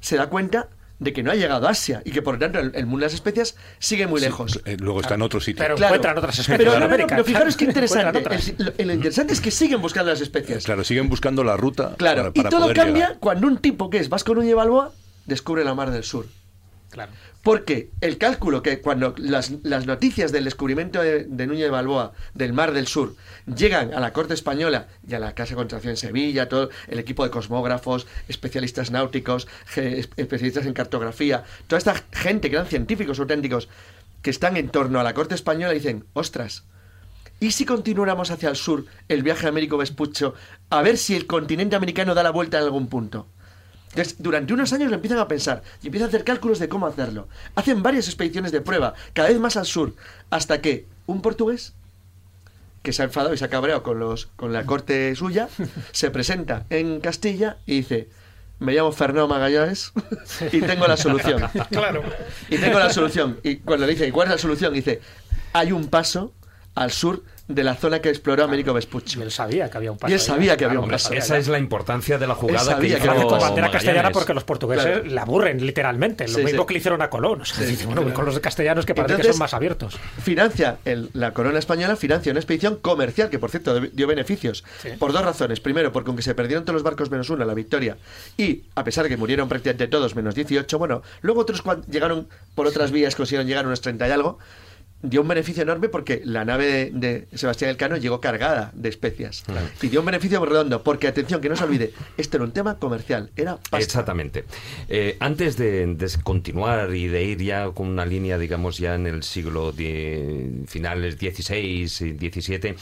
se 0.00 0.16
da 0.16 0.28
cuenta 0.28 0.68
de 0.98 1.14
que 1.14 1.22
no 1.22 1.30
ha 1.30 1.34
llegado 1.34 1.66
a 1.66 1.70
Asia 1.70 2.02
y 2.04 2.10
que 2.10 2.20
por 2.20 2.34
lo 2.34 2.40
tanto 2.40 2.58
el, 2.58 2.72
el 2.74 2.84
mundo 2.84 2.98
de 2.98 3.06
las 3.06 3.14
especias 3.14 3.56
sigue 3.78 4.06
muy 4.06 4.20
lejos. 4.20 4.60
Eh, 4.66 4.76
luego 4.78 5.00
está 5.00 5.14
en 5.14 5.22
otro 5.22 5.40
sitio. 5.40 5.62
Pero 5.64 5.76
Claro. 5.76 5.94
encuentran 5.94 6.18
otras 6.18 6.38
especies 6.38 6.58
Pero, 6.58 6.74
en 6.74 6.80
no, 6.80 6.80
no, 6.80 6.88
no, 6.88 6.94
América. 6.94 7.14
pero 7.16 7.24
fijaros 7.24 7.56
qué 7.56 7.64
interesante. 7.64 8.18
El- 8.18 8.54
lo, 8.58 8.84
lo 8.86 8.92
interesante 8.92 9.32
es 9.32 9.40
que 9.40 9.50
siguen 9.50 9.80
buscando 9.80 10.10
las 10.10 10.20
especias. 10.20 10.62
Claro, 10.64 10.84
siguen 10.84 11.08
buscando 11.08 11.42
la 11.42 11.56
ruta 11.56 11.94
Claro, 11.96 12.20
para, 12.22 12.32
para 12.34 12.48
y 12.48 12.50
todo 12.50 12.60
poder 12.62 12.76
cambia 12.76 13.04
llegar. 13.06 13.18
cuando 13.18 13.46
un 13.46 13.56
tipo 13.58 13.88
que 13.88 13.96
es 13.98 14.10
Vasco 14.10 14.34
Núñez 14.34 14.48
de 14.50 14.54
Balboa 14.56 14.92
descubre 15.24 15.64
la 15.64 15.74
Mar 15.74 15.90
del 15.90 16.04
Sur. 16.04 16.26
Claro. 16.90 17.12
Porque 17.42 17.90
el 18.02 18.18
cálculo 18.18 18.62
que 18.62 18.80
cuando 18.80 19.14
las, 19.16 19.50
noticias 19.86 20.30
del 20.30 20.44
descubrimiento 20.44 21.00
de, 21.00 21.24
de 21.24 21.46
Núñez 21.46 21.64
de 21.64 21.70
Balboa 21.70 22.12
del 22.34 22.52
Mar 22.52 22.72
del 22.72 22.86
Sur 22.86 23.14
llegan 23.46 23.94
a 23.94 24.00
la 24.00 24.12
corte 24.12 24.34
española 24.34 24.88
y 25.08 25.14
a 25.14 25.18
la 25.18 25.34
Casa 25.34 25.50
de 25.50 25.56
Contratación 25.56 25.92
en 25.92 25.96
Sevilla, 25.96 26.50
todo 26.50 26.68
el 26.88 26.98
equipo 26.98 27.24
de 27.24 27.30
cosmógrafos, 27.30 28.06
especialistas 28.28 28.90
náuticos, 28.90 29.48
especialistas 30.16 30.66
en 30.66 30.74
cartografía, 30.74 31.44
toda 31.66 31.78
esta 31.78 31.94
gente 32.12 32.50
que 32.50 32.56
eran 32.56 32.66
científicos 32.66 33.18
auténticos 33.18 33.68
que 34.20 34.30
están 34.30 34.58
en 34.58 34.68
torno 34.68 35.00
a 35.00 35.02
la 35.02 35.14
corte 35.14 35.34
española 35.34 35.72
dicen, 35.72 36.04
ostras, 36.12 36.64
¿y 37.40 37.52
si 37.52 37.64
continuáramos 37.64 38.30
hacia 38.30 38.50
el 38.50 38.56
sur 38.56 38.84
el 39.08 39.22
viaje 39.22 39.46
a 39.46 39.48
Américo 39.48 39.78
Vespucho 39.78 40.34
a 40.68 40.82
ver 40.82 40.98
si 40.98 41.16
el 41.16 41.26
continente 41.26 41.76
americano 41.76 42.14
da 42.14 42.22
la 42.22 42.30
vuelta 42.30 42.58
en 42.58 42.64
algún 42.64 42.88
punto? 42.88 43.28
Entonces, 43.90 44.16
durante 44.18 44.52
unos 44.52 44.72
años 44.72 44.88
lo 44.88 44.96
empiezan 44.96 45.18
a 45.18 45.28
pensar 45.28 45.62
y 45.82 45.86
empiezan 45.86 46.06
a 46.06 46.08
hacer 46.08 46.24
cálculos 46.24 46.58
de 46.58 46.68
cómo 46.68 46.86
hacerlo. 46.86 47.28
Hacen 47.56 47.82
varias 47.82 48.06
expediciones 48.06 48.52
de 48.52 48.60
prueba, 48.60 48.94
cada 49.12 49.28
vez 49.28 49.38
más 49.38 49.56
al 49.56 49.66
sur, 49.66 49.94
hasta 50.30 50.60
que 50.60 50.86
un 51.06 51.22
portugués 51.22 51.72
que 52.82 52.92
se 52.92 53.02
ha 53.02 53.04
enfadado 53.06 53.34
y 53.34 53.38
se 53.38 53.44
ha 53.44 53.50
cabreado 53.50 53.82
con, 53.82 53.98
los, 53.98 54.26
con 54.36 54.52
la 54.52 54.64
corte 54.64 55.14
suya, 55.16 55.48
se 55.92 56.10
presenta 56.10 56.66
en 56.70 57.00
Castilla 57.00 57.58
y 57.66 57.78
dice, 57.78 58.08
me 58.60 58.74
llamo 58.74 58.92
Fernando 58.92 59.26
Magallanes 59.26 59.92
y 60.52 60.60
tengo 60.60 60.86
la 60.86 60.96
solución. 60.96 61.42
Claro. 61.70 62.02
Y 62.48 62.58
tengo 62.58 62.78
la 62.78 62.90
solución. 62.92 63.40
Y 63.42 63.56
cuando 63.56 63.86
le 63.86 63.92
dice, 63.92 64.06
¿y 64.06 64.10
cuál 64.12 64.28
es 64.28 64.32
la 64.32 64.38
solución? 64.38 64.72
Dice, 64.72 65.00
hay 65.52 65.72
un 65.72 65.88
paso 65.88 66.32
al 66.74 66.92
sur 66.92 67.22
de 67.54 67.64
la 67.64 67.74
zona 67.74 68.00
que 68.00 68.08
exploró 68.08 68.44
Américo 68.44 68.72
Vespucci. 68.72 69.18
Y 69.18 69.22
él 69.22 69.30
sabía 69.30 69.68
que 69.70 69.76
había 69.76 69.92
un 69.92 69.98
paso. 69.98 70.10
Y 70.10 70.14
él 70.14 70.20
ahí. 70.20 70.26
sabía 70.26 70.56
que 70.56 70.64
había 70.64 70.80
un 70.80 70.88
paso. 70.88 71.12
Esa 71.12 71.36
es 71.38 71.48
la 71.48 71.58
importancia 71.58 72.18
de 72.18 72.26
la 72.26 72.34
jugada 72.34 72.58
que 72.60 72.64
sabía 72.72 72.98
que 72.98 73.06
hizo 73.06 73.26
Con 73.28 73.38
bandera 73.40 73.70
castellana 73.70 74.10
porque 74.10 74.34
los 74.34 74.44
portugueses 74.44 74.84
Claro. 74.84 75.04
la 75.06 75.22
aburren 75.22 75.64
literalmente. 75.64 76.26
Lo 76.28 76.34
Sí, 76.38 76.44
mismo 76.44 76.62
sí. 76.62 76.66
que 76.68 76.72
le 76.74 76.78
hicieron 76.78 77.02
a 77.02 77.10
Colón. 77.10 77.40
O 77.42 77.44
sea, 77.44 77.56
Sí, 77.58 77.64
dice, 77.70 77.86
bueno, 77.86 78.02
claro. 78.02 78.14
con 78.16 78.24
los 78.26 78.38
castellanos 78.40 78.86
que 78.86 78.94
parece 78.94 79.14
que 79.16 79.20
Entonces, 79.22 79.36
son 79.36 79.40
más 79.44 79.54
abiertos. 79.54 79.98
financia 80.22 80.78
el- 80.84 81.10
la 81.12 81.32
corona 81.32 81.58
española 81.58 81.96
financia 81.96 82.30
una 82.32 82.40
expedición 82.40 82.76
comercial 82.76 83.30
que 83.30 83.38
por 83.38 83.50
cierto 83.50 83.80
dio 83.80 84.06
beneficios 84.06 84.64
Sí. 84.82 84.90
por 84.98 85.12
dos 85.12 85.22
razones 85.24 85.60
primero 85.60 85.92
porque 85.92 86.10
aunque 86.10 86.22
se 86.22 86.34
perdieron 86.34 86.64
todos 86.64 86.74
los 86.74 86.82
barcos 86.82 87.10
menos 87.10 87.28
uno 87.30 87.44
la 87.44 87.54
victoria 87.54 87.96
y 88.36 88.62
a 88.74 88.84
pesar 88.84 89.04
de 89.04 89.10
que 89.10 89.16
murieron 89.16 89.48
prácticamente 89.48 89.88
todos 89.88 90.14
menos 90.14 90.34
18 90.34 90.78
bueno 90.78 91.02
luego 91.22 91.40
otros 91.40 91.62
cuan- 91.62 91.82
llegaron 91.90 92.28
por 92.54 92.66
otras 92.66 92.90
vías 92.90 93.14
consiguieron 93.16 93.46
llegar 93.46 93.66
unos 93.66 93.80
30 93.80 94.06
y 94.08 94.10
algo 94.10 94.38
dio 95.02 95.22
un 95.22 95.28
beneficio 95.28 95.62
enorme 95.62 95.88
porque 95.88 96.20
la 96.24 96.44
nave 96.44 96.66
de, 96.66 96.90
de 96.92 97.38
Sebastián 97.38 97.70
Elcano 97.70 97.96
llegó 97.96 98.20
cargada 98.20 98.70
de 98.74 98.88
especias. 98.88 99.44
Y 99.80 99.88
dio 99.88 100.00
un 100.00 100.06
beneficio 100.06 100.44
redondo, 100.44 100.82
porque 100.82 101.08
atención, 101.08 101.40
que 101.40 101.48
no 101.48 101.56
se 101.56 101.64
olvide, 101.64 101.92
este 102.16 102.36
era 102.36 102.44
un 102.44 102.52
tema 102.52 102.78
comercial, 102.78 103.30
era 103.36 103.56
pasta. 103.56 103.78
Exactamente. 103.78 104.44
Eh, 104.88 105.16
antes 105.20 105.56
de, 105.56 105.96
continuar 106.22 106.94
y 106.94 107.08
de 107.08 107.24
ir 107.24 107.42
ya 107.42 107.70
con 107.70 107.88
una 107.88 108.04
línea, 108.04 108.38
digamos, 108.38 108.78
ya 108.78 108.94
en 108.94 109.06
el 109.06 109.22
siglo 109.22 109.72
die, 109.72 110.64
finales 110.66 111.18
16 111.18 112.00
y 112.00 112.12
17 112.12 112.76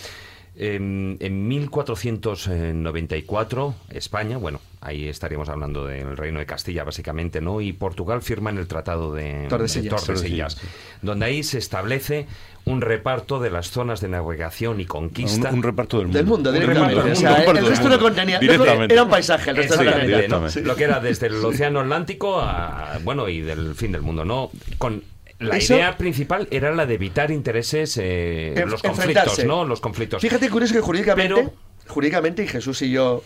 Em, 0.61 1.13
en, 1.13 1.19
en 1.21 1.47
1494, 1.47 3.77
España, 3.91 4.39
bueno, 4.39 4.61
ahí 4.81 5.07
estaríamos 5.07 5.49
hablando 5.49 5.87
del 5.87 6.17
Reino 6.17 6.41
de 6.41 6.47
Castilla, 6.47 6.83
básicamente, 6.83 7.41
¿no? 7.41 7.61
Y 7.61 7.73
Portugal 7.73 8.23
firman 8.23 8.59
el 8.59 8.67
Tratado 8.67 9.15
de 9.15 9.47
Tordesillas, 9.49 10.61
donde 11.01 11.27
ahí 11.27 11.45
se 11.45 11.59
establece 11.59 12.27
un 12.65 12.81
reparto 12.81 13.39
de 13.39 13.51
las 13.51 13.71
zonas 13.71 14.01
de 14.01 14.09
navegación 14.09 14.81
y 14.81 14.85
conquista. 14.85 15.51
Un, 15.51 15.63
reparto 15.63 15.99
del 15.99 16.09
mundo. 16.27 16.53
El 16.53 16.67
resto 16.67 17.89
no 17.89 18.01
contenía. 18.01 18.39
Era 18.39 19.05
un 19.05 19.11
paisaje, 19.11 19.51
el 19.51 19.59
resto 19.59 19.79
sí, 19.79 19.85
no. 20.29 20.49
Lo 20.65 20.75
que 20.75 20.85
era 20.85 20.99
desde 20.99 21.29
el 21.29 21.45
Océano 21.45 21.79
Atlántico 21.81 22.41
a, 22.41 22.99
bueno, 23.05 23.29
y 23.29 23.43
del 23.43 23.77
fin 23.77 23.93
del 23.93 24.03
mundo, 24.03 24.25
¿no? 24.25 24.51
Con 24.77 25.05
la 25.39 25.57
Eso- 25.57 25.75
idea 25.75 25.97
principal 25.97 26.49
era 26.51 26.75
la 26.75 26.85
de 26.87 26.95
evitar 26.95 27.31
intereses, 27.31 27.97
eh, 27.97 28.55
Enf- 28.57 28.67
los 28.67 28.83
conflictos, 28.83 29.45
¿no? 29.45 29.65
Los 29.65 29.81
conflictos. 29.81 30.21
Fíjate 30.21 30.51
curioso 30.51 30.75
que 30.75 30.81
jurídicamente, 30.81 31.35
Pero- 31.35 31.53
jurídicamente, 31.87 32.43
y 32.43 32.49
Jesús 32.49 32.83
y 32.83 32.91
yo, 32.91 33.23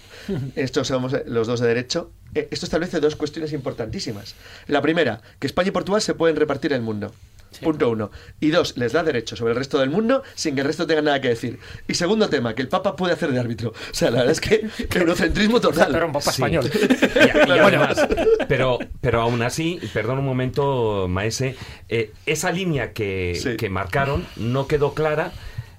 estos 0.56 0.88
somos 0.88 1.14
los 1.26 1.46
dos 1.46 1.60
de 1.60 1.68
derecho, 1.68 2.10
eh, 2.34 2.48
esto 2.50 2.66
establece 2.66 3.00
dos 3.00 3.16
cuestiones 3.16 3.52
importantísimas. 3.52 4.34
La 4.66 4.80
primera, 4.82 5.20
que 5.38 5.46
España 5.46 5.68
y 5.68 5.72
Portugal 5.72 6.00
se 6.02 6.14
pueden 6.14 6.36
repartir 6.36 6.72
el 6.72 6.82
mundo. 6.82 7.12
Punto 7.61 7.90
uno. 7.90 8.11
Y 8.40 8.50
dos, 8.50 8.76
les 8.76 8.92
da 8.92 9.03
derecho 9.03 9.36
sobre 9.36 9.53
el 9.53 9.59
resto 9.59 9.78
del 9.78 9.90
mundo 9.90 10.22
sin 10.34 10.55
que 10.55 10.61
el 10.62 10.66
resto 10.66 10.86
tenga 10.86 11.03
nada 11.03 11.20
que 11.20 11.28
decir. 11.28 11.59
Y 11.88 11.94
segundo 11.94 12.28
tema, 12.28 12.55
que 12.55 12.62
el 12.62 12.68
Papa 12.68 12.96
puede 12.96 13.12
hacer 13.12 13.30
de 13.32 13.38
árbitro. 13.40 13.70
O 13.70 13.94
sea, 13.94 14.11
la 14.11 14.18
verdad 14.24 14.32
es 14.32 14.40
que 14.40 14.66
eurocentrismo 14.98 15.61
total. 15.61 15.88
Pero 15.92 16.07
un 16.07 16.12
Papa 16.12 16.30
Sí. 16.32 16.42
español. 16.42 16.70
Y- 16.72 17.48
y 17.48 17.59
además, 17.59 18.07
pero, 18.48 18.78
pero 19.00 19.20
aún 19.22 19.42
así, 19.42 19.78
perdón 19.92 20.18
un 20.18 20.24
momento, 20.24 21.07
Maese, 21.09 21.57
eh, 21.88 22.12
esa 22.26 22.50
línea 22.53 22.92
que, 22.92 23.57
que 23.59 23.68
marcaron 23.70 24.26
no 24.36 24.66
quedó 24.66 24.94
clara. 24.94 25.32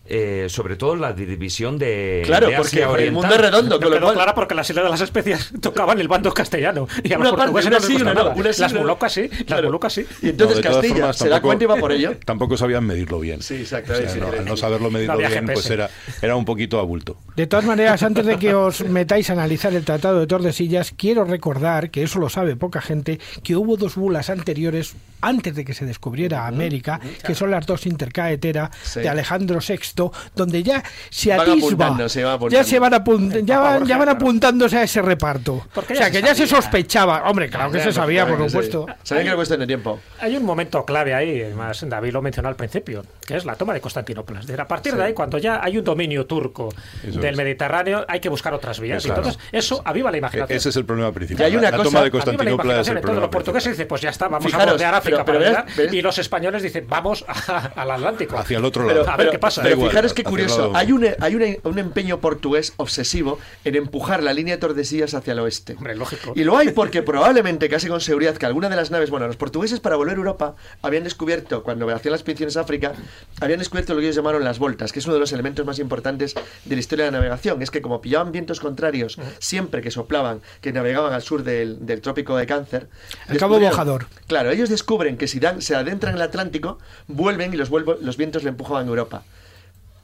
Eh, 0.06 0.48
sobre 0.50 0.76
todo 0.76 0.96
la 0.96 1.14
división 1.14 1.78
de, 1.78 2.24
Claro, 2.26 2.48
de 2.50 2.58
porque 2.58 2.84
Asia 2.84 2.98
el 2.98 3.12
mundo 3.14 3.34
es 3.34 3.40
redondo, 3.42 3.76
No 3.76 3.82
con 3.82 3.90
lo 3.90 3.96
quedó 3.98 4.06
cual- 4.08 4.16
clara 4.16 4.36
porque 4.36 4.54
las 4.56 4.70
Islas 4.70 4.84
de 4.86 4.92
las 4.92 5.02
Especias 5.02 5.52
tocaban 5.62 6.00
el 6.00 6.08
bando 6.08 6.34
castellano. 6.34 6.88
Y 7.04 7.14
a 7.14 7.18
los 7.18 7.30
portugueses 7.32 7.68
una 7.70 7.80
no 7.80 7.86
sí, 7.86 7.96
una 7.96 8.12
una 8.34 8.54
sí, 8.54 8.62
Las 8.62 8.72
una 8.72 8.82
no. 8.82 8.88
Molucas 8.88 9.14
sí, 9.14 9.30
las 9.48 9.64
Molucas 9.64 9.94
sí. 9.94 10.06
Y 10.22 10.30
entonces 10.30 10.58
No, 10.58 10.64
Castilla 10.64 10.94
formas, 10.96 11.18
se 11.18 11.30
da 11.30 11.42
cuenta 11.42 11.64
y 11.64 11.68
va 11.68 11.76
por 11.78 11.92
ello. 11.94 12.18
Tampoco 12.26 12.58
sabían 12.58 12.86
medirlo 12.86 13.20
bien. 13.20 13.42
Sí, 13.42 13.56
exacto. 13.56 13.94
O 13.94 13.96
sea, 13.96 14.10
sí, 14.10 14.20
no- 14.20 14.30
sí, 14.32 14.38
al 14.40 14.46
no 14.46 14.58
saberlo 14.58 14.92
medirlo 14.92 15.18
bien, 15.18 15.46
pues 15.46 15.60
GPS. 15.68 15.74
era, 15.74 15.90
era 16.22 16.36
un 16.36 16.44
poquito 16.46 16.80
a 16.80 16.84
bulto. 16.84 17.18
De 17.36 17.48
todas 17.48 17.66
maneras, 17.66 18.04
antes 18.04 18.26
de 18.26 18.38
que 18.38 18.54
os 18.54 18.84
metáis 18.86 19.30
a 19.30 19.34
analizar 19.34 19.74
el 19.74 19.86
Tratado 19.86 20.20
de 20.20 20.28
Tordesillas, 20.28 20.94
quiero 20.96 21.24
recordar, 21.24 21.90
que 21.92 22.04
eso 22.04 22.20
lo 22.20 22.30
sabe 22.30 22.56
poca 22.56 22.82
gente, 22.82 23.20
que 23.44 23.56
hubo 23.56 23.78
dos 23.78 23.96
bulas 23.96 24.30
anteriores, 24.30 24.96
antes 25.22 25.56
de 25.56 25.64
que 25.64 25.74
se 25.74 25.86
descubriera 25.86 26.46
América, 26.48 27.00
que 27.26 27.34
son 27.34 27.50
las 27.52 27.66
dos 27.66 27.86
intercaetera 27.86 28.70
Sí. 28.84 29.00
de 29.00 29.10
Alejandro 29.10 29.60
VI, 29.66 29.93
donde 30.36 30.64
ya 30.64 30.84
se 31.10 31.32
atisba, 31.34 31.54
apuntando, 31.68 32.10
se 32.10 32.24
va 32.24 32.40
ya 32.50 32.64
se 32.64 32.80
van, 32.80 32.94
apunt- 32.94 33.44
ya 33.46 33.60
van, 33.60 33.86
ya 33.86 33.98
van 33.98 34.10
apuntándose 34.10 34.78
a 34.78 34.84
ese 34.84 35.02
reparto. 35.02 35.66
Porque 35.74 35.94
O 35.94 35.96
sea, 35.96 36.08
se 36.08 36.12
que 36.14 36.22
ya 36.22 36.34
se 36.36 36.48
sabía. 36.48 36.62
sospechaba. 36.62 37.24
Hombre, 37.30 37.50
claro 37.50 37.72
que 37.72 37.78
Ya, 37.80 37.84
se 37.86 37.94
sabía, 37.94 38.26
por 38.28 38.50
supuesto. 38.50 38.86
Sabían 39.04 39.24
que 39.26 39.28
era 39.30 39.36
cuestión 39.36 39.60
de 39.60 39.68
tiempo. 39.68 40.00
Hay 40.20 40.36
un 40.38 40.44
momento 40.46 40.84
clave 40.86 41.14
ahí, 41.14 41.42
además 41.42 41.84
David 41.88 42.14
lo 42.14 42.22
mencionó 42.22 42.50
al 42.50 42.56
principio, 42.56 43.04
que 43.26 43.36
es 43.38 43.46
la 43.46 43.56
toma 43.56 43.74
de 43.74 43.82
Constantinopla. 43.82 44.42
A 44.58 44.68
partir 44.68 44.96
de 44.96 45.04
ahí, 45.04 45.14
cuando 45.14 45.38
ya 45.38 45.60
hay 45.64 45.78
un 45.78 45.84
dominio 45.84 46.26
turco 46.26 46.70
Eso 47.08 47.20
del 47.20 47.32
es. 47.34 47.38
Mediterráneo, 47.38 48.06
hay 48.08 48.20
que 48.20 48.30
buscar 48.30 48.54
otras 48.54 48.80
vías. 48.80 49.04
Y 49.04 49.08
Claro. 49.08 49.22
entonces, 49.22 49.42
eso 49.52 49.82
aviva 49.86 50.10
la 50.12 50.18
E- 50.18 50.20
imaginación. 50.20 50.58
Ese 50.58 50.70
es 50.70 50.76
el 50.78 50.86
problema 50.86 51.12
principal. 51.12 51.42
Y 51.42 51.46
hay 51.46 51.56
una 51.58 51.70
la, 51.72 51.78
cosa- 51.78 51.90
toma 51.90 52.04
de 52.04 52.12
Constantinopla 52.12 52.80
es 52.82 52.88
el 52.88 52.98
Entonces 52.98 53.22
los 53.22 53.30
portugueses 53.30 53.72
dicen, 53.74 53.88
pues 53.88 54.02
ya 54.02 54.10
está, 54.10 54.28
vamos 54.28 54.46
Fijaros, 54.46 54.68
a 54.68 54.72
bordear 54.72 54.96
África 54.96 55.26
pero- 55.26 55.40
pero 55.40 55.52
para 55.54 55.64
ves- 55.64 55.76
llegar. 55.76 55.86
ves- 55.88 55.94
Y 55.94 56.02
los 56.02 56.18
españoles 56.18 56.64
dicen, 56.64 56.86
vamos 56.88 57.26
a- 57.28 57.72
al 57.76 57.92
Atlántico. 57.92 58.38
Hacia 58.38 58.58
el 58.58 58.66
otro 58.66 58.88
Pero, 58.88 59.02
lado. 59.02 59.12
A 59.12 59.18
ver 59.18 59.26
pero- 59.26 59.32
qué 59.32 59.40
pasa. 59.40 59.62
pero 59.62 59.76
fijaros 59.90 60.14
qué 60.14 60.24
curioso. 60.24 60.72
Hay, 60.76 60.92
un, 60.92 61.08
hay 61.20 61.36
una- 61.36 61.46
un 61.64 61.80
empeño 61.80 62.20
portugués 62.20 62.74
obsesivo 62.78 63.40
en 63.64 63.76
empujar 63.76 64.24
la 64.24 64.34
línea 64.34 64.56
de 64.56 64.60
Tordesillas 64.62 65.14
hacia 65.14 65.34
el 65.34 65.40
oeste. 65.40 65.74
Hombre, 65.78 65.96
lógico. 65.96 66.34
Y 66.36 66.44
lo 66.44 66.58
hay 66.58 66.70
porque 66.72 67.02
probablemente, 67.04 67.70
casi 67.70 67.88
con 67.88 68.02
seguridad, 68.02 68.36
que 68.38 68.46
alguna 68.46 68.70
de 68.70 68.76
las 68.76 68.92
naves, 68.92 69.10
bueno, 69.10 69.28
los 69.28 69.36
portugueses 69.38 69.80
para 69.80 69.96
volver 69.96 70.16
a 70.16 70.18
Europa 70.18 70.56
habían 70.82 71.04
descubierto, 71.04 71.64
cuando 71.64 71.90
hacían 71.94 72.12
las 72.12 72.22
expediciones 72.22 72.58
a 72.58 72.62
África, 72.62 72.94
habían 73.42 73.60
descubierto 73.60 73.94
lo 73.94 74.00
que 74.00 74.06
ellos 74.08 74.16
llamaron 74.16 74.44
las 74.44 74.60
voltas, 74.60 74.92
que 74.92 75.00
es 75.00 75.06
uno 75.06 75.14
de 75.16 75.20
los 75.20 75.32
elementos 75.34 75.66
más 75.66 75.80
importantes 75.80 76.36
de 76.66 76.76
la 76.76 76.80
historia 76.80 77.06
de 77.06 77.12
la 77.12 77.18
navegación. 77.18 77.62
Es 77.62 77.72
que 77.72 77.82
como 77.82 78.02
pillaban 78.02 78.32
vientos 78.32 78.60
contrarios 78.60 79.18
siempre 79.40 79.82
que 79.82 79.92
soplaban, 79.92 80.42
que 80.62 80.72
navegaban 80.74 81.14
al 81.14 81.22
sur 81.22 81.44
del, 81.44 81.86
del 81.86 82.02
trópico 82.02 82.36
de 82.38 82.46
Cáncer. 82.48 82.88
El 83.30 83.38
Cabo 83.38 83.60
Bojador. 83.60 84.08
Claro, 84.28 84.52
ellos 84.52 84.70
descubren 84.70 85.18
que 85.18 85.28
si 85.28 85.40
dan, 85.40 85.62
se 85.62 85.76
adentran 85.76 86.12
en 86.14 86.18
el 86.18 86.22
Atlántico, 86.24 86.78
vuelven 87.08 87.54
y 87.54 87.58
los, 87.58 87.70
vuelvo- 87.70 87.98
los 88.02 88.18
vientos 88.18 88.44
le 88.44 88.50
empujaban 88.50 88.86
a 88.86 88.90
Europa. 88.90 89.24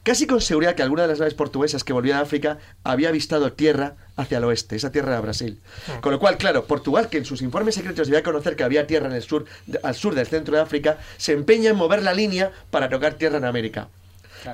Casi 0.02 0.26
con 0.26 0.40
seguridad 0.40 0.74
que 0.74 0.82
alguna 0.82 1.02
de 1.02 1.08
las 1.08 1.18
naves 1.18 1.34
portuguesas 1.34 1.84
que 1.84 1.92
volvía 1.92 2.16
de 2.16 2.22
África 2.22 2.58
había 2.84 3.10
avistado 3.10 3.52
tierra 3.52 3.96
hacia 4.16 4.38
el 4.38 4.44
oeste. 4.44 4.74
Esa 4.76 4.90
tierra 4.90 5.12
era 5.12 5.20
Brasil. 5.20 5.60
Con 6.00 6.12
lo 6.12 6.18
cual, 6.18 6.38
claro, 6.38 6.64
Portugal, 6.64 7.08
que 7.10 7.18
en 7.18 7.24
sus 7.26 7.42
informes 7.42 7.74
secretos 7.74 8.06
debía 8.08 8.22
conocer 8.22 8.56
que 8.56 8.64
había 8.64 8.86
tierra 8.86 9.08
en 9.08 9.12
el 9.12 9.22
sur, 9.22 9.44
al 9.82 9.94
sur 9.94 10.14
del 10.14 10.26
centro 10.26 10.56
de 10.56 10.62
África, 10.62 10.98
se 11.18 11.32
empeña 11.32 11.70
en 11.70 11.76
mover 11.76 12.02
la 12.02 12.14
línea 12.14 12.50
para 12.70 12.88
tocar 12.88 13.14
tierra 13.14 13.36
en 13.38 13.44
América. 13.44 13.88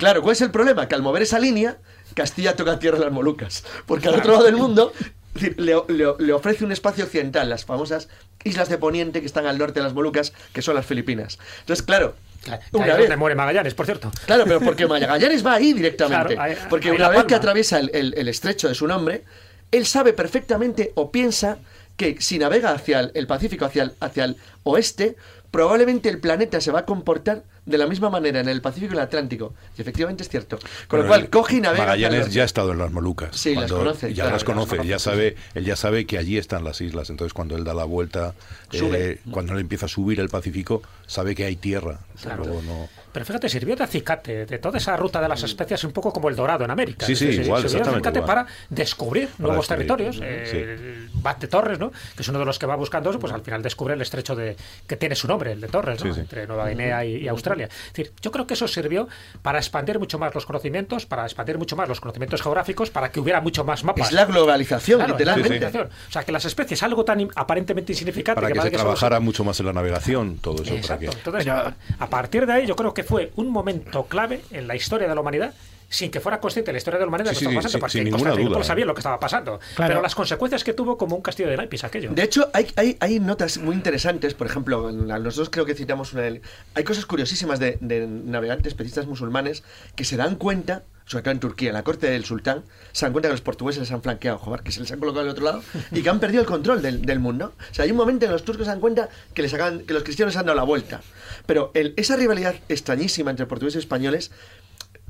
Claro, 0.01 0.21
¿cuál 0.21 0.33
es 0.33 0.41
el 0.41 0.51
problema? 0.51 0.89
Que 0.89 0.97
al 0.97 1.03
mover 1.03 1.23
esa 1.23 1.39
línea, 1.39 1.77
Castilla 2.15 2.57
toca 2.57 2.81
tierra 2.81 2.97
en 2.97 3.05
las 3.05 3.13
Molucas. 3.13 3.63
Porque 3.87 4.09
al 4.09 4.17
otro 4.17 4.33
lado 4.33 4.45
del 4.45 4.57
mundo 4.57 4.93
es 4.99 5.43
decir, 5.43 5.61
le, 5.61 5.75
le- 5.89 6.15
le 6.19 6.33
ofrece 6.33 6.65
un 6.65 6.73
espacio 6.73 7.05
occidental, 7.05 7.49
las 7.49 7.65
famosas 7.65 8.09
islas 8.43 8.69
de 8.69 8.79
Poniente 8.79 9.21
que 9.21 9.27
están 9.27 9.47
al 9.47 9.59
norte 9.59 9.79
de 9.81 9.85
las 9.85 9.93
Molucas, 9.93 10.33
que 10.53 10.63
son 10.63 10.75
las 10.75 10.87
Filipinas. 10.87 11.39
Entonces, 11.61 11.85
claro, 11.85 12.17
Ahí 12.55 12.61
una 12.73 12.87
vez, 12.87 12.97
donde 12.99 13.17
muere 13.17 13.35
Magallanes, 13.35 13.75
por 13.75 13.87
cierto. 13.87 14.11
Claro, 14.27 14.45
pero 14.47 14.61
porque 14.61 14.87
Magallanes 14.89 15.45
va 15.45 15.55
ahí 15.55 15.73
directamente. 15.73 16.35
Claro, 16.35 16.43
ahí- 16.53 16.57
porque 16.69 16.89
ahí 16.91 16.97
una 16.97 17.09
vez 17.09 17.25
que 17.25 17.35
atraviesa 17.35 17.79
el, 17.79 17.91
el- 17.95 18.15
el 18.17 18.29
estrecho 18.29 18.69
de 18.69 18.75
su 18.75 18.87
nombre, 18.87 19.25
él 19.73 19.87
sabe 19.87 20.13
perfectamente 20.13 20.93
o 20.95 21.11
piensa 21.11 21.59
que 21.97 22.17
si 22.21 22.39
navega 22.39 22.73
hacia 22.73 23.01
el, 23.01 23.11
el 23.15 23.27
Pacífico, 23.27 23.65
hacia 23.65 23.85
el, 23.85 23.93
hacia 24.01 24.25
el 24.25 24.37
oeste, 24.65 25.17
probablemente 25.51 26.09
el 26.09 26.19
planeta 26.21 26.61
se 26.61 26.71
va 26.71 26.81
a 26.81 26.85
comportar 26.85 27.43
de 27.67 27.79
la 27.79 27.87
misma 27.87 28.09
manera 28.11 28.41
en 28.41 28.49
el 28.49 28.63
Pacífico 28.63 28.95
y 28.95 28.97
el 28.97 29.03
Atlántico. 29.03 29.53
Y 29.77 29.81
efectivamente 29.83 30.23
es 30.23 30.29
cierto. 30.29 30.59
Con 30.89 31.01
lo 31.01 31.07
cual, 31.09 31.29
coge 31.29 31.57
y 31.57 31.61
navega. 31.61 31.85
Magallanes 31.85 32.33
ya 32.33 32.43
ha 32.43 32.47
estado 32.47 32.73
en 32.73 32.79
las 32.79 32.93
Molucas. 32.93 33.37
Sí, 33.37 33.55
las 33.55 33.71
conoce, 33.71 34.09
Ya 34.11 34.23
claro, 34.25 34.31
las 34.33 34.45
conoce, 34.45 34.87
ya 34.87 34.99
sabe, 34.99 35.37
él 35.55 35.65
ya 35.65 35.77
sabe 35.77 36.07
que 36.07 36.17
allí 36.17 36.39
están 36.39 36.65
las 36.65 36.81
islas. 36.81 37.11
Entonces, 37.11 37.35
cuando 37.35 37.57
él 37.57 37.65
da 37.65 37.75
la 37.75 37.85
vuelta, 37.85 38.35
eh, 38.73 39.21
cuando 39.31 39.53
él 39.55 39.61
empieza 39.61 39.87
a 39.87 39.89
subir 39.89 40.21
el 40.21 40.29
Pacífico, 40.29 40.83
sabe 41.07 41.35
que 41.35 41.45
hay 41.45 41.57
tierra. 41.57 42.01
Claro. 42.23 42.45
Luego 42.45 42.63
no- 42.63 42.89
Pero 43.17 43.25
fíjate, 43.25 43.49
sirvió 43.49 43.75
de 43.75 43.83
acicate 43.83 44.45
de 44.45 44.59
toda 44.59 44.77
esa 44.77 44.95
ruta 44.95 45.23
de 45.23 45.29
las 45.31 45.43
especias, 45.43 45.83
un 45.85 45.93
poco 45.93 46.13
como 46.13 46.29
el 46.29 46.37
dorado 46.37 46.67
en 46.67 46.71
América. 46.71 47.07
Sí, 47.07 47.17
sí, 47.17 47.25
Es 47.25 47.31
decir, 47.31 47.47
igual, 47.47 47.63
sirvió 47.63 47.85
de 47.87 47.91
acicate 47.93 48.19
igual. 48.19 48.27
para 48.27 48.47
descubrir 48.69 49.31
nuevos 49.39 49.67
descubrir, 49.67 49.89
territorios. 49.89 50.17
sí. 50.51 50.57
Eh, 50.59 50.75
el 50.77 51.09
Bat 51.15 51.41
de 51.41 51.49
Torres, 51.49 51.79
¿no? 51.79 51.91
que 51.91 52.21
es 52.23 52.29
uno 52.29 52.39
de 52.39 52.45
los 52.45 52.59
que 52.59 52.67
va 52.67 52.77
buscando 52.77 53.09
eso, 53.09 53.19
pues 53.19 53.33
al 53.33 53.41
final 53.41 53.63
descubre 53.63 53.95
el 53.95 54.03
estrecho 54.03 54.37
de 54.37 54.55
que 54.87 54.97
tiene 54.99 55.15
su 55.15 55.27
nombre, 55.29 55.53
el 55.53 55.63
de 55.63 55.69
Torres, 55.69 56.05
¿no? 56.05 56.11
Sí, 56.11 56.15
sí. 56.15 56.21
entre 56.21 56.47
Nueva 56.47 56.69
Guinea 56.69 57.07
y, 57.07 57.17
y 57.25 57.29
Australia. 57.29 57.69
Es 57.71 57.93
decir, 57.95 58.13
yo 58.21 58.31
creo 58.31 58.47
que 58.47 58.53
eso 58.53 58.69
sirvió 58.69 59.09
para 59.41 59.59
expandir 59.61 59.99
mucho 59.99 60.19
más 60.19 60.35
los 60.35 60.45
conocimientos, 60.45 61.07
para 61.07 61.25
expandir 61.25 61.57
mucho 61.57 61.75
más 61.75 61.89
los 61.89 62.01
conocimientos 62.03 62.43
geográficos, 62.43 62.91
para 62.91 63.11
que 63.11 63.19
hubiera 63.19 63.41
mucho 63.41 63.65
más 63.65 63.83
mapas. 63.83 64.09
Es 64.09 64.13
la 64.13 64.27
globalización, 64.27 64.99
Claro, 64.99 65.17
es 65.19 65.25
la 65.27 65.37
literalmente. 65.37 65.71
globalización. 65.71 66.09
O 66.09 66.13
sea, 66.13 66.23
que 66.23 66.33
las 66.33 66.45
especies, 66.45 66.83
algo 66.83 67.03
tan 67.03 67.27
aparentemente 67.35 67.93
insignificante 67.93 68.37
para 68.43 68.49
que 68.49 68.55
se 68.55 68.59
parece 68.61 68.77
solo 68.77 68.91
trabajara 68.91 69.21
mucho 69.21 69.43
más 69.43 69.59
en 69.61 69.65
la 69.67 69.73
navegación, 69.73 70.37
todo 70.37 70.63
eso. 70.63 70.75
para 70.87 70.99
que... 70.99 71.07
Exacto. 71.07 71.31
Entonces, 71.31 71.53
a 71.99 72.07
partir 72.11 72.45
de 72.47 72.53
ahí, 72.53 72.67
yo 72.67 72.77
creo 72.77 72.93
que 72.93 73.06
fue 73.07 73.33
un 73.37 73.49
momento 73.49 74.05
clave 74.05 74.43
en 74.51 74.67
la 74.69 74.75
historia 74.77 75.09
de 75.09 75.15
la 75.15 75.21
humanidad. 75.21 75.55
Sin 75.89 76.11
que 76.11 76.19
fuera 76.19 76.41
consciente 76.41 76.71
de 76.71 76.73
la 76.73 76.79
historia 76.79 76.99
de 76.99 77.05
la 77.05 77.09
humanidad 77.09 77.33
Sí, 77.33 77.45
de 77.47 77.53
lo 77.53 77.61
que 77.61 77.63
sí, 77.63 77.67
estaba 77.69 77.83
pasando, 77.87 78.19
sí, 78.19 78.25
porque 78.25 78.43
duda. 78.43 78.65
sabía 78.65 78.85
lo 78.87 78.93
que 78.93 78.99
estaba 78.99 79.21
pasando. 79.21 79.61
Claro. 79.77 79.91
Pero 79.91 80.03
las 80.03 80.17
consecuencias 80.17 80.65
que 80.65 80.73
tuvo 80.73 80.99
como 80.99 81.15
un 81.15 81.23
castillo 81.23 81.49
de 81.49 81.57
naipes 81.57 81.85
aquello. 81.85 82.11
De 82.13 82.25
hecho, 82.25 82.51
hay, 82.53 82.67
hay, 82.75 82.97
hay 82.99 83.21
notas 83.21 83.59
muy 83.59 83.77
interesantes, 83.77 84.35
por 84.35 84.49
ejemplo, 84.49 84.91
los 84.91 85.37
dos 85.37 85.49
creo 85.49 85.65
que 85.65 85.77
citamos 85.77 86.13
una 86.13 86.23
del- 86.23 86.43
Hay 86.75 86.83
cosas 86.83 87.07
curiosísimas 87.07 87.61
de, 87.61 87.79
de 87.81 88.05
navegantes, 88.09 88.75
periodistas 88.75 89.07
musulmanes, 89.07 89.63
que 89.95 90.05
se 90.05 90.17
dan 90.17 90.35
cuenta, 90.35 90.83
sobre 91.07 91.23
todo 91.23 91.33
en 91.33 91.41
Turquía, 91.41 91.69
en 91.69 91.75
la 91.75 91.85
corte 91.85 92.11
del 92.11 92.25
sultán, 92.25 92.65
se 92.93 93.07
dan 93.07 93.13
cuenta 93.13 93.29
que 93.29 93.33
los 93.35 93.41
portugueses 93.41 93.91
han 93.93 94.03
flanqueado, 94.03 94.39
joder, 94.39 94.63
que 94.63 94.73
se 94.73 94.81
les 94.81 94.91
han 94.91 94.99
colocado 94.99 95.23
al 95.23 95.29
otro 95.29 95.45
lado 95.45 95.63
y 95.93 96.03
que 96.03 96.09
han 96.11 96.19
perdido 96.21 96.41
el 96.43 96.47
control 96.49 96.83
del, 96.83 97.03
del 97.03 97.19
mundo. 97.21 97.53
O 97.71 97.75
sea, 97.75 97.85
hay 97.85 97.93
un 97.93 97.97
momento 97.97 98.27
en 98.27 98.33
los 98.33 98.45
turcos 98.45 98.67
se 98.67 98.71
dan 98.73 98.81
cuenta 98.81 99.09
que, 99.33 99.43
les 99.43 99.55
hagan, 99.55 99.81
que 99.81 99.95
los 99.95 100.03
cristianos 100.03 100.37
han 100.37 100.47
dado 100.47 100.57
la 100.57 100.65
vuelta. 100.65 101.01
Pero 101.47 101.71
el- 101.75 101.95
esa 101.97 102.17
rivalidad 102.17 102.57
extrañísima 102.69 103.31
entre 103.31 103.47
portugueses 103.47 103.77
y 103.77 103.85
españoles 103.85 104.33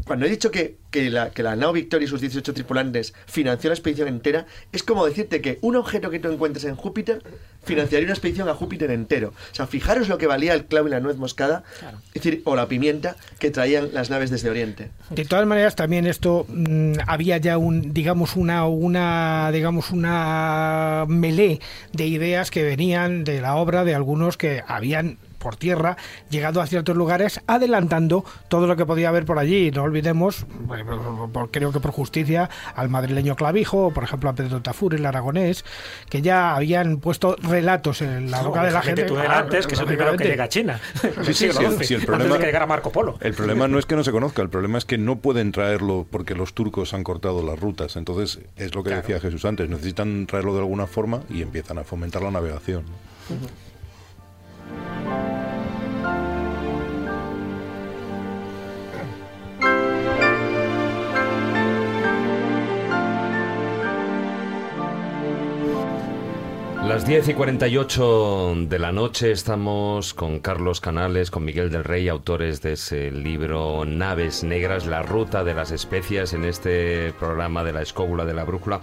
cuando 0.05 0.27
he 0.27 0.29
dicho 0.29 0.51
que, 0.51 0.77
que 0.91 1.11
la, 1.11 1.31
que 1.31 1.43
la 1.43 1.57
nao 1.57 1.73
Victoria 1.73 2.07
y 2.07 2.09
sus 2.09 2.21
18 2.21 2.55
tripulantes 2.55 3.15
financió 3.27 3.71
la 3.71 3.75
expedición 3.75 4.09
entera, 4.09 4.47
es 4.73 4.83
como 4.83 5.05
decirte 5.07 5.41
que 5.41 5.59
un 5.63 5.77
objeto 5.77 6.11
que 6.11 6.21
tú 6.21 6.31
encuentres 6.31 6.65
en 6.65 6.77
Júpiter 6.77 7.23
financiaría 7.65 8.07
una 8.07 8.15
expedición 8.15 8.49
a 8.49 8.55
Júpiter 8.55 8.91
entero. 8.91 9.33
O 9.51 9.55
sea, 9.55 9.67
fijaros 9.67 10.09
lo 10.09 10.19
que 10.19 10.27
valía 10.27 10.55
el 10.55 10.67
clavo 10.67 10.87
y 10.87 10.93
la 10.93 11.01
nuez 11.01 11.17
moscada, 11.17 11.65
es 12.15 12.23
decir, 12.23 12.43
o 12.45 12.55
la 12.55 12.69
pimienta 12.69 13.17
que 13.39 13.51
traían 13.51 13.91
las 13.93 14.09
naves 14.09 14.31
desde 14.31 14.49
Oriente. 14.49 14.91
De 15.11 15.25
todas 15.25 15.47
maneras, 15.47 15.75
también 15.75 16.07
esto 16.07 16.47
mm, 16.49 16.93
había 17.07 17.39
ya 17.39 17.59
un, 17.59 17.93
digamos, 17.93 18.37
una, 18.37 18.67
una, 18.67 19.51
digamos, 19.53 19.91
una 19.91 21.05
melé 21.09 21.61
de 21.93 22.07
ideas 22.07 22.51
que 22.51 22.63
venían 22.63 23.25
de 23.25 23.41
la 23.41 23.57
obra 23.57 23.85
de 23.85 23.95
algunos 23.95 24.37
que 24.37 24.63
habían 24.67 25.19
por 25.47 25.55
tierra, 25.55 25.97
llegado 26.29 26.61
a 26.61 26.67
ciertos 26.67 26.97
lugares, 26.97 27.41
adelantando 27.47 28.25
todo 28.49 28.67
lo 28.67 28.75
que 28.75 28.85
podía 28.85 29.11
haber 29.11 29.25
por 29.25 29.39
allí. 29.39 29.71
No 29.71 29.85
olvidemos, 29.85 30.45
por- 31.33 31.53
creo 31.53 31.71
que 31.71 31.79
por 31.79 31.93
justicia, 31.93 32.51
al 32.75 32.89
madrileño 32.89 33.37
Clavijo, 33.37 33.87
o 33.87 33.91
por 33.93 34.03
ejemplo 34.03 34.29
a 34.29 34.35
Pedro 34.35 34.61
Tafur, 34.61 34.95
el 34.95 35.07
aragonés, 35.07 35.65
que 36.11 36.21
ya 36.21 36.57
habían 36.57 36.97
puesto 36.97 37.37
relatos 37.41 38.03
en 38.03 38.29
la 38.33 38.43
boca 38.43 38.65
de 38.65 38.73
la 38.73 38.83
gente. 38.83 39.05
tú 39.05 39.15
Claro, 39.15 39.29
delante, 39.47 39.69
que 39.69 39.75
es 39.75 39.81
el 39.81 39.87
primero 39.87 40.17
que 40.17 40.25
llega 40.25 40.45
a 40.45 40.49
China. 40.49 40.81
Sí, 41.01 41.09
sí, 41.33 41.53
sí, 41.53 41.65
el- 41.65 41.85
sí, 41.85 41.95
el 41.95 42.01
problema- 42.05 42.25
Antes 42.25 42.33
de 42.33 42.39
que 42.41 42.47
llegara 42.47 42.67
Marco 42.67 42.91
Polo. 42.91 43.17
El 43.21 43.35
problema 43.35 43.69
no 43.69 43.79
es 43.79 43.87
que 43.87 43.95
no 43.95 44.03
se 44.03 44.11
conozca, 44.11 44.43
el 44.43 44.49
problema 44.51 44.79
es 44.79 44.85
que 44.85 44.99
no 44.99 45.17
pueden 45.21 45.53
traerlo 45.53 46.07
porque 46.11 46.35
los 46.35 46.55
turcos 46.55 46.93
han 46.93 47.05
cortado 47.05 47.45
las 47.47 47.61
rutas. 47.61 47.95
Entonces, 47.95 48.41
es 48.57 48.75
lo 48.75 48.83
que 48.83 48.91
decía 48.91 49.21
Jesús 49.21 49.45
antes, 49.45 49.69
necesitan 49.71 50.27
traerlo 50.27 50.55
de 50.55 50.59
alguna 50.61 50.89
forma 50.89 51.21
y 51.31 51.43
empiezan 51.43 51.79
a 51.79 51.85
fomentar 51.85 52.21
la 52.23 52.33
navegación. 52.33 52.83
Las 66.87 67.05
10 67.05 67.31
y 67.31 67.35
48 67.35 68.55
de 68.69 68.79
la 68.79 68.93
noche 68.93 69.33
estamos 69.33 70.15
con 70.15 70.39
Carlos 70.39 70.81
Canales, 70.81 71.33
con 71.33 71.45
Miguel 71.45 71.69
del 71.69 71.83
Rey, 71.83 72.09
autores 72.09 72.63
de 72.63 72.75
ese 72.75 73.11
libro 73.11 73.85
Naves 73.85 74.45
Negras, 74.45 74.87
la 74.87 75.03
ruta 75.03 75.43
de 75.43 75.53
las 75.53 75.73
especias 75.73 76.33
en 76.33 76.45
este 76.45 77.13
programa 77.15 77.65
de 77.65 77.73
la 77.73 77.83
escóbula 77.83 78.25
de 78.25 78.35
la 78.35 78.45
brújula. 78.45 78.81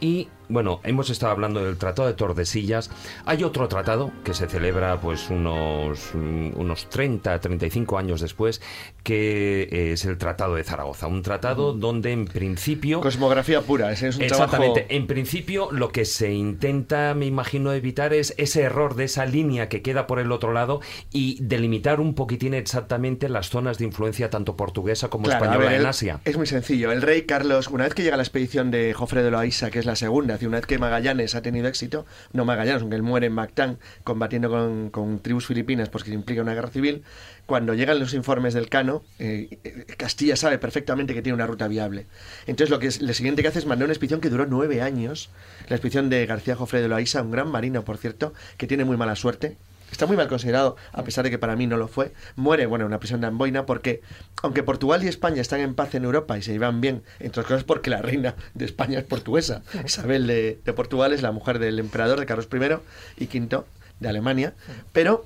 Y 0.00 0.28
bueno, 0.48 0.80
hemos 0.84 1.10
estado 1.10 1.32
hablando 1.32 1.64
del 1.64 1.76
Tratado 1.76 2.08
de 2.08 2.14
Tordesillas. 2.14 2.90
Hay 3.24 3.44
otro 3.44 3.68
tratado 3.68 4.12
que 4.24 4.34
se 4.34 4.46
celebra 4.48 5.00
pues 5.00 5.30
unos, 5.30 6.10
mm, 6.14 6.50
unos 6.56 6.88
30, 6.88 7.40
35 7.40 7.98
años 7.98 8.20
después, 8.20 8.60
que 9.02 9.92
es 9.92 10.04
el 10.04 10.18
Tratado 10.18 10.54
de 10.54 10.64
Zaragoza. 10.64 11.06
Un 11.06 11.22
tratado 11.22 11.72
donde 11.72 12.12
en 12.12 12.26
principio... 12.26 13.00
Cosmografía 13.00 13.62
pura, 13.62 13.92
ese 13.92 14.08
es 14.08 14.16
un 14.16 14.22
Exactamente. 14.22 14.86
En 14.90 15.06
principio 15.06 15.70
lo 15.72 15.90
que 15.90 16.04
se 16.04 16.32
intenta, 16.32 17.14
me 17.14 17.26
imagino, 17.26 17.72
evitar 17.72 18.12
es 18.12 18.34
ese 18.36 18.62
error 18.62 18.94
de 18.94 19.04
esa 19.04 19.26
línea 19.26 19.68
que 19.68 19.82
queda 19.82 20.06
por 20.06 20.18
el 20.18 20.32
otro 20.32 20.52
lado 20.52 20.80
y 21.12 21.38
delimitar 21.40 22.00
un 22.00 22.14
poquitín 22.14 22.54
exactamente 22.54 23.28
las 23.28 23.50
zonas 23.50 23.78
de 23.78 23.84
influencia 23.84 24.30
tanto 24.30 24.56
portuguesa 24.56 25.08
como 25.08 25.28
española 25.28 25.74
en 25.74 25.86
Asia. 25.86 26.20
Es 26.24 26.36
muy 26.36 26.46
sencillo. 26.46 26.92
El 26.92 27.02
rey 27.02 27.22
Carlos, 27.22 27.68
una 27.68 27.84
vez 27.84 27.94
que 27.94 28.02
llega 28.02 28.16
la 28.16 28.22
expedición 28.22 28.70
de 28.70 28.92
Jofre 28.94 29.22
de 29.22 29.30
Loaiza, 29.30 29.70
que 29.70 29.78
es 29.78 29.86
la 29.86 29.96
segunda, 29.96 30.33
una 30.42 30.58
vez 30.58 30.66
que 30.66 30.78
Magallanes 30.78 31.34
ha 31.34 31.42
tenido 31.42 31.68
éxito, 31.68 32.06
no 32.32 32.44
Magallanes, 32.44 32.82
aunque 32.82 32.96
él 32.96 33.02
muere 33.02 33.26
en 33.26 33.32
Mactán 33.32 33.78
combatiendo 34.02 34.50
con, 34.90 35.20
tribus 35.20 35.46
filipinas 35.46 35.88
porque 35.88 36.10
se 36.10 36.14
implica 36.14 36.42
una 36.42 36.54
guerra 36.54 36.70
civil, 36.70 37.02
cuando 37.46 37.74
llegan 37.74 37.98
los 37.98 38.14
informes 38.14 38.54
del 38.54 38.68
Cano, 38.68 39.02
eh, 39.18 39.58
eh, 39.64 39.84
Castilla 39.96 40.36
sabe 40.36 40.58
perfectamente 40.58 41.14
que 41.14 41.22
tiene 41.22 41.34
una 41.34 41.46
ruta 41.46 41.68
viable. 41.68 42.06
Entonces 42.46 42.70
lo 42.70 42.78
que 42.78 42.88
es, 42.88 43.00
lo 43.00 43.12
siguiente 43.14 43.42
que 43.42 43.48
hace 43.48 43.58
es 43.58 43.66
mandar 43.66 43.86
una 43.86 43.92
expedición 43.92 44.20
que 44.20 44.30
duró 44.30 44.46
nueve 44.46 44.82
años, 44.82 45.30
la 45.68 45.76
expedición 45.76 46.10
de 46.10 46.26
García 46.26 46.56
Jofre 46.56 46.80
de 46.80 46.88
Loaiza, 46.88 47.22
un 47.22 47.30
gran 47.30 47.48
marino, 47.48 47.84
por 47.84 47.98
cierto, 47.98 48.32
que 48.56 48.66
tiene 48.66 48.84
muy 48.84 48.96
mala 48.96 49.16
suerte, 49.16 49.56
está 49.94 50.06
muy 50.06 50.16
mal 50.16 50.28
considerado, 50.28 50.76
a 50.92 51.04
pesar 51.04 51.24
de 51.24 51.30
que 51.30 51.38
para 51.38 51.56
mí 51.56 51.66
no 51.66 51.76
lo 51.76 51.88
fue. 51.88 52.12
Muere, 52.36 52.66
bueno, 52.66 52.84
en 52.84 52.88
una 52.88 52.98
prisión 52.98 53.20
de 53.20 53.28
Amboina 53.28 53.66
porque, 53.66 54.02
aunque 54.42 54.62
Portugal 54.62 55.02
y 55.02 55.08
España 55.08 55.40
están 55.40 55.60
en 55.60 55.74
paz 55.74 55.94
en 55.94 56.04
Europa 56.04 56.36
y 56.36 56.42
se 56.42 56.52
llevan 56.52 56.80
bien, 56.80 57.02
entre 57.18 57.40
otras 57.40 57.46
cosas 57.46 57.64
porque 57.64 57.90
la 57.90 58.02
reina 58.02 58.34
de 58.54 58.64
España 58.64 58.98
es 58.98 59.04
portuguesa. 59.04 59.62
Isabel 59.84 60.26
de, 60.26 60.60
de 60.64 60.72
Portugal 60.72 61.12
es 61.12 61.22
la 61.22 61.32
mujer 61.32 61.58
del 61.58 61.78
emperador 61.78 62.20
de 62.20 62.26
Carlos 62.26 62.48
I 62.52 63.24
y 63.24 63.26
V 63.26 63.64
de 64.00 64.08
Alemania, 64.08 64.54
pero 64.92 65.24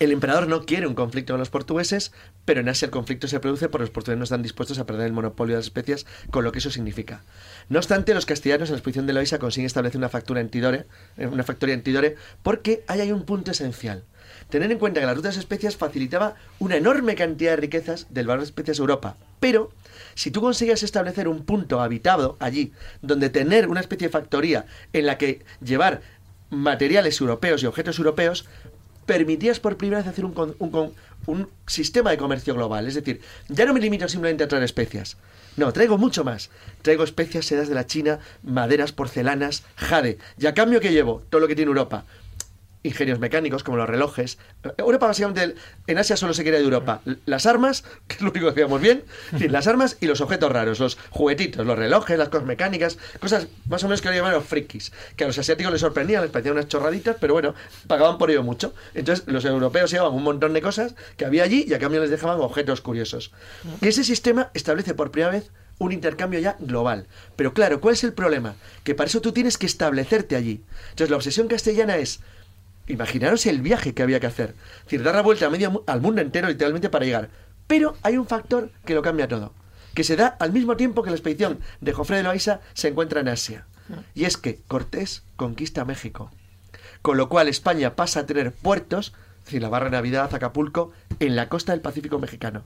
el 0.00 0.12
emperador 0.12 0.48
no 0.48 0.64
quiere 0.64 0.86
un 0.86 0.94
conflicto 0.94 1.34
con 1.34 1.40
los 1.40 1.50
portugueses, 1.50 2.12
pero 2.46 2.60
en 2.60 2.70
Asia 2.70 2.86
el 2.86 2.90
conflicto 2.90 3.28
se 3.28 3.38
produce 3.38 3.68
porque 3.68 3.82
los 3.82 3.90
portugueses 3.90 4.18
no 4.18 4.24
están 4.24 4.42
dispuestos 4.42 4.78
a 4.78 4.86
perder 4.86 5.06
el 5.06 5.12
monopolio 5.12 5.54
de 5.54 5.58
las 5.58 5.66
especias, 5.66 6.06
con 6.30 6.42
lo 6.42 6.52
que 6.52 6.58
eso 6.60 6.70
significa. 6.70 7.22
No 7.70 7.78
obstante, 7.78 8.14
los 8.14 8.26
castellanos 8.26 8.68
en 8.68 8.72
la 8.72 8.78
exposición 8.78 9.06
de 9.06 9.12
Loisa 9.12 9.38
consiguen 9.38 9.66
establecer 9.66 9.96
una 9.96 10.08
factura 10.08 10.40
en 10.40 10.50
Tidore, 10.50 10.86
eh, 11.16 11.28
una 11.28 11.44
factoría 11.44 11.76
en 11.76 11.82
Tidore, 11.82 12.16
porque 12.42 12.82
ahí 12.88 13.00
hay 13.00 13.12
un 13.12 13.22
punto 13.22 13.52
esencial. 13.52 14.02
Tener 14.48 14.72
en 14.72 14.78
cuenta 14.78 14.98
que 14.98 15.06
la 15.06 15.14
ruta 15.14 15.30
de 15.30 15.38
especias 15.38 15.76
facilitaba 15.76 16.34
una 16.58 16.76
enorme 16.76 17.14
cantidad 17.14 17.52
de 17.52 17.58
riquezas 17.58 18.08
del 18.10 18.26
valor 18.26 18.40
de 18.40 18.46
especias 18.46 18.80
a 18.80 18.82
Europa, 18.82 19.16
pero 19.38 19.70
si 20.16 20.32
tú 20.32 20.40
conseguías 20.40 20.82
establecer 20.82 21.28
un 21.28 21.44
punto 21.44 21.80
habitado 21.80 22.36
allí, 22.40 22.72
donde 23.02 23.30
tener 23.30 23.68
una 23.68 23.78
especie 23.78 24.08
de 24.08 24.12
factoría 24.12 24.66
en 24.92 25.06
la 25.06 25.16
que 25.16 25.44
llevar 25.64 26.02
materiales 26.50 27.20
europeos 27.20 27.62
y 27.62 27.66
objetos 27.66 27.98
europeos, 27.98 28.46
permitías 29.06 29.60
por 29.60 29.76
primera 29.76 29.98
vez 29.98 30.08
hacer 30.08 30.24
un, 30.24 30.34
un, 30.58 31.48
sistema 31.68 32.10
de 32.10 32.18
comercio 32.18 32.54
global. 32.54 32.88
Es 32.88 32.94
decir, 32.94 33.20
ya 33.48 33.64
no 33.64 33.74
me 33.74 33.80
limito 33.80 34.08
simplemente 34.08 34.42
a 34.42 34.48
traer 34.48 34.64
especias. 34.64 35.16
No, 35.56 35.72
traigo 35.72 35.98
mucho 35.98 36.24
más. 36.24 36.50
Traigo 36.82 37.04
especias, 37.04 37.46
sedas 37.46 37.68
de 37.68 37.74
la 37.74 37.86
China, 37.86 38.20
maderas, 38.42 38.92
porcelanas, 38.92 39.64
jade. 39.76 40.18
Y 40.38 40.46
a 40.46 40.54
cambio 40.54 40.80
que 40.80 40.92
llevo 40.92 41.22
todo 41.28 41.40
lo 41.40 41.48
que 41.48 41.56
tiene 41.56 41.68
Europa 41.68 42.04
ingenios 42.82 43.18
mecánicos 43.18 43.62
como 43.62 43.76
los 43.76 43.88
relojes. 43.88 44.38
Europa 44.76 45.06
básicamente, 45.06 45.54
en 45.86 45.98
Asia 45.98 46.16
solo 46.16 46.34
se 46.34 46.42
quiere 46.42 46.58
de 46.58 46.64
Europa. 46.64 47.02
Las 47.26 47.46
armas, 47.46 47.84
que 48.08 48.16
es 48.16 48.22
lo 48.22 48.30
único 48.30 48.46
que 48.46 48.52
hacíamos 48.52 48.80
bien, 48.80 49.04
las 49.48 49.66
armas 49.66 49.96
y 50.00 50.06
los 50.06 50.20
objetos 50.20 50.50
raros, 50.50 50.80
los 50.80 50.98
juguetitos, 51.10 51.66
los 51.66 51.78
relojes, 51.78 52.18
las 52.18 52.28
cosas 52.28 52.46
mecánicas, 52.46 52.98
cosas 53.20 53.48
más 53.68 53.82
o 53.84 53.88
menos 53.88 54.00
que 54.00 54.08
lo 54.08 54.14
llaman 54.14 54.32
los 54.32 54.44
frikis, 54.44 54.92
que 55.16 55.24
a 55.24 55.26
los 55.26 55.38
asiáticos 55.38 55.72
les 55.72 55.80
sorprendían, 55.80 56.22
les 56.22 56.30
parecían 56.30 56.54
unas 56.54 56.68
chorraditas, 56.68 57.16
pero 57.20 57.34
bueno, 57.34 57.54
pagaban 57.86 58.18
por 58.18 58.30
ello 58.30 58.42
mucho. 58.42 58.74
Entonces 58.94 59.26
los 59.26 59.44
europeos 59.44 59.90
llevaban 59.90 60.14
un 60.14 60.22
montón 60.22 60.52
de 60.52 60.62
cosas 60.62 60.94
que 61.16 61.24
había 61.24 61.44
allí 61.44 61.64
y 61.68 61.74
a 61.74 61.78
cambio 61.78 62.00
les 62.00 62.10
dejaban 62.10 62.40
objetos 62.40 62.80
curiosos. 62.80 63.32
Y 63.80 63.88
ese 63.88 64.04
sistema 64.04 64.50
establece 64.54 64.94
por 64.94 65.10
primera 65.10 65.32
vez 65.32 65.50
un 65.80 65.92
intercambio 65.92 66.38
ya 66.40 66.56
global. 66.60 67.06
Pero 67.36 67.54
claro, 67.54 67.80
¿cuál 67.80 67.94
es 67.94 68.04
el 68.04 68.12
problema? 68.12 68.54
Que 68.84 68.94
para 68.94 69.08
eso 69.08 69.20
tú 69.20 69.32
tienes 69.32 69.56
que 69.56 69.66
establecerte 69.66 70.36
allí. 70.36 70.62
Entonces 70.90 71.10
la 71.10 71.16
obsesión 71.16 71.48
castellana 71.48 71.96
es 71.96 72.20
Imaginaros 72.90 73.46
el 73.46 73.62
viaje 73.62 73.94
que 73.94 74.02
había 74.02 74.18
que 74.18 74.26
hacer. 74.26 74.54
Es 74.78 74.84
decir, 74.84 75.02
dar 75.04 75.14
la 75.14 75.22
vuelta 75.22 75.46
a 75.46 75.50
medio, 75.50 75.84
al 75.86 76.00
mundo 76.00 76.20
entero 76.20 76.48
literalmente 76.48 76.90
para 76.90 77.04
llegar. 77.04 77.30
Pero 77.68 77.96
hay 78.02 78.16
un 78.16 78.26
factor 78.26 78.72
que 78.84 78.94
lo 78.94 79.02
cambia 79.02 79.28
todo. 79.28 79.52
Que 79.94 80.02
se 80.02 80.16
da 80.16 80.26
al 80.26 80.52
mismo 80.52 80.76
tiempo 80.76 81.02
que 81.02 81.10
la 81.10 81.16
expedición 81.16 81.60
de 81.80 81.92
Jofre 81.92 82.16
de 82.16 82.24
Loaiza 82.24 82.60
se 82.74 82.88
encuentra 82.88 83.20
en 83.20 83.28
Asia. 83.28 83.66
Y 84.14 84.24
es 84.24 84.36
que 84.36 84.60
Cortés 84.66 85.22
conquista 85.36 85.84
México. 85.84 86.32
Con 87.00 87.16
lo 87.16 87.28
cual 87.28 87.46
España 87.46 87.94
pasa 87.94 88.20
a 88.20 88.26
tener 88.26 88.52
puertos, 88.52 89.14
es 89.38 89.44
decir, 89.44 89.62
la 89.62 89.68
barra 89.68 89.86
de 89.86 89.92
Navidad, 89.92 90.34
Acapulco, 90.34 90.90
en 91.20 91.36
la 91.36 91.48
costa 91.48 91.72
del 91.72 91.80
Pacífico 91.80 92.18
mexicano. 92.18 92.64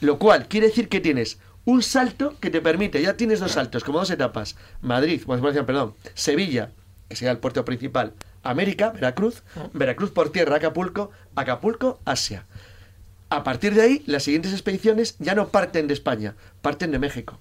Lo 0.00 0.18
cual 0.18 0.46
quiere 0.46 0.68
decir 0.68 0.88
que 0.88 1.00
tienes 1.00 1.38
un 1.64 1.82
salto 1.82 2.36
que 2.38 2.50
te 2.50 2.60
permite, 2.60 3.02
ya 3.02 3.16
tienes 3.16 3.40
dos 3.40 3.52
saltos, 3.52 3.82
como 3.82 3.98
dos 3.98 4.10
etapas. 4.10 4.56
Madrid, 4.80 5.22
perdón, 5.26 5.94
Sevilla, 6.14 6.70
que 7.08 7.16
sería 7.16 7.32
el 7.32 7.38
puerto 7.38 7.64
principal, 7.64 8.14
América, 8.50 8.90
Veracruz, 8.90 9.42
Veracruz 9.72 10.10
por 10.10 10.30
tierra, 10.30 10.56
Acapulco, 10.56 11.10
Acapulco, 11.34 12.00
Asia. 12.04 12.46
A 13.28 13.42
partir 13.42 13.74
de 13.74 13.82
ahí, 13.82 14.02
las 14.06 14.22
siguientes 14.22 14.52
expediciones 14.52 15.16
ya 15.18 15.34
no 15.34 15.48
parten 15.48 15.88
de 15.88 15.94
España, 15.94 16.36
parten 16.62 16.92
de 16.92 16.98
México. 16.98 17.38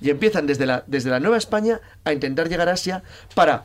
Y 0.00 0.10
empiezan 0.10 0.46
desde 0.46 0.66
la, 0.66 0.84
desde 0.86 1.10
la 1.10 1.20
Nueva 1.20 1.36
España 1.36 1.80
a 2.04 2.12
intentar 2.12 2.48
llegar 2.48 2.68
a 2.68 2.72
Asia 2.72 3.02
para 3.34 3.64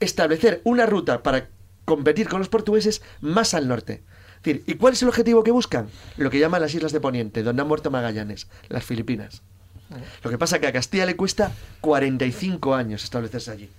establecer 0.00 0.60
una 0.64 0.86
ruta 0.86 1.22
para 1.22 1.48
competir 1.84 2.28
con 2.28 2.38
los 2.38 2.48
portugueses 2.48 3.02
más 3.20 3.54
al 3.54 3.68
norte. 3.68 4.02
¿y 4.44 4.74
cuál 4.74 4.94
es 4.94 5.02
el 5.02 5.08
objetivo 5.08 5.44
que 5.44 5.52
buscan? 5.52 5.88
Lo 6.16 6.28
que 6.28 6.40
llaman 6.40 6.60
las 6.60 6.74
Islas 6.74 6.90
de 6.90 7.00
Poniente, 7.00 7.44
donde 7.44 7.62
han 7.62 7.68
muerto 7.68 7.92
Magallanes, 7.92 8.48
las 8.68 8.84
Filipinas. 8.84 9.42
Lo 10.24 10.30
que 10.30 10.38
pasa 10.38 10.56
es 10.56 10.62
que 10.62 10.66
a 10.66 10.72
Castilla 10.72 11.06
le 11.06 11.14
cuesta 11.14 11.52
45 11.80 12.74
años 12.74 13.04
establecerse 13.04 13.52
allí 13.52 13.70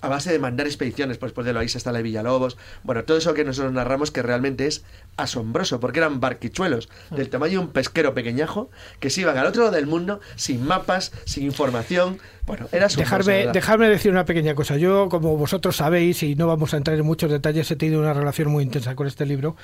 a 0.00 0.08
base 0.08 0.32
de 0.32 0.38
mandar 0.38 0.66
expediciones, 0.66 1.18
pues 1.18 1.30
después 1.30 1.46
de 1.46 1.52
Loaiza 1.52 1.78
hasta 1.78 1.92
la 1.92 1.98
de 1.98 2.04
Villalobos, 2.04 2.56
bueno, 2.82 3.04
todo 3.04 3.18
eso 3.18 3.34
que 3.34 3.44
nosotros 3.44 3.72
narramos 3.72 4.10
que 4.10 4.22
realmente 4.22 4.66
es 4.66 4.84
asombroso, 5.16 5.80
porque 5.80 5.98
eran 5.98 6.20
barquichuelos 6.20 6.88
del 7.10 7.28
tamaño 7.28 7.60
de 7.60 7.66
un 7.66 7.68
pesquero 7.68 8.14
pequeñajo 8.14 8.70
que 9.00 9.10
se 9.10 9.22
iban 9.22 9.36
al 9.38 9.46
otro 9.46 9.64
lado 9.64 9.74
del 9.74 9.86
mundo 9.86 10.20
sin 10.36 10.64
mapas, 10.66 11.12
sin 11.24 11.44
información, 11.44 12.18
bueno, 12.46 12.68
era 12.70 12.86
dejarme, 12.86 13.48
dejarme 13.48 13.88
decir 13.88 14.12
una 14.12 14.24
pequeña 14.24 14.54
cosa. 14.54 14.76
Yo, 14.76 15.08
como 15.08 15.36
vosotros 15.36 15.76
sabéis, 15.76 16.22
y 16.22 16.36
no 16.36 16.46
vamos 16.46 16.74
a 16.74 16.76
entrar 16.76 16.96
en 16.96 17.04
muchos 17.04 17.30
detalles, 17.30 17.68
he 17.72 17.76
tenido 17.76 18.00
una 18.00 18.14
relación 18.14 18.50
muy 18.50 18.62
intensa 18.62 18.94
con 18.94 19.08
este 19.08 19.26
libro, 19.26 19.56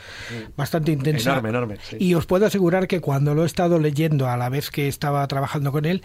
bastante 0.57 0.91
intensa. 0.91 1.31
Enorme, 1.31 1.49
enorme. 1.51 1.79
Y 1.99 2.15
os 2.15 2.27
puedo 2.27 2.45
asegurar 2.45 2.89
que 2.89 3.01
cuando 3.01 3.35
lo 3.35 3.45
he 3.45 3.47
estado 3.47 3.79
leyendo 3.79 4.29
a 4.29 4.37
la 4.37 4.49
vez 4.49 4.71
que 4.71 4.89
estaba 4.89 5.27
trabajando 5.29 5.71
con 5.71 5.85
él, 5.85 6.03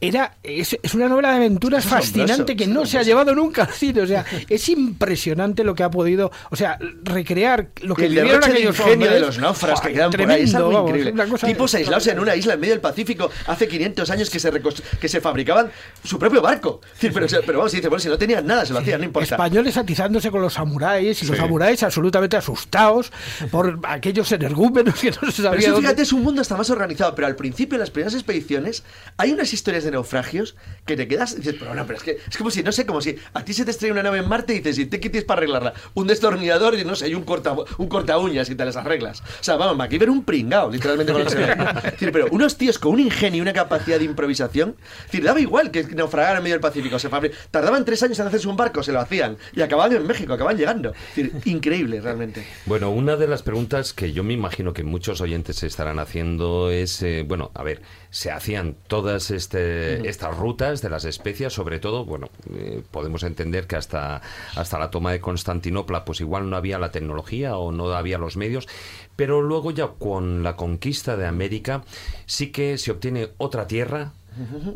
era 0.00 0.36
es, 0.42 0.76
una 0.94 1.08
novela 1.08 1.30
de 1.30 1.36
aventuras 1.36 1.84
fascinante 1.84 2.56
que 2.56 2.66
no 2.66 2.84
se 2.86 2.98
ha 2.98 3.02
llevado 3.02 3.34
nunca 3.34 3.64
al 3.64 3.72
cine. 3.72 4.02
O 4.02 4.06
sea, 4.06 4.24
es 4.48 4.68
impresionante 4.68 5.64
lo 5.64 5.74
que 5.74 5.82
ha 5.82 5.90
podido, 5.90 6.30
o 6.50 6.56
sea, 6.56 6.78
recrear 7.02 7.68
lo 7.82 7.94
que 7.94 8.06
el 8.06 8.14
vivieron 8.14 8.44
aquellos 8.44 8.76
de 8.78 9.20
los 9.20 9.38
náufragos 9.38 9.80
que 9.80 9.92
quedan 9.92 10.10
por 10.10 10.30
ahí 10.30 10.42
es 10.42 10.54
algo 10.54 10.88
increíble. 10.88 11.14
Tipos 11.46 11.74
aislados 11.74 12.06
en 12.06 12.18
una 12.18 12.36
isla 12.36 12.54
en 12.54 12.60
medio 12.60 12.74
del 12.74 12.80
Pacífico 12.80 13.30
hace 13.46 13.68
500 13.68 14.10
años 14.10 14.30
que 14.30 14.38
se 14.38 14.52
que 15.00 15.08
se 15.08 15.20
fabricaban 15.20 15.70
su 16.02 16.18
propio 16.18 16.42
barco. 16.42 16.80
Pero, 17.00 17.26
pero 17.46 17.58
vamos, 17.58 17.72
dice, 17.72 17.88
bueno, 17.88 18.00
si 18.00 18.08
no 18.08 18.18
tenían 18.18 18.46
nada, 18.46 18.64
se 18.64 18.72
lo 18.72 18.80
hacían, 18.80 18.98
no 19.00 19.04
importa. 19.04 19.36
Españoles 19.36 19.76
atizándose 19.76 20.30
con 20.30 20.40
los 20.42 20.54
samuráis 20.54 21.22
y 21.22 21.26
los 21.26 21.36
samuráis 21.36 21.82
absolutamente 21.82 22.36
asustados 22.36 23.12
por 23.50 23.78
aquellos 23.84 24.30
energúmenos 24.32 24.98
que 24.98 25.10
no 25.10 25.30
se 25.30 25.42
sabían. 25.42 25.60
Pero 25.60 25.72
eso, 25.72 25.76
fíjate, 25.80 26.02
es 26.02 26.12
un 26.12 26.22
mundo 26.22 26.40
hasta 26.40 26.56
más 26.56 26.70
organizado, 26.70 27.14
pero 27.14 27.26
al 27.26 27.36
principio 27.36 27.76
en 27.76 27.80
las 27.80 27.90
primeras 27.90 28.14
expediciones 28.14 28.82
hay 29.16 29.32
unas 29.32 29.52
historias 29.52 29.83
de 29.84 29.92
naufragios 29.92 30.56
que 30.86 30.96
te 30.96 31.08
quedas 31.08 31.32
y 31.32 31.36
dices, 31.36 31.56
pero 31.58 31.74
no, 31.74 31.86
pero 31.86 31.98
es 31.98 32.02
que 32.02 32.18
es 32.28 32.36
como 32.36 32.50
si, 32.50 32.62
no 32.62 32.72
sé, 32.72 32.86
como 32.86 33.00
si 33.00 33.16
a 33.32 33.44
ti 33.44 33.52
se 33.52 33.64
te 33.64 33.70
estrella 33.70 33.92
una 33.92 34.02
nave 34.02 34.18
en 34.18 34.28
Marte 34.28 34.54
y 34.54 34.58
dices, 34.58 34.78
¿y 34.78 34.86
te 34.86 35.00
quites 35.00 35.24
para 35.24 35.38
arreglarla? 35.38 35.74
Un 35.94 36.06
destornillador 36.06 36.78
y 36.78 36.84
no 36.84 36.96
sé, 36.96 37.08
y 37.08 37.14
un 37.14 37.24
corta, 37.24 37.54
un 37.78 37.88
corta 37.88 38.18
uñas 38.18 38.48
y 38.50 38.54
te 38.54 38.64
las 38.64 38.76
arreglas. 38.76 39.20
O 39.20 39.44
sea, 39.44 39.56
vamos, 39.56 39.84
aquí 39.84 39.98
ver 39.98 40.10
un 40.10 40.24
pringao, 40.24 40.70
literalmente 40.70 41.12
con 41.12 41.24
decir, 41.24 42.12
pero 42.12 42.26
unos 42.30 42.56
tíos 42.56 42.78
con 42.78 42.92
un 42.92 43.00
ingenio 43.00 43.38
y 43.38 43.40
una 43.40 43.52
capacidad 43.52 43.98
de 43.98 44.04
improvisación, 44.04 44.76
es 44.80 45.06
decir, 45.06 45.24
daba 45.24 45.40
igual 45.40 45.70
que 45.70 45.84
naufragar 45.84 46.36
en 46.36 46.42
medio 46.42 46.54
del 46.54 46.60
Pacífico, 46.60 46.98
se 46.98 47.08
tardaban 47.50 47.84
tres 47.84 48.02
años 48.02 48.18
en 48.18 48.26
hacerse 48.26 48.48
un 48.48 48.56
barco, 48.56 48.82
se 48.82 48.92
lo 48.92 49.00
hacían, 49.00 49.36
y 49.52 49.62
acababan 49.62 49.92
en 49.92 50.06
México, 50.06 50.32
acababan 50.32 50.56
llegando. 50.56 50.92
Es 50.92 51.16
decir, 51.16 51.32
increíble, 51.44 52.00
realmente. 52.00 52.46
Bueno, 52.66 52.90
una 52.90 53.16
de 53.16 53.26
las 53.26 53.42
preguntas 53.42 53.92
que 53.92 54.12
yo 54.12 54.24
me 54.24 54.32
imagino 54.32 54.72
que 54.72 54.84
muchos 54.84 55.20
oyentes 55.20 55.56
se 55.56 55.66
estarán 55.66 55.98
haciendo 55.98 56.70
es, 56.70 57.02
eh, 57.02 57.24
bueno, 57.26 57.50
a 57.54 57.62
ver, 57.62 57.82
se 58.14 58.30
hacían 58.30 58.76
todas 58.86 59.32
este, 59.32 60.08
estas 60.08 60.38
rutas 60.38 60.80
de 60.80 60.88
las 60.88 61.04
especias, 61.04 61.52
sobre 61.52 61.80
todo, 61.80 62.04
bueno, 62.04 62.28
eh, 62.54 62.80
podemos 62.92 63.24
entender 63.24 63.66
que 63.66 63.74
hasta, 63.74 64.22
hasta 64.54 64.78
la 64.78 64.92
toma 64.92 65.10
de 65.10 65.20
Constantinopla, 65.20 66.04
pues 66.04 66.20
igual 66.20 66.48
no 66.48 66.56
había 66.56 66.78
la 66.78 66.92
tecnología 66.92 67.56
o 67.56 67.72
no 67.72 67.92
había 67.92 68.18
los 68.18 68.36
medios, 68.36 68.68
pero 69.16 69.42
luego 69.42 69.72
ya 69.72 69.88
con 69.98 70.44
la 70.44 70.54
conquista 70.54 71.16
de 71.16 71.26
América 71.26 71.82
sí 72.24 72.52
que 72.52 72.78
se 72.78 72.92
obtiene 72.92 73.30
otra 73.36 73.66
tierra, 73.66 74.12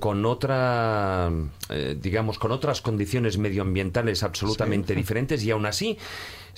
con 0.01 0.25
otra, 0.27 1.31
eh, 1.69 1.97
digamos, 2.01 2.39
con 2.39 2.53
otras 2.53 2.81
condiciones 2.81 3.39
medioambientales 3.39 4.23
absolutamente 4.23 4.95
diferentes 4.95 5.43
y 5.45 5.51
aún 5.51 5.67
así 5.67 5.99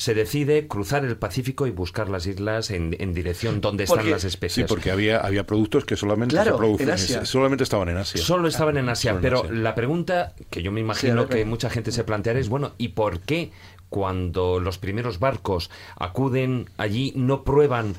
se 0.01 0.15
decide 0.15 0.67
cruzar 0.67 1.05
el 1.05 1.19
Pacífico 1.19 1.67
y 1.67 1.71
buscar 1.73 2.09
las 2.09 2.27
islas 2.27 2.71
en, 2.71 3.13
dirección 3.13 3.61
donde 3.61 3.85
están 3.85 4.11
las 4.11 4.25
especies. 4.25 4.67
Sí, 4.67 4.67
porque 4.67 4.91
había, 4.91 5.19
había 5.19 5.45
productos 5.45 5.85
que 5.85 5.95
solamente 5.95 6.43
se 6.43 6.53
producen, 6.53 7.27
solamente 7.27 7.65
estaban 7.65 7.91
en 7.91 7.99
Asia. 7.99 8.23
Solo 8.23 8.49
estaban 8.49 8.79
en 8.79 8.89
Asia, 8.89 9.19
pero 9.21 9.45
la 9.53 9.75
pregunta 9.75 10.33
que 10.49 10.63
yo 10.63 10.73
me 10.73 10.81
imagino 10.81 11.29
que 11.29 11.45
mucha 11.45 11.69
gente 11.69 11.93
se 11.93 12.03
planteará 12.03 12.39
es, 12.39 12.49
bueno, 12.49 12.73
¿y 12.79 12.89
por 12.89 13.21
qué 13.21 13.51
cuando 13.91 14.59
los 14.59 14.79
primeros 14.79 15.19
barcos 15.19 15.71
acuden 15.97 16.71
allí 16.79 17.13
no 17.15 17.45
prueban 17.45 17.95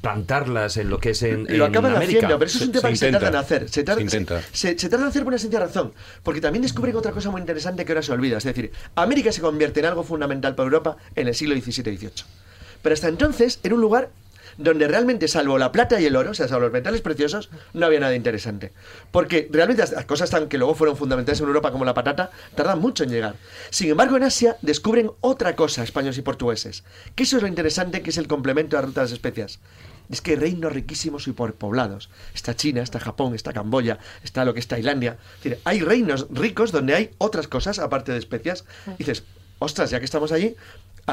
plantarlas 0.00 0.76
en 0.76 0.90
lo 0.90 0.98
que 0.98 1.10
es 1.10 1.22
en, 1.22 1.46
lo 1.58 1.64
acaban 1.64 1.96
América. 1.96 2.18
haciendo 2.18 2.38
pero 2.38 2.48
eso 2.48 2.58
es 2.58 2.66
un 2.66 2.72
tema 2.72 2.88
que 2.88 2.96
se 2.96 3.10
tarda 3.10 3.28
en 3.28 3.36
hacer. 3.36 3.68
Se 3.68 3.82
tarda, 3.82 4.02
se, 4.52 4.78
se, 4.78 4.88
tarda 4.88 5.04
en 5.04 5.08
hacer 5.10 5.22
por 5.22 5.32
una 5.32 5.38
sencilla 5.38 5.60
razón 5.60 5.92
porque 6.22 6.40
también 6.40 6.62
descubren 6.62 6.94
otra 6.94 7.12
cosa 7.12 7.30
muy 7.30 7.40
interesante 7.40 7.84
que 7.84 7.92
ahora 7.92 8.02
se 8.02 8.12
olvida. 8.12 8.38
Es 8.38 8.44
decir 8.44 8.70
América 8.94 9.32
se 9.32 9.40
convierte 9.40 9.80
en 9.80 9.86
algo 9.86 10.04
fundamental 10.04 10.54
para 10.54 10.66
Europa 10.66 10.96
en 11.16 11.28
el 11.28 11.34
siglo 11.34 11.54
XVII 11.54 11.92
y 11.92 11.96
XVIII 11.96 12.24
pero 12.82 12.94
hasta 12.94 13.08
entonces 13.08 13.60
era 13.62 13.74
un 13.74 13.80
lugar 13.80 14.10
donde 14.60 14.86
realmente, 14.86 15.26
salvo 15.26 15.56
la 15.58 15.72
plata 15.72 15.98
y 16.00 16.06
el 16.06 16.16
oro, 16.16 16.32
o 16.32 16.34
sea, 16.34 16.46
salvo 16.46 16.64
los 16.64 16.72
metales 16.72 17.00
preciosos, 17.00 17.48
no 17.72 17.86
había 17.86 18.00
nada 18.00 18.14
interesante. 18.14 18.72
Porque 19.10 19.48
realmente 19.50 19.82
las 19.92 20.04
cosas 20.04 20.28
tan 20.28 20.48
que 20.48 20.58
luego 20.58 20.74
fueron 20.74 20.96
fundamentales 20.96 21.40
en 21.40 21.46
Europa, 21.46 21.72
como 21.72 21.86
la 21.86 21.94
patata, 21.94 22.30
tardan 22.54 22.78
mucho 22.78 23.04
en 23.04 23.10
llegar. 23.10 23.36
Sin 23.70 23.90
embargo, 23.90 24.18
en 24.18 24.24
Asia 24.24 24.58
descubren 24.60 25.10
otra 25.20 25.56
cosa, 25.56 25.82
españoles 25.82 26.18
y 26.18 26.22
portugueses. 26.22 26.84
Que 27.14 27.22
eso 27.22 27.36
es 27.36 27.42
lo 27.42 27.48
interesante, 27.48 28.02
que 28.02 28.10
es 28.10 28.18
el 28.18 28.28
complemento 28.28 28.76
de 28.76 28.82
la 28.82 28.86
ruta 28.86 29.00
de 29.00 29.06
las 29.06 29.12
especias. 29.12 29.60
Es 30.10 30.20
que 30.20 30.32
hay 30.32 30.36
reinos 30.36 30.72
riquísimos 30.72 31.26
y 31.26 31.32
poblados. 31.32 32.10
Está 32.34 32.54
China, 32.54 32.82
está 32.82 33.00
Japón, 33.00 33.34
está 33.34 33.52
Camboya, 33.52 33.98
está 34.22 34.44
lo 34.44 34.52
que 34.52 34.60
es 34.60 34.68
Tailandia. 34.68 35.16
Es 35.38 35.44
decir, 35.44 35.60
hay 35.64 35.80
reinos 35.80 36.26
ricos 36.30 36.70
donde 36.70 36.94
hay 36.94 37.10
otras 37.18 37.48
cosas, 37.48 37.78
aparte 37.78 38.12
de 38.12 38.18
especias. 38.18 38.64
Y 38.88 38.98
dices, 38.98 39.24
ostras, 39.58 39.90
ya 39.90 40.00
que 40.00 40.04
estamos 40.04 40.32
allí, 40.32 40.56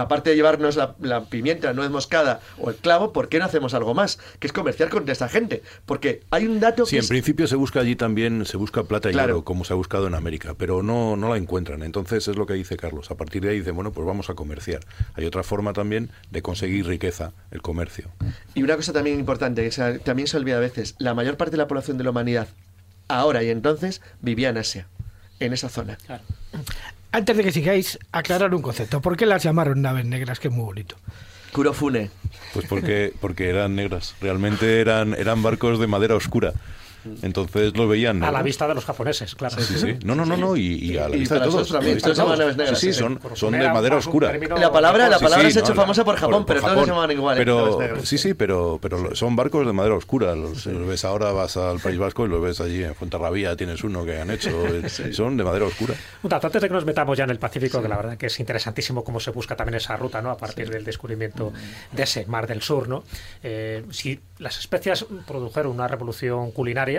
aparte 0.01 0.29
de 0.29 0.35
llevarnos 0.35 0.75
la, 0.75 1.25
pimienta, 1.25 1.67
la 1.67 1.73
nuez 1.73 1.89
moscada 1.89 2.41
o 2.57 2.69
el 2.69 2.75
clavo, 2.75 3.13
¿por 3.13 3.29
qué 3.29 3.39
no 3.39 3.45
hacemos 3.45 3.73
algo 3.73 3.93
más? 3.93 4.19
Que 4.39 4.47
es 4.47 4.53
comerciar 4.53 4.89
con 4.89 5.07
esta 5.09 5.29
gente. 5.29 5.63
Porque 5.85 6.21
hay 6.31 6.45
un 6.45 6.59
dato 6.59 6.85
sí, 6.85 6.97
en 6.97 7.07
principio 7.07 7.47
se 7.47 7.55
busca 7.55 7.79
allí 7.79 7.95
también, 7.95 8.45
se 8.45 8.57
busca 8.57 8.83
plata 8.83 9.11
y 9.11 9.15
oro, 9.15 9.43
como 9.43 9.63
se 9.63 9.73
ha 9.73 9.75
buscado 9.75 10.07
en 10.07 10.15
América, 10.15 10.55
pero 10.57 10.83
no, 10.83 11.15
no 11.15 11.29
la 11.29 11.37
encuentran. 11.37 11.83
Entonces 11.83 12.27
es 12.27 12.35
lo 12.35 12.45
que 12.45 12.53
dice 12.53 12.77
Carlos. 12.77 13.11
A 13.11 13.15
partir 13.15 13.41
de 13.43 13.49
ahí 13.49 13.59
dice, 13.59 13.71
bueno, 13.71 13.91
pues 13.91 14.05
vamos 14.05 14.29
a 14.29 14.35
comerciar. 14.35 14.81
Hay 15.15 15.25
otra 15.25 15.43
forma 15.43 15.73
también 15.73 16.09
de 16.31 16.41
conseguir 16.41 16.87
riqueza, 16.87 17.33
el 17.51 17.61
comercio. 17.61 18.09
Y 18.53 18.63
una 18.63 18.75
cosa 18.75 18.93
también 18.93 19.19
importante, 19.19 19.67
que 19.69 19.99
también 19.99 20.27
se 20.27 20.37
olvida 20.37 20.57
a 20.57 20.61
veces, 20.61 20.95
la 20.99 21.13
mayor 21.13 21.37
parte 21.37 21.51
de 21.51 21.57
la 21.57 21.67
población 21.67 21.97
de 21.97 22.03
la 22.03 22.11
humanidad, 22.11 22.47
ahora 23.07 23.43
y 23.43 23.49
entonces, 23.49 24.01
vivía 24.21 24.49
en 24.49 24.57
Asia, 24.57 24.87
en 25.39 25.53
esa 25.53 25.69
zona. 25.69 25.97
Claro. 25.97 26.23
Antes 27.17 27.35
de 27.35 27.43
que 27.43 27.51
sigáis, 27.51 27.97
aclarar 28.11 28.53
un 28.53 28.61
concepto. 28.61 29.01
¿Por 29.01 29.17
qué 29.17 29.25
las 29.25 29.41
llamaron 29.41 29.81
naves 29.81 30.05
negras? 30.05 30.39
Que 30.39 30.49
es 30.49 30.53
muy 30.53 30.65
bonito. 30.65 30.97
Kurofune. 31.51 32.11
Pues 32.53 32.67
porque, 32.67 33.11
porque 33.19 33.49
eran 33.49 33.75
negras. 33.75 34.13
Realmente 34.21 34.81
eran, 34.81 35.15
eran 35.15 35.41
barcos 35.41 35.79
de 35.79 35.87
madera 35.87 36.13
oscura. 36.13 36.53
Entonces 37.21 37.75
lo 37.75 37.87
veían. 37.87 38.23
A 38.23 38.31
la 38.31 38.41
vista 38.41 38.67
de 38.67 38.75
los 38.75 38.85
japoneses, 38.85 39.35
claro. 39.35 39.59
Sí, 39.59 39.77
sí. 39.77 39.95
No, 40.03 40.15
no, 40.15 40.25
no, 40.25 40.37
no. 40.37 40.55
Y, 40.55 40.97
a 40.97 41.07
la 41.07 41.15
vista 41.15 41.35
de 41.35 41.41
todos. 41.41 41.69
También, 41.69 41.99
sí, 41.99 42.75
sí, 42.75 42.93
son, 42.93 43.19
son 43.33 43.53
de 43.53 43.69
madera 43.69 43.97
oscura. 43.97 44.33
La 44.37 44.71
palabra, 44.71 45.09
la 45.09 45.19
palabra 45.19 45.49
se 45.49 45.59
ha 45.59 45.61
hecho 45.61 45.75
famosa 45.75 46.03
por 46.03 46.15
Japón, 46.15 46.45
pero 46.45 46.61
todos 46.61 46.85
se 46.85 46.91
llaman 46.91 47.11
igual. 47.11 47.37
Pero, 47.37 47.79
sí, 48.03 48.17
sí, 48.17 48.33
pero, 48.33 48.79
pero 48.81 49.15
son 49.15 49.35
barcos 49.35 49.65
de 49.65 49.73
madera 49.73 49.95
oscura. 49.95 50.35
Los, 50.35 50.65
ves 50.65 51.05
ahora, 51.05 51.31
vas 51.31 51.57
al 51.57 51.79
País 51.79 51.97
Vasco 51.97 52.25
y 52.25 52.29
los 52.29 52.41
ves 52.41 52.61
allí 52.61 52.83
en 52.83 52.95
Fuenterrabía, 52.95 53.55
tienes 53.55 53.83
uno 53.83 54.05
que 54.05 54.19
han 54.19 54.31
hecho. 54.31 54.51
Son 55.11 55.37
de 55.37 55.43
madera 55.43 55.65
oscura. 55.65 55.95
Un 56.23 56.29
dato, 56.29 56.47
antes 56.47 56.61
de 56.61 56.67
que 56.67 56.73
nos 56.73 56.85
metamos 56.85 57.17
ya 57.17 57.23
en 57.23 57.29
el 57.29 57.39
Pacífico, 57.39 57.81
que 57.81 57.87
la 57.87 57.97
verdad 57.97 58.17
que 58.17 58.27
es 58.27 58.39
interesantísimo 58.39 59.03
cómo 59.03 59.19
se 59.19 59.31
busca 59.31 59.55
también 59.55 59.75
esa 59.75 59.95
ruta, 59.95 60.21
¿no? 60.21 60.31
A 60.31 60.37
partir 60.37 60.69
del 60.69 60.83
descubrimiento 60.83 61.53
de 61.91 62.03
ese 62.03 62.25
mar 62.25 62.47
del 62.47 62.61
sur, 62.61 62.87
¿no? 62.87 63.03
Eh, 63.43 63.83
si 63.91 64.19
las 64.39 64.59
especias 64.59 65.05
produjeron 65.25 65.71
una 65.71 65.87
revolución 65.87 66.51
culinaria, 66.51 66.96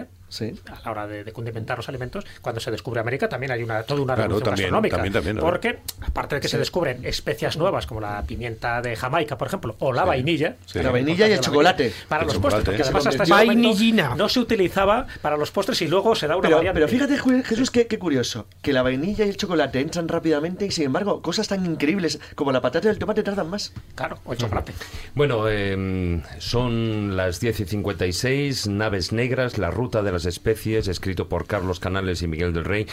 a 0.71 0.81
la 0.85 0.91
hora 0.91 1.07
de, 1.07 1.33
condimentar 1.33 1.77
los 1.77 1.89
alimentos, 1.89 2.25
cuando 2.41 2.61
se 2.61 2.71
descubre 2.71 3.01
América 3.01 3.29
también 3.29 3.53
hay 3.53 3.63
una, 3.63 3.83
toda 3.83 4.03
una 4.03 4.15
revolución 4.15 4.55
gastronómica. 4.55 5.41
porque, 5.41 5.79
aparte 6.01 6.37
de 6.37 6.41
que 6.41 6.49
se 6.49 6.59
descubren 6.59 7.05
especias 7.05 7.57
nuevas 7.57 7.87
como 7.87 8.01
la 8.01 8.23
pimienta 8.23 8.81
de 8.83 8.97
Jamaica, 8.97 9.39
por 9.39 9.49
ejemplo, 9.49 9.77
o 9.79 9.93
la 9.93 10.05
vainilla. 10.05 10.57
La 10.75 10.91
vainilla 10.91 11.29
y 11.29 11.33
el 11.33 11.41
chocolate. 11.41 11.93
Para 12.09 12.25
los 12.25 12.39
postres, 12.39 12.65
porque 12.65 12.83
además 12.83 13.07
hasta 13.07 13.23
ese 13.23 13.33
momento 13.33 14.17
no 14.17 14.29
se 14.29 14.41
utilizaba 14.41 15.07
para 15.23 15.37
los 15.37 15.51
postres 15.51 15.81
y 15.83 15.89
luego 15.89 16.15
se 16.15 16.27
da 16.27 16.37
una 16.37 16.43
pero, 16.43 16.57
variante. 16.57 16.81
Pero 16.81 16.89
fíjate, 16.89 17.45
Jesús, 17.45 17.71
qué, 17.71 17.87
qué, 17.87 17.99
curioso, 17.99 18.47
que 18.63 18.73
la 18.73 18.83
vainilla 18.83 19.25
y 19.25 19.29
el 19.29 19.37
chocolate 19.37 19.81
entran 19.81 20.09
rápidamente 20.09 20.67
y 20.67 20.71
sin 20.71 20.85
embargo, 20.85 21.23
cosas 21.23 21.49
tan 21.49 21.65
increíbles 21.67 22.21
como 22.35 22.53
la 22.53 22.61
patata 22.61 22.89
y 22.89 22.91
el 22.91 22.99
tomate 22.99 23.23
tardan 23.23 23.49
más. 23.49 23.73
Claro, 23.95 24.19
o 24.25 24.33
el 24.33 24.39
chocolate. 24.39 24.73
Bueno, 25.15 25.49
em, 25.49 26.23
son 26.39 27.17
las 27.17 27.41
10 27.41 27.61
y 27.61 27.65
56, 27.65 28.69
naves 28.69 29.13
negras, 29.13 29.59
la 29.59 29.71
ruta 29.71 30.03
de 30.03 30.13
las 30.19 30.27
especies, 30.27 30.89
escrito 30.89 31.29
por 31.29 31.47
Carlos 31.47 31.79
Canales 31.79 32.23
y 32.23 32.27
Miguel 32.27 32.53
del 32.53 32.65
Rey. 32.65 32.87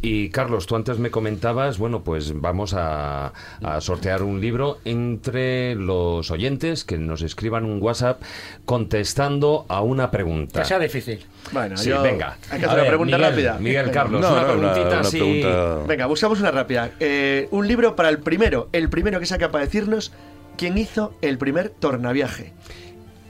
Y 0.00 0.30
Carlos, 0.30 0.66
tú 0.66 0.76
antes 0.76 0.98
me 0.98 1.10
comentabas, 1.10 1.76
bueno, 1.78 2.02
pues 2.02 2.38
vamos 2.38 2.74
a, 2.74 3.32
sortear 3.80 4.22
un 4.22 4.40
libro 4.40 4.78
entre 4.86 5.74
los 5.74 6.30
oyentes 6.30 6.84
que 6.84 6.96
nos 6.96 7.20
escriban 7.20 7.64
un 7.66 7.82
WhatsApp 7.82 8.22
contestando 8.64 9.66
a 9.68 9.82
una 9.82 10.10
pregunta. 10.10 10.60
Que 10.60 10.66
sea 10.66 10.78
difícil. 10.78 11.24
Bueno, 11.52 11.76
sí, 11.76 11.90
venga. 11.90 12.38
Hay 12.50 12.60
que 12.60 12.66
hacer 12.66 12.78
una 12.80 12.88
pregunta 12.88 13.18
rápida. 13.18 13.58
Miguel 13.58 13.90
Carlos, 13.90 14.24
una 14.30 14.46
preguntita 14.46 15.00
así. 15.00 15.42
Venga, 15.86 16.06
buscamos 16.06 16.40
una 16.40 16.50
rápida. 16.50 16.92
Eh, 16.98 17.48
un 17.50 17.68
libro 17.68 17.94
para 17.94 18.08
el 18.08 18.18
primero, 18.20 18.70
el 18.72 18.88
primero 18.88 19.20
que 19.20 19.26
sea 19.26 19.38
capaz 19.38 19.60
de 19.60 19.64
decirnos 19.66 20.12
quién 20.56 20.78
hizo 20.78 21.14
el 21.20 21.36
primer 21.36 21.68
tornaviaje. 21.68 22.52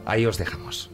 Ahí 0.05 0.27
os 0.27 0.37
dejamos. 0.37 0.91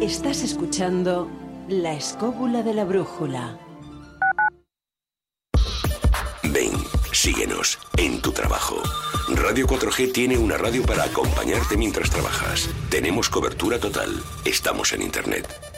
Estás 0.00 0.44
escuchando 0.44 1.28
La 1.68 1.94
Escóbula 1.94 2.62
de 2.62 2.74
la 2.74 2.84
Brújula. 2.84 3.58
Ven, 6.44 6.70
síguenos 7.12 7.76
en 7.96 8.22
tu 8.22 8.30
trabajo. 8.30 8.80
Radio 9.36 9.66
4G 9.66 10.12
tiene 10.12 10.38
una 10.38 10.56
radio 10.56 10.82
para 10.84 11.04
acompañarte 11.04 11.76
mientras 11.76 12.10
trabajas. 12.10 12.68
Tenemos 12.88 13.28
cobertura 13.28 13.78
total. 13.78 14.22
Estamos 14.44 14.92
en 14.94 15.02
Internet. 15.02 15.77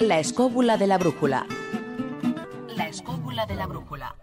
La 0.00 0.18
escóbula 0.18 0.76
de 0.76 0.86
la 0.86 0.98
brújula. 0.98 1.46
La 2.76 2.86
escóbula 2.86 3.46
de 3.46 3.54
la 3.54 3.66
brújula. 3.66 4.14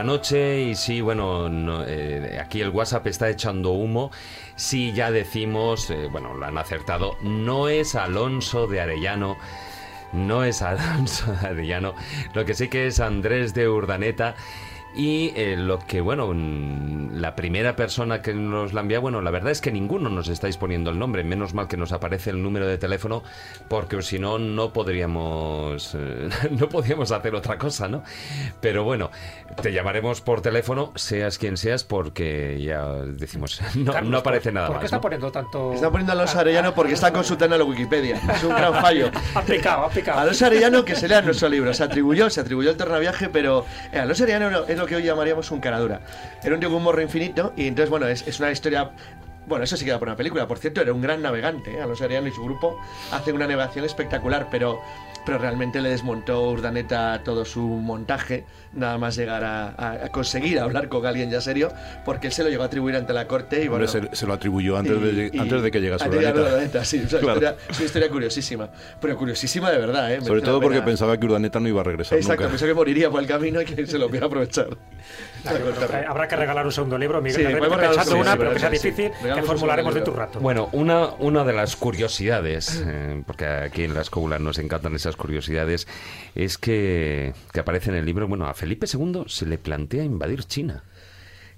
La 0.00 0.04
noche 0.04 0.62
y 0.62 0.74
sí, 0.76 1.02
bueno, 1.02 1.50
no, 1.50 1.84
eh, 1.86 2.38
aquí 2.40 2.62
el 2.62 2.70
WhatsApp 2.70 3.06
está 3.08 3.28
echando 3.28 3.72
humo. 3.72 4.10
Sí, 4.56 4.94
ya 4.94 5.10
decimos, 5.10 5.90
eh, 5.90 6.08
bueno, 6.10 6.32
lo 6.32 6.46
han 6.46 6.56
acertado, 6.56 7.18
no 7.20 7.68
es 7.68 7.94
Alonso 7.94 8.66
de 8.66 8.80
Arellano. 8.80 9.36
No 10.14 10.42
es 10.42 10.62
Alonso 10.62 11.30
de 11.32 11.48
Arellano, 11.48 11.94
lo 12.32 12.46
que 12.46 12.54
sí 12.54 12.68
que 12.68 12.86
es 12.86 12.98
Andrés 12.98 13.52
de 13.52 13.68
Urdaneta. 13.68 14.36
Y 14.96 15.32
eh, 15.36 15.54
lo 15.56 15.78
que, 15.78 16.00
bueno, 16.00 16.34
la 16.34 17.36
primera 17.36 17.76
persona 17.76 18.22
que 18.22 18.34
nos 18.34 18.72
la 18.72 18.80
envía, 18.80 18.98
bueno, 18.98 19.22
la 19.22 19.30
verdad 19.30 19.52
es 19.52 19.60
que 19.60 19.70
ninguno 19.70 20.08
nos 20.10 20.26
estáis 20.28 20.56
poniendo 20.56 20.90
el 20.90 20.98
nombre, 20.98 21.22
menos 21.22 21.54
mal 21.54 21.68
que 21.68 21.76
nos 21.76 21.92
aparece 21.92 22.30
el 22.30 22.42
número 22.42 22.66
de 22.66 22.76
teléfono, 22.76 23.22
porque 23.68 24.02
si 24.02 24.18
no, 24.18 24.40
no 24.40 24.72
podríamos, 24.72 25.94
eh, 25.94 26.28
no 26.50 26.68
podríamos 26.68 27.12
hacer 27.12 27.36
otra 27.36 27.56
cosa, 27.56 27.86
¿no? 27.86 28.02
Pero 28.60 28.82
bueno, 28.82 29.12
te 29.62 29.72
llamaremos 29.72 30.20
por 30.22 30.40
teléfono, 30.42 30.92
seas 30.96 31.38
quien 31.38 31.56
seas, 31.56 31.84
porque 31.84 32.60
ya 32.60 32.84
decimos, 32.92 33.60
no, 33.76 33.92
Carlos, 33.92 34.10
no 34.10 34.18
aparece 34.18 34.50
nada 34.50 34.66
¿Por 34.66 34.76
más. 34.76 34.80
qué 34.80 34.86
está 34.86 34.96
¿no? 34.96 35.02
poniendo 35.02 35.30
tanto...? 35.30 35.72
Está 35.72 35.88
poniendo 35.90 36.12
a 36.12 36.16
Alonso 36.16 36.40
Arellano 36.40 36.74
porque 36.74 36.94
está 36.94 37.12
consultando 37.12 37.56
la 37.56 37.64
Wikipedia. 37.64 38.20
Es 38.34 38.42
un 38.42 38.50
gran 38.50 38.74
fallo. 38.74 39.10
Ha 39.36 39.42
picado, 39.42 39.84
ha 39.84 39.88
picado. 39.90 40.18
Alonso 40.18 40.46
Arellano, 40.46 40.84
que 40.84 40.96
se 40.96 41.06
lea 41.06 41.22
nuestro 41.22 41.48
libro, 41.48 41.72
se 41.72 41.84
atribuyó, 41.84 42.28
se 42.28 42.40
atribuyó 42.40 42.70
el 42.70 42.76
tornaviaje, 42.76 43.28
pero 43.28 43.64
eh, 43.92 43.98
Alonso 44.00 44.24
Arellano 44.24 44.48
era- 44.48 44.79
lo 44.80 44.86
que 44.86 44.96
hoy 44.96 45.02
llamaríamos 45.02 45.50
un 45.50 45.60
caradura. 45.60 46.00
Era 46.42 46.54
un 46.54 46.60
tío 46.60 46.68
con 46.68 46.78
un 46.78 46.84
morro 46.84 47.02
infinito 47.02 47.52
y 47.56 47.66
entonces, 47.66 47.90
bueno, 47.90 48.06
es, 48.06 48.26
es 48.26 48.40
una 48.40 48.50
historia... 48.50 48.90
Bueno, 49.46 49.64
eso 49.64 49.76
sí 49.76 49.84
queda 49.84 49.98
por 49.98 50.08
una 50.08 50.16
película. 50.16 50.46
Por 50.46 50.58
cierto, 50.58 50.80
era 50.80 50.92
un 50.92 51.00
gran 51.00 51.22
navegante. 51.22 51.74
¿eh? 51.74 51.82
Alonso 51.82 52.04
Arellano 52.04 52.28
y 52.28 52.32
su 52.32 52.44
grupo 52.44 52.78
hacen 53.10 53.34
una 53.34 53.46
navegación 53.46 53.84
espectacular, 53.84 54.48
pero, 54.50 54.80
pero 55.26 55.38
realmente 55.38 55.80
le 55.80 55.88
desmontó 55.88 56.50
Urdaneta 56.50 57.22
todo 57.24 57.44
su 57.44 57.60
montaje, 57.60 58.44
nada 58.72 58.98
más 58.98 59.16
llegar 59.16 59.42
a, 59.44 59.68
a- 59.70 60.04
a 60.06 60.08
conseguir 60.10 60.58
hablar 60.60 60.88
con 60.88 61.04
alguien 61.06 61.30
ya 61.30 61.40
serio, 61.40 61.72
porque 62.04 62.28
él 62.28 62.32
se 62.32 62.42
lo 62.44 62.50
llegó 62.50 62.62
a 62.62 62.66
atribuir 62.66 62.96
ante 62.96 63.12
la 63.12 63.26
corte 63.26 63.64
y 63.64 63.68
bueno... 63.68 63.84
Hombre, 63.86 64.08
se, 64.10 64.16
se 64.16 64.26
lo 64.26 64.32
atribuyó 64.32 64.76
antes, 64.76 65.00
de, 65.00 65.30
y- 65.32 65.38
antes 65.38 65.62
de 65.62 65.70
que 65.70 65.80
llegase 65.80 66.08
Urdaneta. 66.08 66.84
Sí, 66.84 66.98
es 67.04 67.12
una, 67.12 67.20
Claro. 67.20 67.34
historia, 67.40 67.56
es 67.68 67.76
una 67.78 67.86
historia 67.86 68.08
curiosísima. 68.10 68.70
Pero 69.00 69.16
curiosísima 69.16 69.70
de 69.70 69.78
verdad, 69.78 70.12
¿eh? 70.12 70.20
Sobre 70.20 70.40
todo 70.42 70.60
porque 70.60 70.76
pena. 70.78 70.86
pensaba 70.86 71.18
que 71.18 71.26
Urdaneta 71.26 71.58
no 71.60 71.68
iba 71.68 71.80
a 71.80 71.84
regresar 71.84 72.18
Exacto, 72.18 72.42
nunca. 72.42 72.50
pensó 72.50 72.66
que 72.66 72.74
moriría 72.74 73.10
por 73.10 73.20
el 73.20 73.26
camino 73.26 73.60
y 73.60 73.64
que 73.64 73.86
se 73.86 73.98
lo 73.98 74.08
voy 74.08 74.18
a 74.18 74.24
aprovechar. 74.26 74.68
Eh, 74.70 76.04
Habrá 76.06 76.28
que 76.28 76.36
regalar 76.36 76.66
un 76.66 76.72
segundo 76.72 76.98
libro, 76.98 77.20
Miguel. 77.22 77.46
Sí, 77.46 77.54
pensando 77.54 78.14
un 78.14 78.20
una, 78.20 78.32
segundo 78.32 78.36
pero 78.38 78.52
que 78.52 78.58
sea 78.60 78.68
sí. 78.70 78.74
difícil, 78.90 79.10
que 79.34 79.42
formularemos 79.42 79.94
de 79.94 80.00
un 80.10 80.16
rato. 80.16 80.40
Bueno, 80.40 80.68
una, 80.72 81.06
una 81.18 81.44
de 81.44 81.52
las 81.52 81.76
curiosidades, 81.76 82.82
eh, 82.86 83.22
porque 83.26 83.46
aquí 83.46 83.84
en 83.84 83.94
la 83.94 84.02
escóbula 84.02 84.38
nos 84.38 84.58
encantan 84.58 84.94
esas 84.94 85.16
curiosidades, 85.16 85.88
es 86.34 86.58
que, 86.58 87.32
que 87.52 87.60
aparece 87.60 87.90
en 87.90 87.96
el 87.96 88.04
libro, 88.04 88.28
bueno, 88.28 88.46
a 88.46 88.54
Felipe 88.60 88.86
II 88.92 89.24
se 89.26 89.46
le 89.46 89.56
plantea 89.56 90.04
invadir 90.04 90.44
China. 90.44 90.84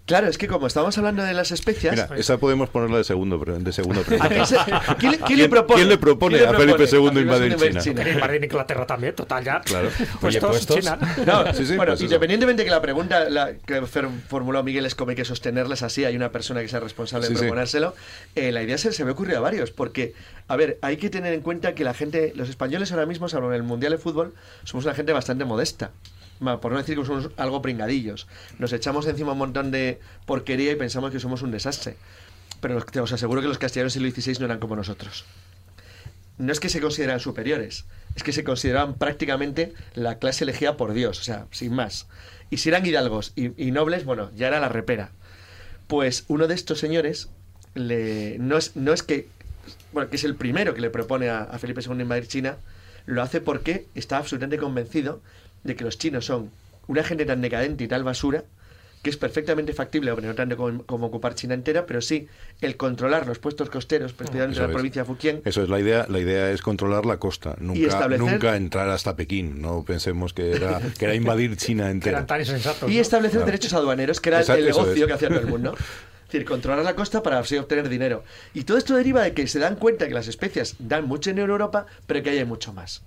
Claro, 0.04 0.26
es 0.26 0.36
que 0.36 0.48
como 0.48 0.66
estábamos 0.66 0.98
hablando 0.98 1.22
de 1.22 1.32
las 1.32 1.52
especias... 1.52 1.92
Mira, 1.94 2.08
esa 2.18 2.36
podemos 2.38 2.68
ponerla 2.70 2.98
de 2.98 3.04
segundo, 3.04 3.38
de 3.38 3.72
segundo 3.72 4.02
premio. 4.06 4.24
¿a 4.24 4.28
qué 4.28 4.44
se- 4.46 4.56
¿quién, 4.98 5.12
le- 5.12 5.18
quién 5.18 5.38
le 5.38 5.48
propone? 5.48 5.76
¿Quién 5.78 5.88
le 5.90 5.98
propone 5.98 6.38
¿Quién 6.38 6.50
le 6.50 6.56
a 6.56 6.58
Felipe? 6.60 6.84
II 6.90 7.20
invadir 7.22 7.52
invadir 7.52 7.78
China? 7.78 8.08
Invadir 8.10 8.42
Inglaterra 8.44 8.84
también, 8.84 9.14
total 9.14 9.44
ya. 9.44 9.60
Claro. 9.60 9.90
Puestos, 10.20 10.50
puestos. 10.50 10.76
China. 10.80 10.98
No, 11.24 11.52
Sí, 11.54 11.66
sí, 11.66 11.76
bueno, 11.76 11.92
pues 11.92 12.00
independientemente 12.02 12.62
de 12.62 12.64
que 12.66 12.70
la 12.72 12.82
pregunta 12.82 13.30
la 13.30 13.54
que 13.54 13.80
formuló 14.28 14.62
Miguel 14.64 14.86
es 14.86 14.96
como 14.96 15.10
hay 15.10 15.16
que 15.16 15.24
sostenerla, 15.24 15.74
es 15.74 15.82
así, 15.84 16.04
hay 16.04 16.16
una 16.16 16.32
persona 16.32 16.60
que 16.62 16.68
sea 16.68 16.80
responsable 16.80 17.28
Sí, 17.28 17.34
de 17.34 17.38
proponérselo, 17.38 17.94
eh, 18.34 18.50
la 18.50 18.62
idea 18.64 18.78
se, 18.78 18.92
se 18.92 19.04
me 19.04 19.12
ocurrió 19.12 19.38
a 19.38 19.40
varios, 19.40 19.70
porque, 19.70 20.14
a 20.48 20.56
ver, 20.56 20.78
hay 20.82 20.96
que 20.96 21.10
tener 21.10 21.32
en 21.32 21.42
cuenta 21.42 21.76
que 21.76 21.84
la 21.84 21.94
gente, 21.94 22.32
los 22.34 22.48
españoles 22.48 22.90
ahora 22.90 23.06
mismo, 23.06 23.28
salvo 23.28 23.48
en 23.50 23.54
el 23.54 23.62
Mundial 23.62 23.92
de 23.92 23.98
Fútbol, 23.98 24.34
somos 24.64 24.84
una 24.84 24.94
gente 24.94 25.12
bastante 25.12 25.44
modesta. 25.44 25.92
Por 26.40 26.72
no 26.72 26.78
decir 26.78 26.98
que 26.98 27.04
somos 27.04 27.30
algo 27.36 27.62
pringadillos. 27.62 28.26
Nos 28.58 28.72
echamos 28.72 29.06
encima 29.06 29.32
un 29.32 29.38
montón 29.38 29.70
de 29.70 30.00
porquería 30.26 30.72
y 30.72 30.76
pensamos 30.76 31.10
que 31.12 31.20
somos 31.20 31.42
un 31.42 31.50
desastre. 31.52 31.96
Pero 32.60 32.76
os- 32.78 32.96
os 32.96 33.12
aseguro 33.12 33.40
que 33.40 33.48
los 33.48 33.58
castellanos 33.58 33.94
del 33.94 34.12
siglo 34.12 34.22
XVI 34.22 34.40
no 34.40 34.44
eran 34.46 34.58
como 34.58 34.76
nosotros 34.76 35.24
no 36.38 36.50
es 36.50 36.58
que 36.60 36.70
se 36.70 36.80
consideran 36.80 37.20
superiores, 37.20 37.84
es 38.16 38.22
que 38.24 38.32
se 38.32 38.42
consideraban 38.42 38.94
prácticamente 38.94 39.74
la 39.94 40.18
clase 40.18 40.42
elegida 40.44 40.76
por 40.76 40.92
Dios, 40.92 41.20
o 41.20 41.22
sea, 41.22 41.46
sin 41.52 41.72
más. 41.72 42.08
Y 42.50 42.56
si 42.56 42.70
eran 42.70 42.84
hidalgos 42.84 43.32
y, 43.36 43.52
y 43.62 43.70
nobles, 43.70 44.04
bueno, 44.04 44.30
ya 44.34 44.48
era 44.48 44.58
la 44.58 44.68
repera. 44.68 45.10
Pues 45.86 46.24
uno 46.28 46.48
de 46.48 46.54
estos 46.54 46.80
señores 46.80 47.28
le, 47.74 48.38
no, 48.40 48.56
es, 48.56 48.74
no 48.76 48.92
es 48.92 49.02
que, 49.04 49.28
bueno, 49.92 50.08
que 50.10 50.16
es 50.16 50.24
el 50.24 50.34
primero 50.34 50.74
que 50.74 50.80
le 50.80 50.90
propone 50.90 51.28
a, 51.28 51.42
a 51.42 51.58
Felipe 51.58 51.82
II 51.86 52.00
invadir 52.00 52.26
China, 52.26 52.56
lo 53.06 53.22
hace 53.22 53.40
porque 53.40 53.86
está 53.94 54.16
absolutamente 54.16 54.58
convencido 54.58 55.20
de 55.64 55.76
que 55.76 55.84
los 55.84 55.98
chinos 55.98 56.24
son 56.26 56.50
una 56.88 57.02
gente 57.04 57.24
tan 57.24 57.40
decadente 57.40 57.84
y 57.84 57.88
tal 57.88 58.04
basura 58.04 58.44
que 59.02 59.10
es 59.10 59.16
perfectamente 59.16 59.72
factible, 59.72 60.12
hombre, 60.12 60.28
no 60.28 60.34
tanto 60.36 60.56
como, 60.56 60.84
como 60.84 61.06
ocupar 61.08 61.34
China 61.34 61.54
entera, 61.54 61.86
pero 61.86 62.00
sí 62.00 62.28
el 62.60 62.76
controlar 62.76 63.26
los 63.26 63.40
puestos 63.40 63.68
costeros, 63.68 64.12
especialmente 64.12 64.52
Eso 64.52 64.62
la 64.62 64.68
es. 64.68 64.72
provincia 64.74 65.02
de 65.02 65.06
Fujian, 65.06 65.40
Eso 65.44 65.60
es 65.64 65.68
la 65.68 65.80
idea. 65.80 66.06
La 66.08 66.20
idea 66.20 66.52
es 66.52 66.62
controlar 66.62 67.04
la 67.04 67.16
costa, 67.16 67.56
nunca, 67.58 67.80
establecer- 67.80 68.18
nunca 68.18 68.54
entrar 68.54 68.88
hasta 68.90 69.16
Pekín. 69.16 69.60
No 69.60 69.84
pensemos 69.84 70.32
que 70.32 70.52
era, 70.52 70.80
que 70.96 71.04
era 71.06 71.16
invadir 71.16 71.56
China 71.56 71.86
Que 71.86 71.90
entera. 71.90 72.24
y 72.86 72.94
¿no? 72.94 73.00
establecer 73.00 73.38
Claro. 73.38 73.46
derechos 73.46 73.72
aduaneros, 73.72 74.20
que 74.20 74.28
era 74.28 74.40
el 74.40 74.64
negocio 74.66 74.92
es. 75.02 75.06
que 75.08 75.12
hacía 75.14 75.28
todo 75.30 75.40
el 75.40 75.46
mundo. 75.48 75.74
Es 76.32 76.34
decir, 76.38 76.48
controlar 76.48 76.82
la 76.82 76.94
costa 76.96 77.22
para 77.22 77.40
así 77.40 77.58
obtener 77.58 77.90
dinero. 77.90 78.24
Y 78.54 78.62
todo 78.64 78.78
esto 78.78 78.94
deriva 78.96 79.22
de 79.22 79.34
que 79.34 79.46
se 79.46 79.58
dan 79.58 79.76
cuenta 79.76 80.08
que 80.08 80.14
las 80.14 80.28
especias 80.28 80.76
dan 80.78 81.04
mucho 81.06 81.28
dinero 81.28 81.44
en 81.44 81.50
Europa, 81.50 81.84
pero 82.06 82.22
que 82.22 82.30
hay 82.30 82.42
mucho 82.46 82.72
más. 82.72 83.02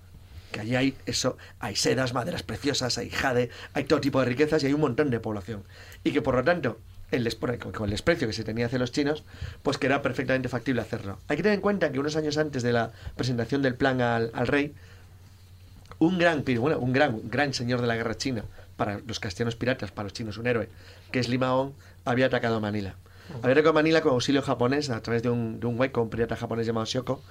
Que 0.55 0.61
allí 0.61 0.75
hay 0.77 0.95
eso, 1.05 1.37
hay 1.59 1.75
sedas, 1.75 2.13
maderas 2.13 2.41
preciosas, 2.41 2.97
hay 2.97 3.09
jade, 3.09 3.49
hay 3.73 3.83
todo 3.83 3.99
tipo 3.99 4.21
de 4.21 4.25
riquezas 4.27 4.63
y 4.63 4.67
hay 4.67 4.73
un 4.73 4.79
montón 4.79 5.09
de 5.09 5.19
población. 5.19 5.65
Y 6.05 6.13
que 6.13 6.21
por 6.21 6.33
lo 6.33 6.45
tanto, 6.45 6.79
el 7.11 7.29
con 7.73 7.83
el 7.83 7.89
desprecio 7.89 8.25
que 8.25 8.33
se 8.33 8.45
tenía 8.45 8.67
hacia 8.67 8.79
los 8.79 8.93
chinos, 8.93 9.25
pues 9.63 9.77
que 9.77 9.87
era 9.87 10.01
perfectamente 10.01 10.47
factible 10.47 10.79
hacerlo. 10.79 11.19
Hay 11.27 11.35
que 11.35 11.43
tener 11.43 11.57
en 11.57 11.61
cuenta 11.61 11.91
que 11.91 11.99
unos 11.99 12.15
años 12.15 12.37
antes 12.37 12.63
de 12.63 12.71
la 12.71 12.93
presentación 13.17 13.63
del 13.63 13.75
plan 13.75 13.99
al, 13.99 14.31
rey, 14.47 14.73
un 15.99 16.17
gran, 16.17 16.45
bueno, 16.45 16.79
un 16.79 16.93
gran, 16.93 17.19
gran 17.29 17.53
señor 17.53 17.81
de 17.81 17.87
la 17.87 17.97
guerra 17.97 18.15
china, 18.15 18.45
para 18.77 19.01
los 19.05 19.19
castellanos 19.19 19.57
piratas, 19.57 19.91
para 19.91 20.05
los 20.05 20.13
chinos 20.13 20.37
un 20.37 20.47
héroe, 20.47 20.69
que 21.11 21.19
es 21.19 21.27
Limaón, 21.27 21.73
había 22.05 22.27
atacado 22.27 22.61
Manila. 22.61 22.95
Había 23.41 23.53
atacado 23.53 23.73
Manila 23.73 24.01
con 24.01 24.13
auxilio 24.13 24.41
japonés 24.41 24.89
a 24.89 25.01
través 25.01 25.23
de 25.23 25.29
un, 25.29 25.59
de 25.59 25.67
un 25.67 25.79
hueco, 25.79 26.01
un 26.01 26.09
pirata 26.09 26.35
japonés 26.35 26.65
llamado 26.67 26.85
Shoko. 26.85 27.21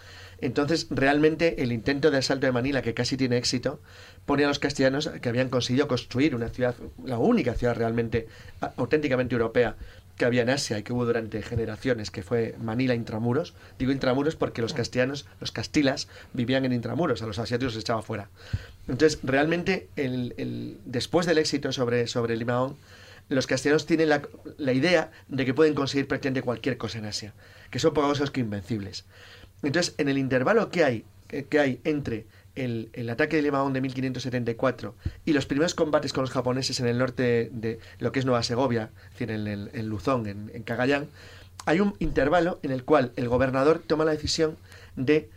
Entonces, 0.40 0.88
realmente, 0.90 1.62
el 1.62 1.72
intento 1.72 2.10
de 2.10 2.18
asalto 2.18 2.46
de 2.46 2.52
Manila, 2.52 2.82
que 2.82 2.94
casi 2.94 3.16
tiene 3.16 3.36
éxito, 3.36 3.80
pone 4.26 4.44
a 4.44 4.48
los 4.48 4.58
castellanos 4.58 5.08
que 5.08 5.28
habían 5.28 5.48
conseguido 5.48 5.86
construir 5.88 6.34
una 6.34 6.48
ciudad, 6.48 6.74
la 7.04 7.18
única 7.18 7.54
ciudad 7.54 7.76
realmente 7.76 8.26
a- 8.60 8.72
auténticamente 8.76 9.34
europea 9.34 9.76
que 10.18 10.24
había 10.24 10.42
en 10.42 10.50
Asia 10.50 10.78
y 10.78 10.82
que 10.84 10.92
hubo 10.92 11.04
durante 11.06 11.42
generaciones, 11.42 12.10
que 12.12 12.22
fue 12.22 12.54
Manila 12.60 12.94
Intramuros. 12.94 13.54
Digo 13.78 13.90
Intramuros 13.90 14.36
porque 14.36 14.62
los 14.62 14.72
castellanos, 14.72 15.26
los 15.40 15.50
castilas, 15.50 16.08
vivían 16.32 16.64
en 16.64 16.72
Intramuros, 16.72 17.22
a 17.22 17.26
los 17.26 17.38
asiáticos 17.40 17.74
les 17.74 17.82
echaba 17.82 18.02
fuera. 18.02 18.28
Entonces, 18.86 19.18
realmente, 19.22 19.88
el, 19.96 20.34
el- 20.36 20.78
después 20.84 21.26
del 21.26 21.38
éxito 21.38 21.72
sobre, 21.72 22.06
sobre 22.06 22.36
Limaón, 22.36 22.76
los 23.28 23.46
castellanos 23.46 23.86
tienen 23.86 24.08
la, 24.08 24.22
la 24.58 24.72
idea 24.72 25.10
de 25.28 25.44
que 25.44 25.54
pueden 25.54 25.74
conseguir 25.74 26.06
prácticamente 26.08 26.42
cualquier 26.42 26.76
cosa 26.76 26.98
en 26.98 27.06
Asia, 27.06 27.32
que 27.70 27.78
son 27.78 27.94
poderosos 27.94 28.30
que 28.30 28.40
invencibles. 28.40 29.04
Entonces, 29.62 29.94
en 29.98 30.08
el 30.08 30.18
intervalo 30.18 30.70
que 30.70 30.84
hay, 30.84 31.04
que, 31.48 31.58
hay 31.58 31.80
entre 31.84 32.26
el, 32.54 32.90
ataque 33.10 33.36
de 33.36 33.42
Limaón 33.42 33.72
de 33.72 33.80
1574 33.80 34.94
y 35.24 35.32
los 35.32 35.46
primeros 35.46 35.74
combates 35.74 36.12
con 36.12 36.22
los 36.22 36.30
japoneses 36.30 36.78
en 36.80 36.86
el 36.86 36.98
norte 36.98 37.48
de 37.52 37.78
lo 37.98 38.12
que 38.12 38.18
es 38.20 38.26
Nueva 38.26 38.42
Segovia, 38.42 38.90
es 39.06 39.10
decir, 39.12 39.30
en, 39.30 39.46
el- 39.46 39.70
en 39.72 39.88
Luzón, 39.88 40.26
en, 40.26 40.50
en 40.54 40.62
Cagayán, 40.62 41.08
hay 41.66 41.80
un 41.80 41.94
intervalo 41.98 42.60
en 42.62 42.72
el 42.72 42.84
cual 42.84 43.12
el 43.16 43.28
gobernador 43.28 43.82
toma 43.84 44.04
la 44.04 44.10
decisión 44.12 44.56
de 44.96 45.30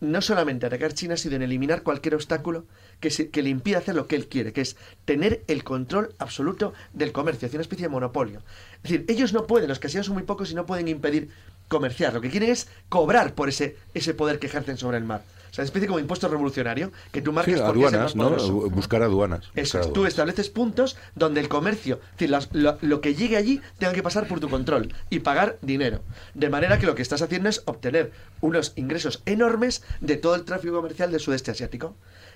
no 0.00 0.20
solamente 0.20 0.66
atacar 0.66 0.92
China, 0.92 1.16
sino 1.16 1.36
en 1.36 1.42
eliminar 1.42 1.82
cualquier 1.82 2.14
obstáculo 2.16 2.66
que, 3.00 3.10
se- 3.10 3.28
que 3.30 3.42
le 3.42 3.50
impida 3.50 3.78
hacer 3.78 3.94
lo 3.94 4.06
que 4.06 4.16
él 4.16 4.26
quiere, 4.28 4.52
que 4.52 4.60
es 4.60 4.76
tener 5.04 5.42
el 5.48 5.64
control 5.64 6.14
absoluto 6.18 6.72
del 6.92 7.12
comercio, 7.12 7.46
hacer 7.46 7.58
una 7.58 7.62
especie 7.62 7.84
de 7.86 7.90
monopolio. 7.90 8.42
Es 8.82 8.90
decir, 8.90 9.04
ellos 9.08 9.32
no 9.32 9.46
pueden, 9.46 9.68
los 9.68 9.78
casinos 9.78 10.06
son 10.06 10.14
muy 10.14 10.24
pocos 10.24 10.50
y 10.50 10.54
no 10.54 10.66
pueden 10.66 10.88
impedir 10.88 11.28
comerciar. 11.68 12.12
Lo 12.14 12.20
que 12.20 12.30
quieren 12.30 12.50
es 12.50 12.68
cobrar 12.88 13.34
por 13.34 13.48
ese, 13.48 13.76
ese 13.94 14.14
poder 14.14 14.38
que 14.38 14.46
ejercen 14.46 14.76
sobre 14.76 14.98
el 14.98 15.04
mar. 15.04 15.22
O 15.50 15.54
sea, 15.54 15.62
una 15.62 15.66
especie 15.66 15.86
como 15.86 16.00
impuesto 16.00 16.26
revolucionario 16.26 16.90
que 17.12 17.22
tú 17.22 17.30
Sí, 17.30 17.34
marcas 17.36 17.54
es 17.54 17.60
el 17.60 17.66
aduanas, 17.66 18.16
¿no? 18.16 18.30
Buscar 18.70 19.02
aduanas. 19.04 19.44
Eso 19.54 19.78
buscar 19.78 19.80
es, 19.82 19.86
tú 19.86 19.92
aduanas. 19.92 20.12
estableces 20.12 20.50
puntos 20.50 20.96
donde 21.14 21.40
el 21.40 21.48
comercio, 21.48 22.00
es 22.06 22.10
decir, 22.14 22.30
las- 22.30 22.48
lo, 22.52 22.76
lo 22.80 23.00
que 23.00 23.14
llegue 23.14 23.36
allí 23.36 23.60
tenga 23.78 23.92
que 23.92 24.02
pasar 24.02 24.26
por 24.26 24.40
tu 24.40 24.48
control 24.50 24.92
y 25.10 25.20
pagar 25.20 25.56
dinero. 25.62 26.02
De 26.34 26.50
manera 26.50 26.80
que 26.80 26.86
lo 26.86 26.96
que 26.96 27.02
estás 27.02 27.22
haciendo 27.22 27.48
es 27.48 27.62
obtener 27.66 28.10
unos 28.40 28.72
ingresos 28.74 29.22
enormes 29.26 29.84
de 30.00 30.16
todo 30.16 30.34
el 30.34 30.44
tráfico 30.44 30.74
comercial 30.74 31.12
del 31.12 31.20
sudeste 31.20 31.52
asiático. 31.52 31.94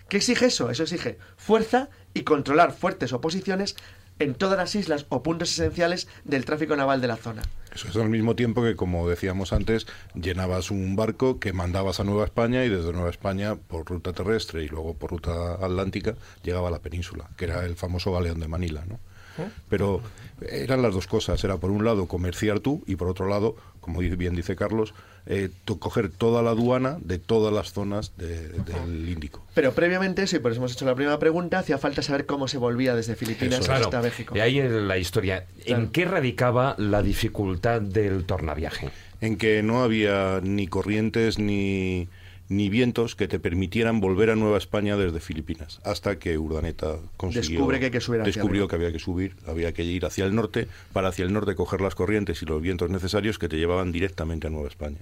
¿Qué 0.08 0.16
exige 0.16 0.46
eso? 0.46 0.70
Eso 0.70 0.84
exige 0.84 1.18
fuerza 1.36 1.90
y 2.14 2.22
controlar 2.22 2.72
fuertes 2.72 3.12
oposiciones 3.12 3.76
en 4.18 4.34
todas 4.34 4.58
las 4.58 4.74
islas 4.74 5.06
o 5.10 5.22
puntos 5.22 5.52
esenciales 5.52 6.08
del 6.24 6.44
tráfico 6.44 6.76
naval 6.76 7.00
de 7.00 7.08
la 7.08 7.16
zona. 7.16 7.42
Eso 7.74 7.88
es 7.88 7.96
al 7.96 8.08
mismo 8.08 8.34
tiempo 8.34 8.62
que, 8.62 8.74
como 8.74 9.08
decíamos 9.08 9.52
antes, 9.52 9.86
llenabas 10.14 10.70
un 10.70 10.96
barco 10.96 11.38
que 11.38 11.52
mandabas 11.52 12.00
a 12.00 12.04
Nueva 12.04 12.24
España 12.24 12.64
y 12.64 12.68
desde 12.68 12.92
Nueva 12.92 13.10
España, 13.10 13.54
por 13.54 13.86
ruta 13.86 14.12
terrestre 14.12 14.64
y 14.64 14.68
luego 14.68 14.94
por 14.94 15.10
ruta 15.10 15.54
atlántica, 15.54 16.14
llegaba 16.42 16.68
a 16.68 16.72
la 16.72 16.80
península, 16.80 17.28
que 17.36 17.44
era 17.44 17.64
el 17.64 17.76
famoso 17.76 18.12
galeón 18.12 18.40
de 18.40 18.48
Manila, 18.48 18.84
¿no? 18.88 18.98
Pero 19.68 20.02
eran 20.50 20.82
las 20.82 20.94
dos 20.94 21.06
cosas, 21.06 21.44
era 21.44 21.58
por 21.58 21.70
un 21.70 21.84
lado 21.84 22.08
comerciar 22.08 22.58
tú 22.58 22.82
y 22.86 22.96
por 22.96 23.06
otro 23.06 23.28
lado, 23.28 23.54
como 23.80 24.00
bien 24.00 24.34
dice 24.34 24.56
Carlos, 24.56 24.94
eh, 25.30 25.50
coger 25.78 26.08
toda 26.08 26.42
la 26.42 26.50
aduana 26.50 26.96
de 27.02 27.18
todas 27.18 27.52
las 27.52 27.72
zonas 27.72 28.12
de- 28.16 28.48
del 28.48 29.08
Índico. 29.08 29.44
Pero 29.54 29.72
previamente 29.72 30.22
eso, 30.22 30.36
y 30.36 30.38
por 30.38 30.52
eso 30.52 30.60
hemos 30.60 30.72
hecho 30.72 30.86
la 30.86 30.94
primera 30.94 31.18
pregunta, 31.18 31.58
hacía 31.58 31.76
falta 31.78 32.00
saber 32.02 32.24
cómo 32.24 32.48
se 32.48 32.56
volvía 32.56 32.94
desde 32.96 33.14
Filipinas 33.14 33.60
Claro, 33.66 33.84
hasta 33.84 34.00
México. 34.00 34.34
y 34.36 34.40
ahí 34.40 34.58
es 34.58 34.70
la 34.72 34.96
historia. 34.96 35.44
¿En 35.66 35.88
qué 35.88 36.06
radicaba 36.06 36.74
la 36.78 37.02
dificultad 37.02 37.80
del 37.82 38.24
tornaviaje? 38.24 38.90
en 39.20 39.36
que 39.36 39.64
no 39.64 39.82
había 39.82 40.40
ni 40.44 40.68
corrientes 40.68 41.38
ni, 41.40 42.06
ni 42.48 42.68
vientos 42.70 43.14
que 43.14 43.28
te 43.28 43.38
permitieran 43.38 44.00
volver 44.00 44.30
a 44.30 44.36
Nueva 44.36 44.56
España 44.58 44.96
desde 44.96 45.20
Filipinas, 45.20 45.80
hasta 45.84 46.18
que 46.18 46.38
Urdaneta 46.38 46.96
consiguió, 47.16 47.50
Descubre 47.58 47.78
que 47.78 47.84
hay 47.86 47.90
que 47.90 48.00
subir 48.00 48.20
hacia 48.22 48.32
descubrió 48.32 48.62
arriba. 48.62 48.68
que 48.70 48.76
había 48.76 48.92
que 48.92 48.98
subir, 48.98 49.36
había 49.46 49.72
que 49.72 49.84
ir 49.84 50.06
hacia 50.06 50.24
el 50.24 50.34
norte, 50.34 50.66
para 50.92 51.08
hacia 51.08 51.24
el 51.24 51.32
norte 51.32 51.54
coger 51.54 51.80
las 51.82 51.94
corrientes 51.94 52.42
y 52.42 52.46
los 52.46 52.62
vientos 52.62 52.88
necesarios 52.90 53.38
que 53.38 53.48
te 53.48 53.56
llevaban 53.56 53.92
directamente 53.92 54.46
a 54.46 54.50
Nueva 54.50 54.68
España, 54.68 54.98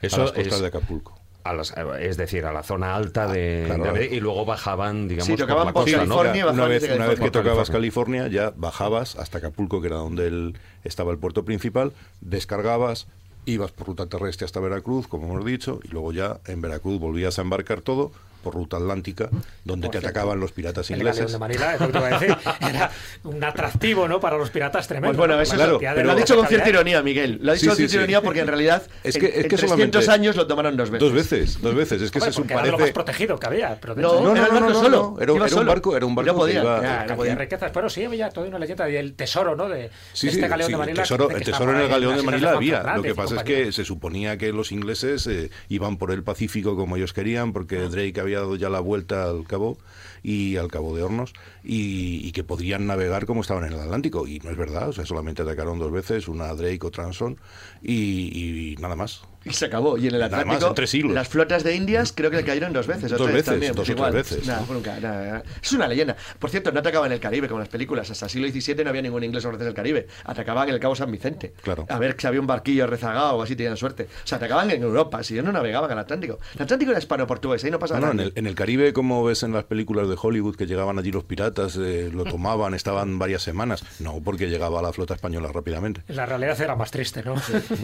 Eso 0.00 0.16
a 0.16 0.18
las 0.20 0.32
costas 0.32 0.54
es- 0.54 0.60
de 0.60 0.66
Acapulco. 0.68 1.18
A 1.42 1.52
las- 1.52 1.74
es 2.00 2.16
decir, 2.16 2.46
a 2.46 2.54
la 2.54 2.62
zona 2.62 2.94
alta 2.96 3.26
de, 3.30 3.64
claro. 3.66 3.84
de 3.84 3.90
Madrid, 3.90 4.12
y 4.12 4.20
luego 4.20 4.46
bajaban, 4.46 5.08
digamos, 5.08 5.26
Sí, 5.26 5.36
tocaban 5.36 5.64
por 5.64 5.66
la 5.66 5.72
por 5.74 5.82
costa, 5.82 5.98
¿no? 6.06 6.16
California, 6.16 6.44
una 6.44 6.52
bajaban 6.52 6.70
vez, 6.70 6.90
una 6.96 7.06
vez 7.08 7.20
que 7.20 7.30
tocabas 7.30 7.70
California, 7.70 8.28
ya 8.28 8.54
bajabas 8.56 9.16
hasta 9.16 9.38
Acapulco, 9.38 9.82
que 9.82 9.88
era 9.88 9.96
donde 9.96 10.26
el- 10.26 10.56
estaba 10.84 11.12
el 11.12 11.18
puerto 11.18 11.44
principal, 11.44 11.92
descargabas, 12.22 13.08
ibas 13.46 13.72
por 13.72 13.88
ruta 13.88 14.06
terrestre 14.06 14.44
hasta 14.44 14.60
Veracruz, 14.60 15.06
como 15.06 15.26
hemos 15.26 15.44
dicho, 15.44 15.80
y 15.84 15.88
luego 15.88 16.12
ya 16.12 16.40
en 16.46 16.60
Veracruz 16.60 16.98
volvías 16.98 17.38
a 17.38 17.42
embarcar 17.42 17.80
todo 17.80 18.12
por 18.44 18.54
ruta 18.54 18.76
atlántica, 18.76 19.28
donde 19.64 19.88
te 19.88 19.98
atacaban 19.98 20.38
los 20.38 20.52
piratas 20.52 20.88
El 20.90 20.98
galeón 20.98 21.14
ingleses. 21.14 21.32
de 21.32 21.38
Manila, 21.38 21.74
es 21.74 21.80
lo 21.80 21.86
que 21.88 21.92
te 21.92 21.98
iba 21.98 22.06
a 22.08 22.20
decir, 22.20 22.36
era 22.60 22.90
un 23.24 23.42
atractivo 23.42 24.06
¿no? 24.06 24.20
para 24.20 24.36
los 24.38 24.50
piratas 24.50 24.86
tremendo. 24.86 25.08
Pues 25.08 25.18
bueno, 25.18 25.34
¿no? 25.36 25.40
eso 25.42 25.56
La 25.56 25.64
es- 25.64 25.70
cantidad 25.70 25.90
de 25.90 25.96
pero 25.96 26.06
lo 26.06 26.12
ha 26.12 26.16
dicho 26.16 26.36
con 26.36 26.46
cierta 26.46 26.68
ironía, 26.68 27.02
Miguel. 27.02 27.38
Lo 27.42 27.50
ha 27.50 27.54
dicho 27.54 27.62
Sí, 27.64 27.68
con 27.68 27.76
cierta 27.78 27.90
sí. 27.92 27.96
ironía 27.98 28.20
porque 28.22 28.40
en 28.40 28.46
realidad 28.46 28.82
Es 29.02 29.16
que- 29.18 29.26
en, 29.26 29.32
es 29.32 29.32
que 29.32 29.40
en 29.42 29.48
300 29.48 30.04
solamente- 30.04 30.10
años 30.12 30.36
lo 30.36 30.46
tomaron 30.46 30.76
dos 30.76 30.90
veces. 30.90 31.00
Dos 31.00 31.12
veces, 31.14 31.60
dos 31.62 31.74
veces. 31.74 32.02
Es 32.02 32.10
que 32.10 32.18
Hombre, 32.18 32.32
se 32.32 32.38
porque 32.40 32.52
era 32.54 32.62
lo 32.66 32.68
más 32.72 32.78
parece... 32.80 32.92
protegido 32.94 33.38
que 33.40 33.46
había. 33.46 33.80
Pero 33.80 33.94
No, 33.96 34.00
hecho, 34.14 34.20
No, 34.20 34.28
no, 34.28 34.36
era 34.36 34.46
el 34.46 34.48
no, 34.52 34.60
barco 34.60 34.68
no, 34.74 34.80
solo. 34.80 34.96
no, 34.96 35.16
era, 35.16 35.24
era 35.46 35.56
un 35.60 35.66
barco, 35.66 35.96
era 35.96 36.06
un 36.06 36.14
barco 36.14 36.32
no 36.32 36.38
podía. 36.38 36.54
que 36.54 36.60
iba... 36.60 37.06
no 37.08 37.16
podía. 37.16 37.34
riquezas. 37.34 37.70
Pero 37.72 37.88
sí 37.88 38.04
había 38.04 38.28
toda 38.30 38.46
una 38.48 38.58
leyenda 38.58 38.84
del 38.84 39.14
tesoro, 39.14 39.56
¿no? 39.56 39.68
De 39.68 39.90
Sí, 40.12 40.28
este 40.28 40.46
galeón 40.48 40.68
de 40.68 40.74
el 40.74 40.78
Manila. 40.78 41.02
tesoro, 41.02 41.24
el 41.30 41.38
dice 41.38 41.44
que 41.46 41.50
tesoro 41.52 41.70
en 41.72 41.80
el 41.80 41.88
galeón 41.88 42.16
de 42.16 42.22
Manila 42.22 42.50
había. 42.52 42.82
Lo 42.96 43.02
que 43.02 43.14
pasa 43.14 43.36
es 43.36 43.42
que 43.42 43.72
se 43.72 43.84
suponía 43.84 44.36
que 44.38 44.52
los 44.52 44.72
ingleses 44.72 45.26
eh, 45.26 45.50
iban 45.68 45.96
por 45.96 46.10
el 46.12 46.22
Pacífico 46.22 46.76
como 46.76 46.96
ellos 46.96 47.12
querían, 47.12 47.52
porque 47.52 47.76
Drake 47.78 48.20
había 48.20 48.33
dado 48.40 48.56
ya 48.56 48.68
la 48.68 48.80
vuelta 48.80 49.24
al 49.24 49.46
cabo 49.46 49.78
y 50.22 50.56
al 50.56 50.68
cabo 50.68 50.96
de 50.96 51.02
Hornos 51.02 51.32
y, 51.64 52.26
y 52.26 52.32
que 52.32 52.44
podrían 52.44 52.86
navegar 52.86 53.26
como 53.26 53.40
estaban 53.40 53.64
en 53.64 53.72
el 53.72 53.80
Atlántico. 53.80 54.26
Y 54.26 54.38
no 54.40 54.50
es 54.50 54.56
verdad, 54.56 54.88
o 54.88 54.92
sea, 54.92 55.06
solamente 55.06 55.42
atacaron 55.42 55.78
dos 55.78 55.90
veces, 55.90 56.28
una 56.28 56.52
Drake, 56.54 56.80
otra 56.82 57.04
Anson 57.04 57.38
y, 57.82 58.72
y 58.72 58.76
nada 58.76 58.96
más. 58.96 59.22
Y 59.46 59.52
se 59.52 59.66
acabó. 59.66 59.98
Y 59.98 60.06
en 60.08 60.14
el 60.14 60.20
Nada 60.20 60.30
más, 60.30 60.40
Atlántico, 60.40 60.68
en 60.70 60.74
tres 60.74 60.90
siglos. 60.90 61.12
las 61.12 61.28
flotas 61.28 61.62
de 61.64 61.74
Indias 61.76 62.14
creo 62.16 62.30
que 62.30 62.38
le 62.38 62.44
cayeron 62.44 62.72
dos 62.72 62.86
veces. 62.86 63.12
o 63.12 63.18
Dos 63.18 63.28
veces, 63.28 63.44
también, 63.44 63.74
dos 63.74 63.86
pues 63.86 63.98
o 64.00 64.02
tres 64.10 64.14
veces, 64.14 64.46
Nada, 64.46 64.64
¿no? 64.66 64.72
nunca, 64.74 64.98
nada, 65.00 65.26
nada. 65.26 65.42
Es 65.62 65.72
una 65.74 65.86
leyenda. 65.86 66.16
Por 66.38 66.48
cierto, 66.48 66.72
no 66.72 66.80
atacaban 66.80 67.08
en 67.08 67.12
el 67.12 67.20
Caribe 67.20 67.46
como 67.46 67.58
en 67.58 67.64
las 67.64 67.68
películas. 67.68 68.10
Hasta 68.10 68.24
el 68.24 68.30
siglo 68.30 68.48
XVII 68.48 68.84
no 68.84 68.88
había 68.90 69.02
ningún 69.02 69.22
inglés 69.22 69.44
o 69.44 69.48
francés 69.48 69.66
del 69.66 69.74
Caribe. 69.74 70.06
Atacaban 70.24 70.68
en 70.70 70.74
el 70.74 70.80
Cabo 70.80 70.96
San 70.96 71.12
Vicente. 71.12 71.52
Claro. 71.62 71.84
A 71.90 71.98
ver 71.98 72.16
si 72.18 72.26
había 72.26 72.40
un 72.40 72.46
barquillo 72.46 72.86
rezagado 72.86 73.36
o 73.36 73.42
así 73.42 73.54
tenían 73.54 73.76
suerte. 73.76 74.04
O 74.24 74.26
sea, 74.26 74.36
atacaban 74.38 74.70
en 74.70 74.82
Europa. 74.82 75.22
Si 75.22 75.34
ellos 75.34 75.44
no 75.44 75.52
navegaban 75.52 75.90
al 75.90 75.98
Atlántico. 75.98 76.38
El 76.56 76.62
Atlántico 76.62 76.92
era 76.92 76.98
hispano-portugués. 77.00 77.62
Ahí 77.64 77.70
no 77.70 77.78
pasaba 77.78 78.00
No, 78.00 78.06
no, 78.06 78.12
en, 78.12 78.16
nada. 78.16 78.28
el, 78.30 78.38
en 78.38 78.46
el 78.46 78.54
Caribe, 78.54 78.94
como 78.94 79.22
ves 79.24 79.42
en 79.42 79.52
las 79.52 79.64
películas 79.64 80.08
de 80.08 80.16
Hollywood, 80.18 80.56
que 80.56 80.64
llegaban 80.66 80.98
allí 80.98 81.12
los 81.12 81.24
piratas, 81.24 81.53
eh, 81.76 82.10
lo 82.12 82.24
tomaban, 82.34 82.74
estaban 82.74 83.18
varias 83.18 83.42
semanas. 83.42 83.84
No, 84.00 84.20
porque 84.22 84.48
llegaba 84.48 84.82
la 84.82 84.92
flota 84.92 85.14
española 85.14 85.50
rápidamente. 85.52 86.02
La 86.08 86.26
realidad 86.26 86.60
era 86.60 86.76
más 86.76 86.90
triste, 86.90 87.22
¿no? 87.24 87.34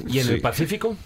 ¿Y 0.06 0.18
en 0.18 0.26
Sí. 0.26 0.32
el 0.34 0.40
Pacífico? 0.40 0.96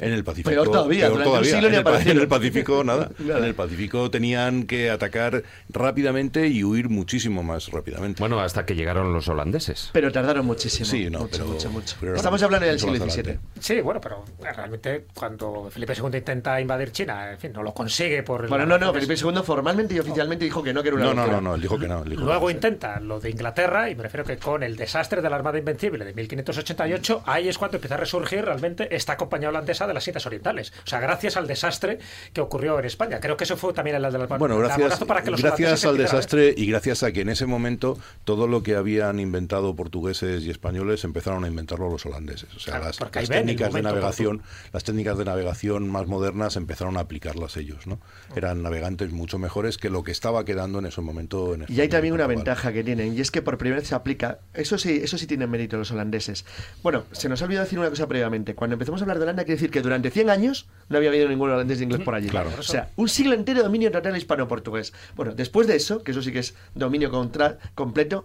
En 0.00 0.12
el 0.12 0.24
Pacífico. 0.24 0.50
Peor 0.50 0.70
todavía, 0.70 1.10
un 1.10 1.44
siglo 1.44 1.68
en, 1.68 1.74
el, 1.74 2.08
en 2.08 2.18
el 2.18 2.28
Pacífico 2.28 2.82
nada. 2.84 3.10
Nada. 3.18 3.38
En 3.38 3.44
el 3.44 3.54
Pacífico 3.54 4.10
tenían 4.10 4.64
que 4.64 4.90
atacar 4.90 5.42
rápidamente 5.68 6.48
y 6.48 6.64
huir 6.64 6.88
muchísimo 6.88 7.42
más 7.42 7.68
rápidamente. 7.68 8.20
Bueno, 8.20 8.40
hasta 8.40 8.64
que 8.66 8.74
llegaron 8.74 9.12
los 9.12 9.28
holandeses. 9.28 9.90
Pero 9.92 10.10
tardaron 10.10 10.46
muchísimo. 10.46 10.86
Sí, 10.86 11.08
no, 11.10 11.20
mucho, 11.20 11.30
pero- 11.32 11.46
mucho, 11.46 11.70
mucho. 11.70 11.96
pero 12.00 12.16
Estamos 12.16 12.42
hablando 12.42 12.66
del 12.66 12.78
siglo 12.80 12.96
XVII. 12.96 13.38
Sí, 13.58 13.80
bueno, 13.80 14.00
pero 14.00 14.24
realmente 14.40 15.06
cuando 15.14 15.68
Felipe 15.70 15.92
II 15.94 16.16
intenta 16.16 16.60
invadir 16.60 16.92
China, 16.92 17.32
en 17.32 17.38
fin, 17.38 17.52
no 17.52 17.62
lo 17.62 17.72
consigue 17.74 18.22
por... 18.22 18.48
Bueno, 18.48 18.66
no, 18.66 18.78
no. 18.78 18.92
Felipe 18.92 19.14
II 19.14 19.40
formalmente 19.44 19.94
y 19.94 19.98
oficialmente 19.98 20.44
dijo 20.44 20.62
que 20.62 20.72
no, 20.72 20.82
que 20.82 20.88
era 20.88 20.96
una 20.96 21.06
No, 21.06 21.14
no, 21.14 21.26
no, 21.26 21.40
no, 21.40 21.54
él 21.54 21.60
dijo 21.60 21.78
que 21.78 21.86
no. 21.88 22.02
dijo 22.04 22.22
Luego 22.22 22.46
que 22.48 22.52
intenta 22.54 23.00
lo 23.00 23.20
de 23.20 23.30
Inglaterra, 23.30 23.90
y 23.90 23.94
me 23.94 24.02
refiero 24.02 24.24
que 24.24 24.36
con 24.38 24.62
el 24.62 24.76
desastre 24.76 25.20
de 25.22 25.28
la 25.30 25.36
Armada 25.36 25.58
Invencible 25.58 26.04
de 26.04 26.14
1588, 26.14 27.22
ahí 27.26 27.48
es 27.48 27.58
cuando 27.58 27.76
empieza 27.76 27.94
a 27.94 27.98
resurgir 27.98 28.44
realmente 28.44 28.94
esta 28.94 29.16
compañía 29.16 29.48
holandesa 29.48 29.86
de 29.90 29.94
las 29.94 30.06
Indias 30.06 30.26
Orientales. 30.26 30.72
O 30.84 30.88
sea, 30.88 31.00
gracias 31.00 31.36
al 31.36 31.46
desastre 31.46 31.98
que 32.32 32.40
ocurrió 32.40 32.78
en 32.78 32.84
España. 32.84 33.20
Creo 33.20 33.36
que 33.36 33.44
eso 33.44 33.56
fue 33.56 33.72
también 33.72 33.96
el 33.96 34.02
de 34.02 34.18
la 34.18 34.26
Bueno, 34.26 34.58
gracias, 34.58 34.98
para 35.04 35.22
que 35.22 35.30
los 35.30 35.42
gracias 35.42 35.84
al 35.84 35.96
desastre 35.96 36.54
y 36.56 36.66
gracias 36.66 37.02
a 37.02 37.12
que 37.12 37.20
en 37.20 37.28
ese 37.28 37.46
momento 37.46 37.98
todo 38.24 38.46
lo 38.46 38.62
que 38.62 38.76
habían 38.76 39.20
inventado 39.20 39.74
portugueses 39.76 40.44
y 40.44 40.50
españoles 40.50 41.04
empezaron 41.04 41.44
a 41.44 41.48
inventarlo 41.48 41.90
los 41.90 42.06
holandeses. 42.06 42.54
O 42.54 42.60
sea, 42.60 42.74
Claro, 42.74 42.86
las, 42.86 43.00
las 43.00 43.28
técnicas 43.28 43.72
de 43.72 43.82
navegación, 43.82 44.42
las 44.72 44.84
técnicas 44.84 45.18
de 45.18 45.24
navegación 45.24 45.88
más 45.88 46.06
modernas 46.06 46.56
empezaron 46.56 46.96
a 46.96 47.00
aplicarlas 47.00 47.56
ellos, 47.56 47.86
¿no? 47.86 48.00
Eran 48.36 48.62
navegantes 48.62 49.10
mucho 49.12 49.38
mejores 49.38 49.78
que 49.78 49.90
lo 49.90 50.04
que 50.04 50.12
estaba 50.12 50.44
quedando 50.44 50.78
en 50.78 50.86
ese 50.86 51.00
momento 51.00 51.54
en 51.54 51.64
Y 51.68 51.80
hay 51.80 51.88
también 51.88 52.14
una 52.14 52.26
ventaja 52.26 52.72
que 52.72 52.84
tienen, 52.84 53.16
y 53.16 53.20
es 53.20 53.30
que 53.30 53.42
por 53.42 53.58
primera 53.58 53.80
vez 53.80 53.88
se 53.88 53.94
aplica, 53.94 54.38
eso 54.54 54.78
sí, 54.78 55.00
eso 55.02 55.18
sí 55.18 55.26
tienen 55.26 55.50
mérito 55.50 55.76
los 55.76 55.90
holandeses. 55.90 56.44
Bueno, 56.82 57.04
se 57.12 57.28
nos 57.28 57.42
ha 57.42 57.44
olvidado 57.44 57.64
decir 57.64 57.78
una 57.78 57.90
cosa 57.90 58.06
previamente. 58.06 58.54
Cuando 58.54 58.74
empezamos 58.74 59.00
a 59.00 59.04
hablar 59.04 59.18
de 59.18 59.24
Holanda, 59.24 59.44
quiere 59.44 59.56
decir 59.56 59.70
que 59.70 59.79
durante 59.82 60.10
100 60.10 60.30
años 60.30 60.66
no 60.88 60.96
había 60.96 61.10
habido 61.10 61.28
ningún 61.28 61.50
holandés 61.50 61.78
de 61.78 61.84
inglés 61.84 62.02
por 62.02 62.14
allí. 62.14 62.28
Claro. 62.28 62.50
O 62.58 62.62
sea, 62.62 62.90
un 62.96 63.08
siglo 63.08 63.34
entero 63.34 63.58
de 63.58 63.64
dominio 63.64 63.90
total 63.92 64.16
hispano-portugués. 64.16 64.92
Bueno, 65.14 65.32
después 65.34 65.66
de 65.66 65.76
eso, 65.76 66.02
que 66.02 66.10
eso 66.10 66.22
sí 66.22 66.32
que 66.32 66.40
es 66.40 66.54
dominio 66.74 67.10
contra- 67.10 67.58
completo, 67.74 68.24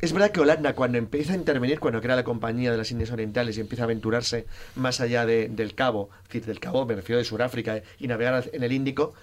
es 0.00 0.12
verdad 0.12 0.30
que 0.30 0.40
Holanda, 0.40 0.74
cuando 0.74 0.98
empieza 0.98 1.32
a 1.32 1.36
intervenir, 1.36 1.80
cuando 1.80 2.00
crea 2.02 2.16
la 2.16 2.24
Compañía 2.24 2.70
de 2.70 2.76
las 2.78 2.90
Indias 2.90 3.10
Orientales 3.10 3.56
y 3.56 3.60
empieza 3.60 3.82
a 3.82 3.84
aventurarse 3.84 4.46
más 4.74 5.00
allá 5.00 5.24
de- 5.26 5.48
del 5.48 5.74
Cabo, 5.74 6.10
es 6.24 6.28
decir, 6.28 6.44
del 6.46 6.60
Cabo, 6.60 6.84
me 6.84 6.94
refiero 6.94 7.18
de 7.18 7.24
Sudáfrica, 7.24 7.82
y 7.98 8.06
navegar 8.06 8.44
en 8.52 8.62
el 8.62 8.72
Índico, 8.72 9.14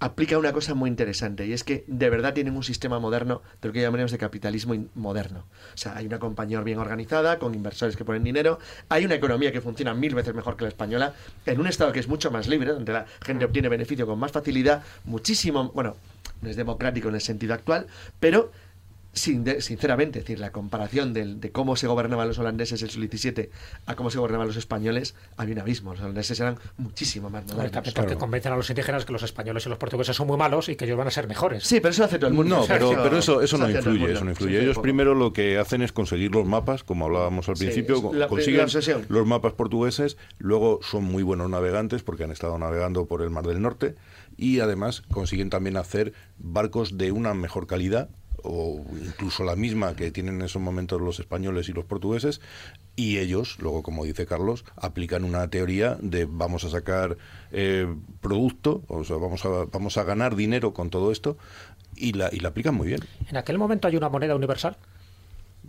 aplica 0.00 0.36
una 0.38 0.52
cosa 0.52 0.74
muy 0.74 0.90
interesante 0.90 1.46
y 1.46 1.52
es 1.52 1.64
que 1.64 1.84
de 1.86 2.10
verdad 2.10 2.34
tienen 2.34 2.56
un 2.56 2.62
sistema 2.62 2.98
moderno 2.98 3.42
de 3.62 3.68
lo 3.68 3.72
que 3.72 3.80
llamaremos 3.80 4.12
de 4.12 4.18
capitalismo 4.18 4.74
moderno. 4.94 5.46
O 5.72 5.76
sea, 5.76 5.96
hay 5.96 6.06
una 6.06 6.18
compañía 6.18 6.60
bien 6.60 6.78
organizada, 6.78 7.38
con 7.38 7.54
inversores 7.54 7.96
que 7.96 8.04
ponen 8.04 8.24
dinero, 8.24 8.58
hay 8.88 9.04
una 9.04 9.14
economía 9.14 9.52
que 9.52 9.60
funciona 9.60 9.94
mil 9.94 10.14
veces 10.14 10.34
mejor 10.34 10.56
que 10.56 10.64
la 10.64 10.68
española, 10.68 11.14
en 11.46 11.60
un 11.60 11.66
estado 11.66 11.92
que 11.92 12.00
es 12.00 12.08
mucho 12.08 12.30
más 12.30 12.48
libre, 12.48 12.72
donde 12.72 12.92
la 12.92 13.06
gente 13.22 13.44
obtiene 13.44 13.68
beneficio 13.68 14.06
con 14.06 14.18
más 14.18 14.32
facilidad, 14.32 14.82
muchísimo, 15.04 15.70
bueno, 15.74 15.96
no 16.42 16.50
es 16.50 16.56
democrático 16.56 17.08
en 17.08 17.14
el 17.14 17.20
sentido 17.20 17.54
actual, 17.54 17.86
pero 18.20 18.52
sin 19.14 19.60
sinceramente, 19.60 20.18
es 20.18 20.24
decir, 20.24 20.40
la 20.40 20.52
comparación 20.52 21.12
de 21.12 21.50
cómo 21.52 21.76
se 21.76 21.86
gobernaban 21.86 22.28
los 22.28 22.38
holandeses 22.38 22.82
en 22.82 22.86
el 22.86 22.90
siglo 22.92 23.08
XVII 23.10 23.50
a 23.86 23.96
cómo 23.96 24.10
se 24.10 24.18
gobernaban 24.18 24.46
los 24.46 24.56
españoles, 24.56 25.14
había 25.36 25.54
un 25.54 25.60
abismo. 25.60 25.92
Los 25.92 26.00
holandeses 26.00 26.38
eran 26.40 26.58
muchísimo 26.76 27.30
más 27.30 27.46
modernos. 27.46 27.92
Porque 27.94 28.16
convencen 28.16 28.52
a 28.52 28.56
los 28.56 28.68
indígenas 28.68 29.04
que 29.04 29.12
los 29.12 29.22
españoles 29.22 29.64
y 29.66 29.68
los 29.68 29.78
portugueses 29.78 30.16
son 30.16 30.26
muy 30.26 30.36
malos 30.36 30.68
y 30.68 30.76
que 30.76 30.84
ellos 30.84 30.98
van 30.98 31.06
a 31.06 31.10
ser 31.10 31.26
mejores. 31.28 31.64
Sí, 31.64 31.80
pero 31.80 31.90
eso 31.90 32.04
hace 32.04 32.18
todo 32.18 32.28
el 32.28 32.34
mundo. 32.34 32.56
No, 32.58 32.66
pero, 32.66 32.90
pero 33.02 33.18
eso, 33.18 33.40
eso, 33.40 33.58
no 33.58 33.70
influye, 33.70 34.12
eso 34.12 34.24
no 34.24 34.30
influye. 34.30 34.60
ellos 34.60 34.78
primero 34.78 35.14
lo 35.14 35.32
que 35.32 35.58
hacen 35.58 35.82
es 35.82 35.92
conseguir 35.92 36.32
los 36.32 36.46
mapas, 36.46 36.84
como 36.84 37.06
hablábamos 37.06 37.48
al 37.48 37.54
principio, 37.54 38.02
consiguen 38.28 38.66
los 39.08 39.26
mapas 39.26 39.52
portugueses, 39.52 40.16
luego 40.38 40.80
son 40.82 41.04
muy 41.04 41.22
buenos 41.22 41.48
navegantes 41.50 42.02
porque 42.02 42.24
han 42.24 42.30
estado 42.30 42.58
navegando 42.58 43.06
por 43.06 43.22
el 43.22 43.30
Mar 43.30 43.46
del 43.46 43.62
Norte 43.62 43.94
y 44.36 44.60
además 44.60 45.02
consiguen 45.12 45.50
también 45.50 45.76
hacer 45.76 46.12
barcos 46.38 46.98
de 46.98 47.12
una 47.12 47.34
mejor 47.34 47.66
calidad 47.66 48.08
o 48.44 48.84
incluso 49.04 49.42
la 49.42 49.56
misma 49.56 49.96
que 49.96 50.10
tienen 50.10 50.36
en 50.36 50.42
esos 50.42 50.62
momentos 50.62 51.00
los 51.00 51.18
españoles 51.18 51.68
y 51.68 51.72
los 51.72 51.84
portugueses, 51.84 52.40
y 52.96 53.18
ellos, 53.18 53.56
luego, 53.58 53.82
como 53.82 54.04
dice 54.04 54.26
Carlos, 54.26 54.64
aplican 54.76 55.24
una 55.24 55.48
teoría 55.48 55.96
de 56.00 56.26
vamos 56.26 56.64
a 56.64 56.70
sacar 56.70 57.16
eh, 57.50 57.92
producto, 58.20 58.82
o 58.88 59.02
sea, 59.04 59.16
vamos 59.16 59.44
a, 59.44 59.64
vamos 59.72 59.96
a 59.96 60.04
ganar 60.04 60.36
dinero 60.36 60.72
con 60.72 60.90
todo 60.90 61.10
esto, 61.10 61.36
y 61.96 62.12
la, 62.12 62.28
y 62.32 62.40
la 62.40 62.50
aplican 62.50 62.74
muy 62.74 62.88
bien. 62.88 63.00
¿En 63.28 63.36
aquel 63.36 63.58
momento 63.58 63.88
hay 63.88 63.96
una 63.96 64.08
moneda 64.08 64.36
universal? 64.36 64.76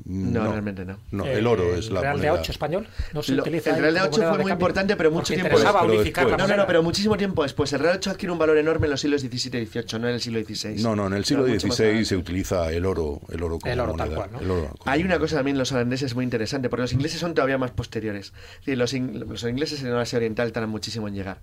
No, 0.05 0.51
realmente 0.51 0.85
no. 0.85 0.97
No, 1.11 1.25
el 1.25 1.47
oro 1.47 1.75
es 1.75 1.89
la 1.89 2.01
Real 2.01 2.19
de 2.19 2.31
8 2.31 2.51
español 2.51 2.87
no 3.13 3.23
se 3.23 3.33
utiliza. 3.33 3.75
El 3.75 3.81
Real 3.81 3.93
de 3.93 4.01
8 4.01 4.29
fue 4.29 4.43
muy 4.43 4.51
importante, 4.51 4.95
pero 4.95 5.11
mucho 5.11 5.33
tiempo 5.33 5.57
después. 5.57 6.27
No, 6.37 6.47
no, 6.47 6.57
no, 6.57 6.67
pero 6.67 6.83
muchísimo 6.83 7.17
tiempo 7.17 7.43
después. 7.43 7.71
El 7.73 7.79
Real 7.79 7.95
8 7.97 8.11
adquiere 8.11 8.31
un 8.31 8.37
valor 8.37 8.57
enorme 8.57 8.85
en 8.85 8.91
los 8.91 9.01
siglos 9.01 9.21
XVII 9.21 9.61
y 9.61 9.65
XVIII, 9.65 9.99
no 9.99 10.07
en 10.07 10.15
el 10.15 10.21
siglo 10.21 10.43
XVI. 10.43 10.81
No, 10.81 10.95
no, 10.95 11.07
en 11.07 11.13
el 11.13 11.25
siglo 11.25 11.45
XVI 11.45 12.05
se 12.05 12.17
utiliza 12.17 12.71
el 12.71 12.85
oro, 12.85 13.21
el 13.29 13.41
oro 13.41 13.59
como 13.59 13.71
el 13.73 13.79
oro 13.79 13.91
moneda. 13.93 14.15
Tal 14.19 14.29
cual, 14.29 14.43
el 14.43 14.51
oro, 14.51 14.75
Hay 14.85 15.03
una 15.03 15.19
cosa 15.19 15.37
también 15.37 15.57
los 15.57 15.71
holandeses 15.71 16.15
muy 16.15 16.23
interesante, 16.23 16.69
porque 16.69 16.81
los 16.81 16.93
ingleses 16.93 17.19
son 17.19 17.33
todavía 17.33 17.57
más 17.57 17.71
posteriores. 17.71 18.33
los, 18.65 18.93
los 18.93 19.43
ingleses 19.43 19.81
en 19.83 19.93
Asia 19.93 20.17
Oriental 20.17 20.51
tardan 20.51 20.69
muchísimo 20.69 21.07
en 21.07 21.15
llegar. 21.15 21.41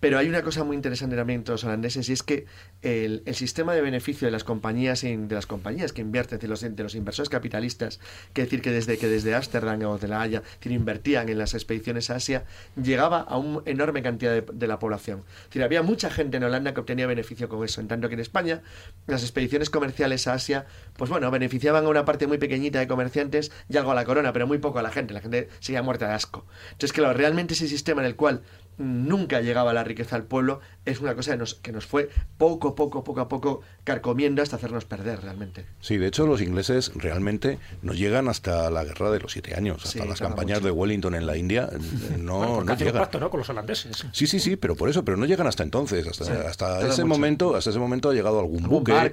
Pero 0.00 0.18
hay 0.18 0.28
una 0.28 0.42
cosa 0.42 0.64
muy 0.64 0.76
interesante 0.76 1.16
también 1.16 1.40
entre 1.40 1.52
los 1.52 1.64
holandeses 1.64 2.08
y 2.08 2.12
es 2.12 2.22
que 2.22 2.46
el, 2.82 3.22
el 3.26 3.34
sistema 3.34 3.74
de 3.74 3.80
beneficio 3.80 4.26
de 4.26 4.32
las 4.32 4.44
compañías 4.44 5.02
de 5.02 5.34
las 5.34 5.46
compañías 5.46 5.92
que 5.92 6.00
invierten, 6.00 6.38
de 6.38 6.48
los, 6.48 6.60
de 6.60 6.82
los 6.82 6.94
inversores 6.94 7.28
capitalistas, 7.28 7.91
que 8.32 8.42
decir 8.42 8.62
que 8.62 8.70
desde 8.70 8.98
que 8.98 9.08
desde 9.08 9.34
Ámsterdam 9.34 9.82
o 9.82 9.98
de 9.98 10.08
La 10.08 10.20
Haya 10.20 10.42
invertían 10.72 11.28
en 11.28 11.38
las 11.38 11.54
expediciones 11.54 12.10
a 12.10 12.16
Asia, 12.16 12.44
llegaba 12.80 13.20
a 13.20 13.38
una 13.38 13.62
enorme 13.66 14.02
cantidad 14.02 14.42
de, 14.42 14.66
la 14.66 14.78
población. 14.78 15.22
decir, 15.46 15.62
había 15.62 15.82
mucha 15.82 16.10
gente 16.10 16.36
en 16.36 16.44
Holanda 16.44 16.74
que 16.74 16.80
obtenía 16.80 17.06
beneficio 17.06 17.48
con 17.48 17.64
eso, 17.64 17.80
en 17.80 17.88
tanto 17.88 18.08
que 18.08 18.14
en 18.14 18.20
España 18.20 18.62
las 19.06 19.22
expediciones 19.22 19.70
comerciales 19.70 20.26
a 20.26 20.34
Asia, 20.34 20.66
pues 20.96 21.10
bueno, 21.10 21.30
beneficiaban 21.30 21.84
a 21.84 21.88
una 21.88 22.04
parte 22.04 22.26
muy 22.26 22.38
pequeñita 22.38 22.78
de 22.78 22.86
comerciantes 22.86 23.52
y 23.68 23.76
algo 23.76 23.92
a 23.92 23.94
la 23.94 24.04
corona, 24.04 24.32
pero 24.32 24.46
muy 24.46 24.58
poco 24.58 24.78
a 24.78 24.82
la 24.82 24.90
gente, 24.90 25.14
la 25.14 25.20
gente 25.20 25.48
seguía 25.60 25.82
muerta 25.82 26.08
de 26.08 26.14
asco. 26.14 26.46
Entonces, 26.72 26.92
claro, 26.92 27.12
realmente 27.12 27.54
ese 27.54 27.68
sistema 27.68 28.02
en 28.02 28.06
el 28.06 28.16
cual 28.16 28.42
nunca 28.78 29.40
llegaba 29.40 29.72
la 29.72 29.84
riqueza 29.84 30.16
al 30.16 30.24
pueblo, 30.24 30.60
es 30.84 31.00
una 31.00 31.14
cosa 31.14 31.32
que 31.32 31.38
nos, 31.38 31.54
que 31.54 31.72
nos 31.72 31.86
fue 31.86 32.10
poco, 32.38 32.74
poco, 32.74 33.04
poco 33.04 33.20
a 33.20 33.28
poco 33.28 33.60
carcomiendo 33.84 34.42
hasta 34.42 34.56
hacernos 34.56 34.84
perder 34.84 35.22
realmente. 35.22 35.66
Sí, 35.80 35.96
de 35.96 36.06
hecho 36.06 36.26
los 36.26 36.40
ingleses 36.40 36.92
realmente 36.94 37.58
no 37.82 37.94
llegan 37.94 38.28
hasta 38.28 38.70
la 38.70 38.84
guerra 38.84 39.10
de 39.10 39.20
los 39.20 39.32
siete 39.32 39.54
años, 39.54 39.84
hasta 39.84 40.04
las 40.04 40.20
campañas 40.20 40.62
de 40.62 40.70
Wellington 40.70 41.14
en 41.14 41.26
la 41.26 41.36
India, 41.36 41.68
no, 42.18 42.62
no 42.62 42.76
llegan. 42.76 43.02
Pacto, 43.02 43.18
¿no? 43.18 43.30
con 43.30 43.38
los 43.38 43.48
holandeses. 43.48 44.06
Sí, 44.12 44.26
sí, 44.26 44.38
sí, 44.38 44.56
pero 44.56 44.76
por 44.76 44.88
eso, 44.88 45.04
pero 45.04 45.16
no 45.16 45.26
llegan 45.26 45.46
hasta 45.46 45.62
entonces, 45.62 46.06
hasta, 46.06 46.48
hasta 46.48 46.86
ese 46.86 47.04
momento, 47.04 47.56
hasta 47.56 47.70
ese 47.70 47.78
momento 47.78 48.10
ha 48.10 48.14
llegado 48.14 48.38
algún 48.38 48.62
buque, 48.62 48.92
ha 48.92 49.08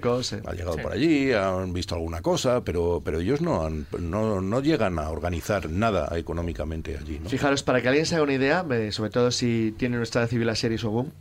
llegado 0.54 0.78
por 0.78 0.92
allí, 0.92 1.32
han 1.34 1.74
visto 1.74 1.96
alguna 1.96 2.22
cosa, 2.22 2.64
pero, 2.64 3.02
pero 3.04 3.20
ellos 3.20 3.42
no, 3.42 3.66
han, 3.66 3.88
no, 4.00 4.42
no 4.42 4.62
llegan 4.62 5.00
a 5.00 5.10
organizar 5.10 5.70
nada 5.70 6.10
económicamente 6.18 6.98
allí. 6.98 7.20
Fijaros, 7.28 7.64
para 7.64 7.82
que 7.82 7.88
alguien 7.88 8.06
se 8.06 8.16
haga 8.16 8.24
una 8.24 8.34
idea, 8.34 8.66
sobre 8.92 9.10
todo 9.10 9.32
si 9.32 9.74
tiene 9.78 9.98
nuestra 9.98 10.28
civil 10.28 10.48
la 10.48 10.56
serie 10.56 10.78
Shogun. 10.78 11.12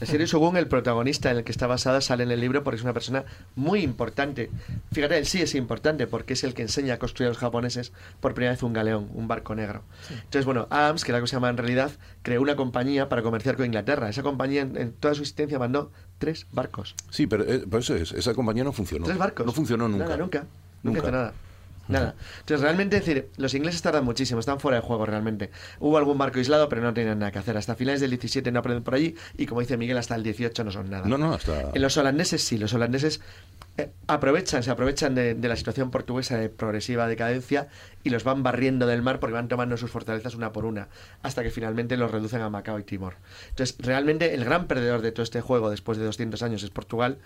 La 0.00 0.06
serie 0.06 0.26
Shogun, 0.26 0.56
el 0.56 0.66
protagonista 0.66 1.30
en 1.30 1.36
el 1.36 1.44
que 1.44 1.52
está 1.52 1.66
basada, 1.66 2.00
sale 2.00 2.22
en 2.22 2.30
el 2.30 2.40
libro 2.40 2.64
porque 2.64 2.76
es 2.78 2.82
una 2.82 2.94
persona 2.94 3.24
muy 3.54 3.82
importante. 3.82 4.50
Fíjate, 4.92 5.18
él 5.18 5.26
sí 5.26 5.42
es 5.42 5.54
importante 5.54 6.06
porque 6.06 6.32
es 6.32 6.42
el 6.42 6.54
que 6.54 6.62
enseña 6.62 6.94
a 6.94 6.98
construir 6.98 7.26
a 7.26 7.30
los 7.30 7.38
japoneses 7.38 7.92
por 8.20 8.32
primera 8.32 8.52
vez 8.52 8.62
un 8.62 8.72
galeón, 8.72 9.10
un 9.12 9.28
barco 9.28 9.54
negro. 9.54 9.82
Entonces, 10.08 10.46
bueno, 10.46 10.66
AMS, 10.70 11.04
que 11.04 11.12
era 11.12 11.18
lo 11.18 11.24
que 11.24 11.28
se 11.28 11.36
llama 11.36 11.50
en 11.50 11.58
realidad, 11.58 11.90
creó 12.22 12.40
una 12.40 12.56
compañía 12.56 13.10
para 13.10 13.22
comerciar 13.22 13.56
con 13.56 13.66
Inglaterra. 13.66 14.08
Esa 14.08 14.22
compañía 14.22 14.62
en, 14.62 14.92
toda 14.92 15.14
su 15.14 15.20
existencia 15.20 15.58
mandó 15.58 15.92
tres 16.18 16.46
barcos. 16.50 16.94
Sí, 17.10 17.26
pero 17.26 17.44
eh, 17.44 17.64
eso 17.78 17.94
es, 17.94 18.12
esa 18.12 18.32
compañía 18.32 18.64
no 18.64 18.72
funcionó. 18.72 19.04
Tres 19.04 19.18
barcos. 19.18 19.44
No 19.44 19.52
funcionó 19.52 19.86
nunca. 19.86 20.16
Nunca, 20.16 20.16
nunca. 20.16 20.46
Nunca 20.82 20.98
hizo 21.00 21.10
nada. 21.10 21.34
Nada. 21.90 22.14
Entonces, 22.40 22.60
realmente, 22.60 22.96
decir, 22.96 23.28
los 23.36 23.54
ingleses 23.54 23.82
tardan 23.82 24.04
muchísimo, 24.04 24.40
están 24.40 24.60
fuera 24.60 24.76
de 24.78 24.82
juego 24.82 25.06
realmente. 25.06 25.50
Hubo 25.78 25.98
algún 25.98 26.18
barco 26.18 26.38
aislado, 26.38 26.68
pero 26.68 26.82
no 26.82 26.94
tenían 26.94 27.18
nada 27.18 27.32
que 27.32 27.38
hacer. 27.38 27.56
Hasta 27.56 27.74
finales 27.74 28.00
del 28.00 28.10
17 28.10 28.50
no 28.52 28.60
aprenden 28.60 28.82
por 28.82 28.94
allí 28.94 29.14
y, 29.36 29.46
como 29.46 29.60
dice 29.60 29.76
Miguel, 29.76 29.98
hasta 29.98 30.14
el 30.14 30.22
18 30.22 30.64
no 30.64 30.70
son 30.70 30.90
nada. 30.90 31.06
No, 31.06 31.18
no, 31.18 31.34
hasta... 31.34 31.70
En 31.74 31.82
los 31.82 31.96
holandeses 31.96 32.42
sí, 32.42 32.58
los 32.58 32.72
holandeses 32.74 33.20
eh, 33.76 33.90
aprovechan, 34.08 34.62
se 34.62 34.70
aprovechan 34.70 35.14
de, 35.14 35.36
la 35.40 35.56
situación 35.56 35.90
portuguesa 35.90 36.36
de 36.36 36.48
progresiva 36.48 37.06
decadencia 37.06 37.68
y 38.02 38.10
los 38.10 38.24
van 38.24 38.42
barriendo 38.42 38.86
del 38.86 39.02
mar 39.02 39.20
porque 39.20 39.34
van 39.34 39.48
tomando 39.48 39.76
sus 39.76 39.90
fortalezas 39.90 40.34
una 40.34 40.52
por 40.52 40.64
una, 40.64 40.88
hasta 41.22 41.42
que 41.42 41.50
finalmente 41.50 41.96
los 41.96 42.10
reducen 42.10 42.40
a 42.40 42.50
Macao 42.50 42.78
y 42.78 42.84
Timor. 42.84 43.14
Entonces, 43.50 43.76
realmente, 43.78 44.34
el 44.34 44.44
gran 44.44 44.66
perdedor 44.66 45.02
de 45.02 45.12
todo 45.12 45.22
este 45.22 45.40
juego 45.40 45.70
después 45.70 45.98
de 45.98 46.04
200 46.04 46.42
años 46.42 46.62
es 46.62 46.70
Portugal 46.70 47.18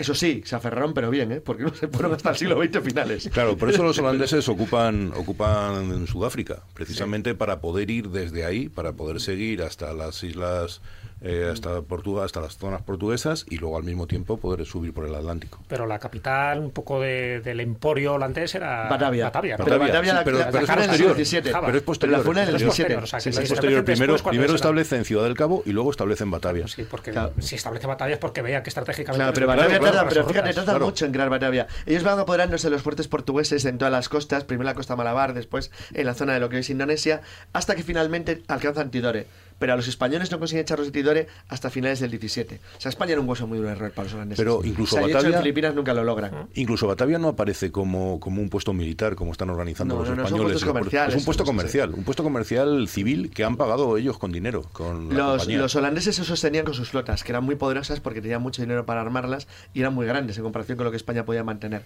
eso 0.00 0.14
sí, 0.14 0.40
se 0.46 0.56
aferraron, 0.56 0.94
pero 0.94 1.10
bien, 1.10 1.30
¿eh? 1.30 1.40
porque 1.42 1.62
no 1.62 1.74
se 1.74 1.86
fueron 1.86 2.14
hasta 2.14 2.30
el 2.30 2.36
siglo 2.36 2.62
XX 2.62 2.82
finales. 2.82 3.28
Claro, 3.30 3.58
por 3.58 3.68
eso 3.68 3.82
los 3.82 3.98
holandeses 4.00 4.48
ocupan, 4.48 5.12
ocupan 5.14 6.06
Sudáfrica, 6.06 6.62
precisamente 6.72 7.34
para 7.34 7.60
poder 7.60 7.90
ir 7.90 8.08
desde 8.08 8.46
ahí, 8.46 8.70
para 8.70 8.94
poder 8.94 9.20
seguir 9.20 9.62
hasta 9.62 9.92
las 9.92 10.22
islas 10.22 10.80
eh, 11.22 11.50
hasta 11.52 11.82
Portugal, 11.82 12.24
hasta 12.24 12.40
las 12.40 12.56
zonas 12.56 12.82
portuguesas 12.82 13.44
y 13.48 13.58
luego 13.58 13.76
al 13.76 13.84
mismo 13.84 14.06
tiempo 14.06 14.38
poder 14.38 14.64
subir 14.64 14.94
por 14.94 15.06
el 15.06 15.14
Atlántico. 15.14 15.62
Pero 15.68 15.86
la 15.86 15.98
capital 15.98 16.60
un 16.60 16.70
poco 16.70 17.00
del 17.00 17.60
emporio 17.60 18.14
holandés 18.14 18.54
era 18.54 18.88
Batavia. 18.88 19.26
Batavia, 19.26 19.56
Pero 19.58 19.78
Batavia 19.78 20.14
la, 20.14 20.24
pero, 20.24 20.38
la, 20.38 20.50
pero, 20.50 20.64
es 20.64 20.70
posterior, 20.70 21.16
17. 21.16 21.52
pero 21.52 21.76
es 21.76 21.82
posterior. 21.82 22.22
Pero 22.22 22.32
la 22.32 22.42
es 22.42 22.62
posterior. 22.62 23.04
es 23.04 23.48
posterior. 23.50 23.84
Primero, 23.84 24.16
primero 24.16 24.54
establece 24.54 24.96
en 24.96 25.04
Ciudad 25.04 25.24
del 25.24 25.34
Cabo 25.34 25.62
y 25.66 25.72
luego 25.72 25.90
establece 25.90 26.24
en 26.24 26.30
Batavia. 26.30 26.66
Sí, 26.68 26.86
porque 26.90 27.12
si 27.38 27.56
establece 27.56 27.86
Batavia 27.86 28.14
es 28.14 28.20
porque 28.20 28.40
veía 28.42 28.62
que 28.62 28.70
estratégicamente... 28.70 29.18
Claro, 29.18 29.34
pero 29.34 29.46
Batavia 29.46 29.80
tarda, 29.80 30.08
pero 30.08 30.26
fíjate, 30.26 30.54
tarda 30.54 30.78
mucho 30.78 31.04
en 31.04 31.12
crear 31.12 31.28
Batavia. 31.28 31.66
Ellos 31.86 32.02
van 32.02 32.18
apoderándose 32.18 32.68
de 32.68 32.70
los 32.70 32.82
fuertes 32.82 33.08
portugueses 33.08 33.64
en 33.64 33.78
todas 33.78 33.92
las 33.92 34.08
costas, 34.08 34.44
primero 34.44 34.62
en 34.62 34.72
la 34.72 34.74
costa 34.74 34.96
Malabar, 34.96 35.34
después 35.34 35.70
en 35.92 36.06
la 36.06 36.14
zona 36.14 36.34
de 36.34 36.40
lo 36.40 36.48
que 36.48 36.58
es 36.58 36.70
Indonesia, 36.70 37.20
hasta 37.52 37.74
que 37.74 37.82
finalmente 37.82 38.42
alcanzan 38.48 38.90
Tidore 38.90 39.26
pero 39.60 39.74
a 39.74 39.76
los 39.76 39.86
españoles 39.86 40.32
no 40.32 40.38
consiguen 40.38 40.62
echarlos 40.62 40.88
de 40.88 40.92
Tidore 40.92 41.26
hasta 41.48 41.68
finales 41.68 42.00
del 42.00 42.10
17. 42.10 42.60
O 42.78 42.80
sea, 42.80 42.88
España 42.88 43.12
era 43.12 43.20
un 43.20 43.28
hueso 43.28 43.46
muy 43.46 43.58
duro 43.58 43.68
error 43.68 43.92
para 43.92 44.06
los 44.06 44.14
holandeses. 44.14 44.42
Pero 44.42 44.62
incluso 44.64 44.96
o 44.96 45.02
Batavia, 45.02 45.36
en 45.36 45.42
Filipinas 45.42 45.74
nunca 45.74 45.92
lo 45.92 46.02
logran. 46.02 46.48
Incluso 46.54 46.86
Batavia 46.86 47.18
no 47.18 47.28
aparece 47.28 47.70
como, 47.70 48.18
como 48.20 48.40
un 48.40 48.48
puesto 48.48 48.72
militar, 48.72 49.16
como 49.16 49.32
están 49.32 49.50
organizando 49.50 49.96
los 49.96 50.08
españoles. 50.08 50.62
es 51.08 51.14
un 51.14 51.24
puesto 51.26 51.44
comercial, 51.44 51.92
un 51.94 52.04
puesto 52.04 52.22
comercial 52.22 52.88
civil 52.88 53.30
que 53.30 53.44
han 53.44 53.58
pagado 53.58 53.98
ellos 53.98 54.16
con 54.16 54.32
dinero. 54.32 54.62
Con 54.72 55.14
los, 55.14 55.46
los 55.46 55.76
holandeses 55.76 56.16
se 56.16 56.24
sostenían 56.24 56.64
con 56.64 56.72
sus 56.72 56.88
flotas, 56.88 57.22
que 57.22 57.32
eran 57.32 57.44
muy 57.44 57.56
poderosas 57.56 58.00
porque 58.00 58.22
tenían 58.22 58.40
mucho 58.40 58.62
dinero 58.62 58.86
para 58.86 59.02
armarlas 59.02 59.46
y 59.74 59.80
eran 59.80 59.92
muy 59.92 60.06
grandes 60.06 60.38
en 60.38 60.42
comparación 60.42 60.78
con 60.78 60.86
lo 60.86 60.90
que 60.90 60.96
España 60.96 61.26
podía 61.26 61.44
mantener. 61.44 61.82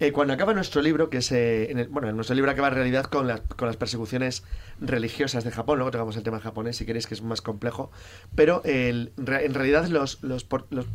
Eh, 0.00 0.10
cuando 0.10 0.34
acaba 0.34 0.54
nuestro 0.54 0.82
libro, 0.82 1.08
que 1.08 1.18
es, 1.18 1.30
eh, 1.30 1.70
en 1.70 1.78
el, 1.78 1.86
bueno, 1.86 2.10
nuestro 2.12 2.34
libro 2.34 2.50
acaba 2.50 2.66
en 2.66 2.74
realidad 2.74 3.04
con 3.04 3.28
las, 3.28 3.42
con 3.42 3.68
las 3.68 3.76
persecuciones 3.76 4.42
religiosas 4.80 5.44
de 5.44 5.52
Japón, 5.52 5.78
luego 5.78 5.92
tocamos 5.92 6.16
el 6.16 6.24
tema 6.24 6.40
japonés 6.40 6.76
si 6.76 6.84
queréis 6.84 7.06
que 7.06 7.11
es 7.12 7.22
más 7.22 7.40
complejo, 7.40 7.90
pero 8.34 8.62
el, 8.64 9.12
en 9.16 9.54
realidad 9.54 9.86
los, 9.88 10.22
los, 10.22 10.46
los 10.70 10.86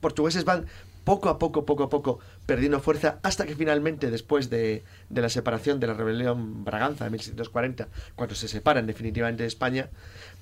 portugueses 0.00 0.44
van 0.44 0.66
poco 1.04 1.28
a 1.28 1.38
poco, 1.38 1.64
poco 1.64 1.84
a 1.84 1.88
poco, 1.88 2.18
perdiendo 2.46 2.80
fuerza, 2.80 3.20
hasta 3.22 3.46
que 3.46 3.54
finalmente, 3.54 4.10
después 4.10 4.50
de, 4.50 4.82
de, 5.08 5.20
la 5.22 5.28
separación 5.28 5.78
de 5.78 5.86
la 5.86 5.94
rebelión 5.94 6.64
Braganza 6.64 7.04
de 7.04 7.10
1640, 7.10 7.86
cuando 8.16 8.34
se 8.34 8.48
separan 8.48 8.88
definitivamente 8.88 9.44
de 9.44 9.46
España, 9.46 9.88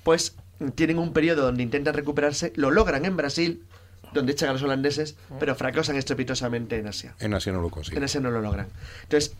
pues 0.03 0.35
tienen 0.73 0.97
un 0.97 1.13
periodo 1.13 1.43
donde 1.43 1.61
intentan 1.61 1.93
recuperarse, 1.93 2.51
lo 2.55 2.71
logran 2.71 3.05
en 3.05 3.15
Brasil, 3.15 3.63
donde 4.15 4.31
echan 4.31 4.49
a 4.49 4.53
los 4.53 4.63
holandeses, 4.63 5.15
pero 5.39 5.53
fracasan 5.53 5.97
estrepitosamente 5.97 6.79
en 6.79 6.87
Asia. 6.87 7.15
En 7.19 7.33
Asia 7.35 7.51
no 7.51 7.61
lo 7.61 7.69
consiguen. 7.69 7.99
En 7.99 8.05
Asia 8.05 8.19
no 8.19 8.31
lo 8.31 8.41
logran. 8.41 8.67
Entonces, 9.03 9.35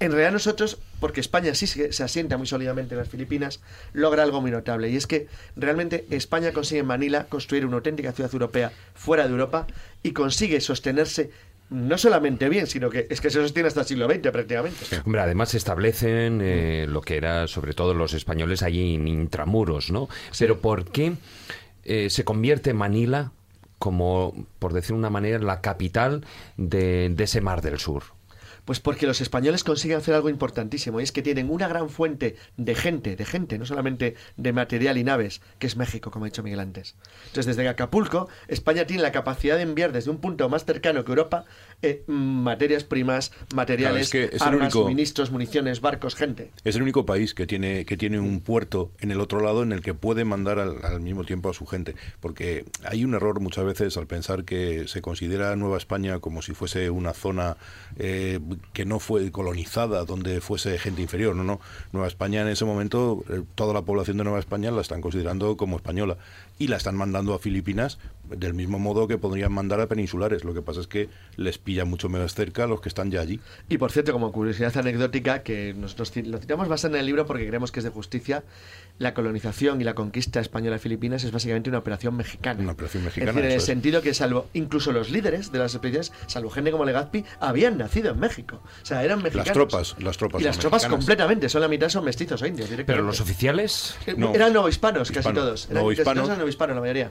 en 0.00 0.10
realidad 0.10 0.32
nosotros, 0.32 0.78
porque 1.00 1.20
España 1.20 1.54
sí 1.54 1.66
se, 1.66 2.02
asienta 2.02 2.36
muy 2.36 2.46
sólidamente 2.46 2.94
en 2.94 3.00
las 3.00 3.08
Filipinas, 3.08 3.60
logra 3.92 4.22
algo 4.22 4.40
muy 4.40 4.50
notable. 4.50 4.88
Y 4.88 4.96
es 4.96 5.06
que 5.06 5.28
realmente 5.56 6.06
España 6.10 6.52
consigue 6.52 6.80
en 6.80 6.86
Manila 6.86 7.26
construir 7.26 7.66
una 7.66 7.76
auténtica 7.76 8.12
ciudad 8.12 8.32
europea 8.32 8.72
fuera 8.94 9.24
de 9.24 9.30
Europa 9.30 9.66
y 10.02 10.12
consigue 10.12 10.60
sostenerse 10.60 11.30
no 11.68 11.98
solamente 11.98 12.48
bien, 12.48 12.66
sino 12.66 12.90
que 12.90 13.06
es 13.10 13.20
que 13.20 13.30
se 13.30 13.40
sostiene 13.40 13.66
hasta 13.66 13.80
el 13.80 13.86
siglo 13.86 14.08
XX 14.08 14.30
prácticamente. 14.30 14.78
Hombre, 15.04 15.20
además 15.20 15.48
se 15.50 15.56
establecen 15.56 16.40
eh, 16.40 16.86
lo 16.88 17.00
que 17.00 17.16
era 17.16 17.48
sobre 17.48 17.74
todo 17.74 17.92
los 17.92 18.14
españoles 18.14 18.62
allí 18.62 18.94
en 18.94 19.08
intramuros, 19.08 19.90
¿no? 19.90 20.08
Pero 20.38 20.60
¿por 20.60 20.84
qué 20.84 21.14
eh, 21.84 22.08
se 22.10 22.24
convierte 22.24 22.72
Manila 22.72 23.32
como, 23.78 24.46
por 24.58 24.72
decir 24.72 24.94
una 24.94 25.10
manera, 25.10 25.38
la 25.38 25.60
capital 25.60 26.24
de, 26.56 27.14
ese 27.18 27.40
mar 27.40 27.62
del 27.62 27.78
sur? 27.78 28.04
Pues 28.66 28.80
porque 28.80 29.06
los 29.06 29.22
españoles 29.22 29.64
consiguen 29.64 29.96
hacer 29.96 30.14
algo 30.14 30.28
importantísimo 30.28 31.00
y 31.00 31.04
es 31.04 31.12
que 31.12 31.22
tienen 31.22 31.50
una 31.50 31.68
gran 31.68 31.88
fuente 31.88 32.36
de 32.56 32.74
gente, 32.74 33.16
de 33.16 33.24
gente, 33.24 33.58
no 33.58 33.64
solamente 33.64 34.16
de 34.36 34.52
material 34.52 34.98
y 34.98 35.04
naves, 35.04 35.40
que 35.58 35.68
es 35.68 35.76
México, 35.76 36.10
como 36.10 36.24
ha 36.24 36.28
dicho 36.28 36.42
Miguel 36.42 36.60
antes. 36.60 36.96
Entonces, 37.28 37.56
desde 37.56 37.68
Acapulco, 37.68 38.28
España 38.48 38.84
tiene 38.84 39.02
la 39.02 39.12
capacidad 39.12 39.56
de 39.56 39.62
enviar 39.62 39.92
desde 39.92 40.10
un 40.10 40.18
punto 40.18 40.48
más 40.48 40.64
cercano 40.64 41.04
que 41.04 41.12
Europa 41.12 41.44
eh, 41.82 42.02
materias 42.06 42.84
primas, 42.84 43.32
materiales, 43.54 44.10
Claro, 44.10 44.24
es 44.24 44.30
que 44.30 44.36
es 44.36 44.42
armas, 44.42 44.60
único- 44.74 44.82
suministros, 44.82 45.30
municiones, 45.30 45.80
barcos, 45.80 46.14
gente. 46.14 46.50
Es 46.64 46.76
el 46.76 46.82
único 46.82 47.04
país 47.06 47.34
que 47.34 47.46
tiene, 47.46 47.84
que 47.84 47.96
tiene 47.96 48.18
un 48.18 48.40
puerto 48.40 48.90
en 49.00 49.10
el 49.10 49.20
otro 49.20 49.40
lado 49.40 49.62
en 49.62 49.72
el 49.72 49.82
que 49.82 49.94
puede 49.94 50.24
mandar 50.24 50.58
al, 50.58 50.84
al 50.84 51.00
mismo 51.00 51.24
tiempo 51.24 51.50
a 51.50 51.54
su 51.54 51.66
gente. 51.66 51.94
Porque 52.20 52.64
hay 52.84 53.04
un 53.04 53.14
error 53.14 53.40
muchas 53.40 53.64
veces 53.64 53.96
al 53.96 54.06
pensar 54.06 54.44
que 54.44 54.88
se 54.88 55.02
considera 55.02 55.54
Nueva 55.56 55.76
España 55.76 56.18
como 56.20 56.42
si 56.42 56.54
fuese 56.54 56.90
una 56.90 57.12
zona 57.12 57.56
eh, 57.98 58.40
que 58.72 58.84
no 58.84 58.98
fue 58.98 59.30
colonizada, 59.30 60.04
donde 60.04 60.40
fuese 60.40 60.78
gente 60.78 61.02
inferior. 61.02 61.36
No, 61.36 61.44
no. 61.44 61.60
Nueva 61.92 62.08
España 62.08 62.42
en 62.42 62.48
ese 62.48 62.64
momento, 62.64 63.24
eh, 63.28 63.42
toda 63.54 63.74
la 63.74 63.82
población 63.82 64.16
de 64.16 64.24
Nueva 64.24 64.38
España 64.38 64.70
la 64.70 64.80
están 64.80 65.00
considerando 65.00 65.56
como 65.56 65.76
española 65.76 66.16
y 66.58 66.68
la 66.68 66.76
están 66.76 66.96
mandando 66.96 67.34
a 67.34 67.38
Filipinas 67.38 67.98
del 68.30 68.54
mismo 68.54 68.78
modo 68.78 69.06
que 69.08 69.18
podrían 69.18 69.52
mandar 69.52 69.80
a 69.80 69.86
peninsulares. 69.86 70.44
Lo 70.44 70.54
que 70.54 70.62
pasa 70.62 70.80
es 70.80 70.86
que 70.86 71.08
les 71.36 71.58
pilla 71.58 71.84
mucho 71.84 72.08
menos 72.08 72.34
cerca 72.34 72.64
a 72.64 72.66
los 72.66 72.80
que 72.80 72.88
están 72.88 73.10
ya 73.10 73.20
allí. 73.20 73.40
Y 73.68 73.78
por 73.78 73.92
cierto, 73.92 74.12
como 74.12 74.32
curiosidad 74.32 74.76
anecdótica, 74.76 75.42
que 75.42 75.74
nosotros 75.74 76.12
lo 76.16 76.38
citamos 76.38 76.68
bastante 76.68 76.96
en 76.98 77.00
el 77.00 77.06
libro 77.06 77.26
porque 77.26 77.46
creemos 77.46 77.72
que 77.72 77.80
es 77.80 77.84
de 77.84 77.90
justicia, 77.90 78.44
la 78.98 79.12
colonización 79.14 79.80
y 79.80 79.84
la 79.84 79.94
conquista 79.94 80.40
española 80.40 80.76
de 80.76 80.80
Filipinas 80.80 81.22
es 81.24 81.30
básicamente 81.32 81.68
una 81.70 81.78
operación 81.78 82.16
mexicana. 82.16 82.60
Una 82.60 82.72
operación 82.72 83.02
Es 83.02 83.06
mexicana. 83.06 83.32
decir, 83.32 83.44
en 83.44 83.50
el 83.52 83.56
es. 83.58 83.64
sentido 83.64 84.02
que 84.02 84.14
salvo 84.14 84.48
incluso 84.54 84.92
los 84.92 85.10
líderes 85.10 85.52
de 85.52 85.58
las 85.58 85.74
expediciones, 85.74 86.12
salvo 86.26 86.50
gente 86.50 86.70
como 86.70 86.84
Legazpi, 86.84 87.24
habían 87.40 87.76
nacido 87.78 88.10
en 88.12 88.18
México. 88.20 88.60
O 88.82 88.86
sea, 88.86 89.04
eran 89.04 89.18
mexicanos. 89.22 89.46
Las 89.48 89.54
tropas, 89.54 89.96
las 90.00 90.16
tropas 90.16 90.40
Y 90.40 90.44
las 90.44 90.58
tropas 90.58 90.82
mexicanas. 90.82 90.98
completamente, 91.04 91.48
son 91.48 91.60
la 91.62 91.68
mitad 91.68 91.88
son 91.88 92.04
mestizos 92.04 92.40
o 92.42 92.46
indios 92.46 92.70
Pero 92.86 93.02
los 93.02 93.20
oficiales... 93.20 93.96
Eh, 94.06 94.14
No. 94.16 94.34
Eran 94.34 94.52
novohispanos 94.52 95.10
casi 95.12 95.32
todos. 95.32 95.66
Eran 95.66 95.82
Novohispanos. 95.82 96.24
eran 96.26 96.38
novohispanos 96.38 96.74
la 96.76 96.80
mayoría. 96.80 97.10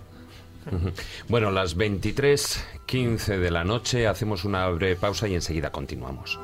Bueno, 1.28 1.52
las 1.52 1.78
23.15 1.78 3.38
de 3.38 3.52
la 3.52 3.64
noche 3.64 4.08
hacemos 4.08 4.46
una 4.46 4.68
breve 4.70 4.96
pausa 4.96 5.28
y 5.28 5.36
enseguida 5.36 5.72
continuamos. 5.72 6.40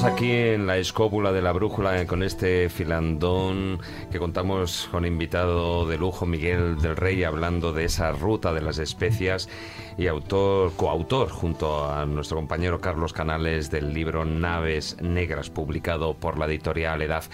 Continuamos 0.00 0.18
aquí 0.18 0.32
en 0.32 0.66
la 0.66 0.78
escóbula 0.78 1.30
de 1.30 1.42
la 1.42 1.52
brújula 1.52 2.00
eh, 2.00 2.06
con 2.06 2.22
este 2.22 2.70
filandón 2.70 3.80
que 4.10 4.18
contamos 4.18 4.88
con 4.90 5.04
invitado 5.04 5.86
de 5.86 5.98
lujo 5.98 6.24
Miguel 6.24 6.80
del 6.80 6.96
Rey 6.96 7.22
hablando 7.22 7.74
de 7.74 7.84
esa 7.84 8.10
ruta 8.12 8.54
de 8.54 8.62
las 8.62 8.78
especias 8.78 9.50
y 9.98 10.06
autor, 10.06 10.72
coautor 10.74 11.28
junto 11.28 11.92
a 11.92 12.06
nuestro 12.06 12.38
compañero 12.38 12.80
Carlos 12.80 13.12
Canales 13.12 13.70
del 13.70 13.92
libro 13.92 14.24
Naves 14.24 14.96
Negras 15.02 15.50
publicado 15.50 16.14
por 16.14 16.38
la 16.38 16.46
editorial 16.46 17.02
Edad. 17.02 17.24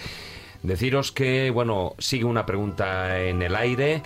Deciros 0.61 1.13
que, 1.13 1.51
bueno, 1.51 1.95
sigue 1.99 2.25
una 2.25 2.45
pregunta 2.45 3.21
en 3.21 3.43
el 3.43 3.55
aire. 3.55 4.01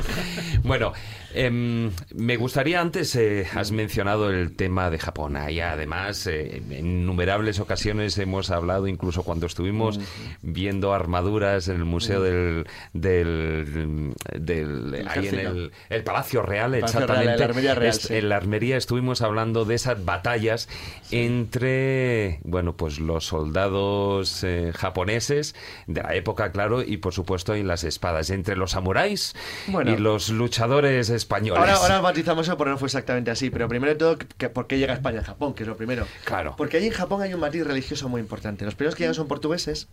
Bueno, 0.64 0.94
em, 1.34 1.92
me 2.16 2.38
gustaría 2.38 2.80
antes, 2.82 3.16
eh, 3.16 3.46
has 3.56 3.72
mencionado 3.72 4.30
el 4.30 4.56
tema 4.56 4.90
de 4.90 5.00
Japón. 5.00 5.36
Ahí 5.36 5.60
además, 5.60 6.28
eh, 6.28 6.62
en 6.70 6.86
innumerables 7.04 7.60
ocasiones 7.60 8.18
hemos 8.18 8.50
hablado, 8.52 8.88
incluso 8.88 9.24
cuando 9.24 9.46
estuvimos 9.46 10.00
viendo 10.42 10.94
armaduras 10.94 11.68
en 11.68 11.76
el 11.78 11.86
Museo 11.86 12.22
del. 12.22 12.66
del, 12.94 14.14
del- 14.40 15.06
ahí 15.08 15.28
en 15.28 15.40
el, 15.40 15.72
el 15.90 16.04
Palacio 16.04 16.42
Real, 16.42 16.74
El 16.76 16.82
Palacio 16.82 17.00
exactamente. 17.02 17.28
Real, 17.36 17.40
la 17.40 17.46
Armería 17.46 17.76
Real, 17.76 17.90
Es- 17.90 18.02
sí. 18.02 18.16
En 18.16 18.30
la 18.30 18.36
armería 18.38 18.78
estuvimos 18.78 19.22
hablando 19.22 19.66
de 19.66 19.76
esas 19.76 20.04
batallas 20.06 20.68
entre, 21.12 22.40
bueno, 22.44 22.76
pues 22.76 23.00
los 23.00 23.26
soldados 23.26 24.44
eh, 24.44 24.72
japoneses 24.76 25.56
de 25.88 26.02
la 26.04 26.16
época, 26.16 26.52
claro, 26.52 26.84
y 26.84 26.98
por 26.98 27.14
supuesto 27.14 27.56
en 27.56 27.68
las 27.68 27.84
espadas, 27.84 28.30
entre 28.30 28.56
los 28.56 28.72
samuráis 28.72 29.36
Bueno. 29.68 29.92
y 29.92 29.98
los 29.98 30.30
luchadores 30.30 31.10
españoles. 31.24 31.60
Ahora, 31.60 31.76
ahora 31.76 32.02
matizamos 32.02 32.48
eso 32.48 32.58
porque 32.58 32.72
no 32.72 32.78
fue 32.78 32.88
exactamente 32.88 33.32
así, 33.32 33.50
pero 33.50 33.68
primero 33.68 33.94
de 33.94 33.98
todo, 33.98 34.18
que, 34.18 34.50
¿por 34.50 34.68
qué 34.68 34.78
llega 34.78 34.94
España 34.94 35.22
a 35.22 35.24
Japón? 35.24 35.54
Que 35.54 35.64
es 35.64 35.70
lo 35.70 35.76
primero. 35.78 36.06
Claro. 36.26 36.56
Porque 36.58 36.78
ahí 36.78 36.86
en 36.86 36.92
Japón 36.92 37.22
hay 37.22 37.34
un 37.34 37.40
matiz 37.40 37.66
religioso 37.66 38.10
muy 38.10 38.22
importante. 38.22 38.66
Los 38.66 38.76
primeros 38.76 38.96
que 38.96 39.04
llegan 39.04 39.16
son 39.16 39.28
portugueses 39.28 39.88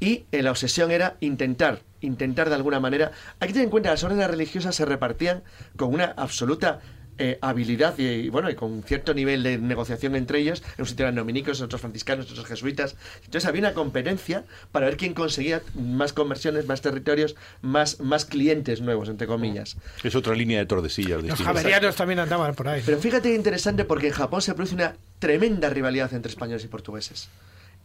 y 0.00 0.24
eh, 0.32 0.42
la 0.42 0.50
obsesión 0.50 0.90
era 0.90 1.16
intentar, 1.20 1.82
intentar 2.00 2.48
de 2.48 2.56
alguna 2.56 2.80
manera... 2.80 3.12
Hay 3.40 3.48
que 3.48 3.54
tener 3.54 3.66
en 3.66 3.70
cuenta 3.70 3.90
las 3.90 4.02
órdenes 4.02 4.28
religiosas 4.28 4.74
se 4.74 4.84
repartían 4.84 5.42
con 5.76 5.92
una 5.94 6.14
absoluta 6.16 6.80
eh, 7.18 7.38
habilidad 7.40 7.98
y, 7.98 8.04
y, 8.04 8.28
bueno 8.28 8.50
y 8.50 8.54
con 8.54 8.82
cierto 8.82 9.14
nivel 9.14 9.42
de 9.42 9.58
negociación 9.58 10.16
entre 10.16 10.40
ellos. 10.40 10.62
En 10.76 10.82
un 10.82 10.86
sitio 10.86 11.04
eran 11.04 11.14
dominicos, 11.14 11.60
otros 11.60 11.80
franciscanos, 11.80 12.30
otros 12.30 12.46
jesuitas. 12.46 12.96
Entonces 13.24 13.46
había 13.48 13.60
una 13.60 13.74
competencia 13.74 14.44
para 14.72 14.86
ver 14.86 14.96
quién 14.96 15.14
conseguía 15.14 15.62
más 15.74 16.12
conversiones, 16.12 16.66
más 16.66 16.80
territorios, 16.80 17.36
más, 17.62 18.00
más 18.00 18.24
clientes 18.24 18.80
nuevos, 18.80 19.08
entre 19.08 19.26
comillas. 19.26 19.76
Es 20.02 20.14
otra 20.14 20.34
línea 20.34 20.58
de 20.58 20.66
tordesillas. 20.66 21.22
Los 21.22 21.40
javerianos 21.40 21.96
también 21.96 22.18
andaban 22.18 22.54
por 22.54 22.68
ahí. 22.68 22.82
Pero 22.84 22.98
fíjate 22.98 23.30
qué 23.30 23.34
interesante 23.34 23.84
porque 23.84 24.08
en 24.08 24.12
Japón 24.12 24.42
se 24.42 24.54
produce 24.54 24.74
una 24.74 24.96
tremenda 25.18 25.70
rivalidad 25.70 26.12
entre 26.14 26.30
españoles 26.30 26.64
y 26.64 26.68
portugueses. 26.68 27.28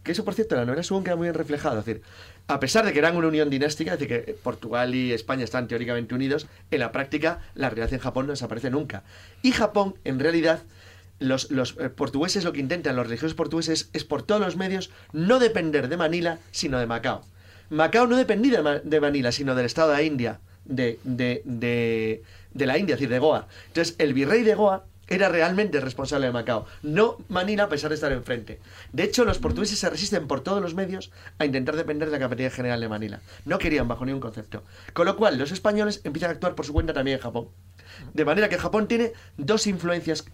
Que 0.02 0.12
eso, 0.12 0.24
por 0.24 0.34
cierto, 0.34 0.54
en 0.54 0.60
la 0.60 0.64
novela 0.64 0.82
Shogun 0.82 1.04
queda 1.04 1.16
muy 1.16 1.26
bien 1.26 1.34
reflejado. 1.34 1.78
Es 1.78 1.84
decir, 1.84 2.02
a 2.50 2.60
pesar 2.60 2.84
de 2.84 2.92
que 2.92 2.98
eran 2.98 3.16
una 3.16 3.28
unión 3.28 3.48
dinástica, 3.50 3.94
es 3.94 3.98
decir, 4.00 4.24
que 4.24 4.32
Portugal 4.34 4.94
y 4.94 5.12
España 5.12 5.44
están 5.44 5.68
teóricamente 5.68 6.14
unidos, 6.14 6.46
en 6.70 6.80
la 6.80 6.92
práctica 6.92 7.40
la 7.54 7.70
realidad 7.70 7.92
en 7.92 8.00
Japón 8.00 8.26
no 8.26 8.32
desaparece 8.32 8.70
nunca. 8.70 9.02
Y 9.42 9.52
Japón, 9.52 9.94
en 10.04 10.18
realidad, 10.18 10.62
los, 11.18 11.50
los, 11.50 11.76
eh, 11.78 11.90
portugueses 11.90 12.44
lo 12.44 12.52
que 12.52 12.60
intentan, 12.60 12.96
los 12.96 13.06
religiosos 13.06 13.34
portugueses, 13.34 13.90
es 13.92 14.04
por 14.04 14.22
todos 14.22 14.40
los 14.40 14.56
medios 14.56 14.90
no 15.12 15.38
depender 15.38 15.88
de 15.88 15.96
Manila, 15.96 16.38
sino 16.50 16.78
de 16.78 16.86
Macao. 16.86 17.24
Macao 17.70 18.06
no 18.06 18.16
dependía 18.16 18.56
de, 18.56 18.62
Ma- 18.62 18.78
de 18.80 19.00
Manila, 19.00 19.30
sino 19.32 19.54
del 19.54 19.66
estado 19.66 19.92
de 19.92 20.04
India, 20.04 20.40
de, 20.64 20.98
de, 21.04 21.42
de, 21.44 22.22
de 22.52 22.66
la 22.66 22.78
India, 22.78 22.94
es 22.94 23.00
decir, 23.00 23.12
de 23.12 23.18
Goa. 23.18 23.46
Entonces, 23.68 23.94
el 23.98 24.12
virrey 24.14 24.42
de 24.42 24.54
Goa 24.54 24.84
era 25.10 25.28
realmente 25.28 25.76
el 25.76 25.82
responsable 25.82 26.26
de 26.26 26.32
Macao, 26.32 26.66
no 26.82 27.18
Manila 27.28 27.64
a 27.64 27.68
pesar 27.68 27.90
de 27.90 27.96
estar 27.96 28.12
enfrente. 28.12 28.60
De 28.92 29.02
hecho, 29.02 29.24
los 29.24 29.38
portugueses 29.38 29.78
se 29.78 29.90
resisten 29.90 30.28
por 30.28 30.40
todos 30.40 30.62
los 30.62 30.74
medios 30.74 31.10
a 31.38 31.44
intentar 31.44 31.76
depender 31.76 32.08
de 32.08 32.12
la 32.12 32.20
capitanía 32.20 32.50
general 32.50 32.80
de 32.80 32.88
Manila. 32.88 33.20
No 33.44 33.58
querían 33.58 33.88
bajo 33.88 34.06
ningún 34.06 34.20
concepto. 34.20 34.62
Con 34.94 35.06
lo 35.06 35.16
cual, 35.16 35.36
los 35.36 35.50
españoles 35.50 36.00
empiezan 36.04 36.30
a 36.30 36.34
actuar 36.34 36.54
por 36.54 36.64
su 36.64 36.72
cuenta 36.72 36.92
también 36.92 37.16
en 37.16 37.22
Japón. 37.22 37.48
De 38.14 38.24
manera 38.24 38.48
que 38.48 38.56
Japón 38.56 38.86
tiene 38.86 39.12
dos 39.36 39.66
influencias 39.66 40.24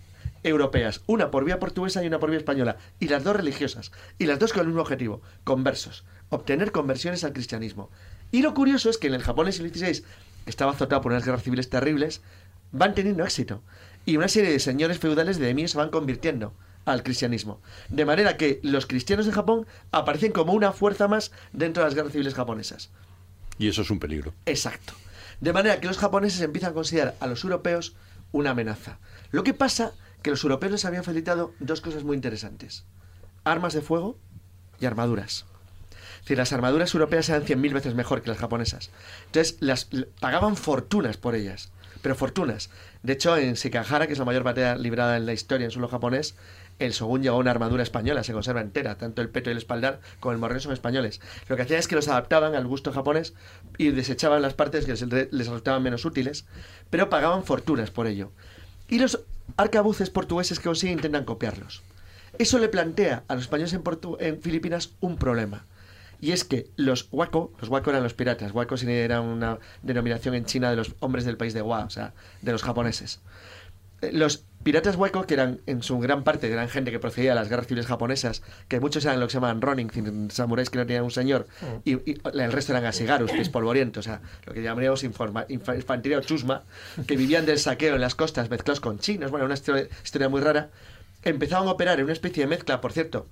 europeas, 0.42 1.00
una 1.06 1.30
por 1.30 1.44
vía 1.44 1.58
portuguesa 1.58 2.04
y 2.04 2.06
una 2.06 2.18
por 2.18 2.28
vía 2.28 2.38
española, 2.38 2.76
y 3.00 3.08
las 3.08 3.24
dos 3.24 3.34
religiosas, 3.34 3.92
y 4.18 4.26
las 4.26 4.38
dos 4.38 4.52
con 4.52 4.60
el 4.60 4.66
mismo 4.68 4.82
objetivo, 4.82 5.22
conversos, 5.44 6.04
obtener 6.28 6.70
conversiones 6.70 7.24
al 7.24 7.32
cristianismo. 7.32 7.90
Y 8.30 8.42
lo 8.42 8.52
curioso 8.52 8.90
es 8.90 8.98
que 8.98 9.06
en 9.06 9.14
el 9.14 9.22
Japón 9.22 9.46
del 9.46 9.54
siglo 9.54 9.70
XVI, 9.70 10.02
que 10.02 10.50
estaba 10.50 10.72
azotado 10.72 11.00
por 11.00 11.12
unas 11.12 11.24
guerras 11.24 11.42
civiles 11.42 11.70
terribles, 11.70 12.20
van 12.72 12.94
teniendo 12.94 13.24
éxito. 13.24 13.62
Y 14.06 14.16
una 14.16 14.28
serie 14.28 14.50
de 14.50 14.60
señores 14.60 14.98
feudales 14.98 15.38
de 15.38 15.50
emir 15.50 15.68
se 15.68 15.76
van 15.76 15.90
convirtiendo 15.90 16.54
al 16.86 17.02
cristianismo. 17.02 17.60
De 17.88 18.06
manera 18.06 18.36
que 18.36 18.60
los 18.62 18.86
cristianos 18.86 19.26
de 19.26 19.32
Japón 19.32 19.66
aparecen 19.90 20.32
como 20.32 20.54
una 20.54 20.72
fuerza 20.72 21.08
más 21.08 21.32
dentro 21.52 21.82
de 21.82 21.88
las 21.88 21.94
guerras 21.94 22.12
civiles 22.12 22.34
japonesas. 22.34 22.90
Y 23.58 23.68
eso 23.68 23.82
es 23.82 23.90
un 23.90 23.98
peligro. 23.98 24.32
Exacto. 24.46 24.94
De 25.40 25.52
manera 25.52 25.80
que 25.80 25.88
los 25.88 25.98
japoneses 25.98 26.40
empiezan 26.40 26.70
a 26.70 26.74
considerar 26.74 27.16
a 27.20 27.26
los 27.26 27.44
europeos 27.44 27.96
una 28.32 28.50
amenaza. 28.50 28.98
Lo 29.32 29.42
que 29.42 29.54
pasa 29.54 29.92
que 30.22 30.30
los 30.30 30.42
europeos 30.44 30.72
les 30.72 30.84
habían 30.84 31.04
facilitado 31.04 31.52
dos 31.58 31.80
cosas 31.80 32.04
muy 32.04 32.14
interesantes. 32.16 32.84
Armas 33.44 33.74
de 33.74 33.82
fuego 33.82 34.18
y 34.80 34.86
armaduras. 34.86 35.46
Es 36.16 36.20
decir, 36.22 36.38
las 36.38 36.52
armaduras 36.52 36.94
europeas 36.94 37.28
eran 37.28 37.44
100.000 37.44 37.72
veces 37.72 37.94
mejor 37.94 38.22
que 38.22 38.30
las 38.30 38.38
japonesas. 38.38 38.90
Entonces, 39.26 39.56
las 39.60 39.88
pagaban 40.20 40.56
fortunas 40.56 41.16
por 41.16 41.34
ellas. 41.34 41.70
Pero 42.02 42.14
fortunas. 42.14 42.70
De 43.06 43.12
hecho, 43.12 43.36
en 43.36 43.54
Shikahara, 43.54 44.08
que 44.08 44.14
es 44.14 44.18
la 44.18 44.24
mayor 44.24 44.42
batalla 44.42 44.74
librada 44.74 45.16
en 45.16 45.26
la 45.26 45.32
historia 45.32 45.64
en 45.64 45.70
suelo 45.70 45.86
japonés, 45.86 46.34
el 46.80 46.90
Shogun 46.90 47.22
llevó 47.22 47.38
una 47.38 47.52
armadura 47.52 47.84
española, 47.84 48.24
se 48.24 48.32
conserva 48.32 48.60
entera, 48.60 48.98
tanto 48.98 49.22
el 49.22 49.28
peto 49.28 49.48
y 49.48 49.52
el 49.52 49.58
espaldar 49.58 50.00
como 50.18 50.32
el 50.32 50.38
morreo 50.38 50.58
son 50.58 50.72
españoles. 50.72 51.20
Lo 51.48 51.54
que 51.54 51.62
hacían 51.62 51.78
es 51.78 51.86
que 51.86 51.94
los 51.94 52.08
adaptaban 52.08 52.56
al 52.56 52.66
gusto 52.66 52.92
japonés 52.92 53.34
y 53.78 53.92
desechaban 53.92 54.42
las 54.42 54.54
partes 54.54 54.86
que 54.86 54.94
les, 54.94 55.30
resultaban 55.30 55.84
menos 55.84 56.04
útiles, 56.04 56.46
pero 56.90 57.08
pagaban 57.08 57.44
fortunas 57.44 57.92
por 57.92 58.08
ello. 58.08 58.32
Y 58.88 58.98
los 58.98 59.20
arcabuces 59.56 60.10
portugueses 60.10 60.58
que 60.58 60.64
consiguen 60.64 60.98
intentan 60.98 61.26
copiarlos. 61.26 61.84
Eso 62.40 62.58
le 62.58 62.68
plantea 62.68 63.22
a 63.28 63.36
los 63.36 63.44
españoles 63.44 63.72
en 64.18 64.42
Filipinas 64.42 64.90
un 64.98 65.16
problema. 65.16 65.64
Y 66.20 66.32
es 66.32 66.44
que 66.44 66.66
los 66.76 67.08
Wako, 67.12 67.52
los 67.60 67.68
Wako 67.68 67.90
eran 67.90 68.02
los 68.02 68.14
piratas, 68.14 68.52
Wako 68.52 68.76
sí 68.76 68.90
era 68.90 69.20
una 69.20 69.58
denominación 69.82 70.34
en 70.34 70.44
China 70.46 70.70
de 70.70 70.76
los 70.76 70.94
hombres 71.00 71.24
del 71.24 71.36
país 71.36 71.52
de 71.54 71.62
Wa, 71.62 71.84
o 71.84 71.90
sea, 71.90 72.14
de 72.42 72.52
los 72.52 72.62
japoneses. 72.62 73.20
Eh, 74.02 74.10
Los 74.12 74.44
piratas 74.62 74.96
Wako, 74.96 75.26
que 75.26 75.34
eran 75.34 75.60
en 75.66 75.82
su 75.82 75.98
gran 75.98 76.24
parte, 76.24 76.50
eran 76.50 76.68
gente 76.68 76.90
que 76.90 76.98
procedía 76.98 77.30
de 77.30 77.36
las 77.36 77.48
guerras 77.48 77.66
civiles 77.66 77.86
japonesas, 77.86 78.42
que 78.68 78.80
muchos 78.80 79.04
eran 79.04 79.20
lo 79.20 79.26
que 79.26 79.30
se 79.32 79.36
llamaban 79.36 79.60
Ronin, 79.62 80.30
samuráis 80.30 80.70
que 80.70 80.78
no 80.78 80.86
tenían 80.86 81.04
un 81.04 81.10
señor, 81.10 81.46
y, 81.84 81.92
y 82.10 82.20
el 82.34 82.52
resto 82.52 82.72
eran 82.72 82.84
asigarus, 82.84 83.30
pies 83.30 83.48
polvorientos, 83.48 84.06
o 84.06 84.10
sea, 84.10 84.20
lo 84.44 84.52
que 84.52 84.62
llamaríamos 84.62 85.04
infantería 85.04 86.18
o 86.18 86.20
chusma, 86.22 86.64
que 87.06 87.16
vivían 87.16 87.46
del 87.46 87.58
saqueo 87.58 87.94
en 87.94 88.00
las 88.00 88.14
costas 88.14 88.50
mezclados 88.50 88.80
con 88.80 88.98
chinos, 88.98 89.30
bueno, 89.30 89.46
una 89.46 89.54
historia, 89.54 89.86
historia 90.04 90.28
muy 90.28 90.40
rara, 90.40 90.70
empezaban 91.22 91.68
a 91.68 91.70
operar 91.70 91.98
en 91.98 92.04
una 92.04 92.12
especie 92.12 92.42
de 92.42 92.48
mezcla, 92.48 92.80
por 92.80 92.92
cierto, 92.92 93.26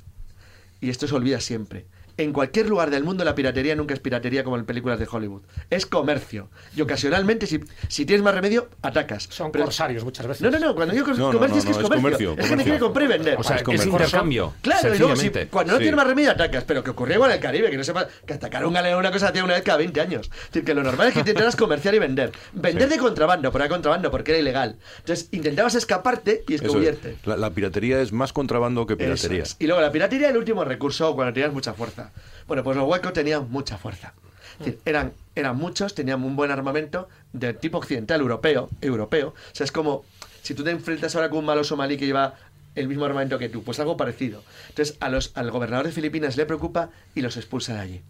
y 0.81 0.89
esto 0.91 1.09
se 1.09 1.15
olvida 1.15 1.41
siempre. 1.41 1.87
En 2.17 2.33
cualquier 2.33 2.69
lugar 2.69 2.91
del 2.91 3.03
mundo 3.05 3.25
la 3.25 3.35
piratería 3.35 3.75
nunca 3.75 3.93
es 3.95 4.01
piratería 4.01 4.45
como 4.45 4.57
en 4.57 4.65
películas 4.65 4.99
de 5.01 5.07
Hollywood. 5.11 5.43
Es 5.71 5.85
comercio. 5.87 6.49
Y 6.77 6.81
ocasionalmente, 6.81 7.47
si, 7.47 7.61
si 7.89 8.07
tienes 8.07 8.23
más 8.23 8.35
remedio, 8.35 8.69
atacas. 8.83 9.25
Son 9.31 9.51
Pero- 9.51 9.65
corsarios 9.65 10.05
muchas 10.05 10.27
veces. 10.27 10.43
No, 10.43 10.51
no, 10.51 10.59
no. 10.59 10.75
Cuando 10.75 10.95
digo 10.95 11.09
No, 11.09 11.33
comercio 11.33 11.57
no, 11.57 11.59
es 11.59 11.65
que 11.65 11.71
no, 11.73 11.79
es 11.79 11.85
es 11.85 11.91
comercio. 11.97 12.31
Es 12.33 12.37
gente 12.37 12.43
que 12.43 12.49
comercio. 12.49 12.65
quiere 12.65 12.79
comprar 12.79 13.05
y 13.05 13.09
vender. 13.09 13.37
O 13.39 13.43
sea, 13.43 13.57
es 13.57 13.63
es 13.63 13.65
comercio. 13.67 13.91
intercambio. 13.93 14.55
Claro, 14.63 14.95
y 14.95 14.99
luego 14.99 15.17
si, 15.17 15.31
cuando 15.51 15.73
no 15.73 15.79
Sí. 15.79 15.83
tienes 15.85 15.97
más 15.97 16.07
remedio 16.07 16.31
atacas, 16.31 16.65
pero 16.65 16.85
que 16.85 16.91
ocurría 16.91 17.17
igual 17.17 17.31
en 17.31 17.37
el 17.37 17.43
Caribe, 17.43 17.71
que 17.71 17.77
no 17.77 17.85
sepa 17.85 18.07
que 18.27 18.35
atacar 18.35 18.65
un 18.65 18.73
galeo 18.75 18.99
una 18.99 19.11
cosa 19.11 19.29
hacía 19.29 19.45
una 19.45 19.55
vez 19.55 19.63
cada 19.63 19.79
20 19.79 20.01
años. 20.01 20.31
Es 20.33 20.47
decir, 20.53 20.65
que 20.65 20.75
lo 20.75 20.83
normal 20.83 21.09
es 21.09 21.15
que 21.15 21.21
intentaras 21.21 21.57
comerciar 21.57 21.95
y 21.95 21.99
vender. 21.99 22.31
Vender 22.53 22.89
de 22.89 22.99
contrabando, 22.99 23.51
pero 23.51 23.65
era 23.65 23.75
contrabando 23.75 24.11
porque 24.11 24.31
era 24.33 24.41
ilegal. 24.41 24.77
Entonces 24.99 25.29
intentabas 25.33 25.75
escaparte 25.75 26.45
y 26.49 26.55
Eso 26.55 26.81
es. 26.81 26.99
La, 27.25 27.37
la 27.37 27.51
piratería 27.51 28.01
es 28.01 28.13
más 28.13 28.33
contrabando 28.33 28.87
que 28.87 28.97
piratería. 28.97 29.43
es. 29.43 29.57
Y 29.59 29.67
luego 29.67 29.81
la 29.81 29.91
piratería 29.91 30.29
el 30.31 30.37
último 30.37 30.65
recurso 30.65 31.15
cuando 31.15 31.33
tenías 31.35 31.53
mucha 31.53 31.73
fuerza. 31.75 32.04
Bueno, 32.47 32.63
pues 32.63 32.77
los 32.77 32.89
huecos 32.89 33.13
tenían 33.13 33.51
mucha 33.51 33.79
fuerza. 33.79 34.15
Es 34.53 34.59
decir, 34.59 34.81
eran, 34.85 35.13
eran 35.35 35.57
muchos, 35.57 35.95
tenían 35.95 36.23
un 36.23 36.37
buen 36.37 36.51
armamento 36.51 37.09
de 37.33 37.55
tipo 37.55 37.79
occidental, 37.79 38.21
europeo, 38.21 38.69
europeo. 38.81 39.29
O 39.29 39.55
sea, 39.55 39.65
es 39.65 39.73
como 39.73 40.05
si 40.43 40.55
tú 40.55 40.63
te 40.63 40.71
enfrentas 40.71 41.17
ahora 41.17 41.31
con 41.31 41.41
un 41.41 41.47
malo 41.47 41.65
somalí 41.65 41.97
que 41.97 42.07
lleva 42.07 42.35
el 42.75 42.89
mismo 42.89 43.05
armamento 43.05 43.39
que 43.39 43.49
tú, 43.49 43.63
pues 43.63 43.81
algo 43.81 43.97
parecido. 43.97 44.43
Entonces, 44.69 44.97
a 45.01 45.09
los, 45.09 45.33
al 45.35 45.51
gobernador 45.51 45.87
de 45.87 45.93
Filipinas 45.93 46.37
le 46.37 46.47
preocupa 46.47 46.91
y 47.15 47.23
los 47.23 47.37
expulsa 47.37 47.75
de 47.75 47.81
allí. 47.81 48.03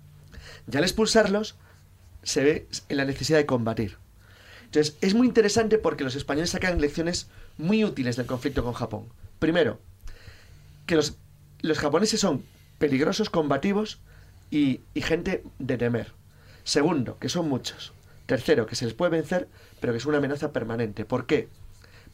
Ya 0.67 0.79
al 0.79 0.85
expulsarlos, 0.85 1.57
se 2.23 2.43
ve 2.43 2.67
en 2.89 2.97
la 2.97 3.05
necesidad 3.05 3.39
de 3.39 3.47
combatir. 3.47 3.99
Entonces, 4.65 4.97
es 5.01 5.15
muy 5.15 5.27
interesante 5.27 5.79
porque 5.79 6.05
los 6.05 6.17
españoles 6.17 6.51
sacan 6.51 6.81
lecciones 6.81 7.29
muy 7.59 7.85
útiles 7.85 8.17
del 8.17 8.27
conflicto 8.27 8.65
con 8.65 8.73
Japón. 8.73 9.07
Primero, 9.39 9.79
que 10.87 10.97
los, 10.97 11.17
los 11.61 11.79
japoneses 11.79 12.21
son 12.21 12.43
peligrosos, 12.79 13.31
combativos 13.31 14.01
y, 14.51 14.81
y 14.95 15.03
gente 15.03 15.45
de 15.59 15.79
temer. 15.79 16.13
Segundo, 16.65 17.19
que 17.19 17.29
son 17.29 17.49
muchos. 17.49 17.93
Tercero, 18.27 18.67
que 18.67 18.77
se 18.77 18.87
les 18.87 18.95
puede 18.95 19.11
vencer, 19.11 19.49
pero 19.81 19.93
que 19.93 19.99
es 19.99 20.07
una 20.07 20.19
amenaza 20.19 20.53
permanente. 20.53 21.05
¿Por 21.05 21.27
qué? 21.27 21.49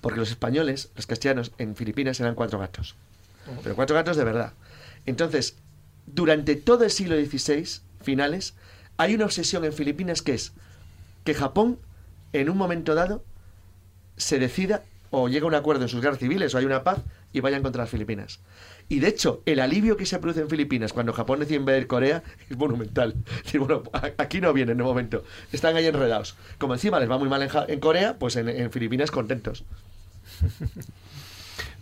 Porque 0.01 0.19
los 0.19 0.31
españoles, 0.31 0.91
los 0.97 1.07
castellanos, 1.07 1.53
en 1.59 1.77
Filipinas 1.77 2.19
eran 2.21 2.35
cuatro 2.35 2.59
gatos. 2.59 2.97
Pero 3.63 3.75
cuatro 3.77 3.95
gatos 3.95 4.17
de 4.17 4.25
verdad. 4.25 4.55
Entonces, 5.07 5.57
durante 6.07 6.57
todo 6.57 6.85
el 6.85 6.91
siglo 6.91 7.17
XVI, 7.17 7.81
finales, 8.03 8.55
hay 8.97 9.15
una 9.15 9.25
obsesión 9.25 9.65
en 9.65 9.73
Filipinas 9.73 10.23
que 10.23 10.35
es 10.35 10.53
que 11.25 11.35
Japón, 11.35 11.79
en 12.33 12.51
un 12.51 12.57
momento 12.57 12.95
dado, 12.95 13.25
se 14.17 14.39
decida 14.39 14.83
o 15.11 15.29
llega 15.29 15.45
a 15.45 15.49
un 15.49 15.55
acuerdo 15.55 15.83
en 15.83 15.89
sus 15.89 16.01
guerras 16.01 16.19
civiles 16.19 16.55
o 16.55 16.59
hay 16.59 16.65
una 16.65 16.85
paz 16.85 17.01
y 17.33 17.41
vayan 17.41 17.63
contra 17.63 17.83
las 17.83 17.91
Filipinas. 17.91 18.41
Y 18.89 18.99
de 18.99 19.09
hecho, 19.09 19.43
el 19.47 19.61
alivio 19.61 19.97
que 19.97 20.05
se 20.07 20.19
produce 20.19 20.41
en 20.41 20.49
Filipinas 20.51 20.93
cuando 20.93 21.13
Japón 21.13 21.41
decide 21.41 21.59
invadir 21.59 21.87
Corea 21.87 22.23
es 22.49 22.57
monumental. 22.57 23.15
Aquí 24.19 24.41
no 24.41 24.53
vienen 24.53 24.79
de 24.79 24.83
momento. 24.85 25.23
Están 25.53 25.77
ahí 25.77 25.87
enredados. 25.87 26.37
Como 26.59 26.75
encima 26.75 26.99
les 26.99 27.09
va 27.11 27.19
muy 27.19 27.29
mal 27.29 27.43
en, 27.43 27.51
en 27.69 27.81
Corea, 27.81 28.19
pues 28.19 28.37
en, 28.37 28.49
en 28.49 28.71
Filipinas 28.73 29.11
contentos. 29.11 29.65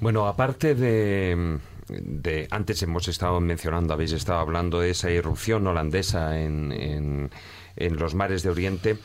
Bueno, 0.01 0.27
aparte 0.29 0.75
de, 0.75 1.59
de- 1.89 2.47
Antes 2.51 2.83
hemos 2.83 3.09
estado 3.09 3.41
mencionando, 3.41 3.95
habéis 3.95 4.13
estado 4.13 4.39
hablando 4.39 4.81
de 4.81 4.91
esa 4.91 5.11
irrupción 5.11 5.67
holandesa 5.67 6.41
en, 6.41 6.73
en- 6.73 7.31
en 7.77 7.97
los 7.97 8.15
mares 8.15 8.43
de 8.43 8.51
Oriente 8.51 8.99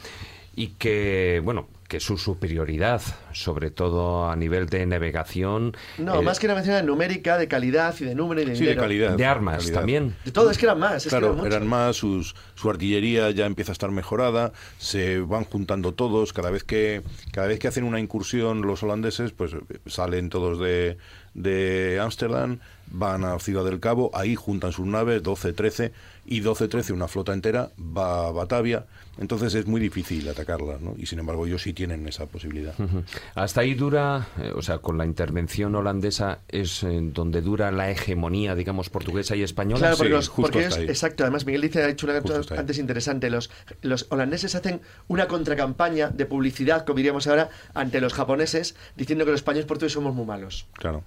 y 0.55 0.67
que, 0.69 1.41
bueno, 1.43 1.67
que 1.93 1.99
su 1.99 2.17
superioridad, 2.17 3.03
sobre 3.33 3.69
todo 3.69 4.27
a 4.27 4.35
nivel 4.35 4.65
de 4.65 4.83
navegación. 4.87 5.77
No, 5.99 6.21
eh, 6.21 6.23
más 6.23 6.39
que 6.39 6.47
una 6.47 6.55
mención 6.55 6.83
numérica, 6.87 7.37
de 7.37 7.47
calidad 7.47 7.93
y 7.99 8.05
de 8.05 8.15
número 8.15 8.41
y 8.41 8.45
de 8.45 8.55
Sí, 8.55 8.65
de 8.65 8.75
calidad. 8.75 9.15
De 9.15 9.25
armas 9.27 9.57
calidad. 9.57 9.77
también. 9.79 10.15
De 10.25 10.31
todo, 10.31 10.49
es 10.49 10.57
que 10.57 10.65
eran 10.65 10.79
más. 10.79 10.95
Es 10.95 11.03
que 11.03 11.09
Claro, 11.09 11.27
eran 11.27 11.37
muchos. 11.37 11.53
eran 11.53 11.67
más, 11.67 11.95
sus, 11.95 12.35
su 12.55 12.67
artillería 12.71 13.29
ya 13.29 13.45
empieza 13.45 13.71
a 13.71 13.73
estar 13.73 13.91
mejorada, 13.91 14.53
se 14.79 15.19
van 15.19 15.43
juntando 15.43 15.93
todos, 15.93 16.33
cada 16.33 16.49
vez 16.49 16.63
que 16.63 17.03
cada 17.31 17.45
vez 17.45 17.59
que 17.59 17.67
hacen 17.67 17.83
una 17.83 17.99
incursión 17.99 18.63
los 18.63 18.81
holandeses, 18.81 19.31
pues 19.31 19.53
eh, 19.53 19.59
salen 19.85 20.29
todos 20.29 20.59
de 20.59 20.97
de 21.35 21.99
Ámsterdam, 22.01 22.59
van 22.91 23.23
a 23.25 23.39
Ciudad 23.39 23.63
del 23.65 23.79
Cabo, 23.79 24.11
ahí 24.13 24.35
juntan 24.35 24.71
sus 24.71 24.85
naves, 24.85 25.23
12, 25.23 25.53
13, 25.53 25.91
y 26.25 26.39
12, 26.39 26.67
13, 26.67 26.93
una 26.93 27.07
flota 27.07 27.33
entera, 27.33 27.69
va 27.79 28.27
a 28.27 28.31
Batavia, 28.31 28.85
entonces 29.17 29.53
es 29.55 29.65
muy 29.67 29.81
difícil 29.81 30.27
atacarla, 30.29 30.77
¿no? 30.79 30.95
Y 30.97 31.05
sin 31.05 31.19
embargo 31.19 31.45
ellos 31.45 31.61
sí 31.63 31.73
tienen 31.73 32.07
esa 32.07 32.27
posibilidad. 32.27 32.73
Hasta 33.35 33.61
ahí 33.61 33.73
dura, 33.73 34.27
eh, 34.39 34.51
o 34.55 34.61
sea, 34.61 34.77
con 34.77 34.97
la 34.97 35.05
intervención 35.05 35.75
holandesa 35.75 36.39
es 36.47 36.83
eh, 36.83 36.99
donde 37.01 37.41
dura 37.41 37.71
la 37.71 37.91
hegemonía, 37.91 38.55
digamos, 38.55 38.89
portuguesa 38.89 39.35
y 39.35 39.43
española. 39.43 39.79
Claro, 39.79 39.97
porque, 39.97 40.09
Sí, 40.09 40.13
los, 40.15 40.27
justo 40.29 40.41
porque 40.51 40.65
hasta 40.65 40.79
ellos- 40.79 40.89
ahí. 40.89 40.93
exacto, 40.93 41.23
además 41.23 41.45
Miguel 41.45 41.61
dice, 41.61 41.83
ha 41.83 41.87
dicho 41.87 42.05
una 42.07 42.21
cosa 42.21 42.55
antes 42.57 42.77
interesante, 42.77 43.29
los, 43.29 43.49
los 43.81 44.05
holandeses 44.09 44.55
hacen 44.55 44.81
una 45.09 45.27
contracampaña 45.27 46.09
de 46.09 46.25
publicidad, 46.25 46.85
como 46.85 46.97
diríamos 46.97 47.27
ahora, 47.27 47.49
ante 47.73 47.99
los 47.99 48.13
japoneses, 48.13 48.75
diciendo 48.95 49.25
que 49.25 49.31
los 49.31 49.39
españoles 49.41 49.65
portugueses 49.65 49.93
somos 49.93 50.15
muy 50.15 50.25
malos. 50.25 50.67
Claro. 50.73 51.03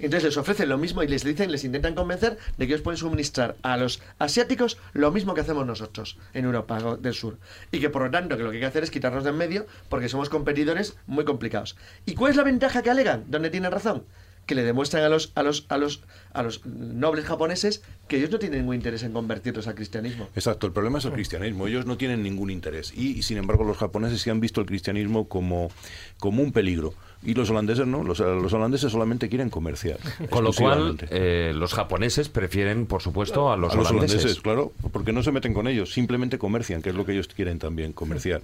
Entonces 0.00 0.24
les 0.24 0.36
ofrecen 0.36 0.68
lo 0.68 0.78
mismo 0.78 1.02
y 1.02 1.08
les 1.08 1.24
dicen, 1.24 1.52
les 1.52 1.64
intentan 1.64 1.94
convencer 1.94 2.38
de 2.56 2.66
que 2.66 2.72
ellos 2.72 2.82
pueden 2.82 2.98
suministrar 2.98 3.56
a 3.62 3.76
los 3.76 4.00
asiáticos 4.18 4.78
lo 4.92 5.10
mismo 5.10 5.34
que 5.34 5.40
hacemos 5.42 5.66
nosotros 5.66 6.18
en 6.34 6.44
Europa 6.44 6.96
del 6.96 7.14
Sur. 7.14 7.38
Y 7.70 7.80
que 7.80 7.90
por 7.90 8.02
lo 8.02 8.10
tanto 8.10 8.36
que 8.36 8.42
lo 8.42 8.50
que 8.50 8.56
hay 8.56 8.60
que 8.60 8.66
hacer 8.66 8.82
es 8.82 8.90
quitarnos 8.90 9.24
de 9.24 9.30
en 9.30 9.36
medio 9.36 9.66
porque 9.88 10.08
somos 10.08 10.28
competidores 10.28 10.96
muy 11.06 11.24
complicados. 11.24 11.76
¿Y 12.04 12.14
cuál 12.14 12.32
es 12.32 12.36
la 12.36 12.44
ventaja 12.44 12.82
que 12.82 12.90
alegan? 12.90 13.24
¿Dónde 13.28 13.50
tienen 13.50 13.72
razón? 13.72 14.04
Que 14.50 14.56
le 14.56 14.64
demuestran 14.64 15.04
a 15.04 15.08
los, 15.08 15.30
a 15.36 15.44
los, 15.44 15.64
a 15.68 15.78
los, 15.78 16.02
a 16.32 16.42
los 16.42 16.66
nobles 16.66 17.24
japoneses 17.24 17.84
que 18.08 18.16
ellos 18.16 18.32
no 18.32 18.40
tienen 18.40 18.58
ningún 18.58 18.74
interés 18.74 19.04
en 19.04 19.12
convertirlos 19.12 19.68
al 19.68 19.76
cristianismo. 19.76 20.28
Exacto, 20.34 20.66
el 20.66 20.72
problema 20.72 20.98
es 20.98 21.04
el 21.04 21.12
cristianismo. 21.12 21.68
Ellos 21.68 21.86
no 21.86 21.96
tienen 21.96 22.24
ningún 22.24 22.50
interés. 22.50 22.92
Y, 22.92 23.16
y, 23.16 23.22
sin 23.22 23.38
embargo, 23.38 23.62
los 23.62 23.76
japoneses 23.76 24.20
sí 24.20 24.28
han 24.28 24.40
visto 24.40 24.60
el 24.60 24.66
cristianismo 24.66 25.28
como, 25.28 25.70
como 26.18 26.42
un 26.42 26.50
peligro. 26.50 26.94
Y 27.22 27.34
los 27.34 27.48
holandeses 27.48 27.86
no. 27.86 28.02
Los, 28.02 28.18
los 28.18 28.52
holandeses 28.52 28.90
solamente 28.90 29.28
quieren 29.28 29.50
comerciar. 29.50 29.98
Con 30.30 30.42
lo 30.42 30.52
cual, 30.52 30.96
eh, 31.10 31.52
los 31.54 31.72
japoneses 31.72 32.28
prefieren, 32.28 32.86
por 32.86 33.02
supuesto, 33.02 33.52
a 33.52 33.56
los, 33.56 33.72
a 33.72 33.76
los 33.76 33.88
holandeses. 33.88 34.16
holandeses, 34.16 34.42
claro, 34.42 34.72
porque 34.90 35.12
no 35.12 35.22
se 35.22 35.30
meten 35.30 35.54
con 35.54 35.68
ellos, 35.68 35.92
simplemente 35.92 36.38
comercian, 36.38 36.82
que 36.82 36.90
es 36.90 36.96
lo 36.96 37.06
que 37.06 37.12
ellos 37.12 37.28
quieren 37.28 37.60
también, 37.60 37.92
comerciar. 37.92 38.42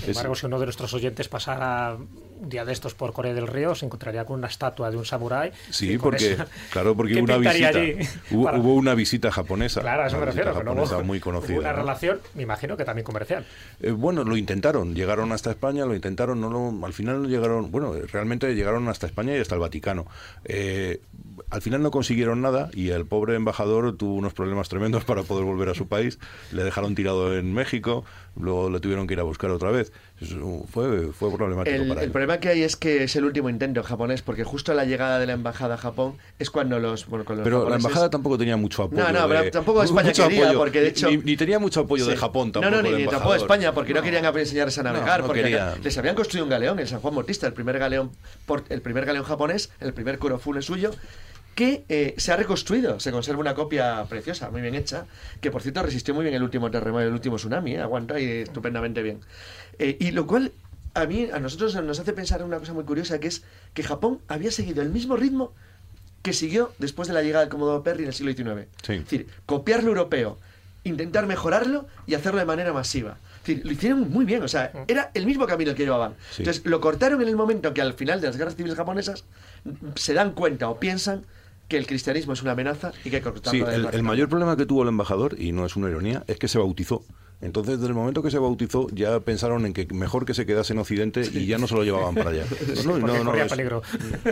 Sin 0.00 0.10
embargo, 0.10 0.34
si 0.34 0.46
uno 0.46 0.58
de 0.58 0.66
nuestros 0.66 0.92
oyentes 0.94 1.28
pasara 1.28 1.96
un 2.40 2.48
día 2.48 2.64
de 2.64 2.72
estos 2.72 2.94
por 2.94 3.12
Corea 3.12 3.34
del 3.34 3.46
Río, 3.46 3.74
se 3.74 3.84
encontraría 3.86 4.24
con 4.24 4.38
una 4.38 4.46
estatua 4.48 4.90
de 4.90 4.96
un 4.96 5.04
samurái. 5.04 5.50
Sí, 5.70 5.98
porque, 5.98 6.32
esa- 6.32 6.46
claro, 6.70 6.94
porque 6.96 7.14
¿qué 7.14 7.20
hubo 7.22 7.24
una 7.24 7.38
visita, 7.38 7.78
hubo, 8.30 8.44
Para- 8.44 8.58
hubo 8.58 8.74
una 8.74 8.94
visita 8.94 9.30
japonesa. 9.32 9.80
Claro, 9.80 10.02
a 10.04 10.06
eso 10.06 10.18
me 10.18 10.26
refiero. 10.26 10.62
no 10.62 10.72
hubo- 10.72 11.04
muy 11.04 11.20
conocida. 11.20 11.58
Una 11.58 11.72
relación, 11.72 12.20
me 12.34 12.42
imagino 12.42 12.76
que 12.76 12.84
también 12.84 13.04
comercial. 13.04 13.44
Eh, 13.80 13.90
bueno, 13.90 14.24
lo 14.24 14.36
intentaron, 14.36 14.94
llegaron 14.94 15.32
hasta 15.32 15.50
España, 15.50 15.84
lo 15.84 15.94
intentaron, 15.94 16.40
no 16.40 16.48
lo- 16.50 16.86
al 16.86 16.92
final 16.92 17.22
no 17.22 17.28
llegaron, 17.28 17.70
bueno, 17.70 17.92
realmente 18.12 18.54
llegaron 18.54 18.88
hasta 18.88 19.06
España 19.06 19.36
y 19.36 19.40
hasta 19.40 19.54
el 19.54 19.60
Vaticano. 19.60 20.06
Eh, 20.44 21.00
al 21.50 21.62
final 21.62 21.82
no 21.82 21.90
consiguieron 21.90 22.40
nada 22.42 22.68
y 22.74 22.90
el 22.90 23.06
pobre 23.06 23.34
embajador 23.36 23.96
tuvo 23.96 24.14
unos 24.14 24.34
problemas 24.34 24.68
tremendos 24.68 25.04
para 25.06 25.22
poder 25.22 25.44
volver 25.44 25.70
a 25.70 25.74
su 25.74 25.88
país. 25.88 26.18
Le 26.52 26.62
dejaron 26.62 26.94
tirado 26.94 27.36
en 27.36 27.52
México, 27.52 28.04
luego 28.40 28.70
le 28.70 28.80
tuvieron 28.80 29.06
que 29.06 29.14
ir 29.14 29.20
a 29.20 29.24
buscar 29.24 29.50
otra 29.50 29.70
vez. 29.70 29.92
Fue, 30.70 31.12
fue 31.12 31.32
problemático 31.34 31.76
el, 31.76 31.88
para 31.88 32.02
El 32.02 32.10
problema 32.10 32.38
que 32.38 32.48
hay 32.48 32.62
es 32.62 32.76
que 32.76 33.04
es 33.04 33.16
el 33.16 33.24
último 33.24 33.48
intento 33.48 33.82
japonés, 33.82 34.22
porque 34.22 34.44
justo 34.44 34.74
la 34.74 34.84
llegada 34.84 35.18
de 35.18 35.26
la 35.26 35.32
embajada 35.34 35.74
a 35.74 35.78
Japón 35.78 36.16
es 36.38 36.50
cuando 36.50 36.78
los. 36.78 37.06
Bueno, 37.06 37.24
con 37.24 37.36
los 37.36 37.44
pero 37.44 37.68
la 37.68 37.76
embajada 37.76 38.10
tampoco 38.10 38.38
tenía 38.38 38.56
mucho 38.56 38.84
apoyo. 38.84 39.02
No, 39.02 39.12
no, 39.12 39.28
pero 39.28 39.50
tampoco 39.50 39.82
España 39.82 40.12
quería, 40.12 40.52
porque 40.54 40.80
de 40.80 40.88
hecho. 40.88 41.10
Ni, 41.10 41.36
tenía 41.36 41.58
mucho 41.58 41.80
apoyo 41.80 42.06
de 42.06 42.16
Japón 42.16 42.52
tampoco. 42.52 42.74
No, 42.74 42.82
no, 42.82 42.96
ni, 42.96 43.06
tampoco 43.06 43.34
España, 43.34 43.72
porque 43.72 43.94
no, 43.94 44.02
querían 44.02 44.24
enseñarles 44.24 44.78
a 44.78 44.82
navegar, 44.82 45.24
porque 45.24 45.60
les 45.82 45.98
habían 45.98 46.14
construido 46.14 46.44
un 46.44 46.50
galeón, 46.50 46.78
el 46.78 46.88
San 46.88 47.00
Juan 47.00 47.14
Bautista, 47.14 47.46
el 47.46 47.52
primer 47.52 47.78
galeón, 47.78 48.10
el 48.68 48.82
primer 48.82 49.04
galeón 49.04 49.24
japonés, 49.24 49.70
el 49.80 49.92
primer 49.92 50.18
Kurofune 50.18 50.62
suyo, 50.62 50.90
que 51.58 51.84
eh, 51.88 52.14
se 52.18 52.30
ha 52.30 52.36
reconstruido. 52.36 53.00
Se 53.00 53.10
conserva 53.10 53.40
una 53.40 53.52
copia 53.52 54.04
preciosa, 54.08 54.48
muy 54.48 54.60
bien 54.60 54.76
hecha, 54.76 55.06
que 55.40 55.50
por 55.50 55.60
cierto 55.60 55.82
resistió 55.82 56.14
muy 56.14 56.22
bien 56.22 56.36
el 56.36 56.44
último 56.44 56.70
terremoto, 56.70 57.02
el 57.02 57.12
último 57.12 57.34
tsunami, 57.34 57.74
¿eh? 57.74 57.80
aguanta 57.80 58.20
y 58.20 58.42
estupendamente 58.42 59.02
bien. 59.02 59.22
Eh, 59.80 59.96
y 59.98 60.12
lo 60.12 60.28
cual 60.28 60.52
a 60.94 61.04
mí, 61.06 61.28
a 61.32 61.40
nosotros 61.40 61.74
nos 61.82 61.98
hace 61.98 62.12
pensar 62.12 62.42
en 62.42 62.46
una 62.46 62.60
cosa 62.60 62.74
muy 62.74 62.84
curiosa, 62.84 63.18
que 63.18 63.26
es 63.26 63.42
que 63.74 63.82
Japón 63.82 64.20
había 64.28 64.52
seguido 64.52 64.82
el 64.82 64.90
mismo 64.90 65.16
ritmo 65.16 65.52
que 66.22 66.32
siguió 66.32 66.72
después 66.78 67.08
de 67.08 67.14
la 67.14 67.22
llegada 67.22 67.40
del 67.40 67.50
Commodore 67.50 67.82
Perry 67.82 68.04
en 68.04 68.10
el 68.10 68.14
siglo 68.14 68.32
XIX. 68.32 68.68
Es 68.82 69.00
decir, 69.00 69.26
copiar 69.44 69.82
lo 69.82 69.88
europeo, 69.88 70.38
intentar 70.84 71.26
mejorarlo 71.26 71.88
y 72.06 72.14
hacerlo 72.14 72.38
de 72.38 72.44
manera 72.44 72.72
masiva. 72.72 73.18
Es 73.40 73.48
decir, 73.48 73.66
lo 73.66 73.72
hicieron 73.72 74.08
muy 74.10 74.24
bien, 74.24 74.44
o 74.44 74.48
sea, 74.48 74.70
era 74.86 75.10
el 75.12 75.26
mismo 75.26 75.44
camino 75.48 75.74
que 75.74 75.82
llevaban. 75.82 76.14
Entonces, 76.38 76.64
lo 76.64 76.80
cortaron 76.80 77.20
en 77.20 77.26
el 77.26 77.34
momento 77.34 77.74
que 77.74 77.82
al 77.82 77.94
final 77.94 78.20
de 78.20 78.28
las 78.28 78.36
guerras 78.36 78.54
civiles 78.54 78.76
japonesas 78.76 79.24
se 79.96 80.14
dan 80.14 80.34
cuenta 80.34 80.68
o 80.68 80.78
piensan 80.78 81.26
que 81.68 81.76
el 81.76 81.86
cristianismo 81.86 82.32
es 82.32 82.42
una 82.42 82.52
amenaza 82.52 82.92
y 83.04 83.10
que 83.10 83.16
hay 83.16 83.22
que 83.22 83.30
cortarlo. 83.30 83.66
Sí, 83.66 83.74
el, 83.74 83.88
el 83.92 84.02
mayor 84.02 84.28
problema 84.28 84.56
que 84.56 84.66
tuvo 84.66 84.82
el 84.82 84.88
embajador, 84.88 85.36
y 85.38 85.52
no 85.52 85.66
es 85.66 85.76
una 85.76 85.88
ironía, 85.88 86.24
es 86.26 86.38
que 86.38 86.48
se 86.48 86.58
bautizó. 86.58 87.04
Entonces, 87.40 87.78
desde 87.78 87.86
el 87.88 87.94
momento 87.94 88.20
que 88.20 88.32
se 88.32 88.38
bautizó, 88.38 88.88
ya 88.90 89.20
pensaron 89.20 89.64
en 89.64 89.72
que 89.72 89.86
mejor 89.92 90.26
que 90.26 90.34
se 90.34 90.44
quedase 90.44 90.72
en 90.72 90.80
Occidente 90.80 91.22
y 91.32 91.46
ya 91.46 91.56
no 91.56 91.68
se 91.68 91.76
lo 91.76 91.84
llevaban 91.84 92.14
para 92.14 92.30
allá. 92.30 92.44
No, 92.84 92.98
no, 92.98 93.22
no, 93.22 93.34
es, 93.34 93.52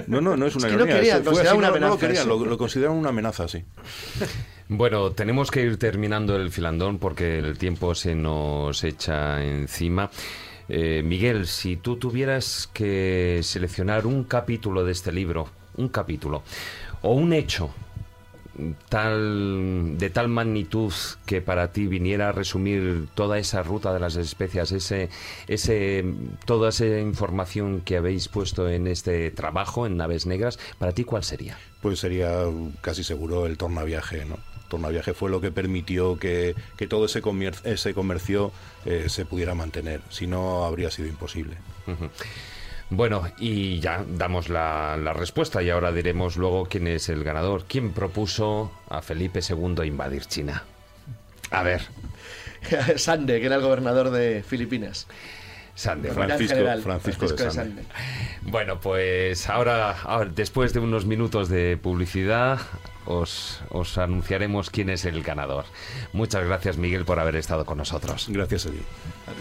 no, 0.09 0.21
no, 0.21 0.37
no 0.37 0.47
es 0.47 0.57
una 0.57 0.69
ironía. 0.69 1.21
No 1.21 1.89
lo 1.89 1.99
querían, 1.99 2.29
lo, 2.29 2.59
consideran 2.59 2.97
una 2.97 3.11
amenaza, 3.11 3.47
sí. 3.47 3.63
Bueno, 4.69 5.13
tenemos 5.13 5.51
que 5.51 5.63
ir 5.63 5.79
terminando 5.79 6.37
el 6.37 6.51
filandón 6.51 6.99
porque 6.99 7.39
el 7.39 7.59
tiempo 7.59 7.95
se 7.95 8.15
nos 8.15 8.83
echa 8.83 9.45
encima. 9.45 10.11
Eh, 10.69 11.03
Miguel, 11.05 11.47
si 11.47 11.77
tú 11.77 11.97
tuvieras 11.97 12.69
que 12.73 13.41
seleccionar 13.43 14.07
un 14.07 14.25
capítulo 14.25 14.85
de 14.85 14.93
este 14.93 15.13
libro, 15.13 15.49
un 15.77 15.89
capítulo, 15.89 16.43
o 17.07 17.13
un 17.15 17.33
hecho 17.33 17.71
tal 18.89 19.97
de 19.97 20.11
tal 20.11 20.29
magnitud 20.29 20.93
que 21.25 21.41
para 21.41 21.73
ti 21.73 21.87
viniera 21.87 22.31
a 22.31 22.33
resumir 22.33 23.07
toda 23.15 23.39
esa 23.39 23.63
ruta 23.63 23.93
de 23.93 24.01
las 24.01 24.17
especias, 24.17 24.73
ese, 24.73 25.11
ese, 25.47 26.05
toda 26.47 26.71
esa 26.71 26.87
información 26.99 27.83
que 27.83 27.97
habéis 27.97 28.29
puesto 28.29 28.69
en 28.69 28.89
este 28.89 29.31
trabajo 29.31 29.87
en 29.87 29.97
Naves 29.97 30.27
Negras, 30.27 30.59
para 30.79 30.93
ti 30.93 31.05
cuál 31.05 31.23
sería? 31.23 31.59
Pues 31.81 32.01
sería 32.01 32.45
casi 32.81 33.05
seguro 33.05 33.47
el 33.47 33.57
tornaviaje, 33.57 34.25
¿no? 34.25 34.39
tornaviaje 34.69 35.15
fue 35.15 35.31
lo 35.31 35.41
que 35.41 35.53
permitió 35.53 36.19
que, 36.19 36.57
todo 36.89 37.05
ese, 37.05 37.23
ese 37.63 37.95
comercio 37.95 38.51
eh, 38.85 39.05
se 39.09 39.25
pudiera 39.25 39.55
mantener, 39.55 40.01
si 40.09 40.27
no 40.27 40.65
habría 40.65 40.91
sido 40.91 41.07
imposible. 41.07 41.57
Bueno, 42.91 43.25
y 43.39 43.81
ya 43.81 44.05
damos 44.09 44.49
la, 44.49 44.97
respuesta 45.13 45.63
y 45.63 45.71
ahora 45.71 45.91
diremos 45.91 46.37
luego 46.37 46.67
quién 46.67 46.87
es 46.87 47.09
el 47.09 47.25
ganador. 47.25 47.65
¿Quién 47.67 47.93
propuso 47.93 48.71
a 48.89 49.03
Felipe 49.03 49.41
II 49.41 49.85
invadir 49.85 50.27
China? 50.27 50.63
A 51.51 51.63
ver. 51.63 51.83
Sande, 52.97 53.41
que 53.41 53.47
era 53.47 53.57
el 53.57 53.63
gobernador 53.63 54.11
de 54.11 54.43
Filipinas. 54.43 55.09
Sande, 55.75 56.11
Francisco, 56.11 56.57
Francisco, 56.83 57.27
de 57.27 57.51
Sande. 57.51 57.83
Bueno, 58.43 58.81
pues 58.81 59.49
ahora, 59.49 59.97
después 60.35 60.73
de 60.73 60.81
unos 60.81 61.05
minutos 61.05 61.49
de 61.51 61.77
publicidad, 61.77 62.61
os, 63.05 63.61
os, 63.69 63.99
anunciaremos 63.99 64.71
quién 64.71 64.89
es 64.89 65.05
el 65.05 65.23
ganador. 65.23 65.67
Muchas 66.13 66.45
gracias, 66.47 66.79
Miguel, 66.79 67.05
por 67.05 67.19
haber 67.19 67.37
estado 67.37 67.67
con 67.67 67.79
nosotros. 67.79 68.27
Gracias 68.31 68.67
a 68.67 68.71
ti. 68.71 68.81
La 69.27 69.33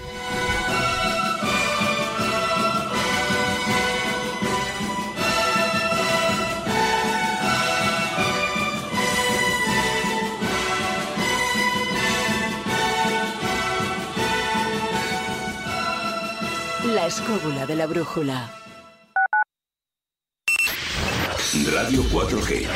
escóbula 17.16 17.66
de 17.66 17.76
la 17.76 17.86
brújula. 17.86 18.50
Radio 21.72 22.04
4G. 22.12 22.68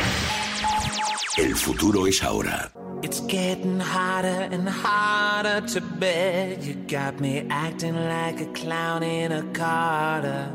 El 1.37 1.55
futuro 1.55 2.07
es 2.07 2.23
ahora. 2.23 2.71
It's 3.01 3.21
getting 3.27 3.79
harder 3.81 4.47
and 4.51 4.69
harder 4.69 5.61
to 5.73 5.81
bed. 5.81 6.63
You 6.63 6.75
got 6.87 7.19
me 7.19 7.45
acting 7.49 7.95
like 7.95 8.39
a 8.39 8.47
clown 8.53 9.03
in 9.03 9.31
a 9.33 9.43
carter. 9.51 10.47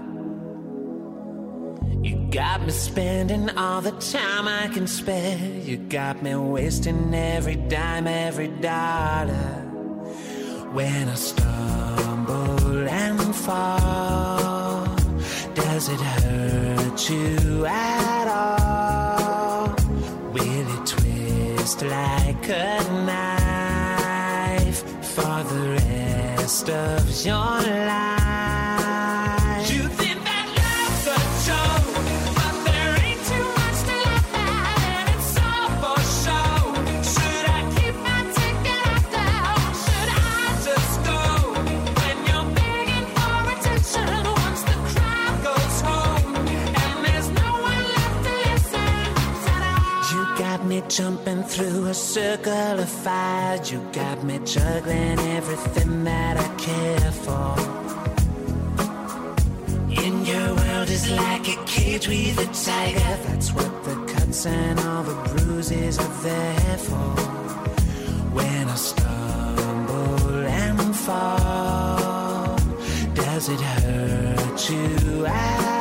You 2.02 2.28
got 2.30 2.62
me 2.64 2.70
spending 2.70 3.50
all 3.50 3.82
the 3.82 3.92
time 4.12 4.48
I 4.48 4.68
can 4.72 4.86
spare. 4.86 5.38
You 5.62 5.76
got 5.76 6.22
me 6.22 6.34
wasting 6.34 7.14
every 7.14 7.56
dime, 7.56 8.06
every 8.06 8.48
dollar. 8.48 9.62
When 10.72 11.08
I 11.08 11.14
stumble 11.14 12.53
and 12.88 13.34
fall, 13.34 14.86
does 15.54 15.88
it 15.88 16.00
hurt 16.00 17.10
you 17.10 17.66
at 17.66 18.28
all? 18.28 19.74
Will 20.32 20.68
it 20.76 20.86
twist 20.86 21.82
like 21.82 22.48
a 22.48 22.82
knife 23.06 24.82
for 25.14 25.42
the 25.52 25.80
rest 26.38 26.68
of 26.70 27.26
your 27.26 27.60
life? 27.86 28.23
Jumping 50.88 51.42
through 51.42 51.86
a 51.86 51.94
circle 51.94 52.78
of 52.78 52.88
fire. 52.88 53.60
You 53.64 53.80
got 53.92 54.22
me 54.22 54.38
juggling 54.44 55.18
everything 55.38 56.04
that 56.04 56.36
I 56.36 56.48
care 56.56 57.12
for. 57.24 57.56
In 60.04 60.24
your 60.26 60.54
world 60.54 60.90
is 60.90 61.10
like 61.10 61.48
a 61.48 61.64
cage 61.64 62.08
with 62.08 62.38
a 62.38 62.46
tiger. 62.64 63.16
That's 63.26 63.52
what 63.52 63.84
the 63.84 63.94
cuts 64.12 64.46
and 64.46 64.78
all 64.80 65.02
the 65.02 65.14
bruises 65.30 65.98
are 65.98 66.22
there 66.22 66.78
for. 66.78 67.14
When 68.36 68.68
I 68.68 68.74
stumble 68.74 70.46
and 70.46 70.96
fall, 70.96 72.56
does 73.14 73.48
it 73.48 73.60
hurt 73.60 74.70
you 74.70 75.26
at 75.26 75.73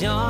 passion 0.00 0.29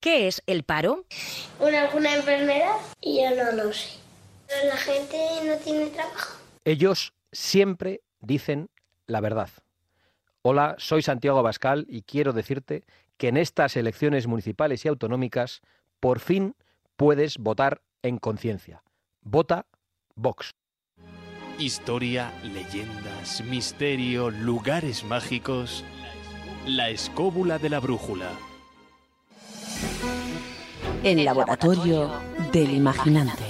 ¿Qué 0.00 0.28
es 0.28 0.42
el 0.46 0.62
paro? 0.62 1.04
¿Una 1.58 1.82
alguna 1.82 2.14
enfermedad? 2.14 2.76
Y 3.00 3.22
yo 3.22 3.30
no 3.30 3.52
lo 3.52 3.72
sé. 3.72 3.98
Pero 4.46 4.68
la 4.68 4.76
gente 4.76 5.16
no 5.44 5.56
tiene 5.56 5.86
trabajo. 5.86 6.38
Ellos 6.64 7.12
siempre 7.32 8.02
dicen 8.20 8.70
la 9.06 9.20
verdad. 9.20 9.50
Hola, 10.42 10.76
soy 10.78 11.02
Santiago 11.02 11.38
Abascal 11.38 11.86
y 11.88 12.02
quiero 12.02 12.32
decirte 12.32 12.84
que 13.16 13.28
en 13.28 13.36
estas 13.36 13.76
elecciones 13.76 14.26
municipales 14.26 14.84
y 14.84 14.88
autonómicas 14.88 15.60
por 15.98 16.20
fin 16.20 16.54
puedes 16.96 17.38
votar 17.38 17.82
en 18.02 18.18
conciencia. 18.18 18.82
Vota 19.22 19.66
Vox. 20.14 20.54
Historia, 21.58 22.32
leyendas, 22.44 23.42
misterio, 23.44 24.30
lugares 24.30 25.04
mágicos. 25.04 25.84
La 26.66 26.90
escóbula 26.90 27.58
de 27.58 27.70
la 27.70 27.80
brújula. 27.80 28.30
El 31.06 31.24
laboratorio 31.24 32.10
del 32.52 32.72
imaginante. 32.72 33.44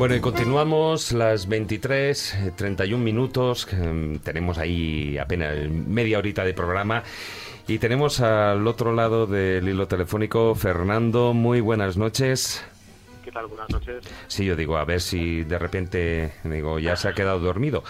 Bueno, 0.00 0.14
y 0.14 0.20
continuamos 0.20 1.12
las 1.12 1.46
23, 1.46 2.54
31 2.56 3.04
minutos. 3.04 3.68
em, 3.70 4.18
Tenemos 4.20 4.56
ahí 4.56 5.18
apenas 5.18 5.68
media 5.68 6.16
horita 6.16 6.42
de 6.42 6.54
programa. 6.54 7.02
Y 7.68 7.76
tenemos 7.76 8.20
al 8.22 8.66
otro 8.66 8.94
lado 8.94 9.26
del 9.26 9.68
hilo 9.68 9.88
telefónico 9.88 10.54
Fernando. 10.54 11.34
Muy 11.34 11.60
buenas 11.60 11.98
noches. 11.98 12.64
¿Qué 13.30 13.34
tal? 13.34 13.46
Buenas 13.46 13.70
noches. 13.70 14.04
Sí, 14.26 14.44
yo 14.44 14.56
digo, 14.56 14.76
a 14.76 14.84
ver 14.84 15.00
si 15.00 15.44
de 15.44 15.56
repente, 15.56 16.32
digo, 16.42 16.80
ya 16.80 16.96
se 16.96 17.06
ha 17.06 17.12
quedado 17.12 17.38
dormido. 17.38 17.84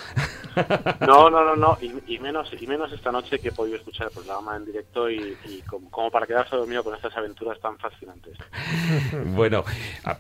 No, 1.01 1.31
no, 1.31 1.45
no, 1.45 1.55
no. 1.55 1.79
Y, 1.81 2.15
y 2.15 2.19
menos 2.19 2.51
y 2.61 2.67
menos 2.67 2.93
esta 2.93 3.13
noche 3.13 3.39
que 3.39 3.49
he 3.49 3.53
podido 3.53 3.77
escuchar 3.77 4.09
el 4.09 4.13
programa 4.13 4.57
en 4.57 4.67
directo 4.67 5.09
y, 5.09 5.37
y 5.47 5.63
como, 5.63 5.89
como 5.91 6.11
para 6.11 6.27
quedarse 6.27 6.57
dormido 6.57 6.83
con 6.83 6.95
estas 6.95 7.17
aventuras 7.17 7.59
tan 7.61 7.79
fascinantes. 7.79 8.37
Bueno, 9.27 9.65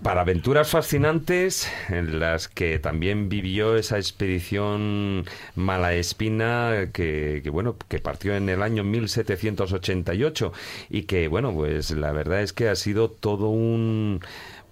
para 0.02 0.22
aventuras 0.22 0.70
fascinantes 0.70 1.70
en 1.88 2.20
las 2.20 2.48
que 2.48 2.78
también 2.78 3.28
vivió 3.28 3.76
esa 3.76 3.98
expedición 3.98 5.24
Malaespina 5.56 6.88
que, 6.92 7.40
que, 7.42 7.50
bueno, 7.50 7.76
que 7.88 7.98
partió 7.98 8.34
en 8.34 8.48
el 8.48 8.62
año 8.62 8.84
1788 8.84 10.52
y 10.90 11.02
que 11.02 11.28
bueno, 11.28 11.52
pues 11.52 11.90
la 11.90 12.12
verdad 12.12 12.42
es 12.42 12.52
que 12.52 12.68
ha 12.68 12.76
sido 12.76 13.10
todo 13.10 13.48
un 13.48 14.20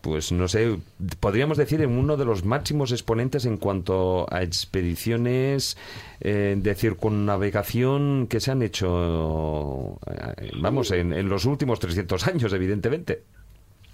pues 0.01 0.33
no 0.33 0.49
sé, 0.49 0.79
podríamos 1.21 1.57
decir 1.59 1.81
en 1.83 1.91
uno 1.99 2.17
de 2.17 2.25
los 2.25 2.45
máximos 2.45 2.93
exponentes 2.93 3.45
en 3.45 3.57
cuanto 3.57 4.27
a 4.33 4.43
expediciones 4.43 5.77
eh, 6.21 6.55
de 6.59 6.75
circunnavegación 6.75 8.27
que 8.29 8.41
se 8.41 8.51
han 8.51 8.63
hecho, 8.63 9.99
eh, 10.11 10.51
vamos, 10.61 10.91
en, 10.91 11.13
en 11.13 11.29
los 11.29 11.45
últimos 11.45 11.79
300 11.81 12.27
años, 12.29 12.53
evidentemente. 12.53 13.23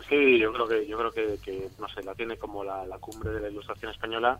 Sí, 0.08 0.38
yo 0.38 0.52
creo 0.52 0.68
que 0.68 0.86
yo 0.86 0.98
creo 0.98 1.10
que, 1.12 1.38
que, 1.42 1.68
no 1.78 1.88
sé, 1.88 2.02
la 2.02 2.14
tiene 2.14 2.36
como 2.36 2.62
la, 2.62 2.84
cumbre 3.00 3.30
de 3.30 3.40
la 3.40 3.48
Ilustración 3.48 3.90
española 3.90 4.38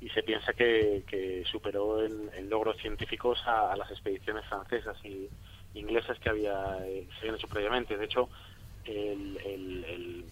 y 0.00 0.10
se 0.10 0.22
piensa 0.22 0.52
que, 0.52 1.04
que 1.06 1.42
superó 1.50 2.04
en, 2.04 2.50
logros 2.50 2.76
científicos 2.76 3.38
a, 3.46 3.72
a 3.72 3.76
las 3.76 3.90
expediciones 3.90 4.44
francesas 4.46 4.96
y 5.04 5.28
inglesas 5.74 6.18
que 6.18 6.28
había 6.28 6.78
eh, 6.86 7.06
se 7.14 7.20
habían 7.20 7.36
hecho 7.36 7.48
previamente. 7.48 7.96
De 7.96 8.04
hecho, 8.04 8.28
el- 8.84 9.38
el- 9.44 9.84
el 9.88 10.24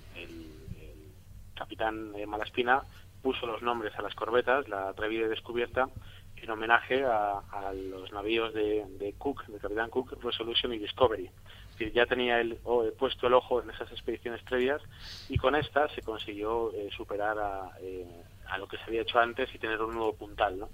capitán 1.54 2.12
eh, 2.16 2.26
Malaspina 2.26 2.82
puso 3.22 3.46
los 3.46 3.62
nombres 3.62 3.94
a 3.98 4.02
las 4.02 4.14
corbetas, 4.14 4.68
la 4.68 4.88
atrevida 4.90 5.26
y 5.26 5.28
descubierta, 5.28 5.88
en 6.36 6.50
homenaje 6.50 7.04
a, 7.04 7.38
a 7.38 7.72
los 7.72 8.12
navíos 8.12 8.52
de, 8.52 8.84
de 8.98 9.14
Cook, 9.14 9.46
del 9.46 9.60
capitán 9.60 9.88
Cook, 9.88 10.22
Resolution 10.22 10.74
y 10.74 10.78
Discovery. 10.78 11.30
Ya 11.92 12.06
tenía 12.06 12.40
él 12.40 12.58
oh, 12.64 12.84
puesto 12.98 13.26
el 13.26 13.34
ojo 13.34 13.62
en 13.62 13.70
esas 13.70 13.90
expediciones 13.90 14.42
previas 14.42 14.80
y 15.28 15.38
con 15.38 15.56
esta 15.56 15.88
se 15.88 16.02
consiguió 16.02 16.72
eh, 16.72 16.90
superar 16.96 17.38
a, 17.38 17.70
eh, 17.80 18.06
a 18.48 18.58
lo 18.58 18.68
que 18.68 18.76
se 18.76 18.84
había 18.84 19.02
hecho 19.02 19.18
antes 19.18 19.52
y 19.54 19.58
tener 19.58 19.80
un 19.82 19.94
nuevo 19.94 20.14
puntal, 20.14 20.58
¿no? 20.58 20.68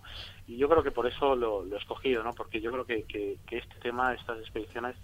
Y 0.47 0.57
yo 0.57 0.69
creo 0.69 0.83
que 0.83 0.91
por 0.91 1.07
eso 1.07 1.37
lo, 1.37 1.65
lo 1.65 1.77
he 1.77 1.79
escogido, 1.79 2.23
¿no? 2.23 2.35
Porque 2.35 2.61
yo 2.61 2.71
creo 2.73 2.85
que, 2.85 3.05
que, 3.05 3.39
que 3.47 3.59
este 3.59 3.77
tema, 3.81 4.13
estas 4.13 4.39
expediciones, 4.41 4.97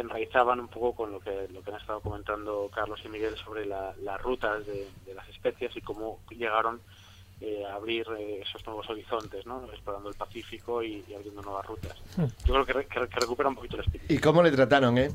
enraizaban 0.00 0.60
un 0.60 0.68
poco 0.68 0.94
con 0.94 1.12
lo 1.12 1.20
que, 1.20 1.48
lo 1.52 1.62
que 1.62 1.70
han 1.70 1.80
estado 1.80 2.00
comentando 2.00 2.70
Carlos 2.74 3.00
y 3.04 3.08
Miguel 3.08 3.36
sobre 3.36 3.66
la- 3.66 3.94
las 4.02 4.20
rutas 4.22 4.66
de, 4.66 4.86
de 5.06 5.14
las 5.14 5.28
especies 5.28 5.76
y 5.76 5.80
cómo 5.80 6.20
llegaron 6.30 6.80
eh, 7.40 7.64
a 7.70 7.74
abrir 7.74 8.06
eh, 8.18 8.40
esos 8.48 8.64
nuevos 8.66 8.88
horizontes, 8.88 9.44
¿no? 9.44 9.62
explorando 9.70 10.08
el 10.08 10.14
Pacífico 10.14 10.82
y, 10.82 11.04
y 11.06 11.14
abriendo 11.14 11.42
nuevas 11.42 11.66
rutas. 11.66 11.94
Hmm. 12.16 12.24
Yo 12.46 12.54
creo 12.54 12.64
que, 12.66 12.72
re- 12.72 12.86
que, 12.86 13.08
que 13.08 13.20
recupera 13.20 13.48
un 13.50 13.54
poquito 13.56 13.76
el 13.76 13.82
espíritu. 13.82 14.12
¿Y 14.14 14.18
cómo 14.18 14.42
le 14.42 14.50
trataron, 14.52 14.96
eh? 14.96 15.10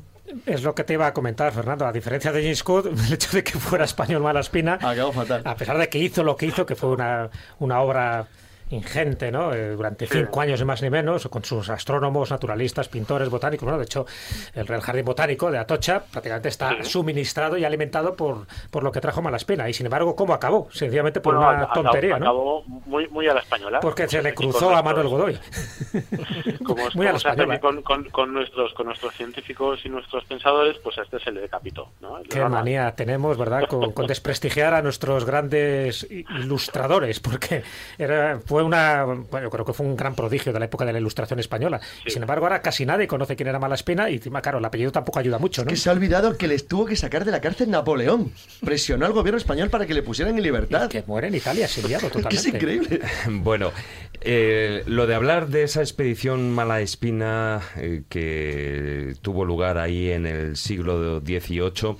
Es 0.46 0.62
lo 0.62 0.72
que 0.74 0.84
te 0.84 0.92
iba 0.92 1.08
a 1.08 1.12
comentar, 1.12 1.52
Fernando. 1.52 1.84
A 1.84 1.92
diferencia 1.92 2.30
de 2.30 2.40
James 2.42 2.62
Cook, 2.62 2.86
el 3.08 3.12
hecho 3.12 3.36
de 3.36 3.42
que 3.42 3.52
fuera 3.58 3.84
español 3.84 4.22
Malaspina, 4.22 4.74
a 4.80 5.54
pesar 5.56 5.78
de 5.78 5.88
que 5.88 5.98
hizo 5.98 6.22
lo 6.22 6.36
que 6.36 6.46
hizo, 6.46 6.64
que 6.64 6.76
fue 6.76 6.90
una, 6.90 7.28
una 7.58 7.80
obra 7.80 8.28
ingente, 8.72 9.30
¿no? 9.30 9.52
Eh, 9.54 9.70
durante 9.70 10.06
cinco 10.06 10.40
años, 10.40 10.58
ni 10.60 10.66
más 10.66 10.82
ni 10.82 10.90
menos, 10.90 11.28
con 11.28 11.44
sus 11.44 11.68
astrónomos, 11.68 12.30
naturalistas, 12.30 12.88
pintores, 12.88 13.28
botánicos. 13.28 13.64
Bueno, 13.64 13.78
de 13.78 13.84
hecho, 13.84 14.06
el 14.54 14.66
Real 14.66 14.80
Jardín 14.80 15.04
Botánico 15.04 15.50
de 15.50 15.58
Atocha 15.58 16.02
prácticamente 16.10 16.48
está 16.48 16.82
suministrado 16.82 17.56
y 17.56 17.64
alimentado 17.64 18.16
por, 18.16 18.46
por 18.70 18.82
lo 18.82 18.90
que 18.92 19.00
trajo 19.00 19.22
Malaspina. 19.22 19.68
Y 19.68 19.74
sin 19.74 19.86
embargo, 19.86 20.16
¿cómo 20.16 20.32
acabó? 20.34 20.68
Sencillamente 20.72 21.20
por 21.20 21.34
Bueno, 21.36 21.50
una 21.50 21.62
acabó- 21.64 21.74
tontería, 21.82 22.18
¿no? 22.18 22.24
Acabó 22.26 22.62
muy, 22.64 23.08
muy 23.08 23.28
a 23.28 23.34
la 23.34 23.40
española. 23.40 23.80
Porque 23.80 24.08
se 24.08 24.22
le 24.22 24.30
Y 24.30 24.32
cruzó 24.34 24.74
a 24.74 24.82
Manuel 24.82 25.08
Godoy. 25.08 25.38
Como, 26.64 26.82
Muy 26.94 27.06
a 27.06 27.12
la 27.12 27.18
española. 27.18 27.60
con, 27.60 27.82
con, 27.82 28.04
con 28.10 28.32
nuestros, 28.32 28.72
con 28.74 28.86
nuestros 28.86 29.14
científicos 29.14 29.80
y 29.84 29.88
nuestros 29.88 30.24
pensadores, 30.24 30.78
pues 30.78 30.96
a 30.98 31.02
este 31.02 31.18
se 31.20 31.30
le 31.32 31.40
decapitó. 31.42 31.88
¿no? 32.00 32.18
Qué 32.28 32.42
manía 32.44 32.94
tenemos, 32.94 33.36
¿verdad? 33.36 33.66
Con, 33.68 33.92
con 33.92 34.06
desprestigiar 34.12 34.74
a 34.74 34.82
nuestros 34.82 35.24
grandes 35.24 36.06
ilustradores, 36.10 37.20
porque 37.20 37.62
era, 37.98 38.40
fue 38.44 38.61
una, 38.64 39.04
bueno, 39.04 39.42
yo 39.42 39.50
creo 39.50 39.64
que 39.64 39.72
fue 39.72 39.86
un 39.86 39.96
gran 39.96 40.14
prodigio 40.14 40.52
de 40.52 40.58
la 40.58 40.64
época 40.66 40.84
de 40.84 40.92
la 40.92 40.98
ilustración 40.98 41.38
española. 41.38 41.80
Sin 42.06 42.22
embargo, 42.22 42.46
ahora 42.46 42.62
casi 42.62 42.86
nadie 42.86 43.06
conoce 43.06 43.36
quién 43.36 43.48
era 43.48 43.58
Malaspina 43.58 44.10
y 44.10 44.14
encima, 44.14 44.40
claro, 44.42 44.58
el 44.58 44.64
apellido 44.64 44.92
tampoco 44.92 45.18
ayuda 45.18 45.38
mucho, 45.38 45.64
¿no? 45.64 45.68
Que 45.68 45.76
se 45.76 45.88
ha 45.88 45.92
olvidado 45.92 46.36
que 46.36 46.48
les 46.48 46.66
tuvo 46.66 46.86
que 46.86 46.96
sacar 46.96 47.24
de 47.24 47.30
la 47.30 47.40
cárcel 47.40 47.70
Napoleón. 47.70 48.32
Presionó 48.64 49.06
al 49.06 49.12
gobierno 49.12 49.38
español 49.38 49.70
para 49.70 49.86
que 49.86 49.94
le 49.94 50.02
pusieran 50.02 50.36
en 50.36 50.42
libertad. 50.42 50.88
que 50.88 51.02
muere 51.06 51.28
en 51.28 51.34
Italia, 51.34 51.66
que 51.74 51.80
totalmente. 52.08 52.36
es 52.36 52.46
increíble. 52.46 53.00
Bueno, 53.28 53.72
eh, 54.20 54.82
lo 54.86 55.06
de 55.06 55.14
hablar 55.14 55.48
de 55.48 55.64
esa 55.64 55.80
expedición 55.80 56.52
Malaespina 56.52 57.60
eh, 57.76 58.02
que 58.08 59.14
tuvo 59.22 59.44
lugar 59.44 59.78
ahí 59.78 60.10
en 60.10 60.26
el 60.26 60.56
siglo 60.56 61.20
XVIII. 61.20 61.96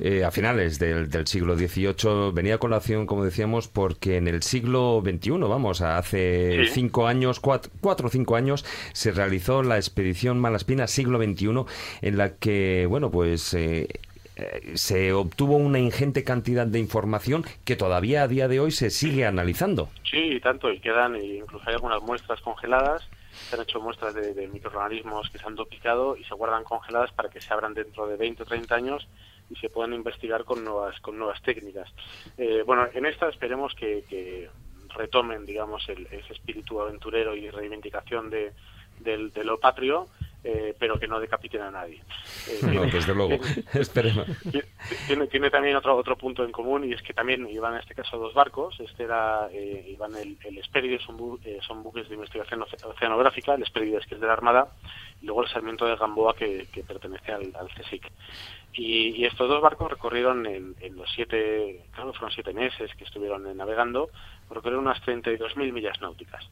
Eh, 0.00 0.24
a 0.24 0.30
finales 0.30 0.78
del, 0.78 1.08
del 1.08 1.26
siglo 1.26 1.56
XVIII 1.56 2.32
venía 2.32 2.56
a 2.56 2.58
colación, 2.58 3.06
como 3.06 3.24
decíamos, 3.24 3.68
porque 3.68 4.16
en 4.16 4.28
el 4.28 4.42
siglo 4.42 5.02
XXI, 5.04 5.30
vamos, 5.48 5.80
hace 5.80 6.64
Sí. 6.66 6.72
cinco 6.72 7.06
años, 7.06 7.40
cuatro, 7.40 7.70
cuatro 7.80 8.08
o 8.08 8.10
cinco 8.10 8.36
años, 8.36 8.64
se 8.92 9.12
realizó 9.12 9.62
la 9.62 9.76
expedición 9.76 10.40
Malaspina 10.40 10.86
siglo 10.86 11.18
XXI, 11.22 11.64
en 12.02 12.16
la 12.18 12.34
que, 12.36 12.86
bueno, 12.88 13.10
pues 13.10 13.54
eh, 13.54 13.88
eh, 14.36 14.72
se 14.74 15.12
obtuvo 15.12 15.56
una 15.56 15.78
ingente 15.78 16.24
cantidad 16.24 16.66
de 16.66 16.78
información 16.80 17.44
que 17.64 17.76
todavía 17.76 18.22
a 18.24 18.28
día 18.28 18.48
de 18.48 18.58
hoy 18.60 18.72
se 18.72 18.90
sigue 18.90 19.26
analizando. 19.26 19.90
Sí, 20.10 20.40
tanto, 20.42 20.72
y 20.72 20.80
quedan, 20.80 21.14
y 21.16 21.38
incluso 21.38 21.68
hay 21.68 21.74
algunas 21.74 22.02
muestras 22.02 22.40
congeladas 22.40 23.08
se 23.48 23.56
han 23.56 23.62
hecho 23.62 23.80
muestras 23.80 24.14
de, 24.14 24.32
de 24.32 24.46
microorganismos 24.46 25.28
que 25.28 25.38
se 25.38 25.44
han 25.46 25.56
duplicado 25.56 26.16
y 26.16 26.22
se 26.22 26.34
guardan 26.34 26.62
congeladas 26.62 27.10
para 27.12 27.28
que 27.28 27.40
se 27.40 27.52
abran 27.52 27.74
dentro 27.74 28.06
de 28.06 28.16
20 28.16 28.44
o 28.44 28.46
30 28.46 28.74
años 28.74 29.08
y 29.50 29.56
se 29.56 29.68
puedan 29.68 29.92
investigar 29.92 30.44
con 30.44 30.64
nuevas 30.64 30.98
con 31.00 31.18
nuevas 31.18 31.40
técnicas. 31.42 31.90
Eh, 32.38 32.62
bueno, 32.66 32.88
en 32.92 33.06
esta 33.06 33.28
esperemos 33.28 33.74
que, 33.74 34.04
que 34.08 34.48
retomen, 34.96 35.44
digamos, 35.44 35.88
el, 35.88 36.06
ese 36.10 36.32
espíritu 36.32 36.80
aventurero 36.80 37.34
y 37.34 37.50
reivindicación 37.50 38.30
de, 38.30 38.52
del- 39.00 39.32
de 39.32 39.44
lo 39.44 39.58
patrio, 39.58 40.08
eh, 40.44 40.74
pero 40.78 40.98
que 41.00 41.08
no 41.08 41.18
decapiten 41.18 41.62
a 41.62 41.70
nadie. 41.70 42.02
Eh, 42.48 42.58
No, 42.62 42.70
tiene- 42.70 42.92
desde 42.92 43.14
luego. 43.14 43.38
Esperemos. 43.74 44.26
tiene, 45.08 45.26
tiene 45.26 45.50
también 45.50 45.74
otro 45.76 45.96
otro 45.96 46.16
punto 46.16 46.44
en 46.44 46.52
común 46.52 46.84
y 46.84 46.92
es 46.92 47.02
que 47.02 47.12
también 47.14 47.48
iban 47.48 47.72
en 47.74 47.80
este 47.80 47.94
caso 47.94 48.18
dos 48.18 48.34
barcos. 48.34 48.78
Este 48.78 49.04
era 49.04 49.48
eh, 49.52 49.84
iban 49.88 50.14
el, 50.16 50.38
el 50.44 50.62
son, 51.00 51.18
bu- 51.18 51.40
eh, 51.44 51.58
son 51.66 51.82
buques 51.82 52.08
de 52.08 52.14
investigación 52.14 52.60
oce- 52.60 52.84
oceanográfica, 52.84 53.54
el 53.54 53.62
Hesperides 53.62 54.06
que 54.06 54.14
es 54.16 54.20
de 54.20 54.26
la 54.26 54.34
Armada, 54.34 54.68
y 55.20 55.26
luego 55.26 55.42
el 55.42 55.48
Sarmiento 55.48 55.86
de 55.86 55.96
Gamboa 55.96 56.36
que, 56.36 56.66
que 56.72 56.82
pertenece 56.84 57.32
al, 57.32 57.52
al 57.58 57.68
CSIC. 57.70 58.06
Y, 58.76 59.10
y 59.10 59.24
estos 59.24 59.48
dos 59.48 59.62
barcos 59.62 59.88
recorrieron 59.90 60.44
en, 60.46 60.74
en 60.80 60.96
los 60.96 61.08
siete, 61.14 61.84
que 61.94 62.02
fueron 62.02 62.30
siete 62.32 62.52
meses 62.52 62.90
que 62.96 63.04
estuvieron 63.04 63.56
navegando, 63.56 64.10
recorrieron 64.50 64.84
unas 64.86 65.00
32.000 65.02 65.72
millas 65.72 66.00
náuticas. 66.00 66.44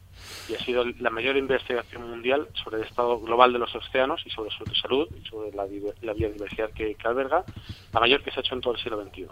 Y 0.48 0.54
ha 0.54 0.58
sido 0.60 0.84
la 1.00 1.10
mayor 1.10 1.36
investigación 1.36 2.08
mundial 2.08 2.48
sobre 2.54 2.76
el 2.78 2.84
estado 2.84 3.18
global 3.20 3.52
de 3.52 3.58
los 3.58 3.74
océanos 3.74 4.22
y 4.24 4.30
sobre 4.30 4.50
su 4.50 4.64
salud 4.76 5.08
y 5.20 5.26
sobre 5.28 5.50
la, 5.50 5.66
diver- 5.66 5.94
la 6.02 6.12
biodiversidad 6.12 6.70
que, 6.70 6.94
que 6.94 7.08
alberga, 7.08 7.44
la 7.92 8.00
mayor 8.00 8.22
que 8.22 8.30
se 8.30 8.38
ha 8.38 8.42
hecho 8.42 8.54
en 8.54 8.60
todo 8.60 8.74
el 8.74 8.80
siglo 8.80 9.02
XXI. 9.02 9.26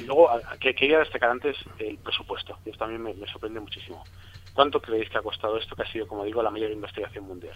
Y 0.00 0.06
luego, 0.06 0.28
que 0.60 0.74
quería 0.74 0.98
destacar 0.98 1.30
antes 1.30 1.56
el 1.78 1.96
presupuesto, 1.96 2.58
y 2.66 2.70
esto 2.70 2.80
también 2.80 3.02
me, 3.02 3.14
me 3.14 3.26
sorprende 3.26 3.58
muchísimo. 3.60 4.04
¿Cuánto 4.52 4.80
creéis 4.82 5.08
que 5.08 5.16
ha 5.18 5.22
costado 5.22 5.56
esto, 5.56 5.74
que 5.74 5.82
ha 5.82 5.90
sido, 5.92 6.06
como 6.06 6.24
digo, 6.24 6.42
la 6.42 6.50
mayor 6.50 6.70
investigación 6.72 7.24
mundial? 7.26 7.54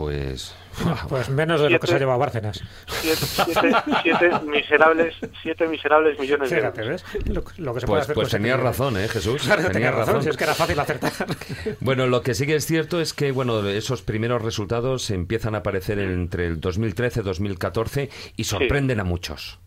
Pues. 0.00 0.56
Pues 1.08 1.28
menos 1.28 1.60
de 1.60 1.68
lo 1.68 1.78
que 1.80 1.86
se 1.86 1.92
ha 1.94 1.98
Siete- 1.98 2.00
llevado 2.04 2.18
Bárcenas. 2.20 2.62
Siete, 2.86 3.16
siete- 3.26 3.72
siete 4.02 4.30
miserables, 4.46 5.14
siete 5.42 5.68
miserables 5.68 6.18
millones 6.18 6.48
de 6.48 6.56
Fíjate, 6.56 6.82
euros. 6.82 7.04
¿ves? 7.12 7.26
Lo, 7.28 7.42
lo 7.64 7.74
que 7.74 7.80
se 7.80 7.86
puede 7.86 7.98
Pues, 7.98 8.02
hacer 8.04 8.14
pues 8.14 8.28
ese 8.28 8.36
tenías 8.38 8.60
razón, 8.60 8.96
¿eh, 8.96 9.08
Jesús? 9.08 9.42
Claro, 9.42 9.56
Tenías 9.62 9.72
tenía 9.72 9.90
razón, 9.90 10.06
razón. 10.06 10.22
si 10.22 10.28
es 10.30 10.36
que 10.36 10.44
era 10.44 10.54
fácil 10.54 10.78
acertar. 10.80 11.12
Bueno, 11.80 12.06
lo 12.06 12.22
que 12.22 12.34
sí 12.34 12.46
que 12.46 12.54
es 12.54 12.64
cierto 12.66 13.00
es 13.00 13.12
que 13.12 13.32
bueno, 13.32 13.66
esos 13.68 14.02
primeros 14.02 14.42
resultados 14.42 15.10
empiezan 15.10 15.54
a 15.54 15.58
aparecer 15.58 15.98
entre 15.98 16.46
el 16.46 16.60
2013 16.60 17.20
y 17.20 17.22
2014 17.24 18.10
y 18.36 18.44
sorprenden 18.44 19.00
a 19.00 19.04
muchos. 19.04 19.58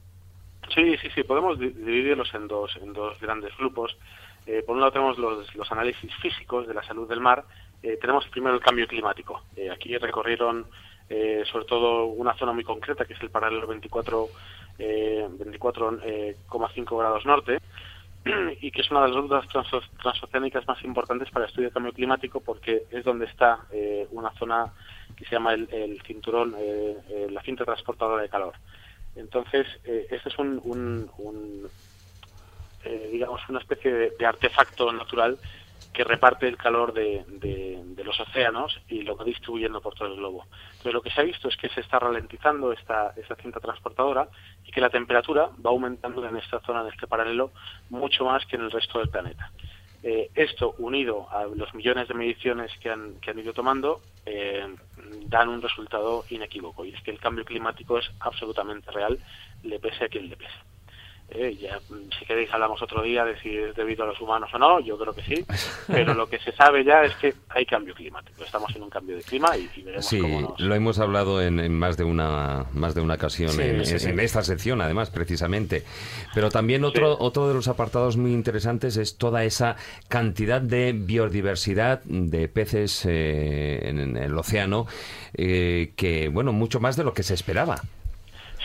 Sí, 0.73 0.95
sí, 1.01 1.10
sí, 1.14 1.23
podemos 1.23 1.60
di- 1.60 1.69
dividirlos 1.69 2.34
en 2.34 2.47
dos, 2.47 2.72
en 2.81 2.93
dos 2.93 3.19
grandes 3.19 3.51
grupos. 3.57 3.95
Eh, 4.47 4.64
por 4.65 4.76
un 4.76 4.81
lado 4.81 4.91
tenemos 4.93 5.18
los, 5.18 5.53
los 5.55 5.72
análisis 5.72 6.11
físicos 6.22 6.68
de 6.68 6.73
la 6.73 6.84
salud 6.84 7.07
del 7.07 7.19
mar. 7.19 7.43
Eh, 7.84 7.97
tenemos 8.01 8.26
primero 8.30 8.55
el 8.55 8.61
cambio 8.61 8.88
climático. 8.88 9.43
Eh, 9.55 9.69
aquí 9.69 9.97
recorrieron 9.97 10.68
eh, 11.10 11.43
sobre 11.51 11.65
todo 11.65 12.05
una 12.05 12.34
zona 12.38 12.53
muy 12.53 12.64
concreta 12.64 13.05
que 13.05 13.14
es 13.14 13.22
el 13.22 13.30
paralelo 13.30 13.68
24, 13.68 14.31
eh, 14.80 15.27
24,5 15.30 16.97
grados 16.97 17.26
norte 17.26 17.60
y 18.61 18.72
que 18.72 18.81
es 18.81 18.89
una 18.91 19.01
de 19.01 19.10
las 19.10 19.18
rutas 19.18 19.45
transo- 19.49 19.84
transoceánicas 20.01 20.68
más 20.68 20.84
importantes 20.85 21.30
para 21.31 21.45
el 21.45 21.49
estudio 21.49 21.68
del 21.68 21.73
cambio 21.73 21.93
climático 21.93 22.41
porque 22.41 22.85
es 22.89 23.03
donde 23.03 23.26
está 23.26 23.60
una 24.11 24.31
zona 24.39 24.72
que 25.15 25.26
se 25.26 25.31
llama 25.35 25.53
el, 25.53 26.01
cinturón, 26.07 26.55
la 27.30 27.41
cinta 27.43 27.65
transportadora 27.65 28.22
de 28.23 28.30
calor. 28.30 28.55
Entonces, 29.15 29.68
este 29.84 30.30
es 30.30 30.39
un, 30.39 30.60
un- 30.64 31.11
un, 31.18 31.72
digamos, 33.11 33.41
una 33.49 33.60
especie 33.60 33.93
de, 33.93 34.14
de 34.18 34.26
artefacto 34.26 34.91
natural 34.91 35.39
que 35.94 36.03
reparte 36.03 36.48
el 36.48 36.57
calor 36.57 36.94
de, 36.94 37.24
de- 37.28 37.84
los 38.03 38.20
océanos 38.20 38.78
y 38.90 39.02
lo 39.03 39.15
va 39.15 39.24
distribuyendo 39.24 39.80
por 39.80 39.95
todo 39.95 40.10
el 40.10 40.15
globo. 40.18 40.45
Entonces, 40.74 40.94
lo 40.94 41.02
que 41.02 41.10
se 41.10 41.22
ha 41.22 41.24
visto 41.24 41.48
es 41.48 41.56
que 41.56 41.70
se 41.70 41.80
está 41.80 41.99
ralentizando 41.99 42.74
esta, 42.74 43.14
esta 43.15 43.36
cinta 43.38 43.61
transportadora 43.61 44.28
y 44.65 44.72
que 44.72 44.82
la 44.82 44.90
temperatura 44.90 45.49
va 45.65 45.70
aumentando 45.70 46.26
en 46.28 46.36
esta 46.36 46.60
zona, 46.60 46.82
en 46.82 46.88
este 46.88 47.07
paralelo, 47.07 47.52
mucho 47.90 48.26
más 48.26 48.45
que 48.45 48.57
en 48.57 48.64
el 48.64 48.72
resto 48.72 48.99
del 48.99 49.07
planeta. 49.10 49.52
Eh, 50.03 50.32
esto, 50.36 50.76
unido 50.80 51.30
a 51.32 51.45
los 51.45 51.74
millones 51.74 52.10
de 52.10 52.14
mediciones 52.14 52.72
que 52.82 52.90
han, 52.90 53.22
que 53.22 53.32
han 53.32 53.40
ido 53.40 53.53
tomando, 53.53 54.02
eh, 54.26 54.76
dan 55.28 55.48
un 55.48 55.61
resultado 55.61 56.26
inequívoco. 56.30 56.84
Y 56.84 56.94
es 56.94 57.02
que 57.03 57.11
el 57.11 57.20
cambio 57.20 57.45
climático 57.45 57.98
es 57.98 58.11
absolutamente 58.20 58.91
real, 58.91 59.18
le 59.64 59.80
pese 59.80 60.03
a 60.03 60.10
quien 60.10 60.28
le 60.28 60.36
pese. 60.36 60.52
Eh, 61.30 61.58
ya, 61.60 61.80
mm, 61.90 62.10
si 62.20 62.26
queréis 62.26 62.54
hablamos 62.54 62.80
otro 62.84 63.02
día 63.02 63.26
de 63.26 63.40
si 63.40 63.58
es 63.58 63.76
debido 63.76 64.04
a 64.04 64.08
los 64.08 64.22
humanos 64.22 64.52
o 64.54 64.60
no, 64.60 64.80
yo 64.82 64.98
creo 65.00 65.14
que 65.14 65.24
sí, 65.24 65.44
pero 65.88 66.14
lo 66.14 66.28
que 66.28 66.38
se 66.38 66.52
sabe 66.52 66.84
ya 66.84 67.04
es 67.04 67.16
que 67.16 67.34
hay 67.50 67.66
cambio 67.66 67.95
climático, 67.95 68.44
estamos 68.44 68.76
en 68.76 68.84
un 68.84 68.90
cambio 68.91 69.16
de 69.16 69.24
clima 69.24 69.58
y, 69.58 69.68
y 69.76 69.82
veremos 69.82 70.06
Sí, 70.06 70.20
cómo 70.20 70.41
nos... 70.41 70.60
lo 70.60 70.76
hemos 70.76 71.00
hablado 71.00 71.41
en, 71.41 71.60
en 71.60 71.74
más 71.74 71.98
de 71.98 72.04
una 72.04 72.66
más 72.74 72.94
de 72.94 73.02
una 73.02 73.16
ocasión 73.16 73.50
Sí, 73.50 73.62
en, 73.62 73.84
sí, 73.86 74.08
en- 74.10 74.20
esta 74.20 74.44
sección, 74.44 74.80
además, 74.82 75.10
precisamente. 75.10 75.84
Pero 76.36 76.50
también 76.52 76.84
otro 76.84 77.18
otro 77.20 77.48
de 77.48 77.56
los 77.56 77.68
apartados 77.68 78.16
muy 78.16 78.32
interesantes 78.32 78.98
es 78.98 79.18
toda 79.18 79.44
esa 79.44 79.76
cantidad 80.10 80.62
de 80.62 80.94
biodiversidad 80.94 82.04
de 82.04 82.48
peces 82.48 83.06
eh, 83.10 83.80
en, 83.90 83.98
en 84.00 84.18
el 84.18 84.38
océano 84.38 84.86
eh, 85.34 85.94
que 85.95 86.28
bueno 86.28 86.52
mucho 86.54 86.80
más 86.80 86.95
de 86.95 87.04
lo 87.06 87.14
que 87.14 87.24
se 87.24 87.34
esperaba. 87.34 87.82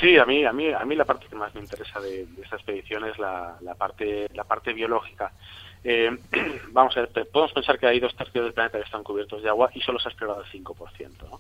Sí, 0.01 0.16
a 0.16 0.25
mí, 0.25 0.45
a 0.45 0.53
mí, 0.53 0.73
a 0.73 0.85
mí 0.85 0.95
la 0.95 1.05
parte 1.05 1.27
que 1.29 1.35
más 1.35 1.53
me 1.55 1.61
interesa 1.61 2.01
de, 2.01 2.27
de 2.27 2.43
esta 2.43 2.57
expedición 2.57 3.05
es 3.05 3.19
la, 3.19 3.57
la 3.61 3.75
parte, 3.75 4.29
la 4.33 4.45
parte 4.45 4.73
biológica. 4.73 5.33
Eh, 5.85 6.11
vamos 6.70 6.97
a 6.97 7.01
ver, 7.01 7.29
podemos 7.31 7.53
pensar 7.53 7.79
que 7.79 7.87
hay 7.87 8.01
dos 8.01 8.15
tercios 8.15 8.45
del 8.45 8.53
planeta 8.53 8.79
que 8.79 8.85
están 8.85 9.05
cubiertos 9.05 9.43
de 9.43 9.49
agua 9.49 9.70
y 9.75 9.81
solo 9.81 9.99
se 9.99 10.09
ha 10.09 10.11
explorado 10.11 10.43
el 10.43 10.47
5%. 10.47 11.11
¿no? 11.29 11.39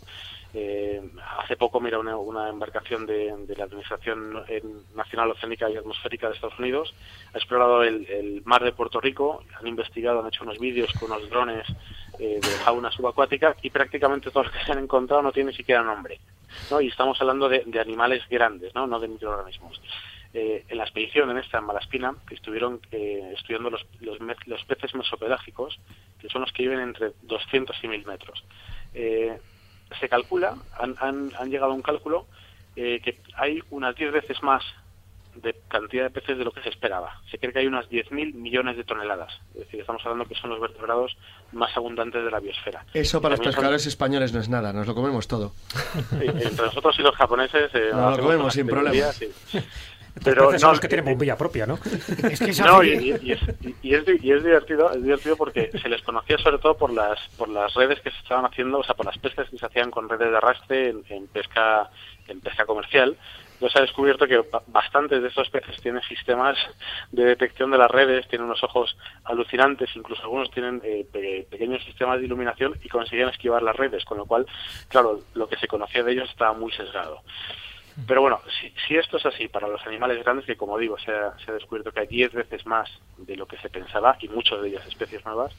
Eh, 0.54 1.02
hace 1.38 1.56
poco, 1.56 1.80
mira, 1.80 1.98
una, 1.98 2.48
embarcación 2.48 3.06
de, 3.06 3.34
la 3.56 3.64
Administración 3.64 4.44
Nacional 4.94 5.30
Oceánica 5.30 5.68
y 5.68 5.76
Atmosférica 5.76 6.28
de 6.28 6.34
Estados 6.34 6.58
Unidos 6.58 6.94
ha 7.34 7.38
explorado 7.38 7.82
el, 7.82 8.42
mar 8.44 8.64
de 8.64 8.72
Puerto 8.72 9.00
Rico, 9.00 9.42
han 9.58 9.66
investigado, 9.66 10.20
han 10.20 10.28
hecho 10.28 10.44
unos 10.44 10.58
vídeos 10.58 10.92
con 10.94 11.12
unos 11.12 11.28
drones 11.28 11.66
eh, 12.18 12.40
de 12.40 12.48
fauna 12.64 12.90
subacuática 12.90 13.54
y 13.62 13.70
prácticamente 13.70 14.30
todo 14.30 14.44
lo 14.44 14.50
que 14.50 14.64
se 14.64 14.72
han 14.72 14.78
encontrado 14.78 15.22
no 15.22 15.32
tiene 15.32 15.50
ni 15.50 15.56
siquiera 15.56 15.82
nombre. 15.82 16.18
¿No? 16.70 16.80
Y 16.80 16.88
estamos 16.88 17.20
hablando 17.20 17.48
de, 17.48 17.64
animales 17.80 18.22
grandes, 18.28 18.74
¿no? 18.74 18.86
no 18.86 18.98
de 19.00 19.08
microorganismos. 19.08 19.80
Eh, 20.34 20.64
en 20.68 20.76
la 20.76 20.84
expedición, 20.84 21.30
en 21.30 21.38
esta, 21.38 21.58
en 21.58 21.64
Malaspina, 21.64 22.14
que 22.28 22.34
estuvieron 22.34 22.80
eh, 22.92 23.32
estudiando 23.34 23.70
los, 23.70 23.86
los 24.00 24.64
peces 24.64 24.94
mesopelágicos, 24.94 25.78
que 26.20 26.28
son 26.28 26.42
los 26.42 26.52
que 26.52 26.64
viven 26.64 26.80
entre 26.80 27.12
200 27.22 27.76
y 27.82 27.88
1000 27.88 28.06
metros. 28.06 28.44
Eh, 28.92 29.38
se 29.98 30.08
calcula, 30.08 30.56
han, 30.78 30.96
han, 31.00 31.32
han 31.38 31.50
llegado 31.50 31.72
a 31.72 31.74
un 31.74 31.82
cálculo, 31.82 32.26
eh, 32.76 33.00
que 33.02 33.18
hay 33.34 33.60
unas 33.70 33.96
10 33.96 34.12
veces 34.12 34.42
más 34.42 34.62
de 35.42 35.54
cantidad 35.68 36.04
de 36.04 36.10
peces 36.10 36.38
de 36.38 36.44
lo 36.44 36.52
que 36.52 36.62
se 36.62 36.68
esperaba. 36.68 37.20
Se 37.30 37.38
cree 37.38 37.52
que 37.52 37.58
hay 37.60 37.66
unas 37.66 37.88
10.000 37.88 38.34
millones 38.34 38.76
de 38.76 38.84
toneladas. 38.84 39.32
Es 39.54 39.60
decir, 39.60 39.80
estamos 39.80 40.02
hablando 40.04 40.24
que 40.26 40.34
son 40.34 40.50
los 40.50 40.60
vertebrados 40.60 41.16
más 41.52 41.74
abundantes 41.76 42.24
de 42.24 42.30
la 42.30 42.40
biosfera. 42.40 42.84
Eso 42.94 43.20
para 43.20 43.36
los 43.36 43.44
son- 43.44 43.52
pescadores 43.52 43.86
españoles 43.86 44.32
no 44.32 44.40
es 44.40 44.48
nada, 44.48 44.72
nos 44.72 44.86
lo 44.86 44.94
comemos 44.94 45.26
todo. 45.28 45.52
Sí, 46.10 46.26
entre 46.26 46.66
nosotros 46.66 46.96
y 46.98 47.02
los 47.02 47.14
japoneses 47.16 47.70
eh, 47.74 47.90
Nos 47.92 48.16
lo 48.16 48.22
comemos 48.24 48.52
sin 48.54 48.68
sí. 49.12 49.28
Pero 50.24 50.48
Pero 50.48 50.58
son 50.58 50.68
no, 50.68 50.72
los 50.72 50.80
que 50.80 50.88
tienen 50.88 51.04
bombilla 51.04 51.36
propia, 51.36 51.64
¿no? 51.64 51.78
Es 52.28 52.40
que 52.40 52.52
no, 52.64 52.82
y, 52.82 52.88
y- 52.88 53.18
y 53.22 53.32
es, 53.32 53.40
y 53.82 53.94
es 53.94 54.04
di- 54.04 54.18
y 54.20 54.32
es 54.32 54.42
divertido, 54.42 54.90
es 54.90 55.00
divertido 55.00 55.36
porque 55.36 55.70
se 55.80 55.88
les 55.88 56.02
conocía 56.02 56.36
sobre 56.38 56.58
todo 56.58 56.76
por 56.76 56.92
las 56.92 57.20
por 57.36 57.48
las 57.48 57.72
redes 57.74 58.00
que 58.00 58.10
se 58.10 58.16
estaban 58.18 58.44
haciendo, 58.44 58.78
o 58.80 58.84
sea, 58.84 58.96
por 58.96 59.06
las 59.06 59.16
pescas 59.18 59.48
que 59.48 59.56
se 59.58 59.64
hacían 59.66 59.92
con 59.92 60.08
redes 60.08 60.28
de 60.30 60.36
arrastre 60.36 60.88
en, 60.88 61.04
en 61.08 61.28
pesca 61.28 61.88
en 62.26 62.40
pesca 62.40 62.66
comercial. 62.66 63.16
Se 63.60 63.78
ha 63.78 63.82
descubierto 63.82 64.26
que 64.26 64.38
ba- 64.38 64.62
bastantes 64.68 65.20
de 65.20 65.28
estos 65.28 65.50
peces 65.50 65.80
tienen 65.82 66.00
sistemas 66.02 66.56
de 67.10 67.24
detección 67.24 67.70
de 67.72 67.78
las 67.78 67.90
redes, 67.90 68.28
tienen 68.28 68.46
unos 68.46 68.62
ojos 68.62 68.96
alucinantes, 69.24 69.90
incluso 69.96 70.22
algunos 70.22 70.50
tienen 70.52 70.80
eh, 70.84 71.06
pe- 71.12 71.46
pequeños 71.50 71.82
sistemas 71.84 72.20
de 72.20 72.26
iluminación 72.26 72.78
y 72.84 72.88
consiguen 72.88 73.28
esquivar 73.28 73.62
las 73.62 73.74
redes, 73.74 74.04
con 74.04 74.18
lo 74.18 74.26
cual, 74.26 74.46
claro, 74.88 75.20
lo 75.34 75.48
que 75.48 75.56
se 75.56 75.66
conocía 75.66 76.02
de 76.04 76.12
ellos 76.12 76.30
estaba 76.30 76.52
muy 76.52 76.70
sesgado. 76.72 77.22
Pero 78.06 78.20
bueno, 78.20 78.40
si, 78.60 78.72
si 78.86 78.94
esto 78.96 79.16
es 79.16 79.26
así 79.26 79.48
para 79.48 79.66
los 79.66 79.84
animales 79.84 80.22
grandes, 80.22 80.46
que 80.46 80.56
como 80.56 80.78
digo, 80.78 80.96
se 81.00 81.10
ha, 81.10 81.36
se 81.44 81.50
ha 81.50 81.54
descubierto 81.54 81.90
que 81.90 81.98
hay 81.98 82.06
10 82.06 82.32
veces 82.32 82.64
más 82.64 82.88
de 83.16 83.34
lo 83.34 83.46
que 83.46 83.56
se 83.58 83.68
pensaba 83.70 84.16
y 84.20 84.28
muchas 84.28 84.62
de 84.62 84.68
ellas 84.68 84.86
especies 84.86 85.24
nuevas, 85.24 85.52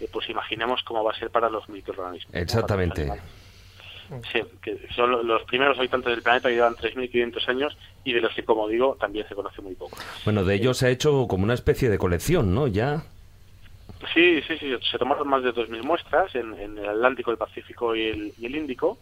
eh, 0.00 0.08
pues 0.10 0.30
imaginemos 0.30 0.82
cómo 0.84 1.04
va 1.04 1.12
a 1.12 1.18
ser 1.18 1.28
para 1.28 1.50
los 1.50 1.68
microorganismos. 1.68 2.34
Exactamente. 2.34 3.02
Sí, 4.32 4.42
que 4.60 4.78
son 4.94 5.10
lo- 5.10 5.22
los 5.22 5.42
primeros 5.44 5.78
habitantes 5.78 6.10
del 6.10 6.22
planeta 6.22 6.48
que 6.48 6.54
llevan 6.56 6.74
3.500 6.76 7.48
años 7.48 7.76
y 8.04 8.12
de 8.12 8.20
los 8.20 8.34
que, 8.34 8.44
como 8.44 8.68
digo, 8.68 8.96
también 9.00 9.26
se 9.28 9.34
conoce 9.34 9.62
muy 9.62 9.74
poco. 9.74 9.96
Bueno, 10.24 10.44
de 10.44 10.54
ellos 10.54 10.76
se 10.78 10.86
ha 10.86 10.90
hecho 10.90 11.26
como 11.28 11.44
una 11.44 11.54
especie 11.54 11.88
de 11.88 11.98
colección, 11.98 12.54
¿no? 12.54 12.66
Ya. 12.66 13.02
Sí, 14.14 14.42
sí, 14.48 14.58
sí, 14.58 14.74
se 14.90 14.98
tomaron 14.98 15.28
más 15.28 15.44
de 15.44 15.52
2.000 15.52 15.82
muestras 15.84 16.34
en, 16.34 16.54
en 16.54 16.76
el 16.76 16.88
Atlántico, 16.88 17.30
el 17.30 17.36
Pacífico 17.36 17.94
y 17.94 18.02
el, 18.08 18.32
y 18.36 18.46
el 18.46 18.56
Índico, 18.56 18.98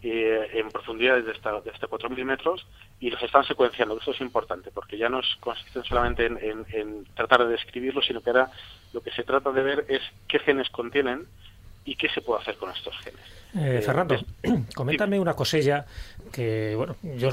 eh, 0.00 0.48
en 0.54 0.68
profundidades 0.68 1.24
de 1.26 1.32
hasta, 1.32 1.60
de 1.60 1.70
hasta 1.70 1.88
4.000 1.88 2.24
metros, 2.24 2.64
y 3.00 3.10
los 3.10 3.20
están 3.22 3.44
secuenciando. 3.44 3.98
Esto 3.98 4.12
es 4.12 4.20
importante, 4.20 4.70
porque 4.72 4.96
ya 4.96 5.08
no 5.08 5.20
es- 5.20 5.36
consiste 5.40 5.82
solamente 5.82 6.26
en, 6.26 6.38
en- 6.38 6.66
en 6.72 7.04
tratar 7.16 7.44
de 7.44 7.50
describirlo, 7.52 8.00
sino 8.00 8.20
que 8.20 8.30
ahora 8.30 8.50
lo 8.92 9.00
que 9.02 9.10
se 9.10 9.24
trata 9.24 9.50
de 9.50 9.62
ver 9.62 9.86
es 9.88 10.02
qué 10.28 10.38
genes 10.38 10.70
contienen 10.70 11.26
y 11.84 11.96
qué 11.96 12.08
se 12.08 12.20
puede 12.20 12.40
hacer 12.40 12.56
con 12.56 12.70
estos 12.70 12.94
genes. 12.98 13.20
Eh, 13.56 13.82
Fernando, 13.82 14.16
coméntame 14.74 15.20
una 15.20 15.34
cosilla 15.34 15.86
que, 16.32 16.74
bueno, 16.76 16.96
yo 17.16 17.30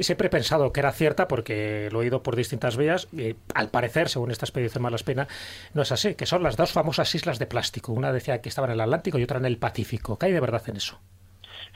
siempre 0.00 0.28
he 0.28 0.30
pensado 0.30 0.72
que 0.72 0.80
era 0.80 0.92
cierta 0.92 1.26
porque 1.26 1.88
lo 1.90 2.00
he 2.00 2.04
oído 2.04 2.22
por 2.22 2.36
distintas 2.36 2.76
vías 2.76 3.08
y 3.12 3.34
al 3.54 3.70
parecer, 3.70 4.08
según 4.08 4.30
esta 4.30 4.46
expedición 4.46 4.82
Malaspina, 4.82 5.26
no 5.72 5.82
es 5.82 5.90
así, 5.90 6.14
que 6.14 6.26
son 6.26 6.42
las 6.42 6.56
dos 6.56 6.72
famosas 6.72 7.12
islas 7.14 7.38
de 7.38 7.46
plástico. 7.46 7.92
Una 7.92 8.12
decía 8.12 8.40
que 8.40 8.48
estaba 8.48 8.68
en 8.68 8.74
el 8.74 8.80
Atlántico 8.80 9.18
y 9.18 9.24
otra 9.24 9.38
en 9.38 9.46
el 9.46 9.58
Pacífico. 9.58 10.18
¿Qué 10.18 10.26
hay 10.26 10.32
de 10.32 10.40
verdad 10.40 10.62
en 10.68 10.76
eso? 10.76 11.00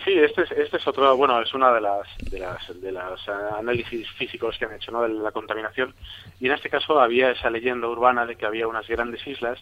Sí, 0.04 0.12
este 0.12 0.42
es, 0.42 0.52
este 0.52 0.76
es 0.76 0.86
otro, 0.86 1.16
bueno, 1.16 1.40
es 1.42 1.52
una 1.54 1.72
de 1.72 1.80
las, 1.80 2.06
de 2.30 2.38
las, 2.38 2.80
de 2.80 2.92
las 2.92 3.20
eh, 3.26 3.32
análisis 3.58 4.08
físicos 4.12 4.56
que 4.56 4.64
han 4.64 4.74
hecho, 4.74 4.92
¿no? 4.92 5.02
De 5.02 5.08
la 5.08 5.32
contaminación. 5.32 5.92
Y 6.38 6.46
en 6.46 6.52
este 6.52 6.70
caso 6.70 7.00
había 7.00 7.32
esa 7.32 7.50
leyenda 7.50 7.88
urbana 7.88 8.24
de 8.24 8.36
que 8.36 8.46
había 8.46 8.68
unas 8.68 8.86
grandes 8.86 9.26
islas. 9.26 9.58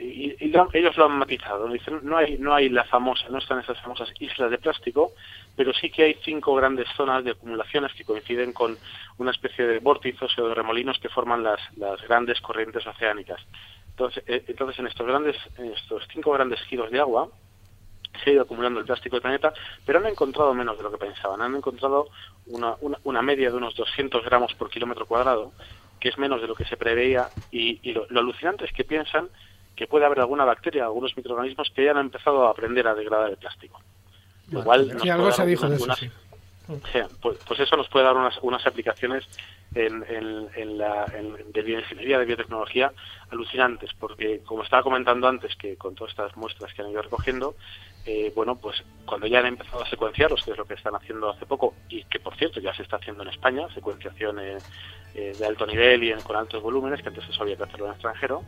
y, 0.00 0.34
ellos 0.72 0.96
lo 0.96 1.04
han 1.04 1.18
matizado. 1.18 1.68
Dicen, 1.68 2.00
no 2.02 2.16
hay, 2.16 2.38
no 2.38 2.54
hay 2.54 2.70
la 2.70 2.84
famosa, 2.84 3.28
no 3.28 3.38
están 3.38 3.60
esas 3.60 3.78
famosas 3.82 4.08
islas 4.18 4.50
de 4.50 4.58
plástico, 4.58 5.12
pero 5.56 5.74
sí 5.74 5.90
que 5.90 6.04
hay 6.04 6.16
cinco 6.24 6.54
grandes 6.54 6.88
zonas 6.96 7.22
de 7.22 7.32
acumulaciones 7.32 7.92
que 7.92 8.04
coinciden 8.04 8.54
con 8.54 8.78
una 9.18 9.30
especie 9.30 9.66
de 9.66 9.78
vórtizos 9.78 10.36
o 10.38 10.48
de 10.48 10.54
remolinos 10.54 10.98
que 10.98 11.10
forman 11.10 11.42
las, 11.42 11.60
las 11.76 12.00
grandes 12.02 12.40
corrientes 12.40 12.86
oceánicas. 12.86 13.40
Entonces, 13.90 14.24
eh, 14.26 14.42
entonces 14.48 14.78
en 14.78 14.86
estos 14.86 15.06
grandes, 15.06 15.36
en 15.58 15.72
estos 15.72 16.02
cinco 16.12 16.32
grandes 16.32 16.60
giros 16.62 16.90
de 16.90 16.98
agua, 16.98 17.28
se 18.22 18.30
ha 18.30 18.32
ido 18.34 18.42
acumulando 18.42 18.80
el 18.80 18.86
plástico 18.86 19.16
del 19.16 19.22
planeta, 19.22 19.52
pero 19.84 19.98
han 19.98 20.06
encontrado 20.06 20.54
menos 20.54 20.76
de 20.76 20.82
lo 20.82 20.90
que 20.90 20.98
pensaban. 20.98 21.42
Han 21.42 21.56
encontrado 21.56 22.08
una, 22.46 22.76
una, 23.04 23.22
media 23.22 23.50
de 23.50 23.56
unos 23.56 23.74
200 23.74 24.24
gramos 24.24 24.54
por 24.54 24.70
kilómetro 24.70 25.06
cuadrado, 25.06 25.52
que 25.98 26.08
es 26.08 26.18
menos 26.18 26.40
de 26.40 26.48
lo 26.48 26.54
que 26.54 26.64
se 26.64 26.76
preveía, 26.76 27.28
y, 27.50 27.92
lo, 27.92 28.06
alucinante 28.18 28.64
es 28.64 28.72
que 28.72 28.84
piensan 28.84 29.28
que 29.74 29.86
puede 29.86 30.04
haber 30.04 30.20
alguna 30.20 30.44
bacteria, 30.44 30.84
algunos 30.84 31.16
microorganismos 31.16 31.70
que 31.74 31.82
hayan 31.82 31.98
empezado 31.98 32.46
a 32.46 32.50
aprender 32.50 32.86
a 32.86 32.94
degradar 32.94 33.30
el 33.30 33.36
plástico. 33.36 33.80
Igual 34.50 34.96
algo 35.10 35.32
se 35.32 35.46
dijo 35.46 35.68
de 35.68 35.76
eso, 35.76 35.94
pues, 37.20 37.38
pues, 37.46 37.60
eso 37.60 37.76
nos 37.76 37.88
puede 37.88 38.06
dar 38.06 38.16
unas, 38.16 38.38
unas 38.40 38.66
aplicaciones 38.66 39.24
en, 39.74 40.02
en, 40.08 40.78
la, 40.78 41.04
de 41.06 41.62
bioingeniería, 41.62 42.18
de 42.18 42.24
biotecnología, 42.24 42.92
alucinantes, 43.30 43.90
porque 43.98 44.40
como 44.44 44.62
estaba 44.62 44.82
comentando 44.82 45.28
antes, 45.28 45.56
que 45.56 45.76
con 45.76 45.94
todas 45.94 46.12
estas 46.12 46.36
muestras 46.36 46.72
que 46.72 46.82
han 46.82 46.90
ido 46.90 47.02
recogiendo, 47.02 47.54
eh, 48.06 48.30
bueno, 48.34 48.56
pues 48.56 48.84
cuando 49.06 49.26
ya 49.26 49.38
han 49.38 49.46
empezado 49.46 49.82
a 49.82 49.88
secuenciarlos, 49.88 50.44
que 50.44 50.50
es 50.50 50.58
lo 50.58 50.66
que 50.66 50.74
están 50.74 50.94
haciendo 50.94 51.30
hace 51.30 51.46
poco, 51.46 51.74
y 51.88 52.04
que 52.04 52.20
por 52.20 52.36
cierto 52.36 52.60
ya 52.60 52.74
se 52.74 52.82
está 52.82 52.96
haciendo 52.96 53.22
en 53.22 53.30
España, 53.30 53.66
secuenciación 53.72 54.38
eh, 54.40 54.58
eh, 55.14 55.32
de 55.38 55.46
alto 55.46 55.66
nivel 55.66 56.04
y 56.04 56.12
con 56.22 56.36
altos 56.36 56.62
volúmenes, 56.62 57.00
que 57.00 57.08
antes 57.08 57.24
se 57.24 57.32
sabía 57.32 57.56
que 57.56 57.62
hacerlo 57.62 57.86
en 57.86 57.92
extranjero, 57.92 58.42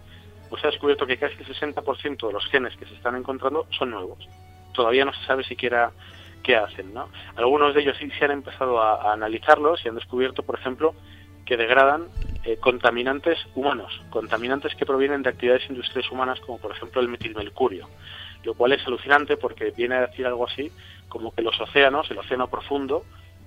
pues 0.50 0.60
se 0.60 0.68
ha 0.68 0.70
descubierto 0.70 1.06
que 1.06 1.16
casi 1.16 1.36
el 1.38 1.46
60% 1.46 2.26
de 2.26 2.32
los 2.32 2.46
genes 2.46 2.76
que 2.76 2.84
se 2.84 2.94
están 2.94 3.16
encontrando 3.16 3.66
son 3.78 3.90
nuevos. 3.90 4.28
Todavía 4.74 5.06
no 5.06 5.14
se 5.14 5.24
sabe 5.24 5.42
siquiera 5.42 5.90
qué 6.42 6.56
hacen, 6.56 6.92
¿no? 6.92 7.08
Algunos 7.34 7.74
de 7.74 7.80
ellos 7.80 7.96
sí 7.98 8.10
se 8.10 8.26
han 8.26 8.32
empezado 8.32 8.80
a, 8.80 9.12
analizarlos 9.14 9.82
y 9.84 9.88
han 9.88 9.94
descubierto, 9.94 10.42
por 10.42 10.58
ejemplo, 10.58 10.94
que 11.46 11.56
degradan 11.56 12.08
contaminantes 12.60 13.38
humanos, 13.56 14.00
contaminantes 14.10 14.74
que 14.76 14.86
provienen 14.86 15.22
de 15.22 15.30
actividades 15.30 15.68
industriales 15.68 16.10
humanas, 16.12 16.38
como 16.40 16.58
por 16.58 16.70
ejemplo 16.72 17.00
el 17.00 17.08
metilmercurio 17.08 17.88
lo 18.46 18.54
cual 18.54 18.72
es 18.72 18.86
alucinante 18.86 19.36
porque 19.36 19.72
viene 19.72 19.96
a 19.96 20.06
decir 20.06 20.26
algo 20.26 20.46
así 20.46 20.70
como 21.08 21.34
que 21.34 21.42
los 21.42 21.60
océanos, 21.60 22.10
el 22.10 22.18
océano 22.18 22.48
profundo, 22.48 23.04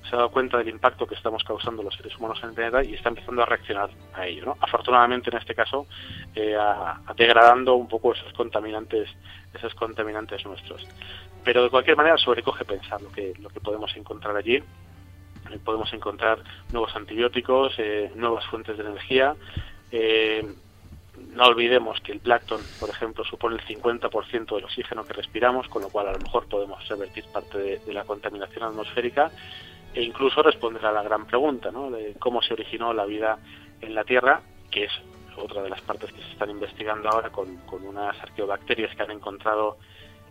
se 0.08 0.16
ha 0.16 0.18
dado 0.18 0.32
cuenta 0.32 0.58
del 0.58 0.70
impacto 0.70 1.06
que 1.06 1.16
estamos 1.16 1.44
causando 1.44 1.84
los 1.84 1.96
seres 1.96 2.16
humanos 2.18 2.40
en 2.42 2.50
el 2.50 2.56
planeta 2.56 2.84
y 2.84 2.94
está 2.94 3.10
empezando 3.10 3.42
a 3.44 3.46
reaccionar 3.46 3.90
a 4.14 4.26
ello. 4.26 4.46
¿no? 4.46 4.58
Afortunadamente, 4.60 5.30
en 5.30 5.38
este 5.38 5.54
caso, 5.54 5.88
eh, 6.36 6.58
degradando 7.16 7.76
un 7.76 7.88
poco 7.88 8.14
esos 8.14 8.32
contaminantes, 8.34 9.10
esos 9.54 9.74
contaminantes 9.76 10.46
nuestros. 10.46 10.86
Pero 11.44 11.64
de 11.64 11.70
cualquier 11.70 11.98
manera, 11.98 12.18
sobrecoge 12.18 12.66
pensar 12.66 13.02
lo 13.02 13.12
que, 13.12 13.34
lo 13.40 13.50
que 13.50 13.60
podemos 13.60 13.96
encontrar 13.96 14.36
allí. 14.36 14.56
Eh, 14.56 15.60
podemos 15.64 15.92
encontrar 15.94 16.40
nuevos 16.72 16.96
antibióticos, 16.96 17.74
eh, 17.78 18.12
nuevas 18.16 18.46
fuentes 18.46 18.78
de 18.78 18.84
energía. 18.84 19.36
No 21.34 21.46
olvidemos 21.46 22.00
que 22.02 22.12
el 22.12 22.20
plancton, 22.20 22.62
por 22.80 22.90
ejemplo, 22.90 23.24
supone 23.24 23.56
el 23.56 23.62
50% 23.62 24.56
del 24.56 24.64
oxígeno 24.66 25.06
que 25.06 25.14
respiramos, 25.14 25.68
con 25.68 25.82
lo 25.82 25.90
cual 25.90 26.08
a 26.08 26.14
lo 26.14 26.20
mejor 26.20 26.48
podemos 26.48 26.88
revertir 26.88 27.26
parte 27.32 27.58
de, 27.58 27.94
la 27.94 28.04
contaminación 28.04 28.64
atmosférica 28.64 29.32
e 29.94 30.04
incluso 30.04 30.44
responder 30.44 30.86
a 30.86 30.92
la 30.92 31.04
gran 31.04 31.26
pregunta 31.26 31.72
¿no? 31.72 31.90
de 31.90 32.16
cómo 32.20 32.42
se 32.42 32.54
originó 32.54 32.94
la 32.94 33.06
vida 33.06 33.40
en 33.82 33.96
la 33.96 34.04
Tierra, 34.04 34.42
que 34.70 34.86
es 34.86 34.92
otra 35.38 35.64
de 35.64 35.70
las 35.70 35.82
partes 35.82 36.12
que 36.12 36.22
se 36.22 36.32
están 36.32 36.50
investigando 36.50 37.10
ahora 37.10 37.30
con, 37.30 37.60
unas 37.72 38.20
arqueobacterias 38.22 38.96
que 38.96 39.04
han 39.04 39.12
encontrado 39.12 39.78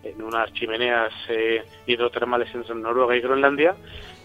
en 0.02 0.22
unas 0.22 0.52
chimeneas 0.52 1.12
eh, 1.28 1.64
hidrotermales 1.86 2.54
entre 2.54 2.74
Noruega 2.74 3.16
y 3.16 3.20
Groenlandia 3.20 3.74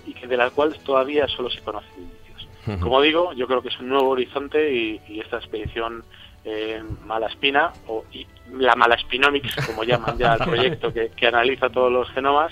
y 0.06 0.14
que 0.14 0.28
de 0.28 0.38
las 0.38 0.52
cuales 0.52 0.80
todavía 0.84 1.28
solo 1.28 1.50
se 1.50 1.62
conocen 1.62 1.92
indicios. 1.98 2.80
Como 2.82 3.02
digo, 3.02 3.34
yo 3.34 3.48
creo 3.48 3.62
que 3.62 3.70
es 3.70 3.80
un 3.80 3.90
nuevo 3.90 4.10
horizonte 4.10 4.74
y 4.74 5.20
esta 5.20 5.38
expedición 5.38 6.04
eh, 6.46 6.82
Malaspina, 7.06 7.72
o 7.88 8.04
la 8.52 8.76
Malaspinomics, 8.76 9.56
como 9.66 9.84
llaman 9.84 10.18
ya 10.18 10.34
el 10.40 10.44
proyecto 10.44 10.94
que, 10.94 11.28
analiza 11.28 11.70
todos 11.70 11.92
los 11.92 12.10
genomas, 12.12 12.52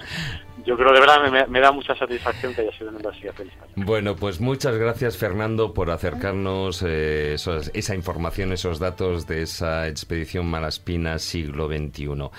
yo 0.65 0.77
creo 0.77 0.93
de 0.93 0.99
verdad 0.99 1.47
me, 1.47 1.59
da 1.59 1.71
mucha 1.71 1.95
satisfacción 1.95 2.53
que 2.53 2.61
haya 2.61 2.71
sido 2.77 2.89
una 2.89 2.99
investigación. 2.99 3.49
Bueno, 3.75 4.15
pues 4.15 4.39
muchas 4.39 4.77
gracias 4.77 5.17
Fernando 5.17 5.73
por 5.73 5.89
acercarnos 5.89 6.83
eh, 6.87 7.35
esa 7.35 7.95
información, 7.95 8.51
esos 8.53 8.79
datos 8.79 9.27
de 9.27 9.41
esa 9.41 9.87
expedición 9.87 10.45
Malaspina 10.45 11.19
siglo 11.19 11.67
XXI. 11.67 12.29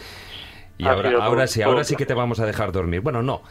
Y 0.83 0.89
ahora, 0.89 1.25
ahora 1.25 1.47
sí, 1.47 1.63
ahora 1.63 1.85
sí 1.85 1.95
que 1.95 2.07
te 2.07 2.15
vamos 2.15 2.41
a 2.41 2.47
dejar 2.47 2.73
dormir. 2.73 3.01
Bueno, 3.03 3.23
no, 3.23 3.43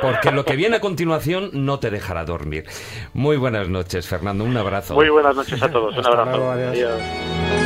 porque 0.00 0.30
lo 0.30 0.44
que 0.44 0.54
viene 0.54 0.76
a 0.76 0.80
continuación 0.80 1.50
no 1.52 1.80
te 1.80 1.90
dejará 1.90 2.24
dormir. 2.24 2.64
Muy 3.12 3.36
buenas 3.36 3.68
noches, 3.68 4.06
Fernando. 4.06 4.44
Un 4.44 4.56
abrazo. 4.56 4.94
Muy 4.94 5.08
buenas 5.08 5.34
noches 5.34 5.60
a 5.60 5.68
todos. 5.68 5.96
Un 5.96 6.06
abrazo. 6.06 7.65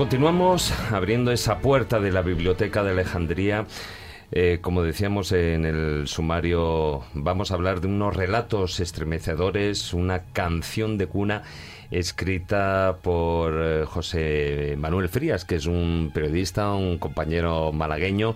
Continuamos 0.00 0.72
abriendo 0.92 1.30
esa 1.30 1.58
puerta 1.58 2.00
de 2.00 2.10
la 2.10 2.22
Biblioteca 2.22 2.82
de 2.82 2.92
Alejandría. 2.92 3.66
Eh, 4.32 4.56
como 4.62 4.82
decíamos 4.82 5.30
en 5.30 5.66
el 5.66 6.08
sumario, 6.08 7.02
vamos 7.12 7.50
a 7.50 7.54
hablar 7.56 7.82
de 7.82 7.88
unos 7.88 8.16
relatos 8.16 8.80
estremecedores, 8.80 9.92
una 9.92 10.22
canción 10.32 10.96
de 10.96 11.06
cuna 11.06 11.42
escrita 11.90 12.98
por 13.02 13.54
eh, 13.56 13.84
José 13.86 14.74
Manuel 14.78 15.08
Frías, 15.08 15.44
que 15.44 15.56
es 15.56 15.66
un 15.66 16.10
periodista, 16.14 16.72
un 16.72 16.98
compañero 16.98 17.72
malagueño 17.72 18.34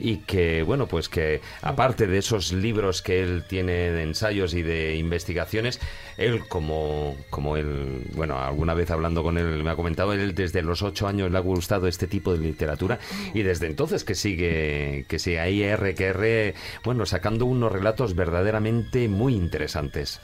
y 0.00 0.18
que, 0.18 0.62
bueno, 0.62 0.86
pues 0.86 1.08
que 1.08 1.40
aparte 1.62 2.06
de 2.06 2.18
esos 2.18 2.52
libros 2.52 3.02
que 3.02 3.22
él 3.22 3.44
tiene 3.46 3.72
de 3.90 4.02
ensayos 4.02 4.54
y 4.54 4.62
de 4.62 4.96
investigaciones, 4.96 5.78
él 6.16 6.48
como, 6.48 7.16
como 7.28 7.56
él, 7.56 8.06
bueno, 8.14 8.38
alguna 8.38 8.74
vez 8.74 8.90
hablando 8.90 9.22
con 9.22 9.36
él 9.36 9.62
me 9.62 9.70
ha 9.70 9.76
comentado, 9.76 10.12
él 10.14 10.34
desde 10.34 10.62
los 10.62 10.82
ocho 10.82 11.06
años 11.06 11.30
le 11.30 11.36
ha 11.36 11.42
gustado 11.42 11.86
este 11.86 12.06
tipo 12.06 12.32
de 12.32 12.38
literatura 12.38 12.98
y 13.34 13.42
desde 13.42 13.66
entonces 13.66 14.04
que 14.04 14.14
sigue, 14.14 15.04
que 15.06 15.18
sigue 15.18 15.40
ahí 15.40 15.62
R 15.62 15.94
que 15.94 16.06
R, 16.06 16.54
bueno, 16.82 17.04
sacando 17.04 17.44
unos 17.44 17.70
relatos 17.70 18.14
verdaderamente 18.14 19.08
muy 19.08 19.34
interesantes. 19.34 20.20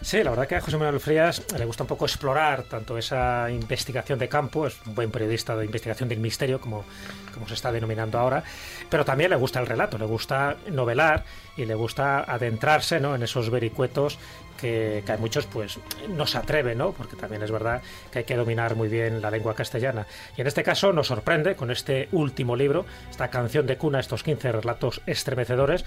Sí, 0.00 0.22
la 0.22 0.30
verdad 0.30 0.48
que 0.48 0.56
a 0.56 0.60
José 0.60 0.78
Manuel 0.78 1.00
Frías 1.00 1.42
le 1.58 1.64
gusta 1.66 1.84
explorar 2.02 2.64
tanto 2.64 2.98
esa 2.98 3.50
investigación 3.50 4.18
de 4.18 4.28
campo, 4.28 4.66
es 4.66 4.76
un 4.86 4.94
buen 4.94 5.10
periodista 5.10 5.56
de 5.56 5.64
investigación 5.64 6.08
del 6.08 6.18
misterio, 6.18 6.60
como, 6.60 6.84
como 7.32 7.46
se 7.46 7.54
está 7.54 7.70
denominando 7.70 8.18
ahora, 8.18 8.42
pero 8.90 9.04
también 9.04 9.30
le 9.30 9.36
gusta 9.36 9.60
el 9.60 9.66
relato, 9.66 9.96
le 9.98 10.06
gusta 10.06 10.56
novelar 10.70 11.24
y 11.56 11.64
le 11.64 11.74
gusta 11.74 12.20
adentrarse 12.20 13.00
¿no? 13.00 13.14
en 13.14 13.22
esos 13.22 13.50
vericuetos 13.50 14.18
que, 14.60 15.02
que, 15.04 15.12
hay 15.12 15.18
muchos 15.18 15.46
pues 15.46 15.78
no 16.08 16.26
se 16.26 16.38
atreven, 16.38 16.78
¿no? 16.78 16.92
porque 16.92 17.16
también 17.16 17.42
es 17.42 17.50
verdad 17.50 17.82
que 18.10 18.20
hay 18.20 18.24
que 18.24 18.36
dominar 18.36 18.76
muy 18.76 18.88
bien 18.88 19.20
la 19.20 19.30
lengua 19.30 19.54
castellana. 19.54 20.06
Y 20.36 20.40
en 20.40 20.46
este 20.46 20.62
caso 20.62 20.92
nos 20.92 21.08
sorprende 21.08 21.56
con 21.56 21.70
este 21.70 22.08
último 22.12 22.56
libro, 22.56 22.86
esta 23.10 23.28
canción 23.28 23.66
de 23.66 23.76
cuna, 23.76 24.00
estos 24.00 24.22
15 24.22 24.52
relatos 24.52 25.00
estremecedores, 25.06 25.84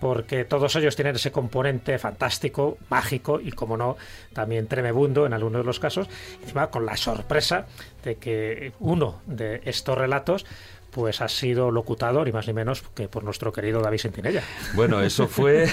porque 0.00 0.44
todos 0.44 0.74
ellos 0.76 0.96
tienen 0.96 1.16
ese 1.16 1.32
componente 1.32 1.98
fantástico, 1.98 2.78
mágico 2.88 3.40
y, 3.40 3.52
como 3.52 3.76
no, 3.76 3.96
también 4.32 4.66
tremebundo 4.66 5.26
en 5.26 5.32
algunos 5.32 5.62
de 5.62 5.66
los 5.66 5.80
casos, 5.80 6.08
encima 6.42 6.68
con 6.68 6.86
la 6.86 6.96
sorpresa 6.96 7.66
de 8.04 8.16
que 8.16 8.72
uno 8.80 9.20
de 9.26 9.60
estos 9.64 9.96
relatos 9.96 10.46
pues 10.90 11.20
ha 11.20 11.28
sido 11.28 11.70
locutador 11.70 12.28
y 12.28 12.32
más 12.32 12.46
ni 12.46 12.52
menos 12.52 12.82
que 12.94 13.08
por 13.08 13.24
nuestro 13.24 13.52
querido 13.52 13.80
David 13.80 13.98
Sentinella. 13.98 14.42
Bueno, 14.74 15.00
eso 15.00 15.28
fue... 15.28 15.66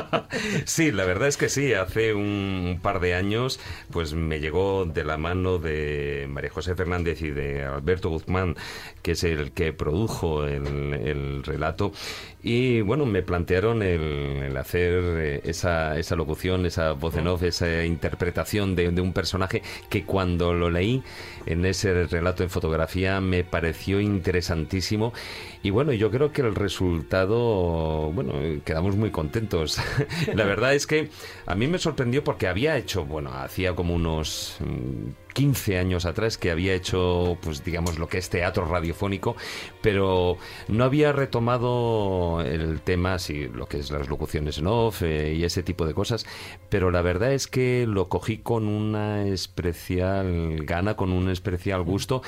sí, 0.64 0.92
la 0.92 1.04
verdad 1.04 1.28
es 1.28 1.36
que 1.36 1.48
sí, 1.48 1.74
hace 1.74 2.14
un 2.14 2.78
par 2.82 3.00
de 3.00 3.14
años 3.14 3.60
pues 3.90 4.14
me 4.14 4.40
llegó 4.40 4.84
de 4.84 5.04
la 5.04 5.16
mano 5.16 5.58
de 5.58 6.26
María 6.28 6.50
José 6.50 6.74
Fernández 6.74 7.22
y 7.22 7.30
de 7.30 7.64
Alberto 7.64 8.10
Guzmán, 8.10 8.56
que 9.02 9.12
es 9.12 9.24
el 9.24 9.52
que 9.52 9.72
produjo 9.72 10.44
el, 10.46 10.94
el 10.94 11.42
relato, 11.44 11.92
y 12.46 12.82
bueno, 12.82 13.06
me 13.06 13.22
plantearon 13.22 13.82
el, 13.82 14.02
el 14.02 14.56
hacer 14.58 14.92
eh, 14.92 15.40
esa, 15.44 15.98
esa, 15.98 16.14
locución, 16.14 16.66
esa 16.66 16.92
voz 16.92 17.16
en 17.16 17.26
off, 17.26 17.42
esa 17.42 17.84
interpretación 17.84 18.76
de, 18.76 18.90
de, 18.90 19.00
un 19.00 19.14
personaje 19.14 19.62
que 19.88 20.04
cuando 20.04 20.52
lo 20.52 20.68
leí 20.68 21.02
en 21.46 21.64
ese 21.64 22.06
relato 22.06 22.42
en 22.42 22.50
fotografía 22.50 23.20
me 23.20 23.44
pareció 23.44 24.00
interesantísimo. 24.00 25.12
Y 25.64 25.70
bueno, 25.70 25.94
yo 25.94 26.10
creo 26.10 26.30
que 26.30 26.42
el 26.42 26.54
resultado, 26.54 28.12
bueno, 28.12 28.34
quedamos 28.66 28.96
muy 28.96 29.10
contentos. 29.10 29.80
La 30.34 30.44
verdad 30.44 30.74
es 30.74 30.86
que 30.86 31.08
a 31.46 31.54
mí 31.54 31.66
me 31.66 31.78
sorprendió 31.78 32.22
porque 32.22 32.48
había 32.48 32.76
hecho, 32.76 33.06
bueno, 33.06 33.32
hacía 33.32 33.74
como 33.74 33.94
unos 33.94 34.58
15 35.32 35.78
años 35.78 36.04
atrás 36.04 36.36
que 36.36 36.50
había 36.50 36.74
hecho, 36.74 37.38
pues 37.40 37.64
digamos, 37.64 37.98
lo 37.98 38.08
que 38.08 38.18
es 38.18 38.28
teatro 38.28 38.66
radiofónico, 38.66 39.36
pero 39.80 40.36
no 40.68 40.84
había 40.84 41.12
retomado 41.12 42.42
el 42.42 42.82
tema, 42.82 43.18
sí, 43.18 43.48
lo 43.48 43.64
que 43.64 43.78
es 43.78 43.90
las 43.90 44.10
locuciones 44.10 44.58
en 44.58 44.66
off 44.66 45.00
eh, 45.00 45.32
y 45.32 45.44
ese 45.44 45.62
tipo 45.62 45.86
de 45.86 45.94
cosas, 45.94 46.26
pero 46.68 46.90
la 46.90 47.00
verdad 47.00 47.32
es 47.32 47.46
que 47.46 47.86
lo 47.88 48.10
cogí 48.10 48.36
con 48.36 48.68
una 48.68 49.26
especial 49.26 50.58
gana, 50.66 50.94
con 50.94 51.10
un 51.10 51.30
especial 51.30 51.84
gusto 51.84 52.20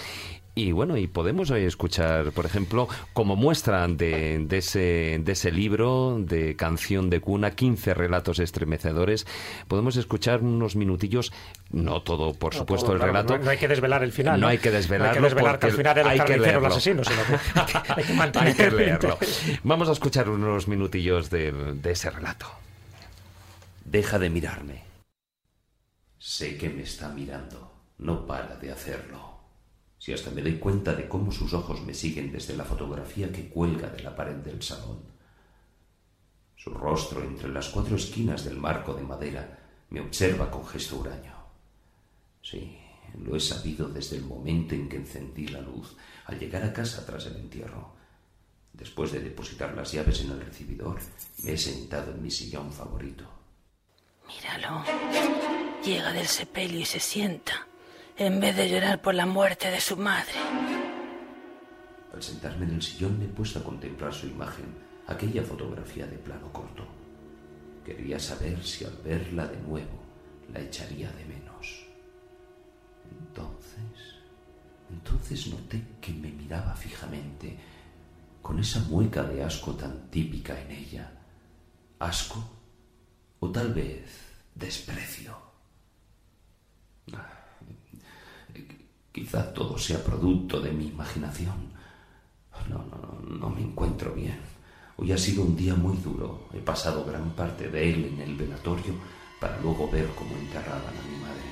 y 0.58 0.72
bueno, 0.72 0.96
y 0.96 1.06
podemos 1.06 1.50
hoy 1.50 1.64
escuchar, 1.64 2.32
por 2.32 2.46
ejemplo, 2.46 2.88
como 3.12 3.36
muestra 3.36 3.86
de, 3.88 4.38
de, 4.38 4.56
ese, 4.56 5.20
de 5.22 5.32
ese 5.32 5.52
libro 5.52 6.16
de 6.18 6.56
canción 6.56 7.10
de 7.10 7.20
cuna, 7.20 7.50
15 7.50 7.92
relatos 7.92 8.38
estremecedores, 8.38 9.26
podemos 9.68 9.96
escuchar 9.96 10.40
unos 10.40 10.74
minutillos, 10.74 11.30
no 11.70 12.00
todo, 12.00 12.32
por 12.32 12.54
no 12.54 12.60
supuesto, 12.60 12.86
todo, 12.86 12.94
el 12.94 13.00
claro, 13.00 13.12
relato. 13.12 13.36
No, 13.36 13.44
no, 13.44 13.50
hay 13.50 13.58
que 13.58 13.68
desvelar 13.68 14.02
el 14.02 14.12
final. 14.12 14.40
No, 14.40 14.48
hay 14.48 14.56
que 14.56 14.70
desvelarlo. 14.70 15.20
No 15.20 15.26
hay 15.26 15.30
que 15.30 15.34
desvelar 15.34 15.58
que 15.58 15.66
al 15.66 15.72
final 15.72 15.98
era 15.98 16.12
el 16.14 16.18
carnicero 16.20 16.58
el 16.58 16.64
asesino, 16.64 17.04
sino 17.04 17.22
que 17.26 17.60
hay 17.60 17.66
que, 17.82 17.92
hay 17.92 18.04
que 18.04 18.14
mantener 18.14 18.48
hay 18.48 18.54
que 18.54 18.70
leerlo. 18.70 19.18
Vamos 19.62 19.90
a 19.90 19.92
escuchar 19.92 20.30
unos 20.30 20.68
minutillos 20.68 21.28
de, 21.28 21.52
de 21.52 21.90
ese 21.90 22.08
relato. 22.08 22.46
Deja 23.84 24.18
de 24.18 24.30
mirarme. 24.30 24.84
Sé 26.18 26.56
que 26.56 26.70
me 26.70 26.80
está 26.80 27.10
mirando. 27.10 27.74
No 27.98 28.26
para 28.26 28.56
de 28.56 28.72
hacerlo 28.72 29.35
si 30.06 30.12
hasta 30.12 30.30
me 30.30 30.40
doy 30.40 30.56
cuenta 30.58 30.94
de 30.94 31.08
cómo 31.08 31.32
sus 31.32 31.52
ojos 31.52 31.82
me 31.82 31.92
siguen 31.92 32.30
desde 32.30 32.56
la 32.56 32.62
fotografía 32.62 33.32
que 33.32 33.48
cuelga 33.48 33.88
de 33.88 34.04
la 34.04 34.14
pared 34.14 34.36
del 34.36 34.62
salón. 34.62 35.02
Su 36.54 36.70
rostro 36.70 37.24
entre 37.24 37.48
las 37.48 37.70
cuatro 37.70 37.96
esquinas 37.96 38.44
del 38.44 38.56
marco 38.56 38.94
de 38.94 39.02
madera 39.02 39.58
me 39.90 40.00
observa 40.00 40.48
con 40.48 40.64
gesto 40.64 40.98
huraño. 40.98 41.34
Sí, 42.40 42.78
lo 43.18 43.34
he 43.34 43.40
sabido 43.40 43.88
desde 43.88 44.14
el 44.14 44.22
momento 44.22 44.76
en 44.76 44.88
que 44.88 44.94
encendí 44.94 45.48
la 45.48 45.60
luz 45.60 45.96
al 46.26 46.38
llegar 46.38 46.62
a 46.62 46.72
casa 46.72 47.04
tras 47.04 47.26
el 47.26 47.38
entierro. 47.38 47.96
Después 48.74 49.10
de 49.10 49.18
depositar 49.18 49.74
las 49.74 49.90
llaves 49.90 50.20
en 50.20 50.30
el 50.30 50.40
recibidor, 50.40 51.00
me 51.42 51.54
he 51.54 51.58
sentado 51.58 52.12
en 52.12 52.22
mi 52.22 52.30
sillón 52.30 52.72
favorito. 52.72 53.24
Míralo. 54.28 54.84
Llega 55.84 56.12
del 56.12 56.28
sepelio 56.28 56.78
y 56.78 56.84
se 56.84 57.00
sienta 57.00 57.66
en 58.18 58.40
vez 58.40 58.56
de 58.56 58.70
llorar 58.70 59.02
por 59.02 59.14
la 59.14 59.26
muerte 59.26 59.70
de 59.70 59.80
su 59.80 59.96
madre. 59.96 60.32
Al 62.14 62.22
sentarme 62.22 62.64
en 62.64 62.74
el 62.74 62.82
sillón 62.82 63.18
me 63.18 63.26
he 63.26 63.28
puesto 63.28 63.58
a 63.58 63.64
contemplar 63.64 64.14
su 64.14 64.26
imagen, 64.26 64.66
aquella 65.06 65.42
fotografía 65.42 66.06
de 66.06 66.16
plano 66.16 66.50
corto. 66.52 66.86
Quería 67.84 68.18
saber 68.18 68.64
si 68.64 68.84
al 68.84 68.96
verla 69.04 69.46
de 69.46 69.58
nuevo 69.58 70.00
la 70.52 70.60
echaría 70.60 71.10
de 71.12 71.24
menos. 71.26 71.86
Entonces, 73.10 74.16
entonces 74.90 75.46
noté 75.48 75.82
que 76.00 76.12
me 76.12 76.30
miraba 76.30 76.74
fijamente, 76.74 77.58
con 78.40 78.58
esa 78.58 78.80
mueca 78.80 79.24
de 79.24 79.42
asco 79.42 79.74
tan 79.74 80.08
típica 80.10 80.58
en 80.58 80.70
ella. 80.70 81.12
¿Asco? 81.98 82.42
O 83.40 83.50
tal 83.50 83.74
vez 83.74 84.08
desprecio. 84.54 85.36
Quizá 89.16 89.50
todo 89.54 89.78
sea 89.78 90.04
producto 90.04 90.60
de 90.60 90.70
mi 90.72 90.88
imaginación. 90.88 91.72
No, 92.68 92.76
no, 92.76 92.96
no, 93.00 93.38
no 93.38 93.48
me 93.48 93.62
encuentro 93.62 94.12
bien. 94.12 94.38
Hoy 94.98 95.10
ha 95.10 95.16
sido 95.16 95.42
un 95.42 95.56
día 95.56 95.74
muy 95.74 95.96
duro. 95.96 96.50
He 96.52 96.58
pasado 96.58 97.02
gran 97.02 97.30
parte 97.30 97.70
de 97.70 97.94
él 97.94 98.04
en 98.12 98.20
el 98.20 98.36
velatorio 98.36 98.92
para 99.40 99.58
luego 99.60 99.90
ver 99.90 100.06
cómo 100.14 100.36
enterraban 100.36 100.92
a 100.94 101.08
mi 101.08 101.16
madre. 101.16 101.48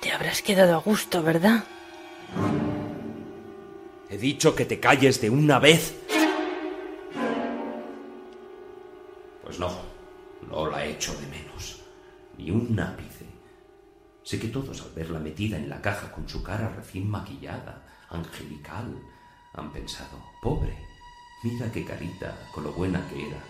Te 0.00 0.10
habrás 0.10 0.40
quedado 0.40 0.76
a 0.76 0.78
gusto, 0.78 1.22
¿verdad? 1.22 1.64
He 4.08 4.16
dicho 4.16 4.54
que 4.54 4.64
te 4.64 4.80
calles 4.80 5.20
de 5.20 5.28
una 5.28 5.58
vez. 5.58 5.94
Pues 9.44 9.58
no, 9.58 9.70
no 10.48 10.70
la 10.70 10.86
echo 10.86 11.12
de 11.20 11.26
menos. 11.26 11.82
Ni 12.38 12.50
un 12.50 12.80
ápice. 12.80 13.07
Sé 14.28 14.38
que 14.38 14.48
todos 14.48 14.82
al 14.82 14.90
verla 14.90 15.18
metida 15.18 15.56
en 15.56 15.70
la 15.70 15.80
caja 15.80 16.12
con 16.12 16.28
su 16.28 16.42
cara 16.42 16.68
recién 16.68 17.08
maquillada, 17.08 17.82
angelical, 18.10 18.94
han 19.54 19.72
pensado, 19.72 20.22
pobre, 20.42 20.76
mira 21.42 21.72
qué 21.72 21.82
carita, 21.82 22.36
con 22.52 22.64
lo 22.64 22.72
buena 22.74 23.00
que 23.08 23.26
era. 23.26 23.42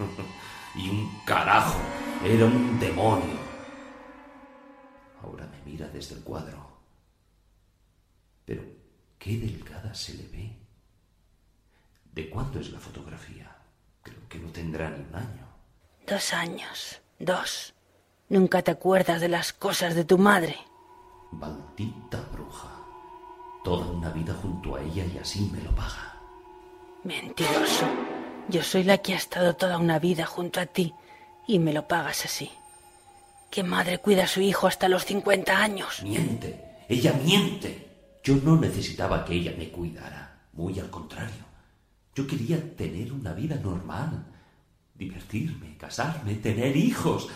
y 0.74 0.88
un 0.88 1.20
carajo, 1.24 1.78
era 2.24 2.46
un 2.46 2.80
demonio. 2.80 3.38
Ahora 5.22 5.46
me 5.46 5.70
mira 5.70 5.86
desde 5.86 6.16
el 6.16 6.24
cuadro. 6.24 6.66
Pero 8.44 8.64
qué 9.20 9.38
delgada 9.38 9.94
se 9.94 10.14
le 10.14 10.26
ve. 10.26 10.58
¿De 12.12 12.28
cuándo 12.28 12.58
es 12.58 12.72
la 12.72 12.80
fotografía? 12.80 13.56
Creo 14.02 14.28
que 14.28 14.40
no 14.40 14.50
tendrá 14.50 14.90
ni 14.90 14.98
un 14.98 15.14
año. 15.14 15.46
Dos 16.08 16.32
años. 16.32 17.00
Dos. 17.20 17.72
Nunca 18.28 18.62
te 18.62 18.70
acuerdas 18.70 19.20
de 19.20 19.28
las 19.28 19.52
cosas 19.52 19.94
de 19.94 20.04
tu 20.04 20.18
madre. 20.18 20.56
Maldita 21.32 22.20
bruja. 22.32 22.68
Toda 23.64 23.86
una 23.86 24.10
vida 24.10 24.34
junto 24.34 24.76
a 24.76 24.82
ella 24.82 25.04
y 25.04 25.18
así 25.18 25.50
me 25.52 25.62
lo 25.62 25.74
paga. 25.74 26.16
Mentiroso. 27.04 27.86
Yo 28.48 28.62
soy 28.62 28.84
la 28.84 28.98
que 28.98 29.14
ha 29.14 29.16
estado 29.16 29.56
toda 29.56 29.78
una 29.78 29.98
vida 29.98 30.26
junto 30.26 30.60
a 30.60 30.66
ti 30.66 30.92
y 31.46 31.58
me 31.58 31.72
lo 31.72 31.88
pagas 31.88 32.24
así. 32.24 32.50
¿Qué 33.50 33.62
madre 33.62 33.98
cuida 33.98 34.24
a 34.24 34.28
su 34.28 34.40
hijo 34.40 34.66
hasta 34.66 34.88
los 34.88 35.06
50 35.06 35.56
años? 35.56 36.02
Miente. 36.02 36.84
Ella 36.88 37.14
miente. 37.14 37.88
Yo 38.22 38.36
no 38.36 38.56
necesitaba 38.56 39.24
que 39.24 39.34
ella 39.34 39.54
me 39.56 39.70
cuidara. 39.70 40.40
Muy 40.52 40.78
al 40.78 40.90
contrario. 40.90 41.46
Yo 42.14 42.26
quería 42.26 42.76
tener 42.76 43.12
una 43.12 43.32
vida 43.32 43.56
normal. 43.56 44.26
Divertirme, 44.94 45.76
casarme, 45.78 46.34
tener 46.34 46.76
hijos. 46.76 47.28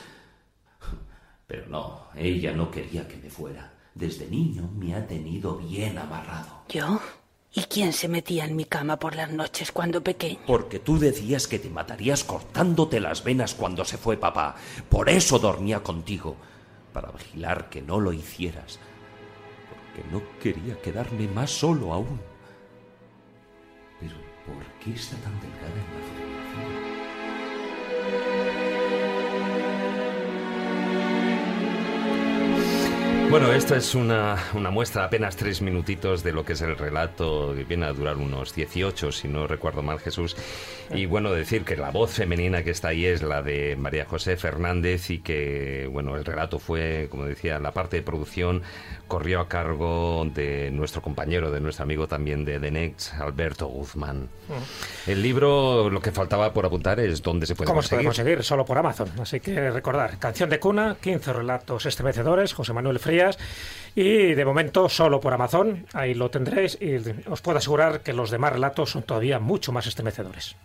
Pero 1.47 1.69
no, 1.69 2.09
ella 2.15 2.53
no 2.53 2.71
quería 2.71 3.07
que 3.07 3.17
me 3.17 3.31
fuera. 3.31 3.75
Desde 3.95 4.27
niño 4.27 4.71
me 4.75 4.95
ha 4.95 5.07
tenido 5.07 5.57
bien 5.57 5.99
amarrado. 5.99 6.63
¿Yo? 6.69 7.01
¿Y 7.55 7.65
quién 7.65 7.93
se 7.93 8.09
metía 8.09 8.47
en 8.47 8.57
mi 8.57 8.65
cama 8.65 8.99
por 8.99 9.15
las 9.15 9.31
noches 9.31 9.73
cuando 9.73 10.03
pequeño? 10.03 10.39
Porque 10.47 10.79
tú 10.79 10.99
decías 10.99 11.47
que 11.47 11.59
te 11.59 11.69
matarías 11.69 12.25
cortándote 12.25 12.99
las 12.99 13.23
venas 13.23 13.55
cuando 13.55 13.85
se 13.85 13.99
fue 13.99 14.17
papá. 14.17 14.57
Por 14.89 15.11
eso 15.11 15.39
dormía 15.39 15.83
contigo. 15.83 16.37
Para 16.95 17.11
vigilar 17.11 17.69
que 17.69 17.83
no 17.83 18.01
lo 18.01 18.15
hicieras. 18.15 18.79
Porque 19.69 20.03
no 20.11 20.23
quería 20.41 20.81
quedarme 20.81 21.29
más 21.29 21.51
solo 21.51 21.93
aún. 21.93 22.23
Pero 24.01 24.15
¿por 24.47 24.65
qué 24.83 24.95
está 24.95 25.19
tan 25.19 25.39
delgada 25.41 25.69
en 25.69 25.77
la 25.77 25.83
fotografía? 26.09 28.42
Bueno, 33.33 33.51
esta 33.51 33.79
es 33.79 33.95
una, 33.95 34.37
una 34.53 34.71
muestra, 34.71 35.05
apenas 35.05 35.37
tres 35.37 35.63
minutitos 35.63 36.23
de 36.23 36.35
lo 36.35 36.45
que 36.45 36.53
es 36.53 36.61
el 36.61 36.77
relato, 36.77 37.55
que 37.57 37.65
viene 37.65 37.87
a 37.87 37.95
durar 37.95 38.19
unos 38.19 38.55
18, 38.55 39.11
si 39.11 39.27
no 39.27 39.47
recuerdo 39.47 39.81
mal, 39.81 40.01
Jesús. 40.01 40.37
Y 40.91 41.07
bueno, 41.07 41.33
decir 41.33 41.65
que 41.65 41.79
la 41.79 41.91
voz 41.91 42.11
femenina 42.11 42.63
que 42.63 42.73
está 42.73 42.89
ahí 42.89 43.07
es 43.07 43.23
la 43.23 43.41
de 43.41 43.75
María 43.77 44.05
José 44.05 44.37
Fernández 44.37 45.09
y 45.09 45.21
que, 45.21 45.89
bueno, 45.91 46.19
el 46.19 46.27
relato 46.27 46.59
fue, 46.59 47.07
como 47.11 47.25
decía, 47.25 47.59
la 47.59 47.73
parte 47.73 47.97
de 47.97 48.03
producción 48.03 48.61
corrió 49.13 49.41
a 49.41 49.47
cargo 49.47 50.25
de 50.35 50.71
nuestro 50.71 51.03
compañero, 51.03 51.51
de 51.51 51.61
nuestro 51.61 51.83
amigo 51.83 52.09
también 52.09 52.47
de 52.47 52.59
The 52.59 52.71
Next, 52.71 53.13
Alberto 53.21 53.67
Guzmán. 53.67 54.31
El 55.07 55.21
libro, 55.21 55.91
lo 55.91 56.01
que 56.01 56.13
faltaba 56.13 56.51
por 56.55 56.65
apuntar 56.65 56.99
es 56.99 57.21
dónde 57.21 57.45
se 57.45 57.55
puede 57.55 57.67
¿Cómo 57.67 57.83
se 57.83 57.91
puede 57.91 58.05
conseguir. 58.05 58.37
conseguir? 58.37 58.43
Solo 58.43 58.65
por 58.65 58.79
Amazon. 58.79 59.11
Así 59.21 59.39
que 59.39 59.71
recordar, 59.71 60.19
Canción 60.19 60.49
de 60.49 60.59
Cuna, 60.59 60.97
15 60.99 61.31
relatos 61.35 61.85
estremecedores, 61.85 62.55
José 62.55 62.73
Manuel 62.73 62.99
Frías. 63.01 63.39
Y 63.95 64.33
de 64.33 64.45
momento 64.47 64.89
solo 64.89 65.21
por 65.21 65.35
Amazon, 65.35 65.85
ahí 65.93 66.15
lo 66.15 66.31
tendréis. 66.31 66.79
Y 66.81 66.97
os 67.29 67.43
puedo 67.43 67.59
asegurar 67.59 68.01
que 68.01 68.15
los 68.15 68.31
demás 68.31 68.55
relatos 68.55 68.93
son 68.93 69.03
todavía 69.03 69.39
mucho 69.39 69.73
más 69.73 69.87
estremecedores. 69.87 70.57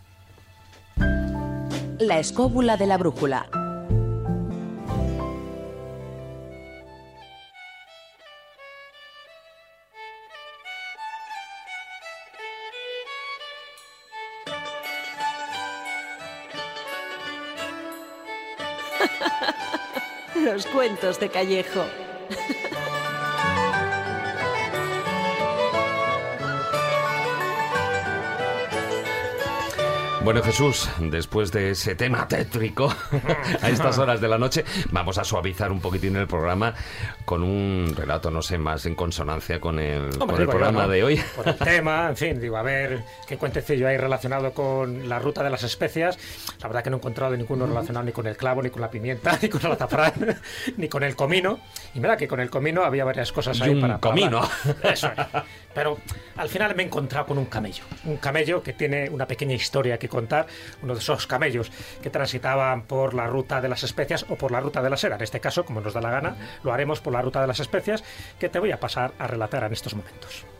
La 1.98 2.18
escóbula 2.18 2.78
de 2.78 2.86
la 2.86 2.96
brújula. 2.96 3.50
Los 20.44 20.66
cuentos 20.66 21.18
de 21.18 21.28
Callejo. 21.30 21.84
Bueno, 30.28 30.42
Jesús, 30.42 30.90
después 30.98 31.52
de 31.52 31.70
ese 31.70 31.94
tema 31.94 32.28
tétrico 32.28 32.94
a 33.62 33.70
estas 33.70 33.96
horas 33.96 34.20
de 34.20 34.28
la 34.28 34.36
noche, 34.36 34.62
vamos 34.90 35.16
a 35.16 35.24
suavizar 35.24 35.72
un 35.72 35.80
poquitín 35.80 36.16
el 36.16 36.26
programa 36.26 36.74
con 37.24 37.42
un 37.42 37.94
relato, 37.96 38.30
no 38.30 38.42
sé, 38.42 38.58
más 38.58 38.84
en 38.84 38.94
consonancia 38.94 39.58
con 39.58 39.78
el, 39.78 40.02
Hombre, 40.02 40.18
con 40.18 40.30
el 40.32 40.36
digo 40.40 40.50
programa 40.50 40.82
¿no? 40.82 40.88
de 40.88 41.02
hoy. 41.02 41.22
Por 41.34 41.48
el 41.48 41.56
tema, 41.56 42.08
en 42.10 42.16
fin, 42.18 42.38
digo, 42.38 42.58
a 42.58 42.62
ver 42.62 43.04
qué 43.26 43.38
cuentecillo 43.38 43.88
hay 43.88 43.96
relacionado 43.96 44.52
con 44.52 45.08
la 45.08 45.18
ruta 45.18 45.42
de 45.42 45.48
las 45.48 45.62
especias. 45.62 46.18
La 46.60 46.68
verdad 46.68 46.84
que 46.84 46.90
no 46.90 46.96
he 46.96 47.00
encontrado 47.00 47.34
ninguno 47.34 47.66
relacionado 47.66 48.04
ni 48.04 48.12
con 48.12 48.26
el 48.26 48.36
clavo, 48.36 48.62
ni 48.62 48.68
con 48.68 48.82
la 48.82 48.90
pimienta, 48.90 49.38
ni 49.42 49.48
con 49.48 49.64
el 49.64 49.72
azafrán, 49.72 50.12
ni 50.76 50.90
con 50.90 51.04
el 51.04 51.16
comino. 51.16 51.58
Y 51.94 52.00
mira 52.00 52.18
que 52.18 52.28
con 52.28 52.40
el 52.40 52.50
comino 52.50 52.84
había 52.84 53.06
varias 53.06 53.32
cosas 53.32 53.58
Y 53.60 53.62
ahí 53.62 53.70
un 53.70 53.80
para 53.80 53.98
para 53.98 54.10
comino. 54.12 54.42
hablar. 54.42 54.92
Eso 54.92 55.06
es. 55.06 55.42
Pero 55.74 55.96
al 56.36 56.48
final 56.50 56.74
me 56.74 56.82
he 56.82 56.86
encontrado 56.86 57.24
con 57.24 57.38
un 57.38 57.46
camello. 57.46 57.84
Un 58.04 58.18
camello 58.18 58.62
que 58.62 58.74
tiene 58.74 59.08
una 59.08 59.26
pequeña 59.26 59.54
historia 59.54 59.96
que 59.98 60.08
contar. 60.18 60.46
Uno 60.82 60.94
de 60.94 61.00
esos 61.00 61.26
camellos 61.26 61.70
que 62.02 62.10
transitaban 62.10 62.82
por 62.82 63.14
la 63.14 63.26
ruta 63.26 63.60
de 63.60 63.68
las 63.68 63.84
especias 63.84 64.26
o 64.28 64.36
por 64.36 64.50
la 64.50 64.60
ruta 64.60 64.82
de 64.82 64.90
la 64.90 64.96
seda. 64.96 65.16
En 65.16 65.22
este 65.22 65.40
caso, 65.40 65.64
como 65.64 65.80
nos 65.80 65.94
da 65.94 66.00
la 66.00 66.10
gana, 66.10 66.36
lo 66.64 66.72
haremos 66.72 67.00
por 67.00 67.12
la 67.12 67.22
ruta 67.22 67.40
de 67.40 67.46
las 67.46 67.60
especias 67.60 68.02
que 68.38 68.48
te 68.48 68.58
voy 68.58 68.72
a 68.72 68.80
pasar 68.80 69.12
a 69.18 69.26
relatar 69.26 69.62
en 69.64 69.72
estos 69.72 69.94
momentos. 69.94 70.57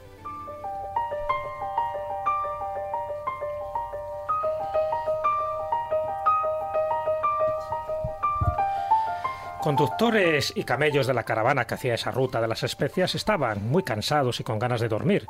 Conductores 9.69 10.55
y 10.57 10.65
camellos 10.65 11.07
de 11.07 11.12
la 11.12 11.24
caravana 11.24 11.66
que 11.66 11.74
hacía 11.74 11.93
esa 11.93 12.11
ruta 12.11 12.40
de 12.40 12.49
las 12.49 12.62
especias 12.62 13.15
estaban 13.15 13.69
muy 13.69 13.82
cansados 13.82 14.40
y 14.40 14.43
con 14.43 14.59
ganas 14.59 14.81
de 14.81 14.89
dormir, 14.89 15.27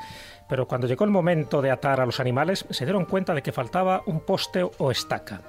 pero 0.49 0.69
cuando 0.69 0.87
llegó 0.87 1.05
el 1.05 1.11
momento 1.11 1.61
de 1.61 1.73
atar 1.73 2.01
a 2.01 2.07
los 2.07 2.21
animales 2.21 2.65
se 2.71 2.85
dieron 2.85 3.05
cuenta 3.05 3.35
de 3.35 3.43
que 3.43 3.51
faltaba 3.51 4.05
un 4.07 4.21
poste 4.21 4.63
o 4.63 4.93
estaca. 4.93 5.41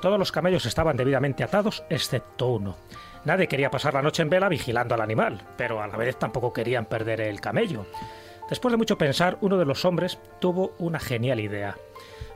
Todos 0.00 0.18
los 0.18 0.32
camellos 0.32 0.66
estaban 0.66 0.96
debidamente 0.96 1.44
atados 1.44 1.84
excepto 1.88 2.48
uno. 2.48 2.78
Nadie 3.24 3.46
quería 3.46 3.70
pasar 3.70 3.94
la 3.94 4.02
noche 4.02 4.22
en 4.22 4.30
vela 4.30 4.48
vigilando 4.48 4.96
al 4.96 5.02
animal, 5.02 5.40
pero 5.56 5.80
a 5.80 5.86
la 5.86 5.96
vez 5.96 6.18
tampoco 6.18 6.52
querían 6.52 6.86
perder 6.86 7.20
el 7.20 7.40
camello. 7.40 7.86
Después 8.50 8.72
de 8.72 8.78
mucho 8.78 8.98
pensar, 8.98 9.38
uno 9.40 9.56
de 9.56 9.66
los 9.66 9.84
hombres 9.84 10.18
tuvo 10.40 10.74
una 10.80 10.98
genial 10.98 11.38
idea. 11.38 11.76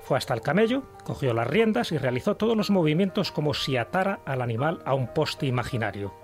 Fue 0.06 0.16
hasta 0.16 0.34
el 0.34 0.40
camello, 0.40 0.84
cogió 1.02 1.34
las 1.34 1.48
riendas 1.48 1.90
y 1.90 1.98
realizó 1.98 2.36
todos 2.36 2.56
los 2.56 2.70
movimientos 2.70 3.32
como 3.32 3.54
si 3.54 3.76
atara 3.76 4.20
al 4.24 4.40
animal 4.40 4.80
a 4.84 4.94
un 4.94 5.08
poste 5.08 5.46
imaginario. 5.46 6.14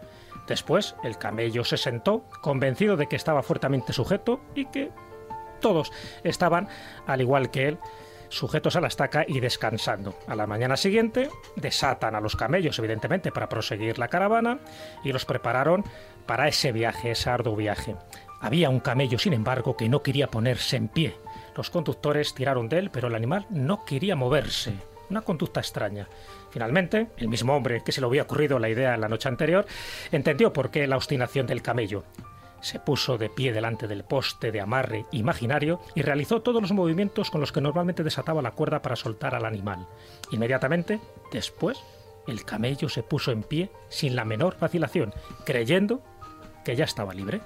Después, 0.46 0.94
el 1.02 1.18
camello 1.18 1.64
se 1.64 1.76
sentó, 1.76 2.22
convencido 2.42 2.96
de 2.96 3.08
que 3.08 3.16
estaba 3.16 3.42
fuertemente 3.42 3.92
sujeto 3.92 4.40
y 4.54 4.66
que 4.66 4.92
todos 5.60 5.90
estaban, 6.22 6.68
al 7.08 7.22
igual 7.22 7.50
que 7.50 7.66
él, 7.66 7.78
sujetos 8.28 8.76
a 8.76 8.80
la 8.80 8.86
estaca 8.86 9.24
y 9.26 9.40
descansando. 9.40 10.14
A 10.28 10.36
la 10.36 10.46
mañana 10.46 10.76
siguiente, 10.76 11.28
desatan 11.56 12.14
a 12.14 12.20
los 12.20 12.36
camellos, 12.36 12.78
evidentemente, 12.78 13.32
para 13.32 13.48
proseguir 13.48 13.98
la 13.98 14.06
caravana 14.06 14.60
y 15.02 15.12
los 15.12 15.24
prepararon 15.24 15.84
para 16.24 16.46
ese 16.46 16.70
viaje, 16.70 17.10
ese 17.10 17.30
arduo 17.30 17.56
viaje. 17.56 17.96
Había 18.40 18.70
un 18.70 18.78
camello, 18.78 19.18
sin 19.18 19.32
embargo, 19.32 19.76
que 19.76 19.88
no 19.88 20.04
quería 20.04 20.28
ponerse 20.28 20.76
en 20.76 20.86
pie. 20.86 21.16
Los 21.56 21.70
conductores 21.70 22.34
tiraron 22.34 22.68
de 22.68 22.78
él, 22.78 22.90
pero 22.90 23.08
el 23.08 23.14
animal 23.14 23.46
no 23.50 23.84
quería 23.84 24.16
moverse. 24.16 24.74
Una 25.10 25.20
conducta 25.20 25.60
extraña. 25.60 26.08
Finalmente, 26.50 27.08
el 27.18 27.28
mismo 27.28 27.54
hombre 27.54 27.82
que 27.84 27.92
se 27.92 28.00
le 28.00 28.06
había 28.06 28.22
ocurrido 28.22 28.58
la 28.58 28.70
idea 28.70 28.96
la 28.96 29.08
noche 29.08 29.28
anterior, 29.28 29.66
entendió 30.10 30.52
por 30.52 30.70
qué 30.70 30.86
la 30.86 30.96
obstinación 30.96 31.46
del 31.46 31.62
camello. 31.62 32.04
Se 32.62 32.78
puso 32.78 33.18
de 33.18 33.28
pie 33.28 33.52
delante 33.52 33.88
del 33.88 34.04
poste 34.04 34.52
de 34.52 34.60
amarre 34.60 35.04
imaginario 35.10 35.80
y 35.94 36.02
realizó 36.02 36.42
todos 36.42 36.62
los 36.62 36.72
movimientos 36.72 37.30
con 37.30 37.40
los 37.40 37.52
que 37.52 37.60
normalmente 37.60 38.04
desataba 38.04 38.40
la 38.40 38.52
cuerda 38.52 38.80
para 38.80 38.96
soltar 38.96 39.34
al 39.34 39.44
animal. 39.44 39.86
Inmediatamente, 40.30 41.00
después, 41.32 41.82
el 42.28 42.44
camello 42.44 42.88
se 42.88 43.02
puso 43.02 43.32
en 43.32 43.42
pie 43.42 43.70
sin 43.88 44.14
la 44.14 44.24
menor 44.24 44.56
vacilación, 44.60 45.12
creyendo 45.44 46.00
que 46.64 46.76
ya 46.76 46.84
estaba 46.84 47.14
libre. 47.14 47.40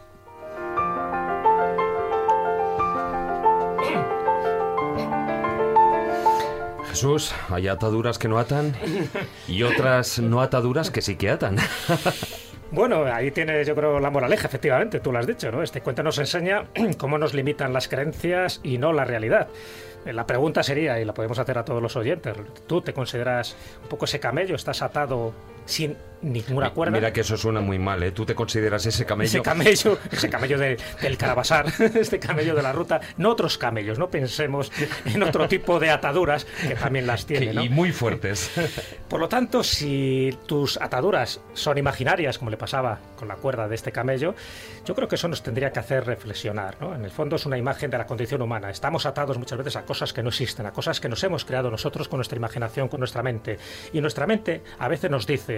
Jesús, 6.97 7.35
hay 7.51 7.69
ataduras 7.69 8.17
que 8.19 8.27
no 8.27 8.39
atan 8.39 8.75
y 9.47 9.65
otras 9.65 10.19
no 10.19 10.41
ataduras 10.41 10.91
que 10.91 11.03
sí 11.03 11.17
que 11.17 11.29
atan. 11.29 11.59
Bueno, 12.71 13.05
ahí 13.05 13.31
tiene 13.31 13.63
yo 13.67 13.75
creo 13.75 14.01
la 14.01 14.09
moraleja, 14.09 14.49
efectivamente, 14.49 14.99
tú 15.01 15.13
lo 15.13 15.19
has 15.19 15.27
dicho, 15.27 15.53
¿no? 15.53 15.63
Este 15.63 15.83
cuento 15.83 16.03
nos 16.03 16.19
enseña 16.19 16.65
cómo 16.99 17.19
nos 17.19 17.35
limitan 17.35 17.75
las 17.75 17.87
creencias 17.87 18.61
y 18.63 18.79
no 18.79 18.95
la 18.95 19.05
realidad. 19.05 19.49
La 20.07 20.27
pregunta 20.27 20.63
sería, 20.63 20.99
y 20.99 21.05
la 21.05 21.13
podemos 21.13 21.39
hacer 21.39 21.59
a 21.59 21.67
todos 21.67 21.83
los 21.83 21.97
oyentes, 21.97 22.35
¿tú 22.67 22.81
te 22.81 22.95
consideras 22.95 23.55
un 23.83 23.89
poco 23.91 24.07
ese 24.07 24.19
camello? 24.19 24.57
¿Estás 24.57 24.81
atado 24.81 25.35
sin 25.67 25.97
ninguna 26.23 26.71
cuerda? 26.71 26.93
Mira 26.93 27.13
que 27.13 27.21
eso 27.21 27.37
suena 27.37 27.61
muy 27.61 27.79
mal, 27.79 28.03
¿eh? 28.03 28.11
¿Tú 28.11 28.25
te 28.25 28.35
consideras 28.35 28.85
ese 28.87 29.05
camello? 29.05 29.29
Ese 29.29 29.43
camello, 29.43 29.99
ese 30.11 30.31
camello 30.31 30.59
de- 30.59 30.79
del 31.03 31.19
Carabasar, 31.19 31.67
este 31.95 32.19
camello 32.19 32.55
de 32.55 32.63
la 32.63 32.73
ruta, 32.73 33.01
no 33.19 33.31
otros 33.31 33.59
camellos, 33.59 33.99
no 33.99 34.09
pensemos 34.11 34.73
en 35.05 35.23
otro 35.23 35.47
tipo 35.49 35.79
de 35.79 35.91
ataduras 35.91 36.47
que 36.67 36.75
también 36.75 37.07
las 37.07 37.27
tiene, 37.27 37.53
¿no? 37.53 37.63
Y 37.63 37.69
muy 37.69 37.93
fuertes. 37.93 38.51
Por 39.09 39.21
lo 39.21 39.29
tanto, 39.29 39.63
si 39.63 40.37
tus 40.47 40.79
ataduras 40.81 41.41
son 41.53 41.77
imaginarias, 41.79 42.39
como 42.39 42.51
le 42.51 42.57
pasaba 42.57 42.99
con 43.17 43.29
la 43.29 43.37
cuerda 43.37 43.69
de 43.69 43.75
este 43.75 43.93
camello, 43.93 44.35
yo 44.87 44.95
creo 44.95 45.07
que 45.09 45.17
eso 45.17 45.29
nos 45.29 45.43
tendría 45.43 45.71
que 45.71 45.81
hacer 45.81 46.05
reflexionar. 46.07 46.77
¿no? 46.81 46.95
En 46.95 47.05
el 47.05 47.11
fondo 47.11 47.37
es 47.37 47.45
una 47.47 47.59
imagen 47.59 47.91
de 47.91 47.99
la 47.99 48.07
condición 48.07 48.41
humana. 48.43 48.71
Estamos 48.71 49.05
atados 49.07 49.39
muchas 49.39 49.59
veces 49.59 49.77
a 49.77 49.83
cosas 49.85 50.13
que 50.13 50.23
no 50.23 50.31
existen, 50.31 50.65
a 50.67 50.73
cosas 50.73 50.99
que 50.99 51.09
nos 51.09 51.23
hemos 51.25 51.45
creado 51.45 51.71
nosotros 51.71 52.09
con 52.09 52.19
nuestra 52.19 52.37
imaginación, 52.39 52.89
con 52.89 53.01
nuestra 53.01 53.23
mente. 53.23 53.59
Y 53.93 54.01
nuestra 54.01 54.27
mente 54.27 54.63
a 54.79 54.89
veces 54.89 55.11
nos 55.11 55.27
dice 55.27 55.56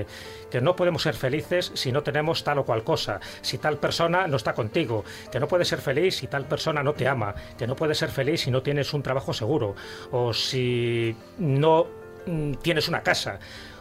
que 0.50 0.60
no 0.60 0.76
podemos 0.76 1.02
ser 1.02 1.14
felices 1.14 1.72
si 1.74 1.92
no 1.92 2.02
tenemos 2.02 2.44
tal 2.44 2.58
o 2.58 2.64
cual 2.64 2.84
cosa, 2.84 3.20
si 3.42 3.58
tal 3.58 3.78
persona 3.78 4.26
no 4.26 4.36
está 4.36 4.54
contigo, 4.54 5.04
que 5.30 5.40
no 5.40 5.48
puedes 5.48 5.68
ser 5.68 5.80
feliz 5.80 6.16
si 6.16 6.26
tal 6.26 6.46
persona 6.46 6.82
no 6.82 6.94
te 6.94 7.08
ama, 7.08 7.34
que 7.56 7.66
no 7.66 7.76
puedes 7.76 7.98
ser 7.98 8.10
feliz 8.10 8.42
si 8.42 8.50
no 8.50 8.62
tienes 8.62 8.92
un 8.92 9.02
trabajo 9.02 9.32
seguro, 9.32 9.74
o 10.10 10.32
si 10.32 11.16
no 11.38 11.86
mm, 12.26 12.52
tienes 12.54 12.88
una 12.88 13.02
casa 13.02 13.38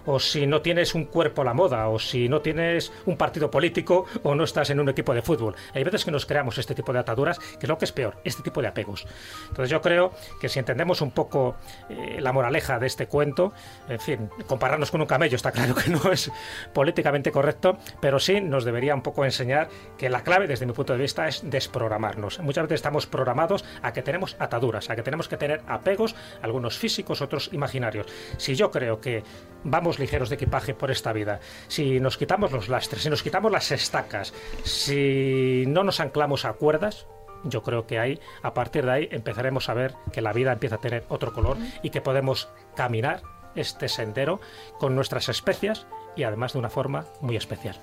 o 0.07 0.19
si 0.19 0.47
no 0.47 0.61
tienes 0.61 0.95
un 0.95 1.05
cuerpo 1.05 1.43
a 1.43 1.45
la 1.45 1.53
moda, 1.53 1.89
o 1.89 1.99
si 1.99 2.27
no 2.27 2.41
tienes 2.41 2.91
un 3.05 3.17
partido 3.17 3.51
político, 3.51 4.05
o 4.23 4.33
no 4.33 4.43
estás 4.43 4.69
en 4.71 4.79
un 4.79 4.89
equipo 4.89 5.13
de 5.13 5.21
fútbol. 5.21 5.55
Hay 5.73 5.83
veces 5.83 6.03
que 6.03 6.11
nos 6.11 6.25
creamos 6.25 6.57
este 6.57 6.73
tipo 6.73 6.91
de 6.91 6.99
ataduras, 6.99 7.39
que 7.39 7.65
es 7.65 7.69
lo 7.69 7.77
que 7.77 7.85
es 7.85 7.91
peor, 7.91 8.19
este 8.23 8.41
tipo 8.41 8.61
de 8.61 8.67
apegos. 8.67 9.05
Entonces 9.49 9.69
yo 9.69 9.81
creo 9.81 10.13
que 10.39 10.49
si 10.49 10.59
entendemos 10.59 11.01
un 11.01 11.11
poco 11.11 11.55
eh, 11.89 12.17
la 12.19 12.31
moraleja 12.31 12.79
de 12.79 12.87
este 12.87 13.07
cuento, 13.07 13.53
en 13.87 13.99
fin, 13.99 14.29
compararnos 14.47 14.91
con 14.91 15.01
un 15.01 15.07
camello 15.07 15.35
está 15.35 15.51
claro 15.51 15.75
que 15.75 15.89
no 15.89 16.11
es 16.11 16.31
políticamente 16.73 17.31
correcto, 17.31 17.77
pero 17.99 18.19
sí 18.19 18.41
nos 18.41 18.63
debería 18.63 18.95
un 18.95 19.01
poco 19.01 19.25
enseñar 19.25 19.69
que 19.97 20.09
la 20.09 20.23
clave, 20.23 20.47
desde 20.47 20.65
mi 20.65 20.73
punto 20.73 20.93
de 20.93 20.99
vista, 20.99 21.27
es 21.27 21.41
desprogramarnos. 21.49 22.39
Muchas 22.39 22.63
veces 22.63 22.75
estamos 22.75 23.07
programados 23.07 23.65
a 23.81 23.93
que 23.93 24.01
tenemos 24.01 24.35
ataduras, 24.39 24.89
a 24.89 24.95
que 24.95 25.03
tenemos 25.03 25.27
que 25.27 25.37
tener 25.37 25.61
apegos, 25.67 26.15
algunos 26.41 26.77
físicos, 26.77 27.21
otros 27.21 27.49
imaginarios. 27.51 28.07
Si 28.37 28.55
yo 28.55 28.71
creo 28.71 29.01
que 29.01 29.23
vamos 29.67 29.99
ligeros 29.99 30.29
de 30.29 30.35
equipaje 30.35 30.73
por 30.73 30.89
esta 30.91 31.13
vida, 31.13 31.39
si 31.67 31.99
nos 31.99 32.17
quitamos 32.17 32.51
los 32.51 32.69
lastres, 32.69 33.03
si 33.03 33.09
nos 33.09 33.21
quitamos 33.21 33.51
las 33.51 33.71
estacas, 33.71 34.33
si 34.63 35.65
no 35.67 35.83
nos 35.83 35.99
anclamos 35.99 36.45
a 36.45 36.53
cuerdas, 36.53 37.05
yo 37.43 37.61
creo 37.61 37.85
que 37.85 37.99
ahí, 37.99 38.19
a 38.41 38.53
partir 38.53 38.85
de 38.85 38.91
ahí, 38.91 39.07
empezaremos 39.11 39.69
a 39.69 39.73
ver 39.73 39.93
que 40.11 40.21
la 40.21 40.33
vida 40.33 40.53
empieza 40.53 40.75
a 40.75 40.81
tener 40.81 41.05
otro 41.09 41.33
color 41.33 41.57
y 41.83 41.91
que 41.91 42.01
podemos 42.01 42.49
caminar 42.75 43.21
este 43.55 43.89
sendero 43.89 44.39
con 44.79 44.95
nuestras 44.95 45.29
especias 45.29 45.87
y 46.15 46.23
además 46.23 46.53
de 46.53 46.59
una 46.59 46.69
forma 46.69 47.05
muy 47.21 47.35
especial. 47.35 47.75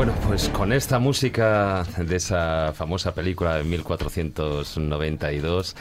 Bueno, 0.00 0.14
pues 0.26 0.48
con 0.48 0.72
esta 0.72 0.98
música 0.98 1.84
de 1.98 2.16
esa 2.16 2.72
famosa 2.72 3.12
película 3.12 3.58
de 3.58 3.64
1492 3.64 5.76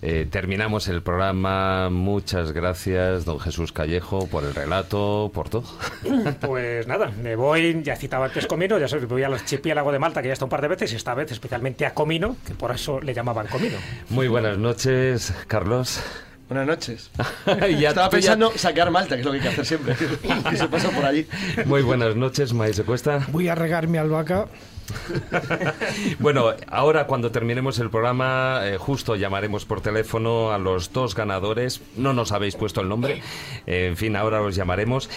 eh, 0.00 0.26
terminamos 0.30 0.88
el 0.88 1.02
programa. 1.02 1.90
Muchas 1.90 2.52
gracias, 2.52 3.26
don 3.26 3.38
Jesús 3.38 3.72
Callejo, 3.72 4.26
por 4.26 4.44
el 4.44 4.54
relato, 4.54 5.30
por 5.34 5.50
todo. 5.50 5.64
Pues 6.40 6.86
nada, 6.86 7.12
me 7.22 7.36
voy, 7.36 7.82
ya 7.82 7.94
citaba 7.94 8.24
antes 8.24 8.46
Comino, 8.46 8.78
ya 8.78 8.88
sabes, 8.88 9.06
voy 9.06 9.22
al 9.22 9.34
archipiélago 9.34 9.92
de 9.92 9.98
Malta, 9.98 10.22
que 10.22 10.28
ya 10.28 10.32
está 10.32 10.46
un 10.46 10.50
par 10.50 10.62
de 10.62 10.68
veces, 10.68 10.94
y 10.94 10.96
esta 10.96 11.12
vez 11.12 11.30
especialmente 11.30 11.84
a 11.84 11.92
Comino, 11.92 12.36
que 12.46 12.54
por 12.54 12.70
eso 12.70 13.02
le 13.02 13.12
llamaban 13.12 13.48
Comino. 13.48 13.76
Muy 14.08 14.28
buenas 14.28 14.56
noches, 14.56 15.34
Carlos. 15.46 16.00
Buenas 16.48 16.66
noches. 16.66 17.10
Ya- 17.78 17.88
Estaba 17.90 18.08
tú 18.08 18.16
ya- 18.16 18.20
pensando 18.32 18.52
sacar 18.56 18.90
Malta, 18.90 19.14
que 19.16 19.20
es 19.20 19.26
lo 19.26 19.32
que 19.32 19.38
hay 19.38 19.42
que 19.42 19.48
hacer 19.50 19.66
siempre. 19.66 19.94
que 20.50 20.56
se 20.56 20.68
pasa 20.68 20.90
por 20.90 21.04
allí. 21.04 21.26
Muy 21.66 21.82
buenas 21.82 22.16
noches, 22.16 22.52
Maese 22.54 22.84
Cuesta. 22.84 23.26
Voy 23.30 23.48
a 23.48 23.54
regar 23.54 23.86
mi 23.88 23.98
albahaca. 23.98 24.46
Bueno, 26.18 26.52
ahora 26.68 27.06
cuando 27.06 27.30
terminemos 27.30 27.78
el 27.78 27.90
programa, 27.90 28.60
eh, 28.64 28.76
justo 28.78 29.16
llamaremos 29.16 29.64
por 29.64 29.80
teléfono 29.80 30.52
a 30.52 30.58
los 30.58 30.92
dos 30.92 31.14
ganadores. 31.14 31.80
No 31.96 32.12
nos 32.12 32.32
habéis 32.32 32.56
puesto 32.56 32.80
el 32.80 32.88
nombre. 32.88 33.22
Eh, 33.66 33.86
en 33.88 33.96
fin, 33.96 34.16
ahora 34.16 34.40
los 34.40 34.56
llamaremos. 34.56 35.08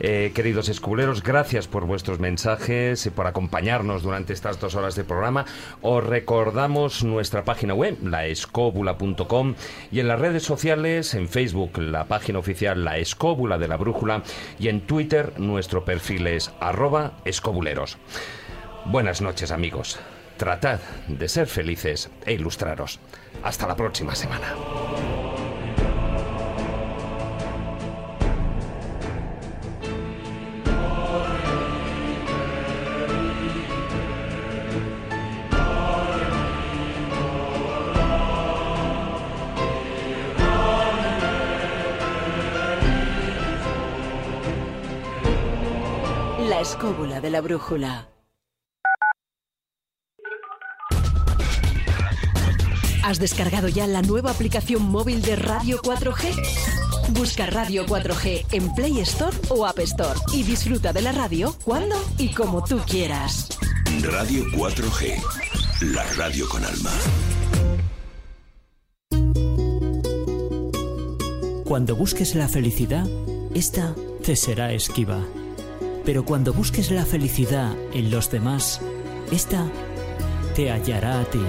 Eh, 0.00 0.30
queridos 0.32 0.68
esculeros, 0.68 1.24
gracias 1.24 1.66
por 1.66 1.84
vuestros 1.84 2.20
mensajes 2.20 3.04
y 3.06 3.10
por 3.10 3.26
acompañarnos 3.26 4.04
durante 4.04 4.32
estas 4.32 4.60
dos 4.60 4.76
horas 4.76 4.94
de 4.94 5.02
programa. 5.02 5.44
Os 5.82 6.04
recordamos 6.04 7.02
nuestra 7.02 7.44
página 7.44 7.74
web, 7.74 7.98
laescóbula.com, 8.02 9.54
y 9.90 9.98
en 9.98 10.08
las 10.08 10.20
redes 10.20 10.44
sociales, 10.44 11.14
en 11.14 11.28
Facebook, 11.28 11.78
la 11.78 12.04
página 12.04 12.38
oficial 12.38 12.84
La 12.84 12.98
Escóbula 12.98 13.58
de 13.58 13.66
la 13.66 13.76
Brújula, 13.76 14.22
y 14.60 14.68
en 14.68 14.82
Twitter, 14.82 15.32
nuestro 15.38 15.84
perfil 15.84 16.28
es 16.28 16.52
arroba 16.60 17.14
escobuleros. 17.24 17.98
Buenas 18.90 19.20
noches 19.20 19.50
amigos. 19.50 19.98
Tratad 20.38 20.80
de 21.08 21.28
ser 21.28 21.46
felices 21.46 22.08
e 22.24 22.32
ilustraros. 22.32 23.00
Hasta 23.42 23.66
la 23.66 23.76
próxima 23.76 24.14
semana. 24.14 24.54
La 46.48 46.60
escóbula 46.62 47.20
de 47.20 47.28
la 47.28 47.42
brújula. 47.42 48.08
¿Has 53.08 53.18
descargado 53.18 53.68
ya 53.68 53.86
la 53.86 54.02
nueva 54.02 54.30
aplicación 54.30 54.82
móvil 54.82 55.22
de 55.22 55.34
Radio 55.34 55.80
4G? 55.80 56.28
Busca 57.14 57.46
Radio 57.46 57.86
4G 57.86 58.44
en 58.52 58.74
Play 58.74 59.00
Store 59.00 59.34
o 59.48 59.64
App 59.64 59.78
Store 59.78 60.20
y 60.34 60.42
disfruta 60.42 60.92
de 60.92 61.00
la 61.00 61.12
radio 61.12 61.56
cuando 61.64 61.96
y 62.18 62.34
como 62.34 62.62
tú 62.62 62.78
quieras. 62.86 63.48
Radio 64.02 64.44
4G, 64.52 65.22
la 65.90 66.04
radio 66.18 66.46
con 66.50 66.62
alma. 66.62 66.90
Cuando 71.64 71.96
busques 71.96 72.34
la 72.34 72.46
felicidad, 72.46 73.08
esta 73.54 73.94
te 74.22 74.36
será 74.36 74.74
esquiva. 74.74 75.20
Pero 76.04 76.26
cuando 76.26 76.52
busques 76.52 76.90
la 76.90 77.06
felicidad 77.06 77.74
en 77.94 78.10
los 78.10 78.30
demás, 78.30 78.82
esta 79.32 79.64
te 80.54 80.70
hallará 80.70 81.20
a 81.20 81.24
ti. 81.24 81.40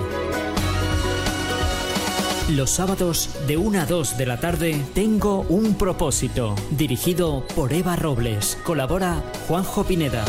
Los 2.49 2.71
sábados 2.71 3.29
de 3.47 3.57
1 3.57 3.79
a 3.79 3.85
2 3.85 4.17
de 4.17 4.25
la 4.25 4.39
tarde 4.39 4.83
tengo 4.95 5.41
un 5.49 5.75
propósito, 5.75 6.55
dirigido 6.71 7.45
por 7.55 7.73
Eva 7.73 7.95
Robles. 7.95 8.57
Colabora 8.63 9.21
Juanjo 9.47 9.83
Pineda. 9.83 10.25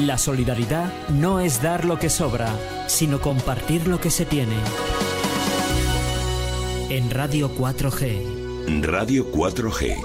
La 0.00 0.18
solidaridad 0.18 0.92
no 1.08 1.40
es 1.40 1.62
dar 1.62 1.86
lo 1.86 1.98
que 1.98 2.10
sobra, 2.10 2.50
sino 2.86 3.18
compartir 3.18 3.88
lo 3.88 3.98
que 3.98 4.10
se 4.10 4.26
tiene. 4.26 4.56
En 6.90 7.10
Radio 7.10 7.50
4G. 7.56 8.82
Radio 8.82 9.32
4G, 9.32 9.96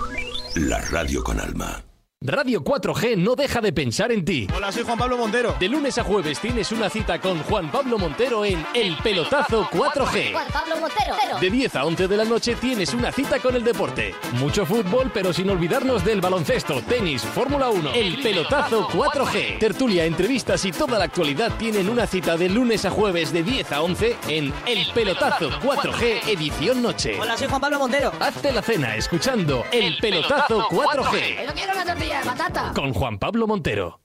la 0.55 0.79
radio 0.79 1.25
con 1.25 1.41
alma. 1.41 1.84
Radio 2.27 2.63
4G 2.63 3.17
no 3.17 3.35
deja 3.35 3.61
de 3.61 3.71
pensar 3.71 4.11
en 4.11 4.25
ti. 4.25 4.47
Hola, 4.55 4.71
soy 4.71 4.83
Juan 4.83 4.97
Pablo 4.97 5.15
Montero. 5.15 5.55
De 5.59 5.69
lunes 5.69 5.99
a 5.99 6.03
jueves 6.03 6.39
tienes 6.39 6.71
una 6.71 6.89
cita 6.89 7.21
con 7.21 7.37
Juan 7.43 7.69
Pablo 7.71 7.99
Montero 7.99 8.43
en 8.43 8.65
El 8.73 8.97
Pelotazo 8.97 9.65
4G. 9.65 10.31
Juan 10.31 10.47
Pablo 10.51 10.77
Montero. 10.79 11.15
De 11.39 11.49
10 11.51 11.75
a 11.75 11.85
11 11.85 12.07
de 12.07 12.17
la 12.17 12.25
noche 12.25 12.55
tienes 12.55 12.95
una 12.95 13.11
cita 13.11 13.39
con 13.39 13.55
el 13.55 13.63
deporte. 13.63 14.15
Mucho 14.39 14.65
fútbol, 14.65 15.11
pero 15.13 15.33
sin 15.33 15.51
olvidarnos 15.51 16.03
del 16.03 16.19
baloncesto, 16.19 16.81
tenis, 16.81 17.21
Fórmula 17.21 17.69
1. 17.69 17.91
El 17.93 18.19
Pelotazo 18.19 18.87
4G. 18.87 19.59
Tertulia, 19.59 20.05
entrevistas 20.05 20.65
y 20.65 20.71
toda 20.71 20.97
la 20.97 21.05
actualidad 21.05 21.51
tienen 21.59 21.89
una 21.89 22.07
cita 22.07 22.37
de 22.37 22.49
lunes 22.49 22.85
a 22.85 22.89
jueves 22.89 23.31
de 23.33 23.43
10 23.43 23.71
a 23.71 23.81
11 23.83 24.17
en 24.29 24.53
El 24.65 24.87
Pelotazo 24.95 25.51
4G 25.61 26.27
edición 26.29 26.81
noche. 26.81 27.19
Hola, 27.19 27.37
soy 27.37 27.47
Juan 27.47 27.61
Pablo 27.61 27.77
Montero. 27.77 28.11
Hazte 28.19 28.51
la 28.51 28.63
cena 28.63 28.95
escuchando 28.95 29.63
El 29.71 29.97
Pelotazo 29.97 30.67
4G 30.69 31.35
Pero 31.37 31.53
quiero 31.53 31.73
una 31.73 31.85
tortilla 31.85 32.14
de 32.19 32.25
patata. 32.25 32.71
con 32.73 32.93
Juan 32.93 33.17
Pablo 33.19 33.47
Montero. 33.47 33.99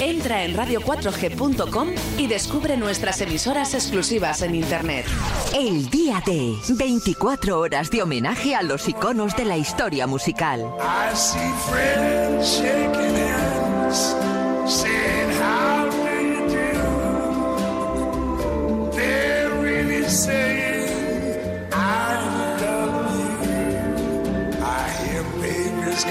Entra 0.00 0.44
en 0.44 0.54
radio4g.com 0.54 1.88
y 2.18 2.26
descubre 2.26 2.76
nuestras 2.76 3.20
emisoras 3.22 3.72
exclusivas 3.74 4.42
en 4.42 4.54
Internet. 4.54 5.06
El 5.54 5.88
día 5.88 6.22
de 6.26 6.54
24 6.68 7.58
horas 7.58 7.90
de 7.90 8.02
homenaje 8.02 8.54
a 8.54 8.62
los 8.62 8.88
iconos 8.88 9.34
de 9.36 9.46
la 9.46 9.56
historia 9.56 10.06
musical. 10.06 10.70